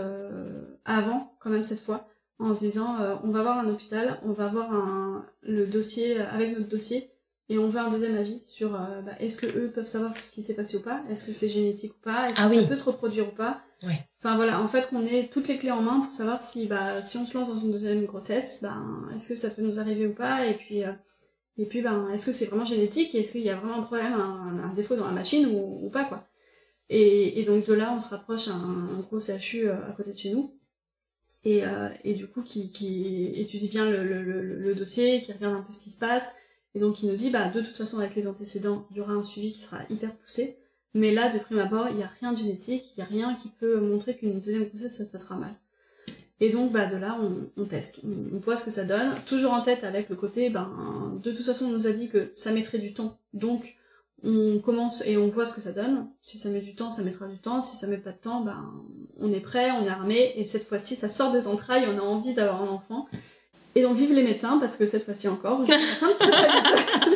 avant, 0.85 1.35
quand 1.41 1.49
même 1.49 1.63
cette 1.63 1.81
fois, 1.81 2.07
en 2.39 2.53
se 2.53 2.61
disant 2.61 2.99
on 3.25 3.31
va 3.31 3.43
voir 3.43 3.59
un 3.59 3.69
hôpital, 3.69 4.21
on 4.25 4.33
va 4.33 4.49
voir 4.49 4.75
un, 4.75 5.25
le 5.41 5.67
dossier 5.67 6.21
avec 6.21 6.55
notre 6.55 6.69
dossier 6.69 7.11
et 7.49 7.59
on 7.59 7.69
veut 7.69 7.81
un 7.81 7.89
deuxième 7.89 8.17
avis 8.17 8.41
sur 8.45 8.75
euh, 8.75 9.03
bah, 9.03 9.13
est-ce 9.21 9.37
que 9.37 9.47
eux 9.47 9.71
peuvent 9.71 9.85
savoir 9.85 10.17
ce 10.17 10.33
qui 10.33 10.43
s'est 10.43 10.57
passé 10.57 10.77
ou 10.79 10.83
pas, 10.83 11.03
est-ce 11.09 11.25
que 11.25 11.33
c'est 11.33 11.49
génétique 11.49 11.93
ou 11.95 12.01
pas, 12.03 12.29
est-ce 12.29 12.41
ah 12.41 12.49
que 12.49 12.55
ça 12.55 12.63
peut 12.63 12.77
se 12.77 12.85
reproduire 12.85 13.29
ou 13.29 13.35
pas? 13.35 13.61
Enfin 14.18 14.37
voilà, 14.37 14.61
en 14.61 14.68
fait 14.68 14.89
qu'on 14.89 15.05
ait 15.05 15.29
toutes 15.29 15.49
les 15.49 15.59
clés 15.59 15.70
en 15.70 15.83
main 15.83 16.01
pour 16.01 16.12
savoir 16.12 16.41
si 16.41 16.66
bah 16.66 17.03
si 17.03 17.16
on 17.18 17.27
se 17.27 17.37
lance 17.37 17.49
dans 17.49 17.57
une 17.57 17.70
deuxième 17.70 18.05
grossesse, 18.07 18.61
ben 18.62 19.09
est-ce 19.14 19.29
que 19.29 19.35
ça 19.35 19.51
peut 19.51 19.62
nous 19.62 19.79
arriver 19.79 20.07
ou 20.07 20.14
pas, 20.14 20.47
et 20.47 20.55
puis 20.55 20.83
euh, 20.83 20.93
et 21.59 21.66
puis 21.66 21.83
ben 21.83 22.09
est-ce 22.11 22.27
que 22.27 22.33
c'est 22.33 22.47
vraiment 22.47 22.64
génétique, 22.64 23.14
et 23.14 23.20
est-ce 23.20 23.33
qu'il 23.33 23.43
y 23.43 23.51
a 23.51 23.57
vraiment 23.57 23.79
un 23.79 23.83
problème, 23.83 24.14
un, 24.14 24.72
défaut 24.74 24.97
dans 24.97 25.07
la 25.07 25.12
machine 25.12 25.47
ou, 25.47 25.91
pas 25.91 26.05
quoi? 26.05 26.27
Et, 26.89 27.45
donc 27.45 27.66
de 27.66 27.74
là 27.74 27.93
on 27.95 28.01
se 28.01 28.11
rapproche 28.11 28.49
à 28.49 28.53
un, 28.53 29.01
gros 29.01 29.20
CHU 29.20 29.68
euh, 29.68 29.87
à 29.87 29.93
côté 29.93 30.12
de 30.12 30.18
chez 30.18 30.33
nous. 30.33 30.55
Et, 31.45 31.62
et 32.03 32.14
du 32.14 32.27
coup 32.27 32.43
qui, 32.43 32.72
qui 32.72 33.31
étudie 33.37 33.68
bien 33.68 33.89
le, 33.89 34.03
le, 34.03 34.20
le, 34.24 34.43
le 34.59 34.74
dossier, 34.74 35.20
qui 35.20 35.33
regarde 35.33 35.55
un 35.55 35.62
peu 35.62 35.70
ce 35.70 35.81
qui 35.81 35.91
se 35.91 36.01
passe, 36.01 36.35
et 36.74 36.81
donc 36.81 37.03
il 37.03 37.09
nous 37.09 37.14
dit, 37.14 37.31
bah 37.31 37.49
de 37.49 37.61
toute 37.61 37.77
façon 37.77 38.01
avec 38.01 38.16
les 38.16 38.27
antécédents, 38.27 38.89
il 38.91 38.97
y 38.97 39.01
aura 39.01 39.12
un 39.12 39.22
suivi 39.22 39.53
qui 39.53 39.61
sera 39.61 39.79
hyper 39.89 40.16
poussé. 40.16 40.59
Mais 40.97 41.12
là, 41.12 41.28
de 41.28 41.38
prime 41.38 41.59
abord, 41.59 41.88
il 41.90 41.97
n'y 41.97 42.03
a 42.03 42.11
rien 42.20 42.32
de 42.32 42.38
génétique, 42.38 42.94
il 42.97 43.01
n'y 43.01 43.03
a 43.03 43.07
rien 43.07 43.34
qui 43.34 43.49
peut 43.49 43.80
montrer 43.80 44.16
qu'une 44.16 44.40
deuxième 44.40 44.64
grossesse, 44.64 44.97
ça 44.97 45.05
se 45.05 45.11
passera 45.11 45.36
mal. 45.36 45.55
Et 46.40 46.49
donc, 46.49 46.72
bah, 46.72 46.86
de 46.86 46.97
là, 46.97 47.18
on, 47.59 47.64
teste, 47.64 48.01
on, 48.03 48.38
voit 48.38 48.57
ce 48.57 48.64
que 48.64 48.70
ça 48.70 48.84
donne. 48.84 49.14
Toujours 49.26 49.53
en 49.53 49.61
tête 49.61 49.84
avec 49.84 50.09
le 50.09 50.16
côté, 50.16 50.49
ben, 50.49 51.18
de 51.22 51.32
toute 51.32 51.44
façon, 51.44 51.66
on 51.66 51.70
nous 51.70 51.86
a 51.86 51.92
dit 51.92 52.09
que 52.09 52.30
ça 52.32 52.51
mettrait 52.51 52.78
du 52.78 52.94
temps. 52.94 53.18
Donc, 53.34 53.76
on 54.24 54.59
commence 54.59 55.07
et 55.07 55.18
on 55.18 55.28
voit 55.28 55.44
ce 55.44 55.55
que 55.55 55.61
ça 55.61 55.72
donne. 55.72 56.09
Si 56.22 56.38
ça 56.38 56.49
met 56.49 56.61
du 56.61 56.74
temps, 56.74 56.90
ça 56.90 57.03
mettra 57.03 57.26
du 57.26 57.38
temps. 57.38 57.61
Si 57.61 57.76
ça 57.76 57.86
met 57.88 57.99
pas 57.99 58.12
de 58.12 58.18
temps, 58.18 58.40
ben, 58.40 58.64
on 59.20 59.30
est 59.34 59.40
prêt, 59.40 59.70
on 59.72 59.84
est 59.84 59.90
armé. 59.90 60.32
Et 60.36 60.44
cette 60.44 60.64
fois-ci, 60.64 60.94
ça 60.94 61.11
sort 61.11 61.30
des 61.30 61.47
entrailles, 61.47 61.86
on 61.88 61.99
a 61.99 62.03
envie 62.03 62.32
d'avoir 62.32 62.62
un 62.62 62.68
enfant. 62.68 63.07
Et 63.74 63.82
donc 63.82 63.97
vive 63.97 64.14
les 64.14 64.22
médecins, 64.22 64.57
parce 64.59 64.78
que 64.78 64.86
cette 64.86 65.05
fois-ci 65.05 65.28
encore, 65.28 65.62
je 65.66 65.72
suis 65.72 66.16
très 66.18 67.11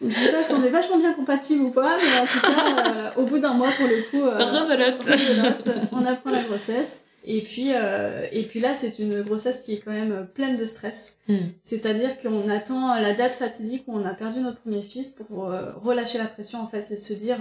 Je 0.00 0.10
sais 0.10 0.32
pas 0.32 0.42
si 0.42 0.52
on 0.52 0.62
est 0.62 0.68
vachement 0.68 0.98
bien 0.98 1.12
compatibles 1.12 1.62
ou 1.62 1.70
pas, 1.70 1.98
mais 1.98 2.18
en 2.20 2.26
tout 2.26 2.40
cas, 2.40 2.96
euh, 2.96 3.10
au 3.16 3.26
bout 3.26 3.38
d'un 3.38 3.54
mois, 3.54 3.70
pour 3.72 3.86
le 3.86 4.10
coup, 4.10 4.24
euh, 4.24 5.86
on 5.92 6.04
apprend 6.04 6.30
la 6.30 6.44
grossesse. 6.44 7.02
Et 7.24 7.42
puis, 7.42 7.72
euh, 7.74 8.26
et 8.30 8.44
puis 8.44 8.60
là, 8.60 8.74
c'est 8.74 9.00
une 9.00 9.22
grossesse 9.22 9.62
qui 9.62 9.74
est 9.74 9.80
quand 9.80 9.90
même 9.90 10.26
pleine 10.32 10.56
de 10.56 10.64
stress. 10.64 11.18
Hmm. 11.28 11.34
C'est-à-dire 11.62 12.16
qu'on 12.16 12.48
attend 12.48 12.94
la 12.94 13.12
date 13.12 13.34
fatidique 13.34 13.84
où 13.86 13.98
on 13.98 14.04
a 14.04 14.14
perdu 14.14 14.40
notre 14.40 14.60
premier 14.60 14.82
fils 14.82 15.10
pour 15.10 15.52
relâcher 15.82 16.18
la 16.18 16.26
pression, 16.26 16.60
en 16.60 16.68
fait, 16.68 16.90
et 16.90 16.96
se 16.96 17.12
dire, 17.12 17.38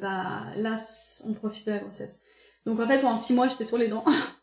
bah 0.00 0.44
là, 0.56 0.76
on 1.26 1.34
profite 1.34 1.66
de 1.66 1.72
la 1.72 1.78
grossesse. 1.78 2.20
Donc 2.64 2.80
en 2.80 2.86
fait, 2.86 2.98
pendant 2.98 3.16
six 3.16 3.34
mois, 3.34 3.48
j'étais 3.48 3.64
sur 3.64 3.78
les 3.78 3.88
dents. 3.88 4.04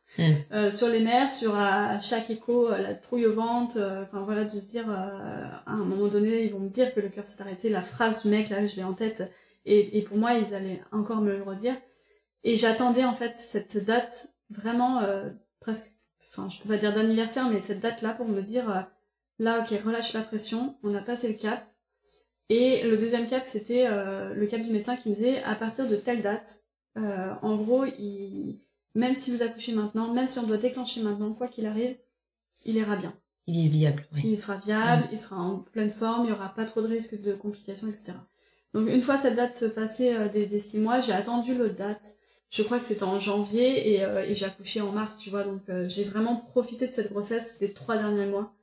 Euh, 0.52 0.72
sur 0.72 0.88
les 0.88 1.02
nerfs, 1.02 1.30
sur 1.30 1.56
à, 1.56 2.00
chaque 2.00 2.30
écho, 2.30 2.70
euh, 2.70 2.78
la 2.78 2.94
trouille 2.94 3.26
au 3.26 3.34
ventre, 3.34 3.78
euh, 3.78 4.04
enfin 4.04 4.22
voilà, 4.22 4.46
de 4.46 4.50
se 4.50 4.68
dire, 4.68 4.90
à 4.90 5.62
un 5.66 5.84
moment 5.84 6.08
donné, 6.08 6.44
ils 6.44 6.52
vont 6.52 6.60
me 6.60 6.70
dire 6.70 6.94
que 6.94 7.00
le 7.00 7.10
cœur 7.10 7.26
s'est 7.26 7.42
arrêté, 7.42 7.70
la 7.70 7.82
phrase 7.82 8.24
du 8.24 8.30
mec, 8.30 8.50
là, 8.50 8.66
je 8.66 8.76
l'ai 8.76 8.84
en 8.84 8.94
tête, 8.94 9.32
et, 9.66 9.98
et 9.98 10.02
pour 10.02 10.18
moi, 10.18 10.34
ils 10.36 10.54
allaient 10.54 10.82
encore 10.92 11.22
me 11.22 11.36
le 11.36 11.44
redire. 11.44 11.76
Et 12.44 12.58
j'attendais 12.58 13.04
en 13.04 13.14
fait 13.14 13.38
cette 13.38 13.86
date 13.86 14.30
vraiment 14.52 15.02
presque, 15.60 15.96
enfin 16.28 16.48
je 16.48 16.62
peux 16.62 16.70
pas 16.70 16.78
dire 16.78 16.94
d'anniversaire, 16.94 17.50
mais 17.50 17.60
cette 17.60 17.80
date-là 17.80 18.14
pour 18.14 18.28
me 18.28 18.42
dire, 18.42 18.88
là, 19.40 19.60
ok, 19.60 19.80
relâche 19.84 20.14
la 20.14 20.22
pression, 20.22 20.78
on 20.84 20.94
a 20.94 21.02
passé 21.02 21.28
le 21.28 21.34
cap. 21.34 21.68
Et 22.50 22.84
le 22.84 22.98
deuxième 22.98 23.26
cap, 23.26 23.44
c'était 23.44 23.88
le 23.90 24.46
cap 24.46 24.62
du 24.62 24.72
médecin 24.72 24.96
qui 24.96 25.10
me 25.10 25.16
disait, 25.16 25.42
à 25.44 25.56
partir 25.56 25.88
de 25.88 25.96
telle 25.96 26.22
date, 26.22 26.62
en 26.96 27.56
gros, 27.56 27.86
il 27.86 28.60
même 28.96 29.14
si 29.14 29.32
vous 29.32 29.44
accouchez 29.44 29.74
maintenant, 29.74 30.14
même 30.14 30.26
si 30.28 30.40
on 30.40 30.44
doit 30.48 30.58
déclencher 30.58 31.02
maintenant, 31.02 31.34
quoi 31.34 31.48
qu'il 31.48 31.66
arrive, 31.66 31.96
il 32.64 32.76
ira 32.76 32.96
bien. 32.96 33.14
Il 33.48 33.64
est 33.64 33.70
viable, 33.70 34.08
oui. 34.14 34.22
Il 34.24 34.38
sera 34.40 34.58
viable, 34.58 35.08
il 35.12 35.18
sera 35.20 35.38
en 35.38 35.60
pleine 35.60 35.90
forme, 35.90 36.24
il 36.24 36.28
n'y 36.28 36.32
aura 36.32 36.50
pas 36.50 36.66
trop 36.66 36.82
de 36.82 36.88
risques 36.88 37.22
de 37.22 37.34
complications, 37.34 37.88
etc. 37.88 38.14
Donc 38.74 38.90
une 38.90 39.02
fois 39.02 39.18
cette 39.18 39.36
date 39.36 39.74
passée 39.76 40.16
euh, 40.16 40.28
des, 40.28 40.48
des, 40.48 40.60
six 40.60 40.80
mois, 40.80 41.00
j'ai 41.00 41.12
attendu 41.14 41.54
l'autre 41.56 41.76
date. 41.76 42.16
Je 42.50 42.64
crois 42.64 42.80
que 42.80 42.86
c'était 42.86 43.04
en 43.04 43.20
janvier 43.20 43.94
et, 43.94 44.04
euh, 44.04 44.26
et 44.26 44.34
j'ai 44.34 44.46
accouché 44.46 44.82
en 44.82 44.92
mars, 44.92 45.18
tu 45.18 45.30
vois. 45.30 45.44
Donc 45.44 45.62
euh, 45.70 45.88
j'ai 45.88 46.04
vraiment 46.04 46.38
profité 46.38 46.88
de 46.88 46.92
cette 46.92 47.12
grossesse 47.12 47.60
les 47.62 47.72
trois 47.74 47.98
derniers 47.98 48.26
mois. 48.26 48.54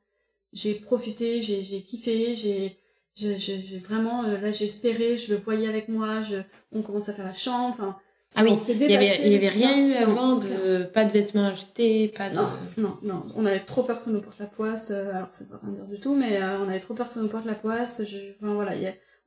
J'ai 0.52 0.74
profité, 0.74 1.40
j'ai 1.40 1.82
kiffé, 1.82 2.34
j'ai 2.34 2.78
j'ai 3.14 3.78
vraiment 3.78 4.22
là 4.22 4.50
j'ai 4.50 4.64
espéré, 4.64 5.16
je 5.18 5.32
le 5.32 5.38
voyais 5.38 5.68
avec 5.68 5.88
moi, 5.88 6.22
je 6.22 6.36
on 6.72 6.82
commence 6.82 7.08
à 7.10 7.12
faire 7.12 7.26
la 7.26 7.34
chambre, 7.34 7.68
enfin 7.68 7.96
ah 8.34 8.44
oui, 8.44 8.56
il 8.68 8.86
n'y 8.86 8.94
avait, 8.94 9.28
y 9.28 9.34
avait 9.34 9.48
rien 9.48 9.76
eu 9.76 9.94
avant, 9.94 10.36
de, 10.36 10.84
pas 10.84 11.04
de 11.04 11.12
vêtements 11.12 11.46
achetés, 11.46 12.08
pas 12.08 12.30
de... 12.30 12.36
Non, 12.36 12.48
non, 12.78 12.96
non. 13.02 13.26
On 13.34 13.44
avait 13.44 13.60
trop 13.60 13.82
peur 13.82 13.96
que 13.96 14.02
ça 14.02 14.10
nous 14.10 14.22
porte 14.22 14.38
la 14.38 14.46
poisse, 14.46 14.90
euh, 14.90 15.14
alors 15.14 15.30
ça 15.30 15.44
ne 15.44 15.50
veut 15.50 15.58
rien 15.62 15.72
dire 15.72 15.84
du 15.84 16.00
tout, 16.00 16.14
mais 16.14 16.42
euh, 16.42 16.58
on 16.60 16.68
avait 16.68 16.78
trop 16.78 16.94
peur 16.94 17.06
que 17.06 17.12
ça 17.12 17.20
nous 17.20 17.28
porte 17.28 17.44
la 17.44 17.54
poisse. 17.54 18.02
Je, 18.06 18.16
enfin, 18.40 18.54
voilà, 18.54 18.72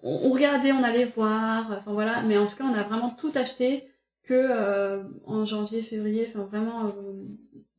on, 0.02 0.32
regardait, 0.32 0.72
on 0.72 0.84
allait 0.84 1.06
voir, 1.06 1.68
enfin 1.72 1.94
voilà. 1.94 2.24
Mais 2.24 2.38
en 2.38 2.48
tout 2.48 2.56
cas, 2.56 2.64
on 2.64 2.74
a 2.74 2.84
vraiment 2.84 3.12
tout 3.12 3.32
acheté 3.36 3.88
que 4.24 4.34
euh, 4.34 5.04
en 5.26 5.46
janvier, 5.46 5.84
février, 5.84 6.26
enfin 6.28 6.46
vraiment 6.46 6.92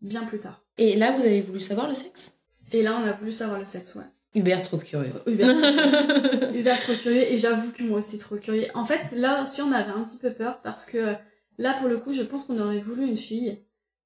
bien 0.01 0.23
plus 0.23 0.39
tard. 0.39 0.63
Et 0.79 0.95
là, 0.95 1.11
vous 1.11 1.23
avez 1.23 1.41
voulu 1.41 1.59
savoir 1.59 1.89
le 1.89 1.95
sexe? 1.95 2.35
Et 2.73 2.83
là, 2.83 2.99
on 3.01 3.05
a 3.05 3.13
voulu 3.13 3.33
savoir 3.33 3.59
le 3.59 3.65
sexe, 3.65 3.97
ouais. 3.97 4.05
Hubert 4.37 4.63
trop 4.63 4.77
curieux. 4.77 5.13
Hubert, 5.27 6.81
trop 6.81 6.95
curieux 6.95 7.33
et 7.33 7.39
j'avoue 7.39 7.73
que 7.73 7.83
moi 7.83 7.99
aussi 7.99 8.19
trop 8.19 8.37
curieux. 8.37 8.67
En 8.75 8.85
fait, 8.85 9.17
là 9.17 9.43
aussi 9.43 9.63
on 9.63 9.73
avait 9.73 9.91
un 9.91 10.05
petit 10.05 10.19
peu 10.19 10.31
peur 10.31 10.61
parce 10.63 10.85
que 10.85 11.15
là 11.57 11.73
pour 11.75 11.89
le 11.89 11.97
coup, 11.97 12.13
je 12.13 12.23
pense 12.23 12.45
qu'on 12.45 12.61
aurait 12.61 12.79
voulu 12.79 13.07
une 13.07 13.17
fille 13.17 13.59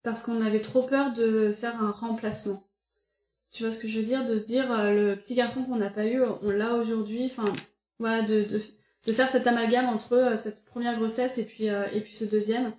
parce 0.04 0.22
qu'on 0.22 0.40
avait 0.40 0.60
trop 0.60 0.82
peur 0.82 1.12
de 1.12 1.50
faire 1.50 1.82
un 1.82 1.90
remplacement. 1.90 2.62
Tu 3.50 3.64
vois 3.64 3.72
ce 3.72 3.80
que 3.80 3.88
je 3.88 3.98
veux 3.98 4.04
dire? 4.04 4.22
De 4.22 4.38
se 4.38 4.44
dire 4.44 4.70
euh, 4.70 4.92
le 4.92 5.16
petit 5.16 5.34
garçon 5.34 5.64
qu'on 5.64 5.76
n'a 5.76 5.90
pas 5.90 6.06
eu, 6.06 6.22
on 6.42 6.50
l'a 6.50 6.74
aujourd'hui. 6.74 7.24
Enfin, 7.24 7.52
voilà, 7.98 8.22
de, 8.22 8.44
de, 8.44 8.60
de, 9.06 9.12
faire 9.12 9.28
cet 9.28 9.48
amalgame 9.48 9.88
entre 9.88 10.12
euh, 10.12 10.36
cette 10.36 10.64
première 10.64 10.96
grossesse 10.96 11.38
et 11.38 11.44
puis 11.44 11.68
euh, 11.68 11.86
et 11.92 12.00
puis 12.00 12.14
ce 12.14 12.24
deuxième. 12.24 12.72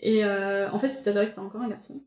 Et 0.00 0.24
en 0.24 0.78
fait, 0.78 0.88
c'est 0.88 1.10
avéré 1.10 1.24
que 1.24 1.30
c'était 1.30 1.42
encore 1.42 1.60
un 1.60 1.68
garçon. 1.68 2.00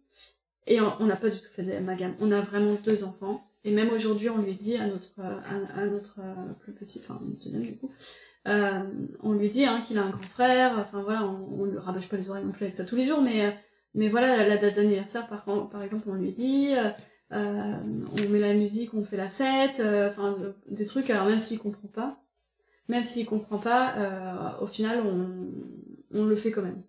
Et 0.65 0.79
on 0.79 1.05
n'a 1.05 1.17
pas 1.17 1.27
du 1.29 1.38
tout 1.38 1.49
fait 1.53 1.63
d'amalgame. 1.63 2.15
On 2.21 2.32
a 2.32 2.39
vraiment 2.39 2.75
deux 2.75 3.03
enfants. 3.03 3.51
Et 3.64 3.72
même 3.72 3.89
aujourd'hui, 3.89 4.30
on 4.30 4.41
lui 4.41 4.55
dit 4.55 4.78
à 4.78 4.88
notre, 4.88 5.20
à, 5.20 5.86
notre 5.86 6.20
euh, 6.20 6.53
plus 6.59 6.74
petit, 6.74 6.99
enfin 7.03 7.20
notre 7.24 7.43
deuxième 7.43 7.62
du 7.62 7.78
coup, 7.78 7.91
euh, 8.47 8.84
on 9.22 9.34
lui 9.34 9.49
dit 9.49 9.66
hein, 9.66 9.82
qu'il 9.86 9.97
a 9.97 10.03
un 10.03 10.09
grand 10.09 10.24
frère. 10.24 10.78
Enfin 10.80 11.03
voilà, 11.03 11.26
on, 11.28 11.62
on 11.62 11.66
lui 11.66 11.78
rabâche 11.78 12.07
pas 12.07 12.18
les 12.18 12.30
oreilles 12.30 12.45
non 12.45 12.51
plus 12.51 12.64
avec 12.64 12.76
ça 12.76 12.86
tous 12.86 12.95
les 12.95 13.05
jours, 13.05 13.22
mais 13.22 13.55
mais 13.93 14.09
voilà, 14.09 14.47
la 14.47 14.57
date 14.57 14.76
d'anniversaire, 14.76 15.28
par, 15.28 15.43
par 15.70 15.84
exemple, 15.84 16.09
on 16.09 16.14
lui 16.14 16.32
dit, 16.32 16.74
euh, 16.76 16.89
euh 17.34 17.78
on 18.14 18.30
met 18.30 18.39
la 18.39 18.53
musique, 18.53 18.93
on 18.93 19.03
fait 19.03 19.18
la 19.18 19.28
fête, 19.28 19.80
euh, 19.80 20.07
enfin 20.09 20.38
des 20.70 20.86
trucs. 20.86 21.09
Alors 21.09 21.28
même 21.28 21.39
s'il 21.39 21.59
comprend 21.59 21.88
pas, 21.88 22.24
même 22.88 23.03
s'il 23.03 23.26
comprend 23.26 23.57
pas, 23.57 24.57
au 24.62 24.68
final, 24.68 25.01
on, 25.05 25.51
on 26.12 26.26
le 26.26 26.36
fait 26.36 26.51
quand 26.51 26.64
même. 26.64 26.84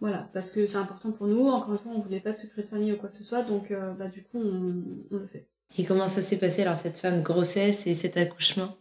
Voilà, 0.00 0.28
parce 0.32 0.50
que 0.50 0.66
c'est 0.66 0.78
important 0.78 1.12
pour 1.12 1.26
nous. 1.28 1.46
Encore 1.48 1.72
une 1.72 1.78
fois, 1.78 1.92
on 1.94 2.00
voulait 2.00 2.20
pas 2.20 2.32
de 2.32 2.36
secret 2.36 2.62
de 2.62 2.68
famille 2.68 2.92
ou 2.92 2.96
quoi 2.96 3.08
que 3.08 3.14
ce 3.14 3.24
soit, 3.24 3.42
donc 3.42 3.72
bah 3.98 4.08
du 4.08 4.22
coup, 4.22 4.38
on, 4.38 4.84
on 5.10 5.18
le 5.18 5.24
fait. 5.24 5.48
Et 5.76 5.84
comment 5.84 6.08
ça 6.08 6.22
s'est 6.22 6.36
passé 6.36 6.62
alors 6.62 6.78
cette 6.78 6.96
fin 6.96 7.12
de 7.12 7.20
grossesse 7.20 7.86
et 7.86 7.94
cet 7.94 8.16
accouchement? 8.16 8.76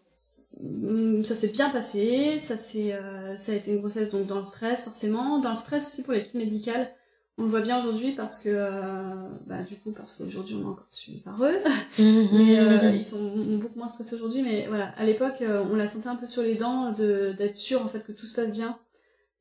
Hum, 0.61 1.23
ça 1.23 1.33
s'est 1.33 1.49
bien 1.49 1.69
passé, 1.69 2.37
ça 2.37 2.53
euh, 2.75 3.35
ça 3.35 3.51
a 3.51 3.55
été 3.55 3.71
une 3.71 3.79
grossesse 3.79 4.11
donc 4.11 4.27
dans 4.27 4.37
le 4.37 4.43
stress 4.43 4.83
forcément, 4.83 5.39
dans 5.39 5.49
le 5.49 5.55
stress 5.55 5.87
aussi 5.87 6.03
pour 6.03 6.13
l'équipe 6.13 6.35
médicale. 6.35 6.91
On 7.39 7.43
le 7.43 7.49
voit 7.49 7.61
bien 7.61 7.79
aujourd'hui 7.79 8.11
parce 8.11 8.37
que 8.37 8.49
euh, 8.49 9.15
bah 9.47 9.63
du 9.63 9.75
coup 9.77 9.91
parce 9.91 10.13
qu'aujourd'hui 10.13 10.53
on 10.53 10.61
est 10.61 10.65
encore 10.65 10.85
suivi 10.89 11.19
par 11.21 11.43
eux, 11.43 11.57
mais 11.99 12.59
euh, 12.59 12.91
ils 12.91 13.03
sont 13.03 13.31
beaucoup 13.57 13.79
moins 13.79 13.87
stressés 13.87 14.15
aujourd'hui. 14.15 14.43
Mais 14.43 14.67
voilà, 14.67 14.89
à 14.89 15.03
l'époque 15.03 15.43
on 15.71 15.75
la 15.75 15.87
sentait 15.87 16.09
un 16.09 16.15
peu 16.15 16.27
sur 16.27 16.43
les 16.43 16.53
dents 16.53 16.91
de 16.91 17.33
d'être 17.35 17.55
sûr 17.55 17.83
en 17.83 17.87
fait 17.87 18.05
que 18.05 18.11
tout 18.11 18.27
se 18.27 18.35
passe 18.35 18.53
bien 18.53 18.77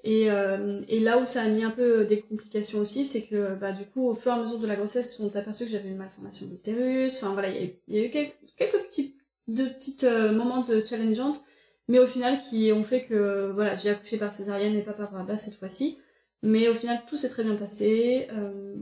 et, 0.04 0.30
euh, 0.30 0.82
et 0.88 1.00
là 1.00 1.18
où 1.18 1.24
ça 1.24 1.42
a 1.42 1.48
mis 1.48 1.62
un 1.62 1.70
peu 1.70 2.04
des 2.04 2.20
complications 2.20 2.80
aussi, 2.80 3.04
c'est 3.04 3.26
que 3.26 3.54
bah, 3.54 3.72
du 3.72 3.84
coup, 3.86 4.08
au 4.08 4.14
fur 4.14 4.32
et 4.32 4.34
à 4.34 4.38
mesure 4.38 4.58
de 4.58 4.66
la 4.66 4.74
grossesse, 4.74 5.20
on 5.20 5.28
aperçu 5.28 5.64
que 5.64 5.70
j'avais 5.70 5.88
une 5.88 5.96
malformation 5.96 6.46
d'utérus. 6.46 7.22
Enfin 7.22 7.32
voilà, 7.32 7.50
il 7.50 7.76
y, 7.88 7.98
a 7.98 8.04
eu 8.04 8.10
quelques, 8.10 8.36
quelques 8.56 8.82
petits 8.84 9.16
de 9.48 9.66
petits 9.66 9.98
euh, 10.04 10.32
moments 10.32 10.62
de 10.62 10.84
challengeantes, 10.84 11.42
mais 11.88 11.98
au 11.98 12.06
final 12.06 12.38
qui 12.38 12.72
ont 12.72 12.82
fait 12.82 13.02
que 13.02 13.50
voilà, 13.54 13.76
j'ai 13.76 13.90
accouché 13.90 14.16
par 14.16 14.32
césarienne 14.32 14.74
et 14.74 14.82
pas 14.82 14.92
par 14.92 15.12
basse 15.24 15.44
cette 15.44 15.56
fois-ci. 15.56 15.98
Mais 16.42 16.68
au 16.68 16.74
final, 16.74 17.02
tout 17.06 17.16
s'est 17.16 17.28
très 17.28 17.44
bien 17.44 17.54
passé. 17.54 18.26
Euh, 18.32 18.74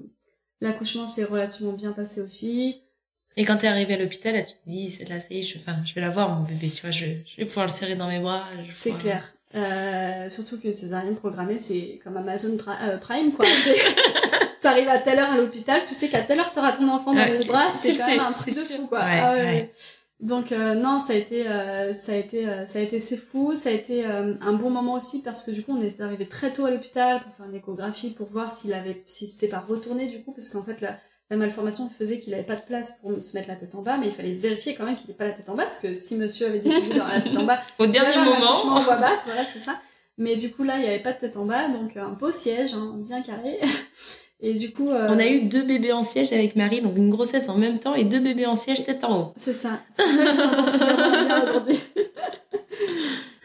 L'accouchement 0.63 1.07
s'est 1.07 1.25
relativement 1.25 1.73
bien 1.73 1.93
passé 1.93 2.21
aussi. 2.21 2.83
Et 3.37 3.45
quand 3.45 3.57
t'es 3.59 3.67
arrivée 3.67 3.95
à 3.95 3.99
l'hôpital, 3.99 4.45
tu 4.45 4.53
te 4.53 4.69
dis, 4.69 4.99
là, 5.09 5.21
ça 5.21 5.27
y 5.31 5.41
est, 5.41 5.43
je, 5.43 5.59
enfin, 5.59 5.77
je 5.87 5.95
vais 5.95 6.01
l'avoir, 6.01 6.39
mon 6.39 6.45
bébé, 6.45 6.69
tu 6.69 6.83
vois, 6.83 6.91
je, 6.91 7.07
je 7.07 7.37
vais 7.39 7.47
pouvoir 7.47 7.67
le 7.67 7.73
serrer 7.73 7.97
dans 7.97 8.09
mes 8.09 8.19
bras. 8.19 8.47
C'est 8.67 8.93
clair. 8.93 9.35
Euh, 9.57 10.29
surtout 10.31 10.61
que 10.61 10.71
césarienne 10.71 11.17
programmée, 11.17 11.59
c'est 11.59 12.01
comme 12.05 12.17
Amazon 12.17 12.57
euh, 12.83 12.99
Prime, 12.99 13.33
quoi. 13.33 13.45
T'arrives 14.61 14.89
à 14.89 14.99
telle 14.99 15.19
heure 15.19 15.31
à 15.31 15.37
l'hôpital, 15.39 15.83
tu 15.85 15.95
sais 15.95 16.09
qu'à 16.09 16.21
telle 16.21 16.39
heure 16.39 16.53
t'auras 16.53 16.73
ton 16.73 16.87
enfant 16.89 17.15
dans 17.15 17.25
les 17.25 17.45
bras, 17.45 17.65
c'est 17.73 17.95
quand 17.95 18.07
même 18.07 18.21
un 18.21 18.33
truc 18.33 18.55
de 18.55 18.61
fou, 18.61 18.87
quoi. 18.87 19.01
Ah 19.03 19.35
Donc 20.21 20.53
euh, 20.53 20.75
non, 20.75 20.99
ça 20.99 21.15
a 21.15 21.17
été, 21.17 21.45
ça 21.95 22.13
a 22.13 22.15
été, 22.15 22.47
ça 22.67 22.79
a 22.79 22.83
été 22.83 23.01
c'est 23.01 23.17
fou. 23.17 23.55
Ça 23.55 23.71
a 23.71 23.73
été 23.73 24.05
un 24.05 24.53
bon 24.53 24.69
moment 24.71 24.93
aussi 24.93 25.23
parce 25.23 25.43
que 25.43 25.51
du 25.51 25.63
coup 25.63 25.75
on 25.77 25.81
est 25.81 26.01
arrivé 26.03 26.29
très 26.29 26.53
tôt 26.53 26.67
à 26.67 26.71
l'hôpital 26.71 27.21
pour 27.23 27.33
faire 27.35 27.47
une 27.47 27.55
échographie 27.55 28.11
pour 28.11 28.29
voir 28.29 28.51
s'il 28.51 28.75
avait, 28.75 29.03
si 29.07 29.27
c'était 29.27 29.49
pas 29.49 29.65
retourné 29.67 30.07
du 30.07 30.23
coup 30.23 30.33
parce 30.33 30.51
qu'en 30.51 30.63
fait 30.63 30.81
la, 30.83 30.99
la 31.31 31.37
malformation 31.37 31.89
faisait 31.89 32.19
qu'il 32.19 32.35
avait 32.35 32.43
pas 32.43 32.57
de 32.57 32.63
place 32.63 32.99
pour 33.01 33.23
se 33.23 33.35
mettre 33.37 33.49
la 33.49 33.55
tête 33.55 33.75
en 33.77 33.83
bas, 33.83 33.97
mais 33.99 34.07
il 34.07 34.13
fallait 34.13 34.35
vérifier 34.35 34.75
quand 34.75 34.85
même 34.85 34.97
qu'il 34.97 35.09
n'ait 35.09 35.15
pas 35.17 35.27
la 35.27 35.33
tête 35.33 35.49
en 35.49 35.55
bas, 35.55 35.63
parce 35.63 35.79
que 35.79 35.95
si 35.95 36.17
monsieur 36.17 36.47
avait 36.47 36.59
décidé 36.59 36.89
d'avoir 36.89 37.11
la 37.11 37.21
tête 37.21 37.37
en 37.37 37.45
bas, 37.45 37.61
au 37.79 37.87
dernier 37.87 38.17
moment, 38.17 38.53
en 38.53 38.81
voix 38.81 38.97
basse, 38.97 39.27
voilà, 39.27 39.47
c'est 39.47 39.61
ça. 39.61 39.77
Mais 40.19 40.35
du 40.35 40.51
coup 40.51 40.65
là, 40.65 40.77
il 40.77 40.83
n'y 40.83 40.89
avait 40.89 41.03
pas 41.03 41.13
de 41.13 41.19
tête 41.19 41.37
en 41.37 41.45
bas, 41.45 41.69
donc 41.69 41.97
un 41.97 42.09
beau 42.09 42.33
siège, 42.33 42.75
hein, 42.75 42.95
bien 42.99 43.23
carré. 43.23 43.61
Et 44.43 44.55
du 44.55 44.73
coup, 44.73 44.89
euh, 44.89 45.07
on 45.11 45.19
a 45.19 45.27
eu 45.27 45.43
deux 45.43 45.63
bébés 45.63 45.93
en 45.93 46.03
siège 46.03 46.33
avec 46.33 46.57
Marie, 46.57 46.81
donc 46.81 46.97
une 46.97 47.11
grossesse 47.11 47.51
en 47.51 47.59
même 47.59 47.79
temps 47.79 47.95
et 47.95 48.05
deux 48.05 48.21
bébés 48.21 48.47
en 48.47 48.57
siège 48.57 48.87
tête 48.87 49.05
en 49.05 49.21
haut. 49.21 49.33
C'est 49.37 49.53
ça. 49.53 49.81
C'est 49.93 50.03
aujourd'hui. 50.03 51.79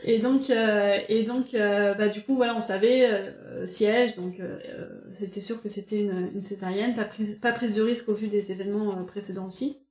Et 0.08 0.20
donc, 0.20 0.52
euh, 0.52 1.00
et 1.10 1.24
donc, 1.24 1.56
euh, 1.56 1.96
bah 1.96 2.10
du 2.10 2.22
coup, 2.22 2.36
voilà, 2.36 2.56
on 2.56 2.62
savait 2.62 3.12
euh, 3.12 3.66
siège, 3.66 4.16
donc 4.16 4.40
c'était 5.12 5.42
sûr 5.42 5.64
que 5.64 5.68
c'était 5.68 6.00
une, 6.00 6.30
une, 6.36 6.42
césarienne, 6.42 6.94
pas 6.94 7.06
prise, 7.06 7.40
pas 7.40 7.52
prise 7.52 7.74
de 7.74 7.82
risque 7.82 8.08
au 8.08 8.14
vu 8.14 8.28
des 8.28 8.52
événements 8.52 9.04
précédents 9.06 9.48
aussi. 9.48 9.84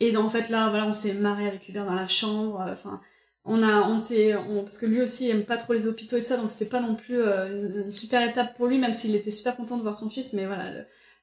Et 0.00 0.12
donc, 0.12 0.26
en 0.26 0.28
fait, 0.28 0.50
là, 0.50 0.68
voilà, 0.68 0.86
on 0.86 0.92
s'est 0.92 1.14
marré 1.14 1.48
avec 1.48 1.66
Hubert 1.66 1.86
dans 1.86 1.94
la 1.94 2.06
chambre. 2.06 2.62
Enfin, 2.70 3.00
on 3.46 3.62
a, 3.62 3.88
on 3.88 3.96
s'est, 3.96 4.34
parce 4.34 4.76
que 4.76 4.84
lui 4.84 5.00
aussi 5.00 5.30
aime 5.30 5.46
pas 5.46 5.56
trop 5.56 5.72
les 5.72 5.86
hôpitaux 5.86 6.18
et 6.18 6.20
ça, 6.20 6.36
donc 6.36 6.50
c'était 6.50 6.68
pas 6.68 6.82
non 6.82 6.94
plus 6.94 7.18
une, 7.22 7.90
super 7.90 8.22
étape 8.28 8.54
pour 8.54 8.66
lui, 8.66 8.78
même 8.78 8.92
s'il 8.92 9.14
était 9.14 9.30
super 9.30 9.56
content 9.56 9.78
de 9.78 9.82
voir 9.82 9.96
son 9.96 10.10
fils. 10.10 10.34
Mais 10.34 10.44
voilà, 10.44 10.72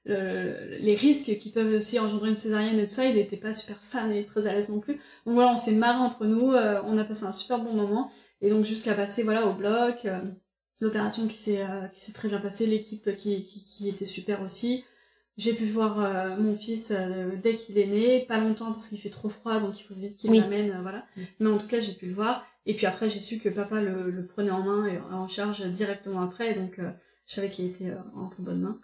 les 0.05 0.95
risques 0.95 1.37
qui 1.37 1.49
peuvent 1.49 1.73
aussi 1.75 1.99
engendrer 1.99 2.29
une 2.29 2.35
césarienne 2.35 2.79
et 2.79 2.85
tout 2.85 2.91
ça, 2.91 3.05
il 3.05 3.17
était 3.17 3.37
pas 3.37 3.53
super 3.53 3.77
fan 3.77 4.11
et 4.11 4.25
très 4.25 4.47
à 4.47 4.53
l'aise 4.53 4.69
non 4.69 4.79
plus. 4.79 4.95
Donc 5.25 5.35
voilà, 5.35 5.51
on 5.51 5.57
s'est 5.57 5.73
marré 5.73 5.99
entre 5.99 6.25
nous, 6.25 6.51
euh, 6.51 6.81
on 6.85 6.97
a 6.97 7.05
passé 7.05 7.23
un 7.23 7.31
super 7.31 7.59
bon 7.59 7.73
moment. 7.73 8.11
Et 8.41 8.49
donc 8.49 8.65
jusqu'à 8.65 8.93
passer 8.93 9.23
voilà 9.23 9.47
au 9.47 9.53
bloc, 9.53 10.05
euh, 10.05 10.19
l'opération 10.81 11.27
qui 11.27 11.37
s'est 11.37 11.63
euh, 11.63 11.87
qui 11.87 12.01
s'est 12.01 12.13
très 12.13 12.27
bien 12.27 12.39
passée, 12.39 12.65
l'équipe 12.65 13.15
qui, 13.15 13.43
qui, 13.43 13.63
qui 13.63 13.89
était 13.89 14.05
super 14.05 14.41
aussi. 14.41 14.83
J'ai 15.37 15.53
pu 15.53 15.65
voir 15.65 16.37
mon 16.37 16.53
fils 16.53 16.93
dès 17.41 17.55
qu'il 17.55 17.79
est 17.79 17.87
né, 17.87 18.19
pas 18.19 18.37
longtemps 18.37 18.71
parce 18.71 18.89
qu'il 18.89 18.99
fait 18.99 19.09
trop 19.09 19.29
froid, 19.29 19.59
donc 19.59 19.79
il 19.79 19.83
faut 19.83 19.95
vite 19.95 20.15
qu'il 20.15 20.31
l'amène, 20.31 20.79
voilà. 20.83 21.07
Mais 21.39 21.49
en 21.49 21.57
tout 21.57 21.65
cas, 21.65 21.79
j'ai 21.79 21.93
pu 21.93 22.05
le 22.05 22.13
voir. 22.13 22.45
Et 22.67 22.75
puis 22.75 22.85
après, 22.85 23.09
j'ai 23.09 23.19
su 23.19 23.39
que 23.39 23.49
papa 23.49 23.81
le, 23.81 24.11
le, 24.11 24.27
prenait 24.27 24.51
en 24.51 24.61
main 24.61 24.85
et 24.85 24.99
en 24.99 25.27
charge 25.27 25.65
directement 25.71 26.21
après, 26.21 26.53
donc 26.53 26.79
je 27.25 27.33
savais 27.33 27.49
qu'il 27.49 27.65
était 27.65 27.93
entre 28.15 28.43
bonnes 28.43 28.61
mains. 28.61 28.79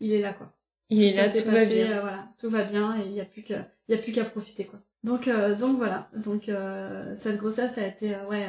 Il 0.00 0.12
est 0.12 0.20
là, 0.20 0.34
quoi. 0.34 0.55
Il 0.88 1.02
est 1.02 1.16
là, 1.16 1.28
tout 1.28 1.50
va 1.50 1.64
bien. 1.64 2.00
voilà, 2.00 2.28
tout 2.38 2.50
va 2.50 2.62
bien 2.62 2.96
et 3.00 3.06
il 3.06 3.12
y 3.12 3.20
a 3.20 3.24
plus 3.24 3.42
qu'à, 3.42 3.68
il 3.88 3.94
y 3.94 3.98
a 3.98 4.00
plus 4.00 4.12
qu'à 4.12 4.24
profiter, 4.24 4.66
quoi. 4.66 4.80
Donc, 5.06 5.28
euh, 5.28 5.54
donc 5.54 5.76
voilà. 5.76 6.10
Donc 6.16 6.48
euh, 6.48 7.14
cette 7.14 7.38
grossesse 7.38 7.78
a 7.78 7.86
été 7.86 8.16
euh, 8.16 8.26
ouais 8.26 8.46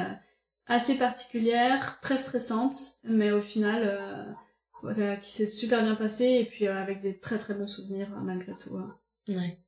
assez 0.65 0.95
particulière, 0.95 1.99
très 2.01 2.17
stressante, 2.17 2.75
mais 3.03 3.31
au 3.31 3.39
final 3.41 4.35
qui 5.21 5.31
s'est 5.31 5.49
super 5.49 5.83
bien 5.83 5.95
passée 5.95 6.37
et 6.41 6.45
puis 6.45 6.67
avec 6.67 6.99
des 6.99 7.19
très 7.19 7.37
très 7.37 7.53
bons 7.53 7.67
souvenirs 7.67 8.09
malgré 8.21 8.53
tout. 8.57 8.75
Hein. 8.75 8.97
Ouais. 9.27 9.59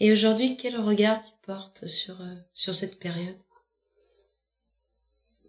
Et 0.00 0.12
aujourd'hui, 0.12 0.56
quel 0.56 0.76
regard 0.80 1.20
tu 1.20 1.30
portes 1.42 1.86
sur 1.86 2.16
sur 2.54 2.74
cette 2.74 2.98
période? 2.98 3.36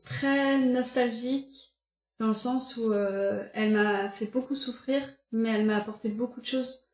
Très 0.03 0.59
nostalgique 0.59 1.73
dans 2.19 2.27
le 2.27 2.33
sens 2.33 2.77
où 2.77 2.93
elle 2.93 3.73
m'a 3.73 4.09
fait 4.09 4.27
beaucoup 4.27 4.55
souffrir, 4.55 5.01
mais 5.31 5.49
elle 5.49 5.65
m'a 5.65 5.77
apporté 5.77 6.09
beaucoup 6.09 6.41
de 6.41 6.45
choses 6.45 6.87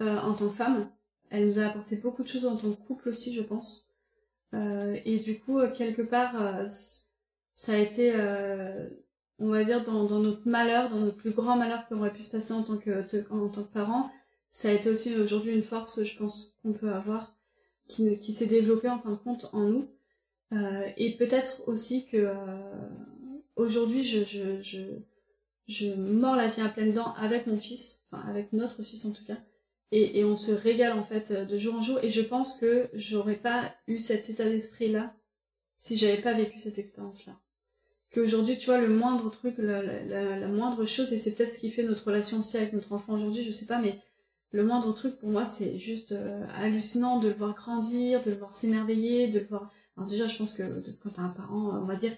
en 0.00 0.34
tant 0.34 0.48
que 0.48 0.54
femme. 0.54 0.90
Elle 1.30 1.46
nous 1.46 1.58
a 1.58 1.66
apporté 1.66 1.96
beaucoup 1.96 2.22
de 2.22 2.28
choses 2.28 2.46
en 2.46 2.56
tant 2.56 2.70
que 2.70 2.86
couple 2.86 3.08
aussi, 3.08 3.32
je 3.32 3.42
pense. 3.42 3.94
Euh, 4.54 4.96
et 5.04 5.18
du 5.18 5.38
coup, 5.38 5.58
euh, 5.58 5.70
quelque 5.70 6.02
part, 6.02 6.40
euh, 6.40 6.66
ça 7.54 7.72
a 7.72 7.78
été, 7.78 8.12
on 9.38 9.48
va 9.48 9.64
dire, 9.64 9.82
dans, 9.82 10.04
notre 10.20 10.46
malheur, 10.48 10.88
dans 10.88 11.00
notre 11.00 11.16
plus 11.16 11.32
grand 11.32 11.56
malheur 11.56 11.86
qui 11.86 11.94
aurait 11.94 12.12
pu 12.12 12.22
se 12.22 12.30
passer 12.30 12.52
en 12.52 12.62
tant 12.62 12.78
que, 12.78 13.04
en 13.32 13.48
tant 13.48 13.64
que 13.64 13.72
parent, 13.72 14.10
ça 14.50 14.68
a 14.68 14.72
été 14.72 14.90
aussi 14.90 15.16
aujourd'hui 15.16 15.54
une 15.54 15.62
force, 15.62 16.02
je 16.04 16.18
pense, 16.18 16.58
qu'on 16.62 16.72
peut 16.72 16.92
avoir, 16.92 17.34
qui, 17.88 18.16
qui 18.18 18.32
s'est 18.32 18.46
développée 18.46 18.88
en 18.88 18.98
fin 18.98 19.10
de 19.10 19.16
compte 19.16 19.50
en 19.52 19.64
nous. 19.64 19.88
et 20.96 21.16
peut-être 21.16 21.68
aussi 21.68 22.06
que 22.06 22.32
aujourd'hui, 23.56 24.02
je, 24.02 24.24
je, 24.24 24.60
je, 24.60 24.78
je 25.66 25.94
mords 25.94 26.36
la 26.36 26.48
vie 26.48 26.60
à 26.60 26.68
pleines 26.68 26.92
dents 26.92 27.14
avec 27.14 27.46
mon 27.46 27.58
fils, 27.58 28.04
enfin 28.06 28.22
avec 28.28 28.52
notre 28.52 28.82
fils 28.82 29.04
en 29.04 29.12
tout 29.12 29.24
cas, 29.24 29.38
et, 29.92 30.24
on 30.24 30.34
se 30.34 30.50
régale 30.50 30.98
en 30.98 31.04
fait 31.04 31.32
de 31.32 31.56
jour 31.56 31.76
en 31.76 31.82
jour. 31.82 31.98
Et 32.02 32.10
je 32.10 32.20
pense 32.20 32.58
que 32.58 32.88
j'aurais 32.94 33.36
pas 33.36 33.72
eu 33.86 33.98
cet 33.98 34.28
état 34.28 34.44
d'esprit 34.44 34.90
là 34.90 35.14
si 35.76 35.96
j'avais 35.96 36.20
pas 36.20 36.32
vécu 36.32 36.58
cette 36.58 36.78
expérience 36.78 37.26
là 37.26 37.38
qu'aujourd'hui 38.12 38.56
tu 38.56 38.66
vois 38.66 38.80
le 38.80 38.88
moindre 38.88 39.28
truc 39.28 39.56
la, 39.58 39.82
la, 39.82 40.46
moindre 40.46 40.84
chose 40.84 41.12
et 41.12 41.18
c'est 41.18 41.34
peut-être 41.34 41.50
ce 41.50 41.58
qui 41.58 41.70
fait 41.70 41.82
notre 41.82 42.06
relation 42.06 42.38
aussi 42.38 42.56
avec 42.56 42.72
notre 42.72 42.92
enfant 42.92 43.14
aujourd'hui 43.14 43.42
je 43.42 43.50
sais 43.50 43.66
pas 43.66 43.78
mais 43.78 43.98
le 44.52 44.64
moindre 44.64 44.94
truc 44.94 45.18
pour 45.18 45.30
moi 45.30 45.44
c'est 45.44 45.78
juste 45.78 46.12
euh, 46.12 46.46
hallucinant 46.56 47.18
de 47.18 47.26
le 47.26 47.34
voir 47.34 47.54
grandir 47.54 48.20
de 48.20 48.30
le 48.30 48.36
voir 48.36 48.52
s'émerveiller 48.52 49.26
de 49.26 49.40
le 49.40 49.46
voir 49.46 49.72
Alors 49.96 50.08
déjà, 50.08 50.26
je 50.26 50.36
pense 50.36 50.54
que 50.54 50.62
quand 51.02 51.10
t'as 51.10 51.22
un 51.22 51.28
parent, 51.28 51.78
on 51.80 51.84
va 51.84 51.94
dire, 51.94 52.12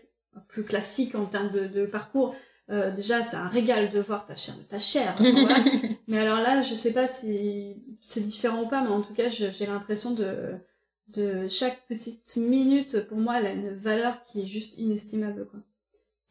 plus 0.48 0.64
classique 0.64 1.14
en 1.14 1.26
termes 1.26 1.50
de, 1.50 1.66
de 1.66 1.86
parcours, 1.86 2.34
euh, 2.70 2.90
déjà, 2.90 3.22
c'est 3.22 3.36
un 3.36 3.48
régal 3.48 3.88
de 3.88 4.00
voir 4.00 4.26
ta 4.26 4.34
chair 4.34 4.54
ta 4.68 4.78
chair. 4.78 5.14
Voilà. 5.18 5.64
mais 6.08 6.18
alors 6.18 6.40
là, 6.40 6.62
je 6.62 6.74
sais 6.74 6.92
pas 6.92 7.06
si 7.06 7.76
c'est 8.00 8.20
différent 8.20 8.64
ou 8.64 8.68
pas, 8.68 8.82
mais 8.82 8.88
en 8.88 9.02
tout 9.02 9.14
cas, 9.14 9.28
j'ai 9.28 9.66
l'impression 9.66 10.12
de, 10.12 10.54
de 11.08 11.46
chaque 11.48 11.86
petite 11.86 12.36
minute, 12.36 13.06
pour 13.08 13.18
moi, 13.18 13.38
elle 13.38 13.46
a 13.46 13.52
une 13.52 13.74
valeur 13.74 14.22
qui 14.22 14.42
est 14.42 14.46
juste 14.46 14.78
inestimable, 14.78 15.46
quoi. 15.46 15.60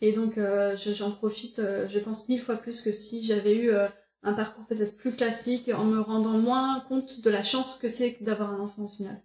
Et 0.02 0.12
donc, 0.12 0.38
euh, 0.38 0.76
j'en 0.76 1.12
profite, 1.12 1.60
euh, 1.60 1.88
je 1.88 2.00
pense, 2.00 2.28
mille 2.28 2.42
fois 2.42 2.56
plus 2.56 2.82
que 2.82 2.92
si 2.92 3.24
j'avais 3.24 3.56
eu 3.56 3.70
euh, 3.70 3.88
un 4.24 4.34
parcours 4.34 4.66
peut-être 4.66 4.96
plus 4.96 5.14
classique, 5.14 5.72
en 5.74 5.86
me 5.86 6.00
rendant 6.00 6.38
moins 6.38 6.84
compte 6.88 7.22
de 7.22 7.30
la 7.30 7.42
chance 7.42 7.78
que 7.78 7.88
c'est 7.88 8.18
d'avoir 8.22 8.54
un 8.54 8.60
enfant 8.60 8.84
au 8.84 8.88
final. 8.88 9.22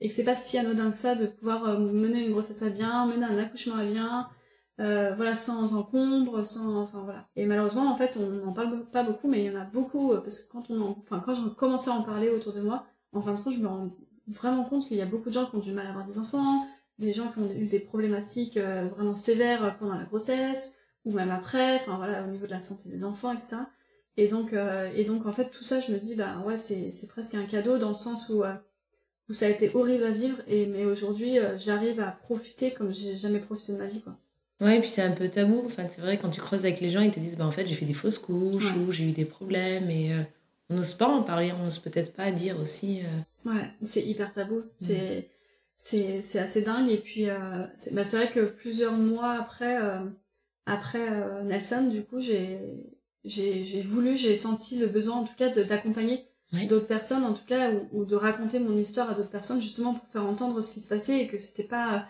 Et 0.00 0.08
que 0.08 0.14
c'est 0.14 0.24
pas 0.24 0.36
si 0.36 0.58
anodin 0.58 0.90
que 0.90 0.96
ça 0.96 1.14
de 1.14 1.26
pouvoir 1.26 1.78
mener 1.78 2.24
une 2.24 2.32
grossesse 2.32 2.62
à 2.62 2.70
bien, 2.70 3.06
mener 3.06 3.24
un 3.24 3.38
accouchement 3.38 3.76
à 3.76 3.84
bien, 3.84 4.28
euh, 4.80 5.12
voilà, 5.14 5.36
sans 5.36 5.74
encombre, 5.74 6.44
sans, 6.44 6.76
enfin 6.76 7.02
voilà. 7.04 7.28
Et 7.36 7.46
malheureusement, 7.46 7.90
en 7.90 7.96
fait, 7.96 8.18
on 8.20 8.28
n'en 8.44 8.52
parle 8.52 8.84
pas 8.86 9.04
beaucoup, 9.04 9.28
mais 9.28 9.44
il 9.44 9.52
y 9.52 9.56
en 9.56 9.60
a 9.60 9.64
beaucoup, 9.64 10.12
euh, 10.12 10.20
parce 10.20 10.40
que 10.40 10.52
quand 10.52 10.68
on 10.70 10.96
enfin, 10.98 11.20
quand 11.24 11.32
j'ai 11.32 11.42
commencé 11.56 11.90
à 11.90 11.94
en 11.94 12.02
parler 12.02 12.28
autour 12.28 12.52
de 12.52 12.60
moi, 12.60 12.84
en 13.12 13.22
fin 13.22 13.34
de 13.34 13.40
compte, 13.40 13.52
je 13.52 13.60
me 13.60 13.68
rends 13.68 13.96
vraiment 14.26 14.64
compte 14.64 14.88
qu'il 14.88 14.96
y 14.96 15.02
a 15.02 15.06
beaucoup 15.06 15.28
de 15.28 15.34
gens 15.34 15.46
qui 15.46 15.54
ont 15.56 15.60
du 15.60 15.72
mal 15.72 15.86
à 15.86 15.90
avoir 15.90 16.04
des 16.04 16.18
enfants, 16.18 16.66
des 16.98 17.12
gens 17.12 17.28
qui 17.30 17.38
ont 17.38 17.50
eu 17.50 17.66
des 17.66 17.78
problématiques 17.78 18.56
euh, 18.56 18.88
vraiment 18.88 19.14
sévères 19.14 19.76
pendant 19.78 19.94
la 19.94 20.04
grossesse, 20.04 20.78
ou 21.04 21.12
même 21.12 21.30
après, 21.30 21.76
enfin 21.76 21.96
voilà, 21.96 22.24
au 22.24 22.28
niveau 22.28 22.46
de 22.46 22.50
la 22.50 22.60
santé 22.60 22.88
des 22.88 23.04
enfants, 23.04 23.32
etc. 23.32 23.56
Et 24.16 24.28
donc, 24.28 24.54
et 24.54 25.04
donc, 25.04 25.26
en 25.26 25.32
fait, 25.32 25.50
tout 25.50 25.64
ça, 25.64 25.80
je 25.80 25.92
me 25.92 25.98
dis, 25.98 26.14
bah 26.14 26.38
ouais, 26.46 26.56
c'est, 26.56 26.90
c'est 26.92 27.08
presque 27.08 27.34
un 27.34 27.44
cadeau 27.44 27.78
dans 27.78 27.88
le 27.88 27.94
sens 27.94 28.28
où, 28.28 28.44
où 29.28 29.32
ça 29.32 29.46
a 29.46 29.48
été 29.48 29.74
horrible 29.74 30.04
à 30.04 30.12
vivre, 30.12 30.38
et 30.46 30.66
mais 30.66 30.84
aujourd'hui, 30.84 31.38
j'arrive 31.56 32.00
à 32.00 32.12
profiter 32.12 32.72
comme 32.72 32.92
j'ai 32.92 33.16
jamais 33.16 33.40
profité 33.40 33.72
de 33.72 33.78
ma 33.78 33.86
vie, 33.86 34.02
quoi. 34.02 34.16
Ouais, 34.60 34.78
et 34.78 34.80
puis 34.80 34.88
c'est 34.88 35.02
un 35.02 35.10
peu 35.10 35.28
tabou. 35.28 35.62
Enfin, 35.66 35.86
c'est 35.90 36.00
vrai, 36.00 36.18
quand 36.18 36.30
tu 36.30 36.40
creuses 36.40 36.64
avec 36.64 36.80
les 36.80 36.90
gens, 36.90 37.00
ils 37.00 37.10
te 37.10 37.20
disent 37.20 37.36
bah, 37.36 37.46
en 37.46 37.50
fait, 37.50 37.66
j'ai 37.66 37.74
fait 37.74 37.86
des 37.86 37.94
fausses 37.94 38.18
couches 38.18 38.74
ou 38.76 38.92
j'ai 38.92 39.04
eu 39.04 39.12
des 39.12 39.24
problèmes 39.24 39.90
et 39.90 40.12
euh, 40.12 40.22
on 40.70 40.76
n'ose 40.76 40.94
pas 40.94 41.08
en 41.08 41.22
parler, 41.22 41.52
on 41.58 41.64
n'ose 41.64 41.78
peut-être 41.78 42.12
pas 42.12 42.30
dire 42.30 42.58
aussi. 42.60 43.02
Euh. 43.02 43.50
Ouais, 43.50 43.68
c'est 43.82 44.02
hyper 44.02 44.32
tabou. 44.32 44.62
C'est. 44.76 45.30
C'est, 45.76 46.22
c'est 46.22 46.38
assez 46.38 46.62
dingue 46.62 46.88
et 46.88 46.98
puis 46.98 47.28
euh, 47.28 47.66
c'est, 47.74 47.92
bah, 47.94 48.04
vrai 48.04 48.30
que 48.30 48.44
plusieurs 48.44 48.92
mois 48.92 49.32
après 49.32 49.76
après 50.66 51.10
Nelson 51.42 51.88
du 51.88 52.04
coup 52.04 52.20
j'ai 52.20 52.60
voulu 53.84 54.16
j'ai 54.16 54.36
senti 54.36 54.78
le 54.78 54.86
besoin 54.86 55.16
en 55.16 55.24
tout 55.24 55.34
cas 55.36 55.48
d'accompagner 55.48 56.28
d'autres 56.68 56.86
personnes 56.86 57.24
en 57.24 57.34
tout 57.34 57.44
cas 57.44 57.72
ou, 57.72 57.88
ou, 57.90 58.04
de 58.04 58.14
raconter 58.14 58.60
mon 58.60 58.76
histoire 58.76 59.10
à 59.10 59.14
d'autres 59.14 59.30
personnes 59.30 59.60
justement 59.60 59.94
pour 59.94 60.06
faire 60.10 60.24
entendre 60.24 60.60
ce 60.60 60.72
qui 60.72 60.80
se 60.80 60.88
passait 60.88 61.22
et 61.22 61.26
que 61.26 61.38
c'était 61.38 61.64
pas 61.64 62.06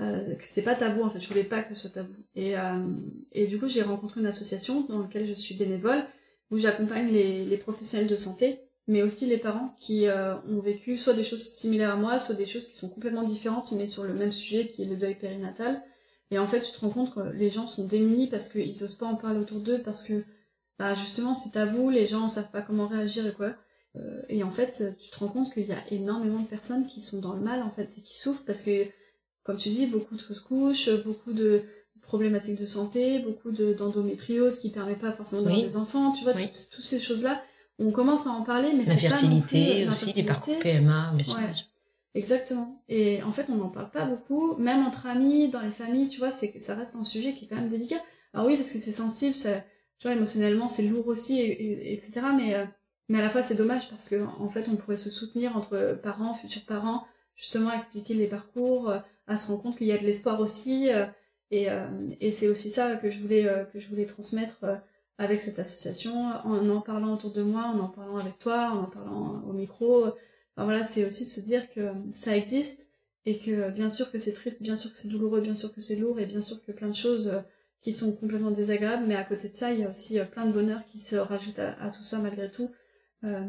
euh, 0.00 0.34
que 0.34 0.42
c'était 0.42 0.62
pas 0.62 0.74
tabou 0.74 1.02
en 1.02 1.10
fait. 1.10 1.20
Je 1.20 1.28
voulais 1.28 1.44
pas 1.44 1.60
que 1.60 1.68
ça 1.68 1.74
soit 1.74 1.90
tabou. 1.90 2.14
Et 2.34 2.56
euh, 2.56 2.82
et 3.32 3.46
du 3.46 3.58
coup 3.58 3.68
j'ai 3.68 3.82
rencontré 3.82 4.20
une 4.20 4.26
association 4.26 4.82
dans 4.88 5.00
laquelle 5.00 5.26
je 5.26 5.34
suis 5.34 5.54
bénévole 5.54 6.04
où 6.50 6.56
j'accompagne 6.56 7.08
les, 7.08 7.44
les 7.44 7.56
professionnels 7.56 8.08
de 8.08 8.16
santé 8.16 8.60
mais 8.88 9.02
aussi 9.02 9.26
les 9.26 9.38
parents 9.38 9.74
qui 9.78 10.08
euh, 10.08 10.34
ont 10.48 10.60
vécu 10.60 10.96
soit 10.96 11.14
des 11.14 11.24
choses 11.24 11.44
similaires 11.44 11.92
à 11.92 11.96
moi 11.96 12.18
soit 12.18 12.34
des 12.34 12.46
choses 12.46 12.68
qui 12.68 12.76
sont 12.76 12.88
complètement 12.88 13.22
différentes 13.22 13.72
mais 13.72 13.86
sur 13.86 14.04
le 14.04 14.14
même 14.14 14.32
sujet 14.32 14.66
qui 14.66 14.82
est 14.82 14.86
le 14.86 14.96
deuil 14.96 15.14
périnatal. 15.14 15.82
Et 16.30 16.38
en 16.38 16.46
fait 16.46 16.60
tu 16.60 16.72
te 16.72 16.80
rends 16.80 16.90
compte 16.90 17.14
que 17.14 17.20
les 17.34 17.50
gens 17.50 17.66
sont 17.66 17.84
démunis 17.84 18.28
parce 18.28 18.48
qu'ils 18.48 18.82
osent 18.82 18.96
pas 18.96 19.06
en 19.06 19.16
parler 19.16 19.38
autour 19.38 19.60
d'eux 19.60 19.82
parce 19.82 20.08
que 20.08 20.24
bah 20.78 20.94
justement 20.94 21.34
c'est 21.34 21.50
tabou 21.50 21.90
les 21.90 22.06
gens 22.06 22.28
savent 22.28 22.50
pas 22.50 22.62
comment 22.62 22.88
réagir 22.88 23.26
et 23.26 23.32
quoi. 23.32 23.54
Et 24.30 24.42
en 24.42 24.50
fait 24.50 24.96
tu 24.98 25.10
te 25.10 25.18
rends 25.18 25.28
compte 25.28 25.52
qu'il 25.52 25.66
y 25.66 25.72
a 25.72 25.84
énormément 25.90 26.40
de 26.40 26.46
personnes 26.46 26.86
qui 26.86 27.02
sont 27.02 27.20
dans 27.20 27.34
le 27.34 27.40
mal 27.40 27.62
en 27.62 27.68
fait 27.68 27.98
et 27.98 28.00
qui 28.00 28.18
souffrent 28.18 28.44
parce 28.46 28.62
que 28.62 28.86
comme 29.44 29.56
tu 29.56 29.70
dis, 29.70 29.86
beaucoup 29.86 30.16
de 30.16 30.22
fausses 30.22 30.40
couches, 30.40 30.90
beaucoup 31.04 31.32
de 31.32 31.62
problématiques 32.02 32.60
de 32.60 32.66
santé, 32.66 33.20
beaucoup 33.20 33.50
d'endométriose 33.50 34.58
qui 34.58 34.70
permet 34.70 34.96
pas 34.96 35.12
forcément 35.12 35.42
d'avoir 35.42 35.62
des 35.62 35.76
enfants, 35.76 36.12
tu 36.12 36.24
vois, 36.24 36.34
toutes, 36.34 36.54
ces 36.54 37.00
choses-là. 37.00 37.42
On 37.78 37.90
commence 37.90 38.26
à 38.26 38.30
en 38.30 38.42
parler, 38.42 38.72
mais 38.74 38.84
c'est 38.84 39.08
pas 39.08 39.20
non 39.22 39.40
plus, 39.40 39.88
aussi, 39.88 40.12
les 40.12 40.22
parcours 40.24 40.58
PMA, 40.58 41.12
bien 41.14 41.24
sûr. 41.24 41.38
Exactement. 42.14 42.84
Et 42.88 43.22
en 43.22 43.32
fait, 43.32 43.48
on 43.48 43.56
n'en 43.56 43.70
parle 43.70 43.90
pas 43.90 44.04
beaucoup, 44.04 44.54
même 44.56 44.84
entre 44.86 45.06
amis, 45.06 45.48
dans 45.48 45.62
les 45.62 45.70
familles, 45.70 46.08
tu 46.08 46.18
vois, 46.18 46.30
c'est 46.30 46.58
ça 46.58 46.74
reste 46.74 46.94
un 46.96 47.04
sujet 47.04 47.32
qui 47.32 47.46
est 47.46 47.48
quand 47.48 47.56
même 47.56 47.68
délicat. 47.68 48.02
Alors 48.34 48.46
oui, 48.46 48.56
parce 48.56 48.70
que 48.70 48.78
c'est 48.78 48.92
sensible, 48.92 49.34
ça, 49.34 49.60
tu 49.98 50.08
vois, 50.08 50.12
émotionnellement, 50.12 50.68
c'est 50.68 50.82
lourd 50.82 51.06
aussi, 51.06 51.40
et, 51.40 51.94
etc. 51.94 52.20
Mais, 52.36 52.54
euh, 52.54 52.66
mais 53.08 53.18
à 53.18 53.22
la 53.22 53.30
fois, 53.30 53.42
c'est 53.42 53.54
dommage 53.54 53.88
parce 53.88 54.08
que 54.08 54.26
en 54.38 54.48
fait, 54.48 54.68
on 54.68 54.76
pourrait 54.76 54.96
se 54.96 55.08
soutenir 55.08 55.56
entre 55.56 55.98
parents, 56.02 56.34
futurs 56.34 56.64
parents, 56.64 57.04
justement 57.34 57.72
expliquer 57.72 58.12
les 58.14 58.26
parcours, 58.26 58.90
euh, 58.90 58.98
à 59.26 59.36
se 59.36 59.48
rendre 59.48 59.62
compte 59.62 59.76
qu'il 59.76 59.86
y 59.86 59.92
a 59.92 59.98
de 59.98 60.04
l'espoir 60.04 60.40
aussi. 60.40 60.90
Euh, 60.90 61.06
et, 61.50 61.70
euh, 61.70 61.86
et 62.20 62.32
c'est 62.32 62.48
aussi 62.48 62.70
ça 62.70 62.96
que 62.96 63.10
je 63.10 63.20
voulais, 63.20 63.46
que 63.72 63.78
je 63.78 63.88
voulais 63.88 64.06
transmettre 64.06 64.64
avec 65.18 65.38
cette 65.38 65.58
association, 65.58 66.14
en 66.44 66.68
en 66.68 66.80
parlant 66.80 67.14
autour 67.14 67.30
de 67.30 67.42
moi, 67.42 67.64
en 67.64 67.78
en 67.78 67.88
parlant 67.88 68.16
avec 68.16 68.38
toi, 68.38 68.70
en 68.70 68.84
en 68.84 68.86
parlant 68.86 69.42
au 69.46 69.52
micro. 69.52 70.06
Enfin, 70.06 70.64
voilà, 70.64 70.82
c'est 70.82 71.04
aussi 71.04 71.26
se 71.26 71.40
dire 71.40 71.68
que 71.68 71.90
ça 72.10 72.36
existe 72.36 72.92
et 73.26 73.38
que 73.38 73.70
bien 73.70 73.90
sûr 73.90 74.10
que 74.10 74.16
c'est 74.16 74.32
triste, 74.32 74.62
bien 74.62 74.76
sûr 74.76 74.90
que 74.90 74.96
c'est 74.96 75.08
douloureux, 75.08 75.42
bien 75.42 75.54
sûr 75.54 75.74
que 75.74 75.80
c'est 75.82 75.96
lourd 75.96 76.18
et 76.18 76.26
bien 76.26 76.40
sûr 76.40 76.64
que 76.64 76.72
plein 76.72 76.88
de 76.88 76.94
choses 76.94 77.42
qui 77.82 77.92
sont 77.92 78.16
complètement 78.16 78.50
désagréables, 78.50 79.04
mais 79.06 79.16
à 79.16 79.24
côté 79.24 79.50
de 79.50 79.54
ça, 79.54 79.72
il 79.72 79.80
y 79.80 79.84
a 79.84 79.90
aussi 79.90 80.18
plein 80.32 80.46
de 80.46 80.52
bonheur 80.52 80.84
qui 80.86 80.98
se 80.98 81.16
rajoute 81.16 81.58
à, 81.58 81.80
à 81.82 81.90
tout 81.90 82.02
ça 82.02 82.18
malgré 82.18 82.50
tout. 82.50 82.70
Euh, 83.24 83.48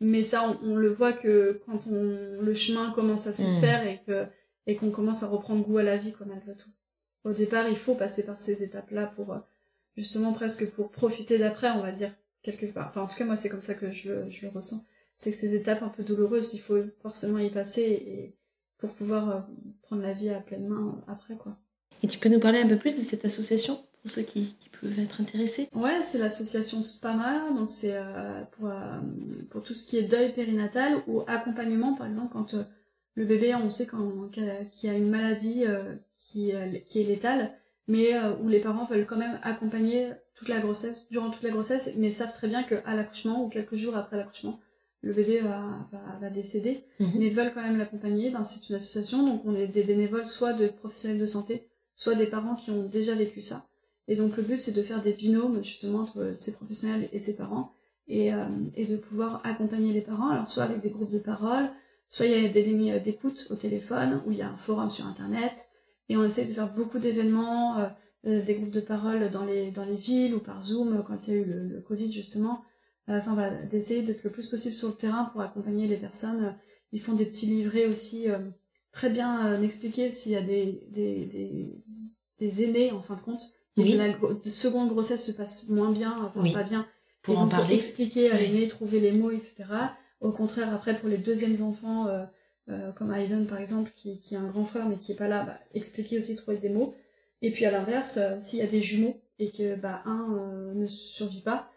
mais 0.00 0.22
ça, 0.22 0.58
on, 0.62 0.76
le 0.76 0.88
voit 0.88 1.12
que 1.12 1.60
quand 1.66 1.86
on, 1.86 2.40
le 2.40 2.54
chemin 2.54 2.90
commence 2.92 3.26
à 3.26 3.32
se 3.32 3.42
mm. 3.42 3.60
faire 3.60 3.86
et 3.86 4.00
que 4.06 4.26
et 4.70 4.76
qu'on 4.76 4.90
commence 4.90 5.24
à 5.24 5.26
reprendre 5.26 5.64
goût 5.64 5.78
à 5.78 5.82
la 5.82 5.96
vie, 5.96 6.12
quoi, 6.12 6.26
malgré 6.26 6.54
tout. 6.54 6.70
Au 7.24 7.32
départ, 7.32 7.68
il 7.68 7.76
faut 7.76 7.96
passer 7.96 8.24
par 8.24 8.38
ces 8.38 8.62
étapes-là 8.62 9.06
pour, 9.06 9.32
euh, 9.32 9.38
justement, 9.96 10.32
presque 10.32 10.70
pour 10.70 10.90
profiter 10.90 11.38
d'après, 11.38 11.70
on 11.70 11.82
va 11.82 11.90
dire, 11.90 12.14
quelque 12.42 12.66
part. 12.66 12.88
Enfin, 12.88 13.02
en 13.02 13.08
tout 13.08 13.16
cas, 13.16 13.24
moi, 13.24 13.34
c'est 13.34 13.48
comme 13.48 13.60
ça 13.60 13.74
que 13.74 13.90
je, 13.90 14.28
je 14.30 14.42
le 14.42 14.48
ressens. 14.48 14.86
C'est 15.16 15.32
que 15.32 15.36
ces 15.36 15.56
étapes 15.56 15.82
un 15.82 15.88
peu 15.88 16.04
douloureuses, 16.04 16.54
il 16.54 16.60
faut 16.60 16.78
forcément 17.02 17.38
y 17.38 17.50
passer 17.50 17.82
et, 17.82 18.36
pour 18.78 18.90
pouvoir 18.90 19.30
euh, 19.30 19.40
prendre 19.82 20.02
la 20.02 20.12
vie 20.12 20.30
à 20.30 20.40
pleine 20.40 20.68
main 20.68 21.02
après, 21.08 21.34
quoi. 21.34 21.58
Et 22.02 22.06
tu 22.06 22.18
peux 22.18 22.28
nous 22.28 22.40
parler 22.40 22.60
un 22.60 22.68
peu 22.68 22.78
plus 22.78 22.96
de 22.96 23.02
cette 23.02 23.24
association 23.24 23.78
pour 24.00 24.10
ceux 24.10 24.22
qui, 24.22 24.54
qui 24.58 24.70
peuvent 24.70 24.98
être 24.98 25.20
intéressés? 25.20 25.68
Ouais, 25.74 26.00
c'est 26.02 26.18
l'association 26.18 26.80
SPAMA, 26.80 27.50
donc 27.52 27.68
c'est 27.68 27.94
euh, 27.94 28.42
pour, 28.52 28.70
euh, 28.70 29.00
pour 29.50 29.62
tout 29.62 29.74
ce 29.74 29.86
qui 29.86 29.98
est 29.98 30.04
deuil 30.04 30.32
périnatal 30.32 31.02
ou 31.06 31.22
accompagnement, 31.26 31.94
par 31.94 32.06
exemple, 32.06 32.32
quand 32.32 32.54
euh, 32.54 32.62
le 33.14 33.24
bébé, 33.24 33.54
on 33.54 33.70
sait 33.70 33.86
qu'il 33.86 34.84
y 34.84 34.88
a 34.88 34.96
une 34.96 35.10
maladie 35.10 35.64
qui, 36.16 36.52
qui 36.86 37.00
est 37.00 37.04
létale, 37.04 37.52
mais 37.88 38.12
où 38.42 38.48
les 38.48 38.60
parents 38.60 38.84
veulent 38.84 39.06
quand 39.06 39.16
même 39.16 39.38
accompagner 39.42 40.10
toute 40.34 40.48
la 40.48 40.60
grossesse, 40.60 41.08
durant 41.10 41.30
toute 41.30 41.42
la 41.42 41.50
grossesse, 41.50 41.92
mais 41.96 42.10
savent 42.10 42.32
très 42.32 42.48
bien 42.48 42.62
qu'à 42.62 42.94
l'accouchement 42.94 43.44
ou 43.44 43.48
quelques 43.48 43.74
jours 43.74 43.96
après 43.96 44.16
l'accouchement, 44.16 44.60
le 45.02 45.12
bébé 45.12 45.40
va, 45.40 45.88
va, 45.92 46.18
va 46.20 46.30
décéder, 46.30 46.84
mhm. 46.98 47.12
mais 47.18 47.30
veulent 47.30 47.52
quand 47.52 47.62
même 47.62 47.78
l'accompagner. 47.78 48.30
Ben, 48.30 48.42
c'est 48.42 48.68
une 48.68 48.76
association, 48.76 49.24
donc 49.24 49.42
on 49.44 49.54
est 49.54 49.66
des 49.66 49.82
bénévoles, 49.82 50.26
soit 50.26 50.52
de 50.52 50.66
professionnels 50.68 51.18
de 51.18 51.26
santé, 51.26 51.68
soit 51.94 52.14
des 52.14 52.26
parents 52.26 52.54
qui 52.54 52.70
ont 52.70 52.86
déjà 52.86 53.14
vécu 53.14 53.40
ça. 53.40 53.66
Et 54.08 54.16
donc 54.16 54.36
le 54.36 54.42
but 54.42 54.58
c'est 54.58 54.74
de 54.74 54.82
faire 54.82 55.00
des 55.00 55.12
binômes 55.12 55.62
justement 55.62 56.00
entre 56.00 56.32
ces 56.34 56.54
professionnels 56.54 57.08
et 57.12 57.18
ses 57.18 57.36
parents 57.36 57.72
et, 58.08 58.34
euh, 58.34 58.44
et 58.74 58.84
de 58.84 58.96
pouvoir 58.96 59.40
accompagner 59.44 59.92
les 59.92 60.00
parents, 60.00 60.30
alors 60.30 60.48
soit 60.48 60.64
avec 60.64 60.80
des 60.80 60.90
groupes 60.90 61.10
de 61.10 61.18
parole, 61.18 61.70
soit 62.10 62.26
il 62.26 62.42
y 62.42 62.44
a 62.44 62.48
des 62.50 62.62
lignes 62.62 63.00
d'écoute 63.00 63.46
au 63.48 63.54
téléphone, 63.54 64.22
ou 64.26 64.32
il 64.32 64.36
y 64.36 64.42
a 64.42 64.50
un 64.50 64.56
forum 64.56 64.90
sur 64.90 65.06
internet, 65.06 65.70
et 66.10 66.18
on 66.18 66.24
essaie 66.24 66.44
de 66.44 66.52
faire 66.52 66.74
beaucoup 66.74 66.98
d'événements, 66.98 67.78
euh, 67.78 67.88
euh, 68.26 68.42
des 68.42 68.56
groupes 68.56 68.70
de 68.70 68.80
parole 68.80 69.30
dans 69.30 69.46
les, 69.46 69.70
dans 69.70 69.86
les 69.86 69.96
villes 69.96 70.34
ou 70.34 70.40
par 70.40 70.62
Zoom 70.62 71.02
quand 71.06 71.26
il 71.26 71.34
y 71.34 71.38
a 71.38 71.40
eu 71.40 71.44
le, 71.44 71.80
Covid 71.80 72.12
justement. 72.12 72.62
Enfin 73.08 73.32
voilà, 73.32 73.62
d'essayer 73.62 74.02
d'être 74.02 74.22
le 74.22 74.30
plus 74.30 74.46
possible 74.46 74.76
sur 74.76 74.88
le 74.88 74.94
terrain 74.94 75.24
pour 75.24 75.40
accompagner 75.40 75.88
les 75.88 75.96
personnes. 75.96 76.54
Ils 76.92 77.00
font 77.00 77.14
des 77.14 77.24
petits 77.24 77.46
livrets 77.46 77.86
aussi 77.86 78.26
très 78.92 79.10
bien 79.10 79.60
expliqués 79.62 80.10
s'il 80.10 80.32
y 80.32 80.36
a 80.36 80.42
des, 80.42 80.86
des, 80.90 81.26
des, 81.26 81.82
des 82.38 82.62
aînés 82.62 82.92
en 82.92 83.00
fin 83.00 83.16
de 83.16 83.22
compte 83.22 83.60
oui. 83.76 83.96
la 83.96 84.14
seconde 84.44 84.88
grossesse 84.88 85.24
se 85.24 85.32
passe 85.32 85.68
moins 85.68 85.90
bien, 85.90 86.16
enfin 86.20 86.50
pas 86.52 86.62
bien. 86.62 86.86
Pour 87.22 87.38
en 87.38 87.48
parler. 87.48 87.74
expliquer 87.74 88.30
à 88.30 88.38
l'aîné, 88.38 88.66
trouver 88.66 88.98
les 88.98 89.12
mots, 89.12 89.30
etc. 89.30 89.64
Au 90.20 90.32
contraire, 90.32 90.72
après, 90.74 90.94
pour 90.96 91.08
les 91.08 91.18
deuxièmes 91.18 91.62
enfants, 91.62 92.06
euh, 92.08 92.24
euh, 92.68 92.92
comme 92.92 93.12
Aiden 93.12 93.46
par 93.46 93.58
exemple, 93.58 93.90
qui, 93.94 94.20
qui 94.20 94.36
a 94.36 94.40
un 94.40 94.48
grand 94.48 94.64
frère 94.64 94.86
mais 94.86 94.96
qui 94.96 95.12
est 95.12 95.16
pas 95.16 95.28
là, 95.28 95.44
bah, 95.44 95.58
expliquer 95.74 96.18
aussi, 96.18 96.36
trouver 96.36 96.58
des 96.58 96.68
mots. 96.68 96.94
Et 97.42 97.50
puis 97.50 97.64
à 97.64 97.70
l'inverse, 97.70 98.18
euh, 98.18 98.38
s'il 98.38 98.58
y 98.58 98.62
a 98.62 98.66
des 98.66 98.82
jumeaux 98.82 99.18
et 99.38 99.50
que 99.50 99.74
bah, 99.76 100.02
un 100.04 100.72
ne 100.74 100.86
survit 100.86 101.40
pas, 101.40 101.70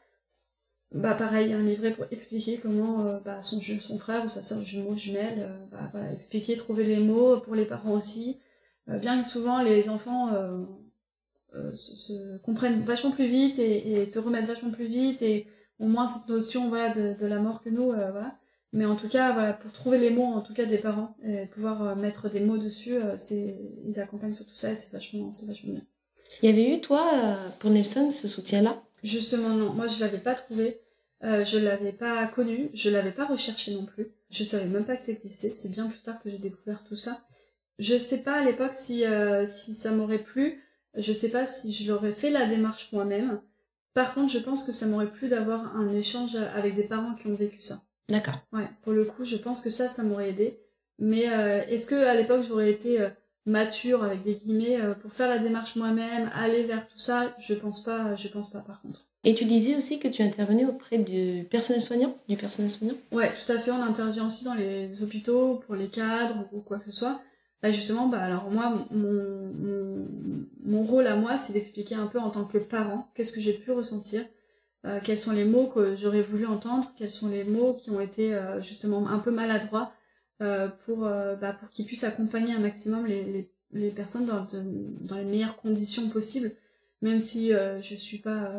bah 0.91 1.15
pareil, 1.15 1.53
un 1.53 1.64
livret 1.64 1.91
pour 1.91 2.06
expliquer 2.11 2.57
comment 2.57 3.20
bah, 3.26 3.41
son, 3.41 3.60
son 3.60 3.98
frère 3.98 4.26
ou 4.26 4.28
sa 4.28 4.44
soeur 4.44 4.61
jumeau, 4.61 4.95
jumelle, 4.95 5.49
bah, 5.72 5.91
expliquer, 6.14 6.56
trouver 6.56 6.84
les 6.84 6.99
mots 6.99 7.40
pour 7.40 7.56
les 7.56 7.65
parents 7.65 7.94
aussi. 7.94 8.40
bien 8.88 9.20
que 9.20 9.26
souvent 9.26 9.64
les 9.64 9.90
enfants 9.90 10.30
se, 11.74 12.38
comprennent 12.40 12.84
vachement 12.84 13.11
plus 13.11 13.28
vite 13.28 13.57
et, 13.57 14.06
se 14.06 14.20
remettent 14.20 14.45
vachement 14.45 14.70
plus 14.70 14.86
vite 14.86 15.24
ont 15.80 15.90
moins 15.90 16.08
cette 16.08 16.28
notion 16.30 16.70
voilà 16.70 16.90
de, 16.90 17.14
de 17.14 17.26
la 17.26 17.40
mort 17.40 17.62
que 17.62 17.70
nous 17.70 17.91
euh, 17.91 18.12
voilà 18.12 18.38
Mais 18.74 18.86
en 18.86 18.95
tout 18.95 19.08
cas, 19.08 19.34
voilà, 19.34 19.54
pour 19.54 19.72
trouver 19.72 20.00
les 20.00 20.10
mots, 20.10 20.34
en 20.34 20.41
tout 20.41 20.54
cas 20.54 20.66
des 20.66 20.80
parents, 20.80 21.16
et 21.24 21.45
pouvoir 21.45 21.82
euh, 21.84 21.95
mettre 21.95 22.28
des 22.30 22.40
mots 22.40 22.58
dessus, 22.58 22.95
euh, 22.95 23.16
c'est, 23.18 23.56
ils 23.86 24.00
accompagnent 24.00 24.34
sur 24.34 24.48
tout 24.48 24.56
ça 24.56 24.72
et 24.72 24.76
c'est 24.76 24.91
vachement, 24.91 25.32
c'est 25.32 25.45
vachement 25.45 25.74
bien. 25.74 25.86
Il 26.41 26.50
y 26.50 26.54
avait 26.54 26.76
eu, 26.76 26.82
toi, 26.82 27.38
pour 27.60 27.70
Nelson, 27.70 28.10
ce 28.10 28.28
soutien-là? 28.28 28.82
Justement, 29.04 29.50
non. 29.50 29.74
Moi, 29.74 29.88
je 29.88 30.00
l'avais 30.00 30.18
pas 30.18 30.34
trouvé. 30.34 30.80
Euh, 31.24 31.44
je 31.44 31.60
l'avais 31.60 31.91
pas 31.91 32.26
connu. 32.26 32.72
Je 32.74 32.90
l'avais 32.90 33.12
pas 33.12 33.28
recherché 33.28 33.74
non 33.76 33.86
plus. 33.86 34.08
Je 34.32 34.44
savais 34.44 34.66
même 34.66 34.86
pas 34.86 34.95
que 34.95 35.04
ça 35.04 35.12
existait. 35.12 35.52
C'est 35.52 35.70
bien 35.70 35.88
plus 35.88 36.02
tard 36.02 36.20
que 36.24 36.30
j'ai 36.32 36.40
découvert 36.40 36.84
tout 36.84 36.95
ça. 36.95 37.22
Je 37.78 37.95
sais 37.98 38.24
pas 38.24 38.40
à 38.40 38.44
l'époque 38.44 38.74
si, 38.74 39.06
euh, 39.06 39.45
si 39.45 39.76
ça 39.76 39.91
m'aurait 39.91 40.24
plu. 40.24 40.64
Je 40.95 41.14
sais 41.14 41.30
pas 41.30 41.45
si 41.45 41.72
je 41.72 41.91
l'aurais 41.91 42.12
fait 42.12 42.32
la 42.32 42.48
démarche 42.48 42.91
moi-même. 42.91 43.40
Par 43.94 44.14
contre, 44.14 44.32
je 44.32 44.40
pense 44.40 44.64
que 44.64 44.72
ça 44.72 44.88
m'aurait 44.88 45.11
plu 45.11 45.28
d'avoir 45.28 45.76
un 45.76 45.91
échange 45.94 46.36
avec 46.36 46.74
des 46.74 46.84
parents 46.84 47.14
qui 47.15 47.28
ont 47.28 47.36
vécu 47.36 47.61
ça. 47.61 47.82
D'accord. 48.10 48.40
Ouais, 48.52 48.68
pour 48.82 48.94
le 48.94 49.06
coup, 49.06 49.24
je 49.24 49.38
pense 49.38 49.61
que 49.61 49.70
ça, 49.70 49.88
ça 49.88 50.03
m'aurait 50.03 50.30
aidé. 50.30 50.60
Mais 50.99 51.30
euh, 51.30 51.64
est-ce 51.68 51.88
que 51.88 52.06
à 52.06 52.14
l'époque 52.14 52.41
j'aurais 52.48 52.72
été 52.72 53.02
euh, 53.02 53.10
mature 53.45 54.03
avec 54.03 54.22
des 54.22 54.34
guillemets 54.34 54.80
euh, 54.80 54.94
pour 54.94 55.11
faire 55.11 55.28
la 55.28 55.40
démarche 55.40 55.76
moi-même, 55.76 56.30
aller 56.34 56.64
vers 56.64 56.88
tout 56.88 56.98
ça? 56.98 57.34
Je 57.40 57.53
pense 57.53 57.84
pas. 57.84 58.15
Je 58.15 58.28
pense 58.28 58.49
pas 58.49 58.60
par 58.60 58.82
contre. 58.82 59.06
Et 59.24 59.34
tu 59.34 59.45
disais 59.45 59.76
aussi 59.76 59.99
que 59.99 60.10
tu 60.10 60.22
intervenais 60.22 60.65
auprès 60.65 60.98
du 60.98 61.45
personnel 61.49 61.82
soignant, 61.82 62.15
du 62.28 62.36
personnel 62.36 62.70
soignant? 62.70 62.95
Ouais, 63.11 63.32
tout 63.34 63.52
à 63.52 63.57
fait. 63.57 63.72
On 63.72 63.82
intervient 63.82 64.26
aussi 64.26 64.44
dans 64.44 64.53
les 64.53 65.02
hôpitaux 65.02 65.61
pour 65.65 65.76
les 65.76 65.88
cadres 65.88 66.45
ou 66.52 66.60
quoi 66.60 66.78
que 66.78 66.86
ce 66.86 66.91
soit. 66.91 67.22
Bah 67.64 67.72
justement, 67.72 68.10
bah 68.10 68.22
alors 68.22 68.52
moi, 68.52 68.85
mon, 68.91 70.06
mon, 70.65 70.84
rôle 70.84 71.07
à 71.07 71.15
moi, 71.15 71.38
c'est 71.38 71.53
d'expliquer 71.53 71.95
un 71.95 72.07
peu 72.07 72.19
en 72.19 72.30
tant 72.30 72.44
que 72.44 72.57
parent 72.57 73.10
qu'est-ce 73.15 73.31
que 73.31 73.40
j'ai 73.40 73.53
pu 73.53 73.72
ressentir, 73.72 74.26
euh, 74.85 74.99
quels 75.02 75.18
sont 75.18 75.31
les 75.31 75.45
mots 75.45 75.68
que 75.68 75.95
j'aurais 75.95 76.22
voulu 76.22 76.45
entendre, 76.45 76.91
quels 76.98 77.10
sont 77.10 77.30
les 77.30 77.45
mots 77.45 77.73
qui 77.73 77.90
ont 77.90 78.02
été 78.02 78.35
euh, 78.35 78.60
justement 78.60 79.07
un 79.07 79.19
peu 79.19 79.31
maladroits 79.31 79.94
euh, 80.41 80.68
pour, 80.85 80.99
bah, 80.99 81.53
pour 81.57 81.69
qu'ils 81.69 81.85
puissent 81.85 82.03
accompagner 82.03 82.53
un 82.53 82.60
maximum 82.60 83.06
les, 83.06 83.49
les, 83.72 83.91
personnes 83.91 84.26
dans, 84.26 84.45
dans 84.99 85.15
les 85.15 85.23
meilleures 85.23 85.56
conditions 85.56 86.10
possibles. 86.10 86.52
Même 87.02 87.22
si 87.22 87.52
je 87.52 87.95
suis 87.95 88.18
pas, 88.18 88.52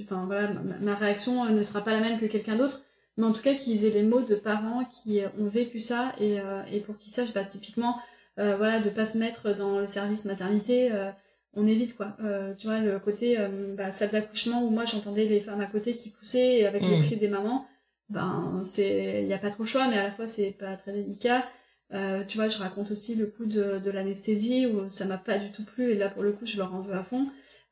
enfin 0.00 0.26
voilà, 0.26 0.52
ma, 0.80 0.94
réaction 0.94 1.44
ne 1.46 1.62
sera 1.62 1.82
pas 1.82 1.92
la 1.92 2.00
même 2.00 2.20
que 2.20 2.26
quelqu'un 2.26 2.56
d'autre, 2.56 2.85
mais 3.16 3.24
en 3.24 3.32
tout 3.32 3.42
cas 3.42 3.54
qu'ils 3.54 3.84
aient 3.84 3.90
les 3.90 4.02
mots 4.02 4.22
de 4.22 4.34
parents 4.34 4.84
qui 4.84 5.20
ont 5.38 5.46
vécu 5.46 5.80
ça 5.80 6.12
et, 6.20 6.38
et 6.70 6.80
pour 6.80 6.98
qu'ils 6.98 7.12
sachent, 7.12 7.32
bah, 7.32 7.44
typiquement, 7.44 7.96
voilà, 8.36 8.80
de 8.80 8.90
pas 8.90 9.06
se 9.06 9.18
mettre 9.18 9.54
dans 9.54 9.78
le 9.78 9.86
service 9.86 10.24
maternité 10.26 10.90
on 11.56 11.66
évite 11.66 11.96
quoi. 11.96 12.16
Euh, 12.22 12.54
tu 12.54 12.66
vois 12.66 12.78
le 12.80 12.98
côté 13.00 13.38
euh, 13.38 13.74
bah, 13.74 13.90
salle 13.90 14.10
d'accouchement 14.10 14.62
où 14.62 14.70
moi 14.70 14.84
j'entendais 14.84 15.24
les 15.24 15.40
femmes 15.40 15.60
à 15.60 15.66
côté 15.66 15.94
qui 15.94 16.10
poussaient 16.10 16.66
avec 16.66 16.82
mmh. 16.82 16.90
les 16.90 17.00
cris 17.00 17.16
des 17.16 17.28
mamans. 17.28 17.66
Ben 18.08 18.60
c'est 18.62 19.22
il 19.22 19.28
y 19.28 19.32
a 19.32 19.38
pas 19.38 19.50
trop 19.50 19.64
le 19.64 19.68
choix 19.68 19.88
mais 19.88 19.98
à 19.98 20.04
la 20.04 20.10
fois 20.12 20.26
c'est 20.26 20.52
pas 20.52 20.76
très 20.76 20.92
délicat. 20.92 21.44
Euh, 21.92 22.22
tu 22.24 22.36
vois 22.36 22.48
je 22.48 22.58
raconte 22.58 22.90
aussi 22.90 23.14
le 23.14 23.26
coup 23.26 23.46
de, 23.46 23.78
de 23.78 23.90
l'anesthésie 23.90 24.66
où 24.66 24.88
ça 24.88 25.06
m'a 25.06 25.18
pas 25.18 25.38
du 25.38 25.50
tout 25.50 25.64
plu 25.64 25.90
et 25.90 25.94
là 25.94 26.08
pour 26.08 26.22
le 26.22 26.32
coup 26.32 26.46
je 26.46 26.58
leur 26.58 26.74
en 26.74 26.82
veux 26.82 26.94
à 26.94 27.02
fond. 27.02 27.26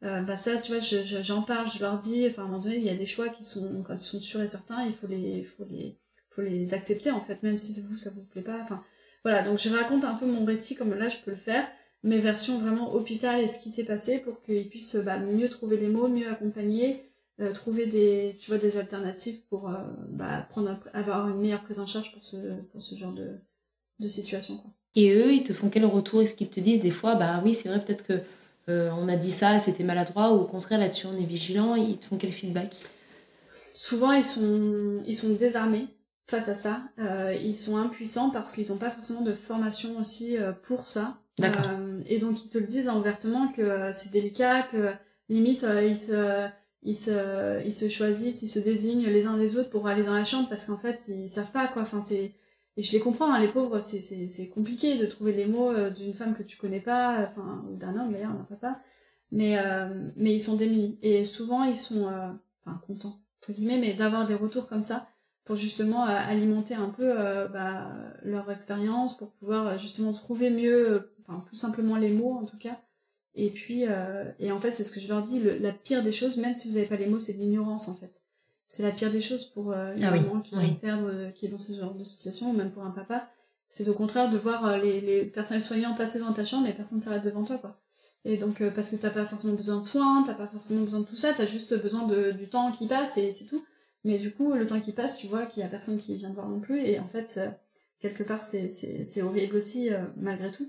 Euh, 0.04 0.20
bah 0.20 0.36
ça 0.36 0.58
tu 0.58 0.72
vois 0.72 0.80
j'en 0.80 1.02
je, 1.02 1.22
j'en 1.22 1.42
parle 1.42 1.66
je 1.66 1.80
leur 1.80 1.98
dis 1.98 2.26
enfin 2.28 2.42
à 2.42 2.44
un 2.44 2.48
moment 2.48 2.60
donné 2.62 2.76
il 2.76 2.84
y 2.84 2.90
a 2.90 2.94
des 2.94 3.06
choix 3.06 3.30
qui 3.30 3.42
sont 3.42 3.82
quand 3.86 3.94
ils 3.94 4.00
sont 4.00 4.20
sûrs 4.20 4.42
et 4.42 4.46
certains 4.46 4.84
il 4.84 4.92
faut 4.92 5.06
les 5.06 5.42
faut 5.42 5.64
les 5.70 5.96
faut 6.28 6.42
les 6.42 6.74
accepter 6.74 7.10
en 7.10 7.20
fait 7.20 7.42
même 7.42 7.56
si 7.56 7.80
vous 7.80 7.96
ça 7.96 8.10
vous 8.10 8.24
plaît 8.24 8.42
pas 8.42 8.58
enfin 8.60 8.82
voilà 9.24 9.42
donc 9.42 9.56
je 9.56 9.70
raconte 9.70 10.04
un 10.04 10.14
peu 10.14 10.26
mon 10.26 10.44
récit 10.44 10.76
comme 10.76 10.92
là 10.92 11.08
je 11.08 11.18
peux 11.24 11.30
le 11.30 11.38
faire 11.38 11.66
mais 12.04 12.18
version 12.18 12.58
vraiment 12.58 12.92
hôpital 12.94 13.40
et 13.40 13.48
ce 13.48 13.58
qui 13.58 13.70
s'est 13.70 13.84
passé 13.84 14.18
pour 14.18 14.40
qu'ils 14.42 14.68
puissent 14.68 14.96
bah, 14.96 15.18
mieux 15.18 15.48
trouver 15.48 15.78
les 15.78 15.88
mots, 15.88 16.06
mieux 16.06 16.28
accompagner, 16.28 17.00
euh, 17.40 17.50
trouver 17.52 17.86
des, 17.86 18.36
tu 18.38 18.50
vois, 18.50 18.58
des 18.58 18.76
alternatives 18.76 19.40
pour 19.48 19.70
euh, 19.70 19.78
bah, 20.10 20.46
prendre 20.50 20.78
avoir 20.92 21.28
une 21.30 21.40
meilleure 21.40 21.62
prise 21.62 21.80
en 21.80 21.86
charge 21.86 22.12
pour 22.12 22.22
ce, 22.22 22.36
pour 22.70 22.82
ce 22.82 22.94
genre 22.94 23.14
de, 23.14 23.30
de 24.00 24.08
situation. 24.08 24.58
Quoi. 24.58 24.70
Et 24.94 25.12
eux, 25.14 25.32
ils 25.32 25.44
te 25.44 25.54
font 25.54 25.70
quel 25.70 25.86
retour? 25.86 26.20
Est-ce 26.20 26.34
qu'ils 26.34 26.50
te 26.50 26.60
disent 26.60 26.82
des 26.82 26.90
fois, 26.90 27.14
bah 27.14 27.40
oui, 27.42 27.54
c'est 27.54 27.70
vrai, 27.70 27.82
peut-être 27.82 28.06
que 28.06 28.20
euh, 28.68 28.90
on 28.98 29.08
a 29.08 29.16
dit 29.16 29.30
ça, 29.30 29.60
c'était 29.60 29.84
maladroit, 29.84 30.32
ou 30.32 30.40
au 30.40 30.44
contraire, 30.44 30.78
là-dessus, 30.78 31.06
on 31.06 31.16
est 31.16 31.24
vigilant 31.24 31.74
Ils 31.74 31.98
te 31.98 32.06
font 32.06 32.16
quel 32.16 32.32
feedback? 32.32 32.74
Souvent, 33.74 34.12
ils 34.12 34.24
sont, 34.24 35.02
ils 35.06 35.14
sont 35.14 35.34
désarmés 35.34 35.88
face 36.26 36.48
à 36.48 36.54
ça. 36.54 36.82
Euh, 36.98 37.36
ils 37.42 37.56
sont 37.56 37.76
impuissants 37.76 38.30
parce 38.30 38.52
qu'ils 38.52 38.68
n'ont 38.70 38.78
pas 38.78 38.90
forcément 38.90 39.22
de 39.22 39.34
formation 39.34 39.98
aussi 39.98 40.38
euh, 40.38 40.52
pour 40.52 40.86
ça. 40.86 41.18
D'accord. 41.38 41.64
Et 42.08 42.20
donc 42.20 42.44
ils 42.44 42.48
te 42.48 42.58
le 42.58 42.64
disent 42.64 42.88
ouvertement 42.88 43.48
que 43.48 43.90
c'est 43.90 44.12
délicat, 44.12 44.62
que 44.62 44.92
limite 45.28 45.66
ils 45.82 45.96
se 45.96 46.46
ils 46.84 46.94
se 46.94 47.60
ils 47.66 47.74
se 47.74 47.88
choisissent, 47.88 48.42
ils 48.42 48.48
se 48.48 48.60
désignent 48.60 49.08
les 49.08 49.26
uns 49.26 49.36
des 49.36 49.56
autres 49.58 49.68
pour 49.68 49.88
aller 49.88 50.04
dans 50.04 50.14
la 50.14 50.22
chambre 50.22 50.48
parce 50.48 50.66
qu'en 50.66 50.78
fait 50.78 51.06
ils 51.08 51.28
savent 51.28 51.50
pas 51.50 51.66
quoi. 51.66 51.82
Enfin 51.82 52.00
c'est 52.00 52.34
et 52.76 52.82
je 52.82 52.92
les 52.92 53.00
comprends, 53.00 53.32
hein, 53.32 53.40
les 53.40 53.48
pauvres, 53.48 53.80
c'est 53.80 54.48
compliqué 54.48 54.96
de 54.96 55.06
trouver 55.06 55.32
les 55.32 55.46
mots 55.46 55.72
d'une 55.90 56.12
femme 56.12 56.34
que 56.34 56.42
tu 56.42 56.56
connais 56.56 56.80
pas, 56.80 57.20
enfin 57.24 57.64
ou 57.70 57.76
d'un 57.76 57.96
homme 57.96 58.12
d'ailleurs, 58.12 58.32
un 58.32 58.46
papa. 58.48 58.80
Mais 59.30 59.56
mais 60.16 60.34
ils 60.34 60.42
sont 60.42 60.56
démunis 60.56 60.98
et 61.02 61.24
souvent 61.24 61.64
ils 61.64 61.76
sont 61.76 62.06
enfin 62.64 62.80
contents 62.86 63.20
entre 63.40 63.52
guillemets, 63.52 63.78
mais 63.78 63.94
d'avoir 63.94 64.26
des 64.26 64.34
retours 64.34 64.66
comme 64.66 64.82
ça 64.82 65.08
pour 65.44 65.56
justement 65.56 66.04
alimenter 66.04 66.74
un 66.74 66.88
peu 66.88 67.12
euh, 67.18 67.46
bah, 67.48 67.92
leur 68.22 68.50
expérience, 68.50 69.16
pour 69.16 69.32
pouvoir 69.32 69.76
justement 69.76 70.12
trouver 70.12 70.50
mieux 70.50 71.12
enfin 71.26 71.40
plus 71.40 71.56
simplement 71.56 71.96
les 71.96 72.10
mots 72.10 72.32
en 72.32 72.44
tout 72.44 72.58
cas. 72.58 72.80
Et 73.34 73.50
puis, 73.50 73.84
euh, 73.86 74.30
et 74.38 74.52
en 74.52 74.60
fait, 74.60 74.70
c'est 74.70 74.84
ce 74.84 74.92
que 74.92 75.00
je 75.00 75.08
leur 75.08 75.20
dis, 75.20 75.42
la 75.60 75.72
pire 75.72 76.02
des 76.02 76.12
choses, 76.12 76.38
même 76.38 76.54
si 76.54 76.68
vous 76.68 76.74
n'avez 76.74 76.86
pas 76.86 76.96
les 76.96 77.06
mots, 77.06 77.18
c'est 77.18 77.32
l'ignorance 77.32 77.88
en 77.88 77.96
fait. 77.96 78.22
C'est 78.66 78.82
la 78.82 78.90
pire 78.90 79.10
des 79.10 79.20
choses 79.20 79.44
pour 79.46 79.72
euh, 79.72 79.94
une 79.94 80.04
ah 80.04 80.10
maman 80.10 80.32
oui, 80.34 80.42
qui 80.42 80.56
oui. 80.56 80.74
perdre, 80.80 81.08
euh, 81.10 81.30
qui 81.30 81.46
est 81.46 81.48
dans 81.48 81.58
ce 81.58 81.72
genre 81.74 81.94
de 81.94 82.04
situation, 82.04 82.50
ou 82.50 82.52
même 82.54 82.70
pour 82.70 82.82
un 82.84 82.90
papa. 82.90 83.28
C'est 83.68 83.88
au 83.88 83.94
contraire 83.94 84.30
de 84.30 84.38
voir 84.38 84.64
euh, 84.64 84.78
les, 84.78 85.00
les 85.00 85.24
personnels 85.24 85.62
soignants 85.62 85.94
passer 85.94 86.18
devant 86.18 86.32
ta 86.32 86.44
chambre 86.44 86.66
et 86.68 86.72
personne 86.72 86.98
s'arrête 87.00 87.24
devant 87.24 87.44
toi, 87.44 87.58
quoi. 87.58 87.80
Et 88.24 88.38
donc, 88.38 88.60
euh, 88.62 88.70
parce 88.70 88.90
que 88.90 88.96
t'as 88.96 89.10
pas 89.10 89.26
forcément 89.26 89.54
besoin 89.54 89.78
de 89.80 89.84
soins, 89.84 90.22
t'as 90.24 90.34
pas 90.34 90.46
forcément 90.46 90.82
besoin 90.82 91.00
de 91.00 91.06
tout 91.06 91.16
ça, 91.16 91.34
t'as 91.34 91.46
juste 91.46 91.80
besoin 91.82 92.06
de, 92.06 92.30
du 92.32 92.48
temps 92.48 92.72
qui 92.72 92.86
passe 92.86 93.18
et 93.18 93.32
c'est 93.32 93.44
tout. 93.44 93.62
Mais 94.04 94.18
du 94.18 94.32
coup, 94.32 94.52
le 94.52 94.66
temps 94.66 94.80
qui 94.80 94.92
passe, 94.92 95.16
tu 95.18 95.26
vois 95.26 95.44
qu'il 95.44 95.62
y 95.62 95.66
a 95.66 95.68
personne 95.68 95.98
qui 95.98 96.14
vient 96.16 96.30
te 96.30 96.34
voir 96.34 96.48
non 96.48 96.60
plus. 96.60 96.80
Et 96.80 96.98
en 97.00 97.06
fait, 97.06 97.40
quelque 98.00 98.22
part, 98.22 98.42
c'est 98.42 99.22
horrible 99.22 99.56
aussi, 99.56 99.90
malgré 100.16 100.50
tout 100.50 100.68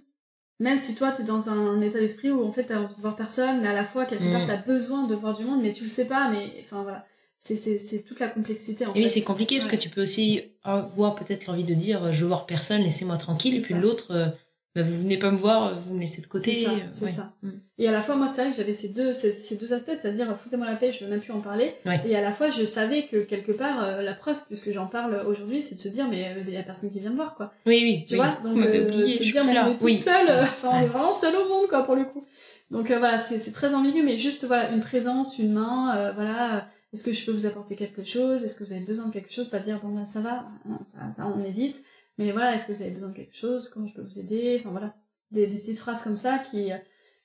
même 0.59 0.77
si 0.77 0.95
toi 0.95 1.11
t'es 1.11 1.23
dans 1.23 1.49
un 1.49 1.81
état 1.81 1.99
d'esprit 1.99 2.31
où 2.31 2.43
en 2.43 2.51
fait 2.51 2.65
t'as 2.65 2.79
envie 2.79 2.95
de 2.95 3.01
voir 3.01 3.15
personne 3.15 3.61
mais 3.61 3.67
à 3.67 3.73
la 3.73 3.83
fois 3.83 4.05
quelque 4.05 4.31
part 4.31 4.43
Mm. 4.43 4.47
t'as 4.47 4.57
besoin 4.57 5.05
de 5.05 5.13
voir 5.15 5.33
du 5.33 5.43
monde 5.43 5.61
mais 5.61 5.71
tu 5.71 5.83
le 5.83 5.89
sais 5.89 6.07
pas 6.07 6.29
mais 6.29 6.55
enfin 6.61 6.83
voilà 6.83 7.05
c'est 7.37 8.05
toute 8.07 8.19
la 8.19 8.27
complexité 8.27 8.85
en 8.85 8.91
Et 8.91 8.93
fait 8.95 8.99
oui, 9.03 9.09
c'est 9.09 9.21
compliqué 9.23 9.57
parce 9.59 9.69
que 9.69 9.75
tu 9.75 9.89
peux 9.89 10.01
aussi 10.01 10.41
avoir 10.63 11.15
peut-être 11.15 11.47
l'envie 11.47 11.63
de 11.63 11.73
dire 11.73 12.11
je 12.11 12.21
veux 12.21 12.27
voir 12.27 12.45
personne, 12.45 12.81
laissez-moi 12.81 13.17
tranquille. 13.17 13.55
Et 13.57 13.61
puis 13.61 13.73
l'autre, 13.75 14.11
euh, 14.11 14.27
bah, 14.73 14.81
vous 14.83 14.97
venez 14.97 15.17
pas 15.17 15.31
me 15.31 15.37
voir, 15.37 15.79
vous 15.81 15.93
me 15.93 16.01
laissez 16.01 16.21
de 16.21 16.27
côté. 16.27 16.53
C'est 16.55 16.65
ça, 16.65 16.71
euh, 16.71 16.77
c'est 16.89 17.05
ouais. 17.05 17.11
ça. 17.11 17.33
Mm. 17.43 17.49
et 17.77 17.87
à 17.87 17.91
la 17.91 18.01
fois 18.01 18.15
moi 18.15 18.27
c'est 18.27 18.41
vrai 18.41 18.51
que 18.51 18.57
j'avais 18.57 18.73
ces 18.73 18.89
deux 18.89 19.13
ces, 19.13 19.31
ces 19.31 19.55
deux 19.57 19.71
aspects 19.73 19.91
c'est-à-dire 19.95 20.29
euh, 20.29 20.35
foutez-moi 20.35 20.65
la 20.65 20.75
paix 20.75 20.91
je 20.91 21.03
veux 21.05 21.09
même 21.09 21.19
plus 21.21 21.31
en 21.33 21.39
parler 21.41 21.73
Ouais. 21.85 22.01
et 22.05 22.15
à 22.15 22.21
la 22.21 22.31
fois 22.33 22.49
je 22.49 22.63
savais 22.65 23.05
que 23.05 23.17
quelque 23.17 23.51
part 23.53 23.83
euh, 23.83 24.01
la 24.01 24.13
preuve 24.13 24.37
puisque 24.47 24.71
j'en 24.73 24.87
parle 24.87 25.23
aujourd'hui 25.27 25.61
c'est 25.61 25.75
de 25.75 25.79
se 25.79 25.87
dire 25.89 26.07
mais 26.09 26.35
il 26.47 26.53
y 26.53 26.57
a 26.57 26.63
personne 26.63 26.91
qui 26.91 26.99
vient 26.99 27.09
me 27.11 27.15
voir 27.15 27.35
quoi 27.35 27.53
Oui, 27.65 27.79
oui. 27.83 28.05
tu 28.07 28.13
oui. 28.15 28.17
vois 28.17 28.37
donc 28.43 28.57
euh, 28.65 28.87
oublié, 28.87 29.13
je 29.13 29.23
suis 29.23 29.31
dire 29.31 29.45
mais 29.45 29.57
on 29.59 29.71
est 29.73 29.83
Oui. 29.83 29.97
seule 29.97 30.27
euh, 30.29 30.41
enfin 30.41 30.71
on 30.73 30.79
est 30.81 30.87
vraiment 30.87 31.13
seul 31.13 31.35
au 31.35 31.47
monde 31.49 31.67
quoi 31.69 31.83
pour 31.83 31.95
le 31.95 32.03
coup 32.05 32.25
donc 32.71 32.87
voilà 32.91 33.17
c'est 33.19 33.51
très 33.53 33.73
ambigu 33.73 34.01
mais 34.03 34.17
juste 34.17 34.43
voilà 34.45 34.71
une 34.71 34.79
présence 34.81 35.37
une 35.39 35.53
main 35.53 36.11
voilà 36.15 36.67
est-ce 36.93 37.03
que 37.03 37.13
je 37.13 37.25
peux 37.25 37.31
vous 37.31 37.45
apporter 37.45 37.75
quelque 37.75 38.03
chose? 38.03 38.43
Est-ce 38.43 38.55
que 38.55 38.63
vous 38.63 38.73
avez 38.73 38.85
besoin 38.85 39.07
de 39.07 39.13
quelque 39.13 39.31
chose? 39.31 39.49
Pas 39.49 39.59
dire 39.59 39.81
bon 39.81 39.93
bah 39.93 40.05
ça 40.05 40.21
va 40.21 40.47
non, 40.65 40.79
ça, 40.87 41.11
ça 41.11 41.27
on 41.27 41.43
évite. 41.43 41.83
Mais 42.17 42.31
voilà 42.31 42.55
est-ce 42.55 42.65
que 42.65 42.71
vous 42.71 42.81
avez 42.81 42.91
besoin 42.91 43.09
de 43.09 43.15
quelque 43.15 43.35
chose? 43.35 43.69
Comment 43.69 43.87
je 43.87 43.93
peux 43.93 44.01
vous 44.01 44.19
aider? 44.19 44.57
Enfin 44.59 44.71
voilà. 44.71 44.95
Des, 45.31 45.47
des 45.47 45.57
petites 45.57 45.79
phrases 45.79 46.03
comme 46.03 46.17
ça 46.17 46.39
qui 46.39 46.71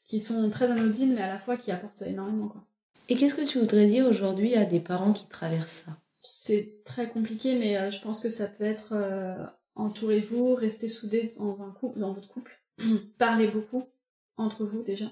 qui 0.07 0.21
sont 0.21 0.49
très 0.51 0.71
anodines 0.71 1.15
mais 1.15 1.23
à 1.23 1.29
la 1.29 1.39
fois 1.39 1.57
qui 1.57 1.71
apportent 1.71 2.03
énormément 2.03 2.49
quoi. 2.49 2.65
Et 3.11 3.17
qu'est-ce 3.17 3.35
que 3.35 3.47
tu 3.47 3.59
voudrais 3.59 3.89
dire 3.89 4.07
aujourd'hui 4.07 4.55
à 4.55 4.65
des 4.65 4.79
parents 4.79 5.13
qui 5.13 5.27
traversent 5.27 5.85
ça? 5.87 5.99
C'est 6.23 6.85
très 6.85 7.09
compliqué, 7.09 7.59
mais 7.59 7.77
euh, 7.77 7.91
je 7.91 8.01
pense 8.01 8.21
que 8.21 8.29
ça 8.29 8.47
peut 8.47 8.65
être 8.65 8.93
euh, 8.93 9.35
entourez-vous, 9.75 10.55
restez 10.55 10.89
soudés 10.89 11.31
dans 11.39 11.63
un 11.63 11.71
couple, 11.73 11.99
dans 11.99 12.13
votre 12.13 12.29
couple, 12.29 12.63
parlez 13.19 13.49
beaucoup 13.49 13.85
entre 14.37 14.65
vous 14.65 14.83
déjà 14.83 15.07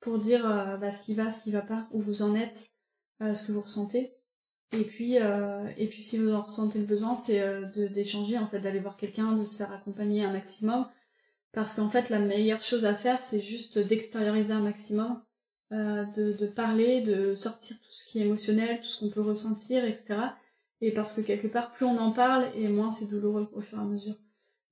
pour 0.00 0.18
dire 0.18 0.46
euh, 0.46 0.76
bah, 0.76 0.92
ce 0.92 1.02
qui 1.02 1.14
va, 1.14 1.30
ce 1.30 1.42
qui 1.42 1.50
va 1.50 1.62
pas, 1.62 1.88
où 1.92 2.00
vous 2.00 2.22
en 2.22 2.34
êtes, 2.34 2.72
euh, 3.22 3.34
ce 3.34 3.46
que 3.46 3.52
vous 3.52 3.60
ressentez. 3.60 4.14
Et 4.72 4.84
puis, 4.84 5.18
euh, 5.18 5.66
et 5.76 5.86
puis 5.88 6.00
si 6.00 6.16
vous 6.18 6.32
en 6.32 6.42
ressentez 6.42 6.78
le 6.78 6.84
besoin, 6.84 7.16
c'est 7.16 7.40
euh, 7.40 7.64
d'échanger 7.88 8.38
en 8.38 8.46
fait, 8.46 8.60
d'aller 8.60 8.78
voir 8.78 8.96
quelqu'un, 8.96 9.32
de 9.32 9.42
se 9.42 9.56
faire 9.56 9.72
accompagner 9.72 10.24
un 10.24 10.32
maximum, 10.32 10.86
parce 11.52 11.74
qu'en 11.74 11.90
fait 11.90 12.08
la 12.08 12.20
meilleure 12.20 12.62
chose 12.62 12.84
à 12.84 12.94
faire, 12.94 13.20
c'est 13.20 13.40
juste 13.42 13.78
d'extérioriser 13.78 14.52
un 14.52 14.60
maximum, 14.60 15.20
euh, 15.72 16.04
de, 16.14 16.32
de 16.32 16.46
parler, 16.46 17.00
de 17.00 17.34
sortir 17.34 17.76
tout 17.80 17.90
ce 17.90 18.04
qui 18.08 18.20
est 18.20 18.26
émotionnel, 18.26 18.78
tout 18.78 18.86
ce 18.86 19.00
qu'on 19.00 19.10
peut 19.10 19.22
ressentir, 19.22 19.84
etc. 19.84 20.20
Et 20.80 20.92
parce 20.92 21.14
que 21.14 21.26
quelque 21.26 21.48
part, 21.48 21.72
plus 21.72 21.84
on 21.84 21.98
en 21.98 22.12
parle, 22.12 22.46
et 22.54 22.68
moins 22.68 22.92
c'est 22.92 23.08
douloureux 23.08 23.50
au 23.52 23.60
fur 23.60 23.78
et 23.78 23.82
à 23.82 23.84
mesure. 23.84 24.14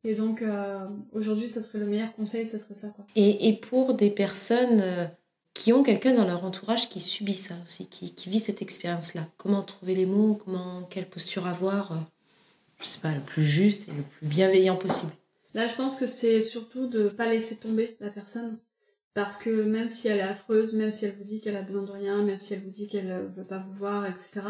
Et 0.05 0.15
donc, 0.15 0.43
euh, 0.43 0.87
aujourd'hui, 1.13 1.49
ça 1.49 1.61
serait 1.61 1.81
le 1.81 1.87
meilleur 1.87 2.15
conseil, 2.15 2.47
ça 2.47 2.61
serait 2.61 2.77
ça, 2.77 2.91
quoi. 2.91 3.05
et, 3.17 3.49
et 3.49 3.59
pour 3.59 3.95
des 3.95 4.11
personnes 4.11 4.81
euh, 4.81 5.07
qui 5.59 5.73
ont 5.73 5.83
quelqu'un 5.83 6.15
dans 6.15 6.25
leur 6.25 6.45
entourage 6.45 6.89
qui 6.89 7.01
subit 7.01 7.35
ça 7.35 7.55
aussi, 7.65 7.89
qui, 7.89 8.31
vit 8.31 8.39
cette 8.39 8.63
expérience-là, 8.63 9.27
comment 9.39 9.63
trouver 9.63 9.97
les 9.97 10.07
mots, 10.07 10.41
comment, 10.45 10.85
quelle 10.89 11.09
posture 11.09 11.49
avoir 11.49 11.93
euh 11.93 11.97
je 12.81 12.87
sais 12.87 13.01
pas, 13.01 13.13
le 13.13 13.21
plus 13.21 13.43
juste 13.43 13.89
et 13.89 13.93
le 13.93 14.05
plus 14.05 14.25
bienveillant 14.25 14.77
possible. 14.77 15.11
Là, 15.55 15.67
je 15.67 15.75
pense 15.75 15.97
que 15.97 16.07
c'est 16.07 16.41
surtout 16.41 16.87
de 16.87 17.09
pas 17.09 17.27
laisser 17.27 17.59
tomber 17.59 17.97
la 17.99 18.11
personne. 18.11 18.61
Parce 19.15 19.37
que 19.37 19.51
même 19.65 19.89
si 19.89 20.07
elle 20.07 20.19
est 20.19 20.23
affreuse, 20.23 20.75
même 20.75 20.93
si 20.93 21.07
elle 21.07 21.17
vous 21.17 21.25
dit 21.25 21.41
qu'elle 21.41 21.57
a 21.57 21.63
besoin 21.63 21.83
de 21.83 21.91
rien, 21.91 22.23
même 22.23 22.39
si 22.39 22.55
elle 22.55 22.61
vous 22.61 22.71
dit 22.71 22.87
qu'elle 22.87 23.11
euh, 23.11 23.27
veut 23.37 23.45
pas 23.45 23.59
vous 23.59 23.73
voir, 23.73 24.07
etc. 24.07 24.43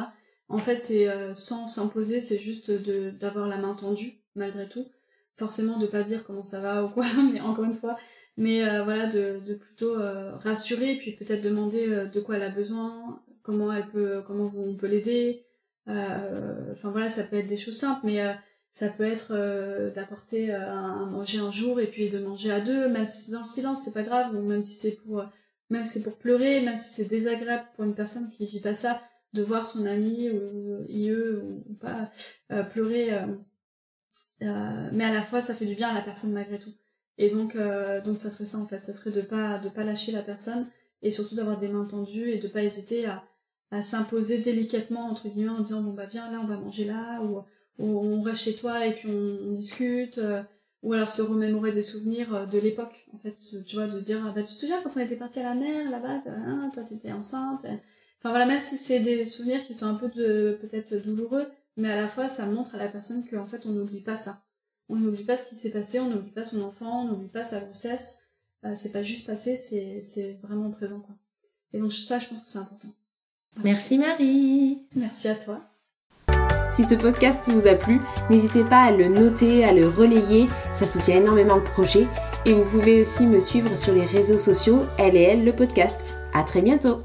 En 0.50 0.58
fait, 0.58 0.76
c'est 0.76 1.08
euh, 1.08 1.32
sans 1.32 1.68
s'imposer, 1.68 2.20
c'est 2.20 2.38
juste 2.38 2.70
d'avoir 2.70 3.48
la 3.48 3.56
main 3.56 3.74
tendue, 3.74 4.20
malgré 4.34 4.68
tout. 4.68 4.86
Forcément, 5.38 5.78
de 5.78 5.86
pas 5.86 6.02
dire 6.02 6.22
comment 6.26 6.44
ça 6.44 6.60
va 6.60 6.84
ou 6.84 6.90
quoi, 6.90 7.06
mais 7.32 7.40
encore 7.40 7.64
une 7.64 7.72
fois. 7.72 7.96
Mais 8.38 8.66
euh, 8.66 8.84
voilà, 8.84 9.06
de, 9.06 9.40
de 9.44 9.54
plutôt 9.54 9.96
rassurer, 10.40 10.94
puis 10.96 11.12
peut-être 11.12 11.44
demander 11.44 12.06
de 12.10 12.20
quoi 12.20 12.36
elle 12.36 12.42
a 12.42 12.48
besoin, 12.48 13.22
comment 13.42 13.72
elle 13.72 13.88
peut, 13.88 14.22
comment 14.26 14.50
on 14.56 14.74
peut 14.74 14.86
l'aider. 14.86 15.44
Enfin 15.86 16.90
voilà, 16.90 17.10
ça 17.10 17.24
peut 17.24 17.36
être 17.36 17.46
des 17.46 17.56
choses 17.56 17.76
simples, 17.76 18.00
mais 18.04 18.20
ça 18.70 18.90
peut 18.90 19.04
être 19.04 19.28
euh, 19.32 19.90
d'apporter 19.90 20.52
euh, 20.52 20.72
à 20.72 21.06
manger 21.06 21.38
un 21.38 21.50
jour 21.50 21.80
et 21.80 21.86
puis 21.86 22.08
de 22.08 22.18
manger 22.18 22.52
à 22.52 22.60
deux, 22.60 22.88
même 22.88 23.04
si 23.04 23.24
c'est 23.24 23.32
dans 23.32 23.40
le 23.40 23.46
silence, 23.46 23.82
c'est 23.84 23.94
pas 23.94 24.02
grave, 24.02 24.34
ou 24.34 24.42
même 24.42 24.62
si 24.62 24.76
c'est 24.76 24.96
pour, 24.96 25.24
même 25.70 25.84
si 25.84 25.98
c'est 25.98 26.04
pour 26.04 26.18
pleurer, 26.18 26.60
même 26.60 26.76
si 26.76 26.94
c'est 26.94 27.06
désagréable 27.06 27.66
pour 27.74 27.84
une 27.84 27.94
personne 27.94 28.30
qui 28.30 28.46
vit 28.46 28.60
pas 28.60 28.74
ça, 28.74 29.02
de 29.32 29.42
voir 29.42 29.66
son 29.66 29.86
ami 29.86 30.30
ou 30.30 30.84
IE 30.88 31.12
ou, 31.12 31.74
pas 31.80 32.08
euh, 32.52 32.62
pleurer, 32.62 33.10
mais 34.40 35.04
à 35.04 35.12
la 35.12 35.22
fois 35.22 35.40
ça 35.40 35.54
fait 35.54 35.66
du 35.66 35.74
bien 35.74 35.88
à 35.88 35.94
la 35.94 36.02
personne 36.02 36.32
malgré 36.32 36.58
tout. 36.58 36.72
Et 37.18 37.28
donc, 37.30 37.56
donc 38.04 38.16
ça 38.16 38.30
serait 38.30 38.44
ça 38.44 38.58
en 38.58 38.66
fait, 38.66 38.78
ça 38.78 38.94
serait 38.94 39.10
de 39.10 39.22
pas 39.22 39.58
de 39.58 39.68
pas 39.68 39.82
lâcher 39.82 40.12
la 40.12 40.22
personne 40.22 40.68
et 41.02 41.10
surtout 41.10 41.34
d'avoir 41.34 41.58
des 41.58 41.68
mains 41.68 41.84
tendues 41.84 42.30
et 42.30 42.38
de 42.38 42.46
pas 42.46 42.62
hésiter 42.62 43.06
à, 43.06 43.24
à 43.72 43.82
s'imposer 43.82 44.38
délicatement 44.38 45.08
entre 45.08 45.28
guillemets 45.28 45.50
en 45.50 45.58
disant 45.58 45.82
bon 45.82 45.94
bah 45.94 46.06
viens 46.06 46.30
là 46.30 46.40
on 46.40 46.46
va 46.46 46.56
manger 46.56 46.84
là 46.84 47.20
ou 47.22 47.42
on 47.78 48.22
reste 48.22 48.42
chez 48.42 48.54
toi 48.54 48.86
et 48.86 48.94
puis 48.94 49.08
on, 49.08 49.52
discute, 49.52 50.18
euh, 50.18 50.42
ou 50.82 50.92
alors 50.92 51.10
se 51.10 51.22
remémorer 51.22 51.72
des 51.72 51.82
souvenirs 51.82 52.34
euh, 52.34 52.46
de 52.46 52.58
l'époque, 52.58 53.08
en 53.14 53.18
fait, 53.18 53.34
tu 53.66 53.76
vois, 53.76 53.86
de 53.86 54.00
dire, 54.00 54.22
ah 54.26 54.32
bah 54.32 54.42
tu 54.42 54.54
te 54.54 54.60
souviens 54.60 54.82
quand 54.82 54.96
on 54.96 55.00
était 55.00 55.16
parti 55.16 55.40
à 55.40 55.44
la 55.44 55.54
mer, 55.54 55.90
là-bas, 55.90 56.20
toi 56.72 56.82
t'étais 56.82 57.12
enceinte, 57.12 57.64
enfin 57.64 58.30
voilà, 58.30 58.46
même 58.46 58.60
si 58.60 58.76
c'est 58.76 59.00
des 59.00 59.24
souvenirs 59.24 59.64
qui 59.64 59.74
sont 59.74 59.86
un 59.86 59.94
peu 59.94 60.08
de, 60.08 60.58
peut-être 60.60 61.04
douloureux, 61.04 61.46
mais 61.76 61.90
à 61.90 61.96
la 62.00 62.08
fois 62.08 62.28
ça 62.28 62.46
montre 62.46 62.74
à 62.74 62.78
la 62.78 62.88
personne 62.88 63.24
qu'en 63.28 63.46
fait 63.46 63.66
on 63.66 63.70
n'oublie 63.70 64.00
pas 64.00 64.16
ça. 64.16 64.42
On 64.88 64.96
n'oublie 64.96 65.24
pas 65.24 65.36
ce 65.36 65.48
qui 65.48 65.54
s'est 65.54 65.70
passé, 65.70 66.00
on 66.00 66.08
n'oublie 66.08 66.30
pas 66.30 66.44
son 66.44 66.62
enfant, 66.62 67.02
on 67.02 67.08
n'oublie 67.08 67.28
pas 67.28 67.44
sa 67.44 67.60
grossesse, 67.60 68.22
euh, 68.64 68.74
c'est 68.74 68.92
pas 68.92 69.02
juste 69.02 69.26
passé, 69.26 69.56
c'est, 69.56 70.00
c'est 70.00 70.38
vraiment 70.42 70.70
présent, 70.70 71.00
quoi. 71.00 71.14
Et 71.72 71.78
donc 71.78 71.92
ça, 71.92 72.18
je 72.18 72.26
pense 72.28 72.42
que 72.42 72.48
c'est 72.48 72.58
important. 72.58 72.88
Merci 73.62 73.98
Marie. 73.98 74.86
Merci 74.94 75.28
à 75.28 75.34
toi. 75.34 75.60
Si 76.74 76.84
ce 76.84 76.94
podcast 76.94 77.48
vous 77.48 77.66
a 77.66 77.74
plu, 77.74 78.00
n'hésitez 78.30 78.62
pas 78.62 78.82
à 78.82 78.92
le 78.92 79.08
noter, 79.08 79.64
à 79.64 79.72
le 79.72 79.88
relayer, 79.88 80.46
ça 80.74 80.86
soutient 80.86 81.16
énormément 81.16 81.56
le 81.56 81.64
projet. 81.64 82.06
Et 82.46 82.52
vous 82.54 82.64
pouvez 82.64 83.00
aussi 83.00 83.26
me 83.26 83.40
suivre 83.40 83.76
sur 83.76 83.92
les 83.92 84.06
réseaux 84.06 84.38
sociaux, 84.38 84.86
elle 84.96 85.16
et 85.16 85.22
elle, 85.22 85.44
le 85.44 85.54
podcast. 85.54 86.14
À 86.32 86.44
très 86.44 86.62
bientôt 86.62 87.02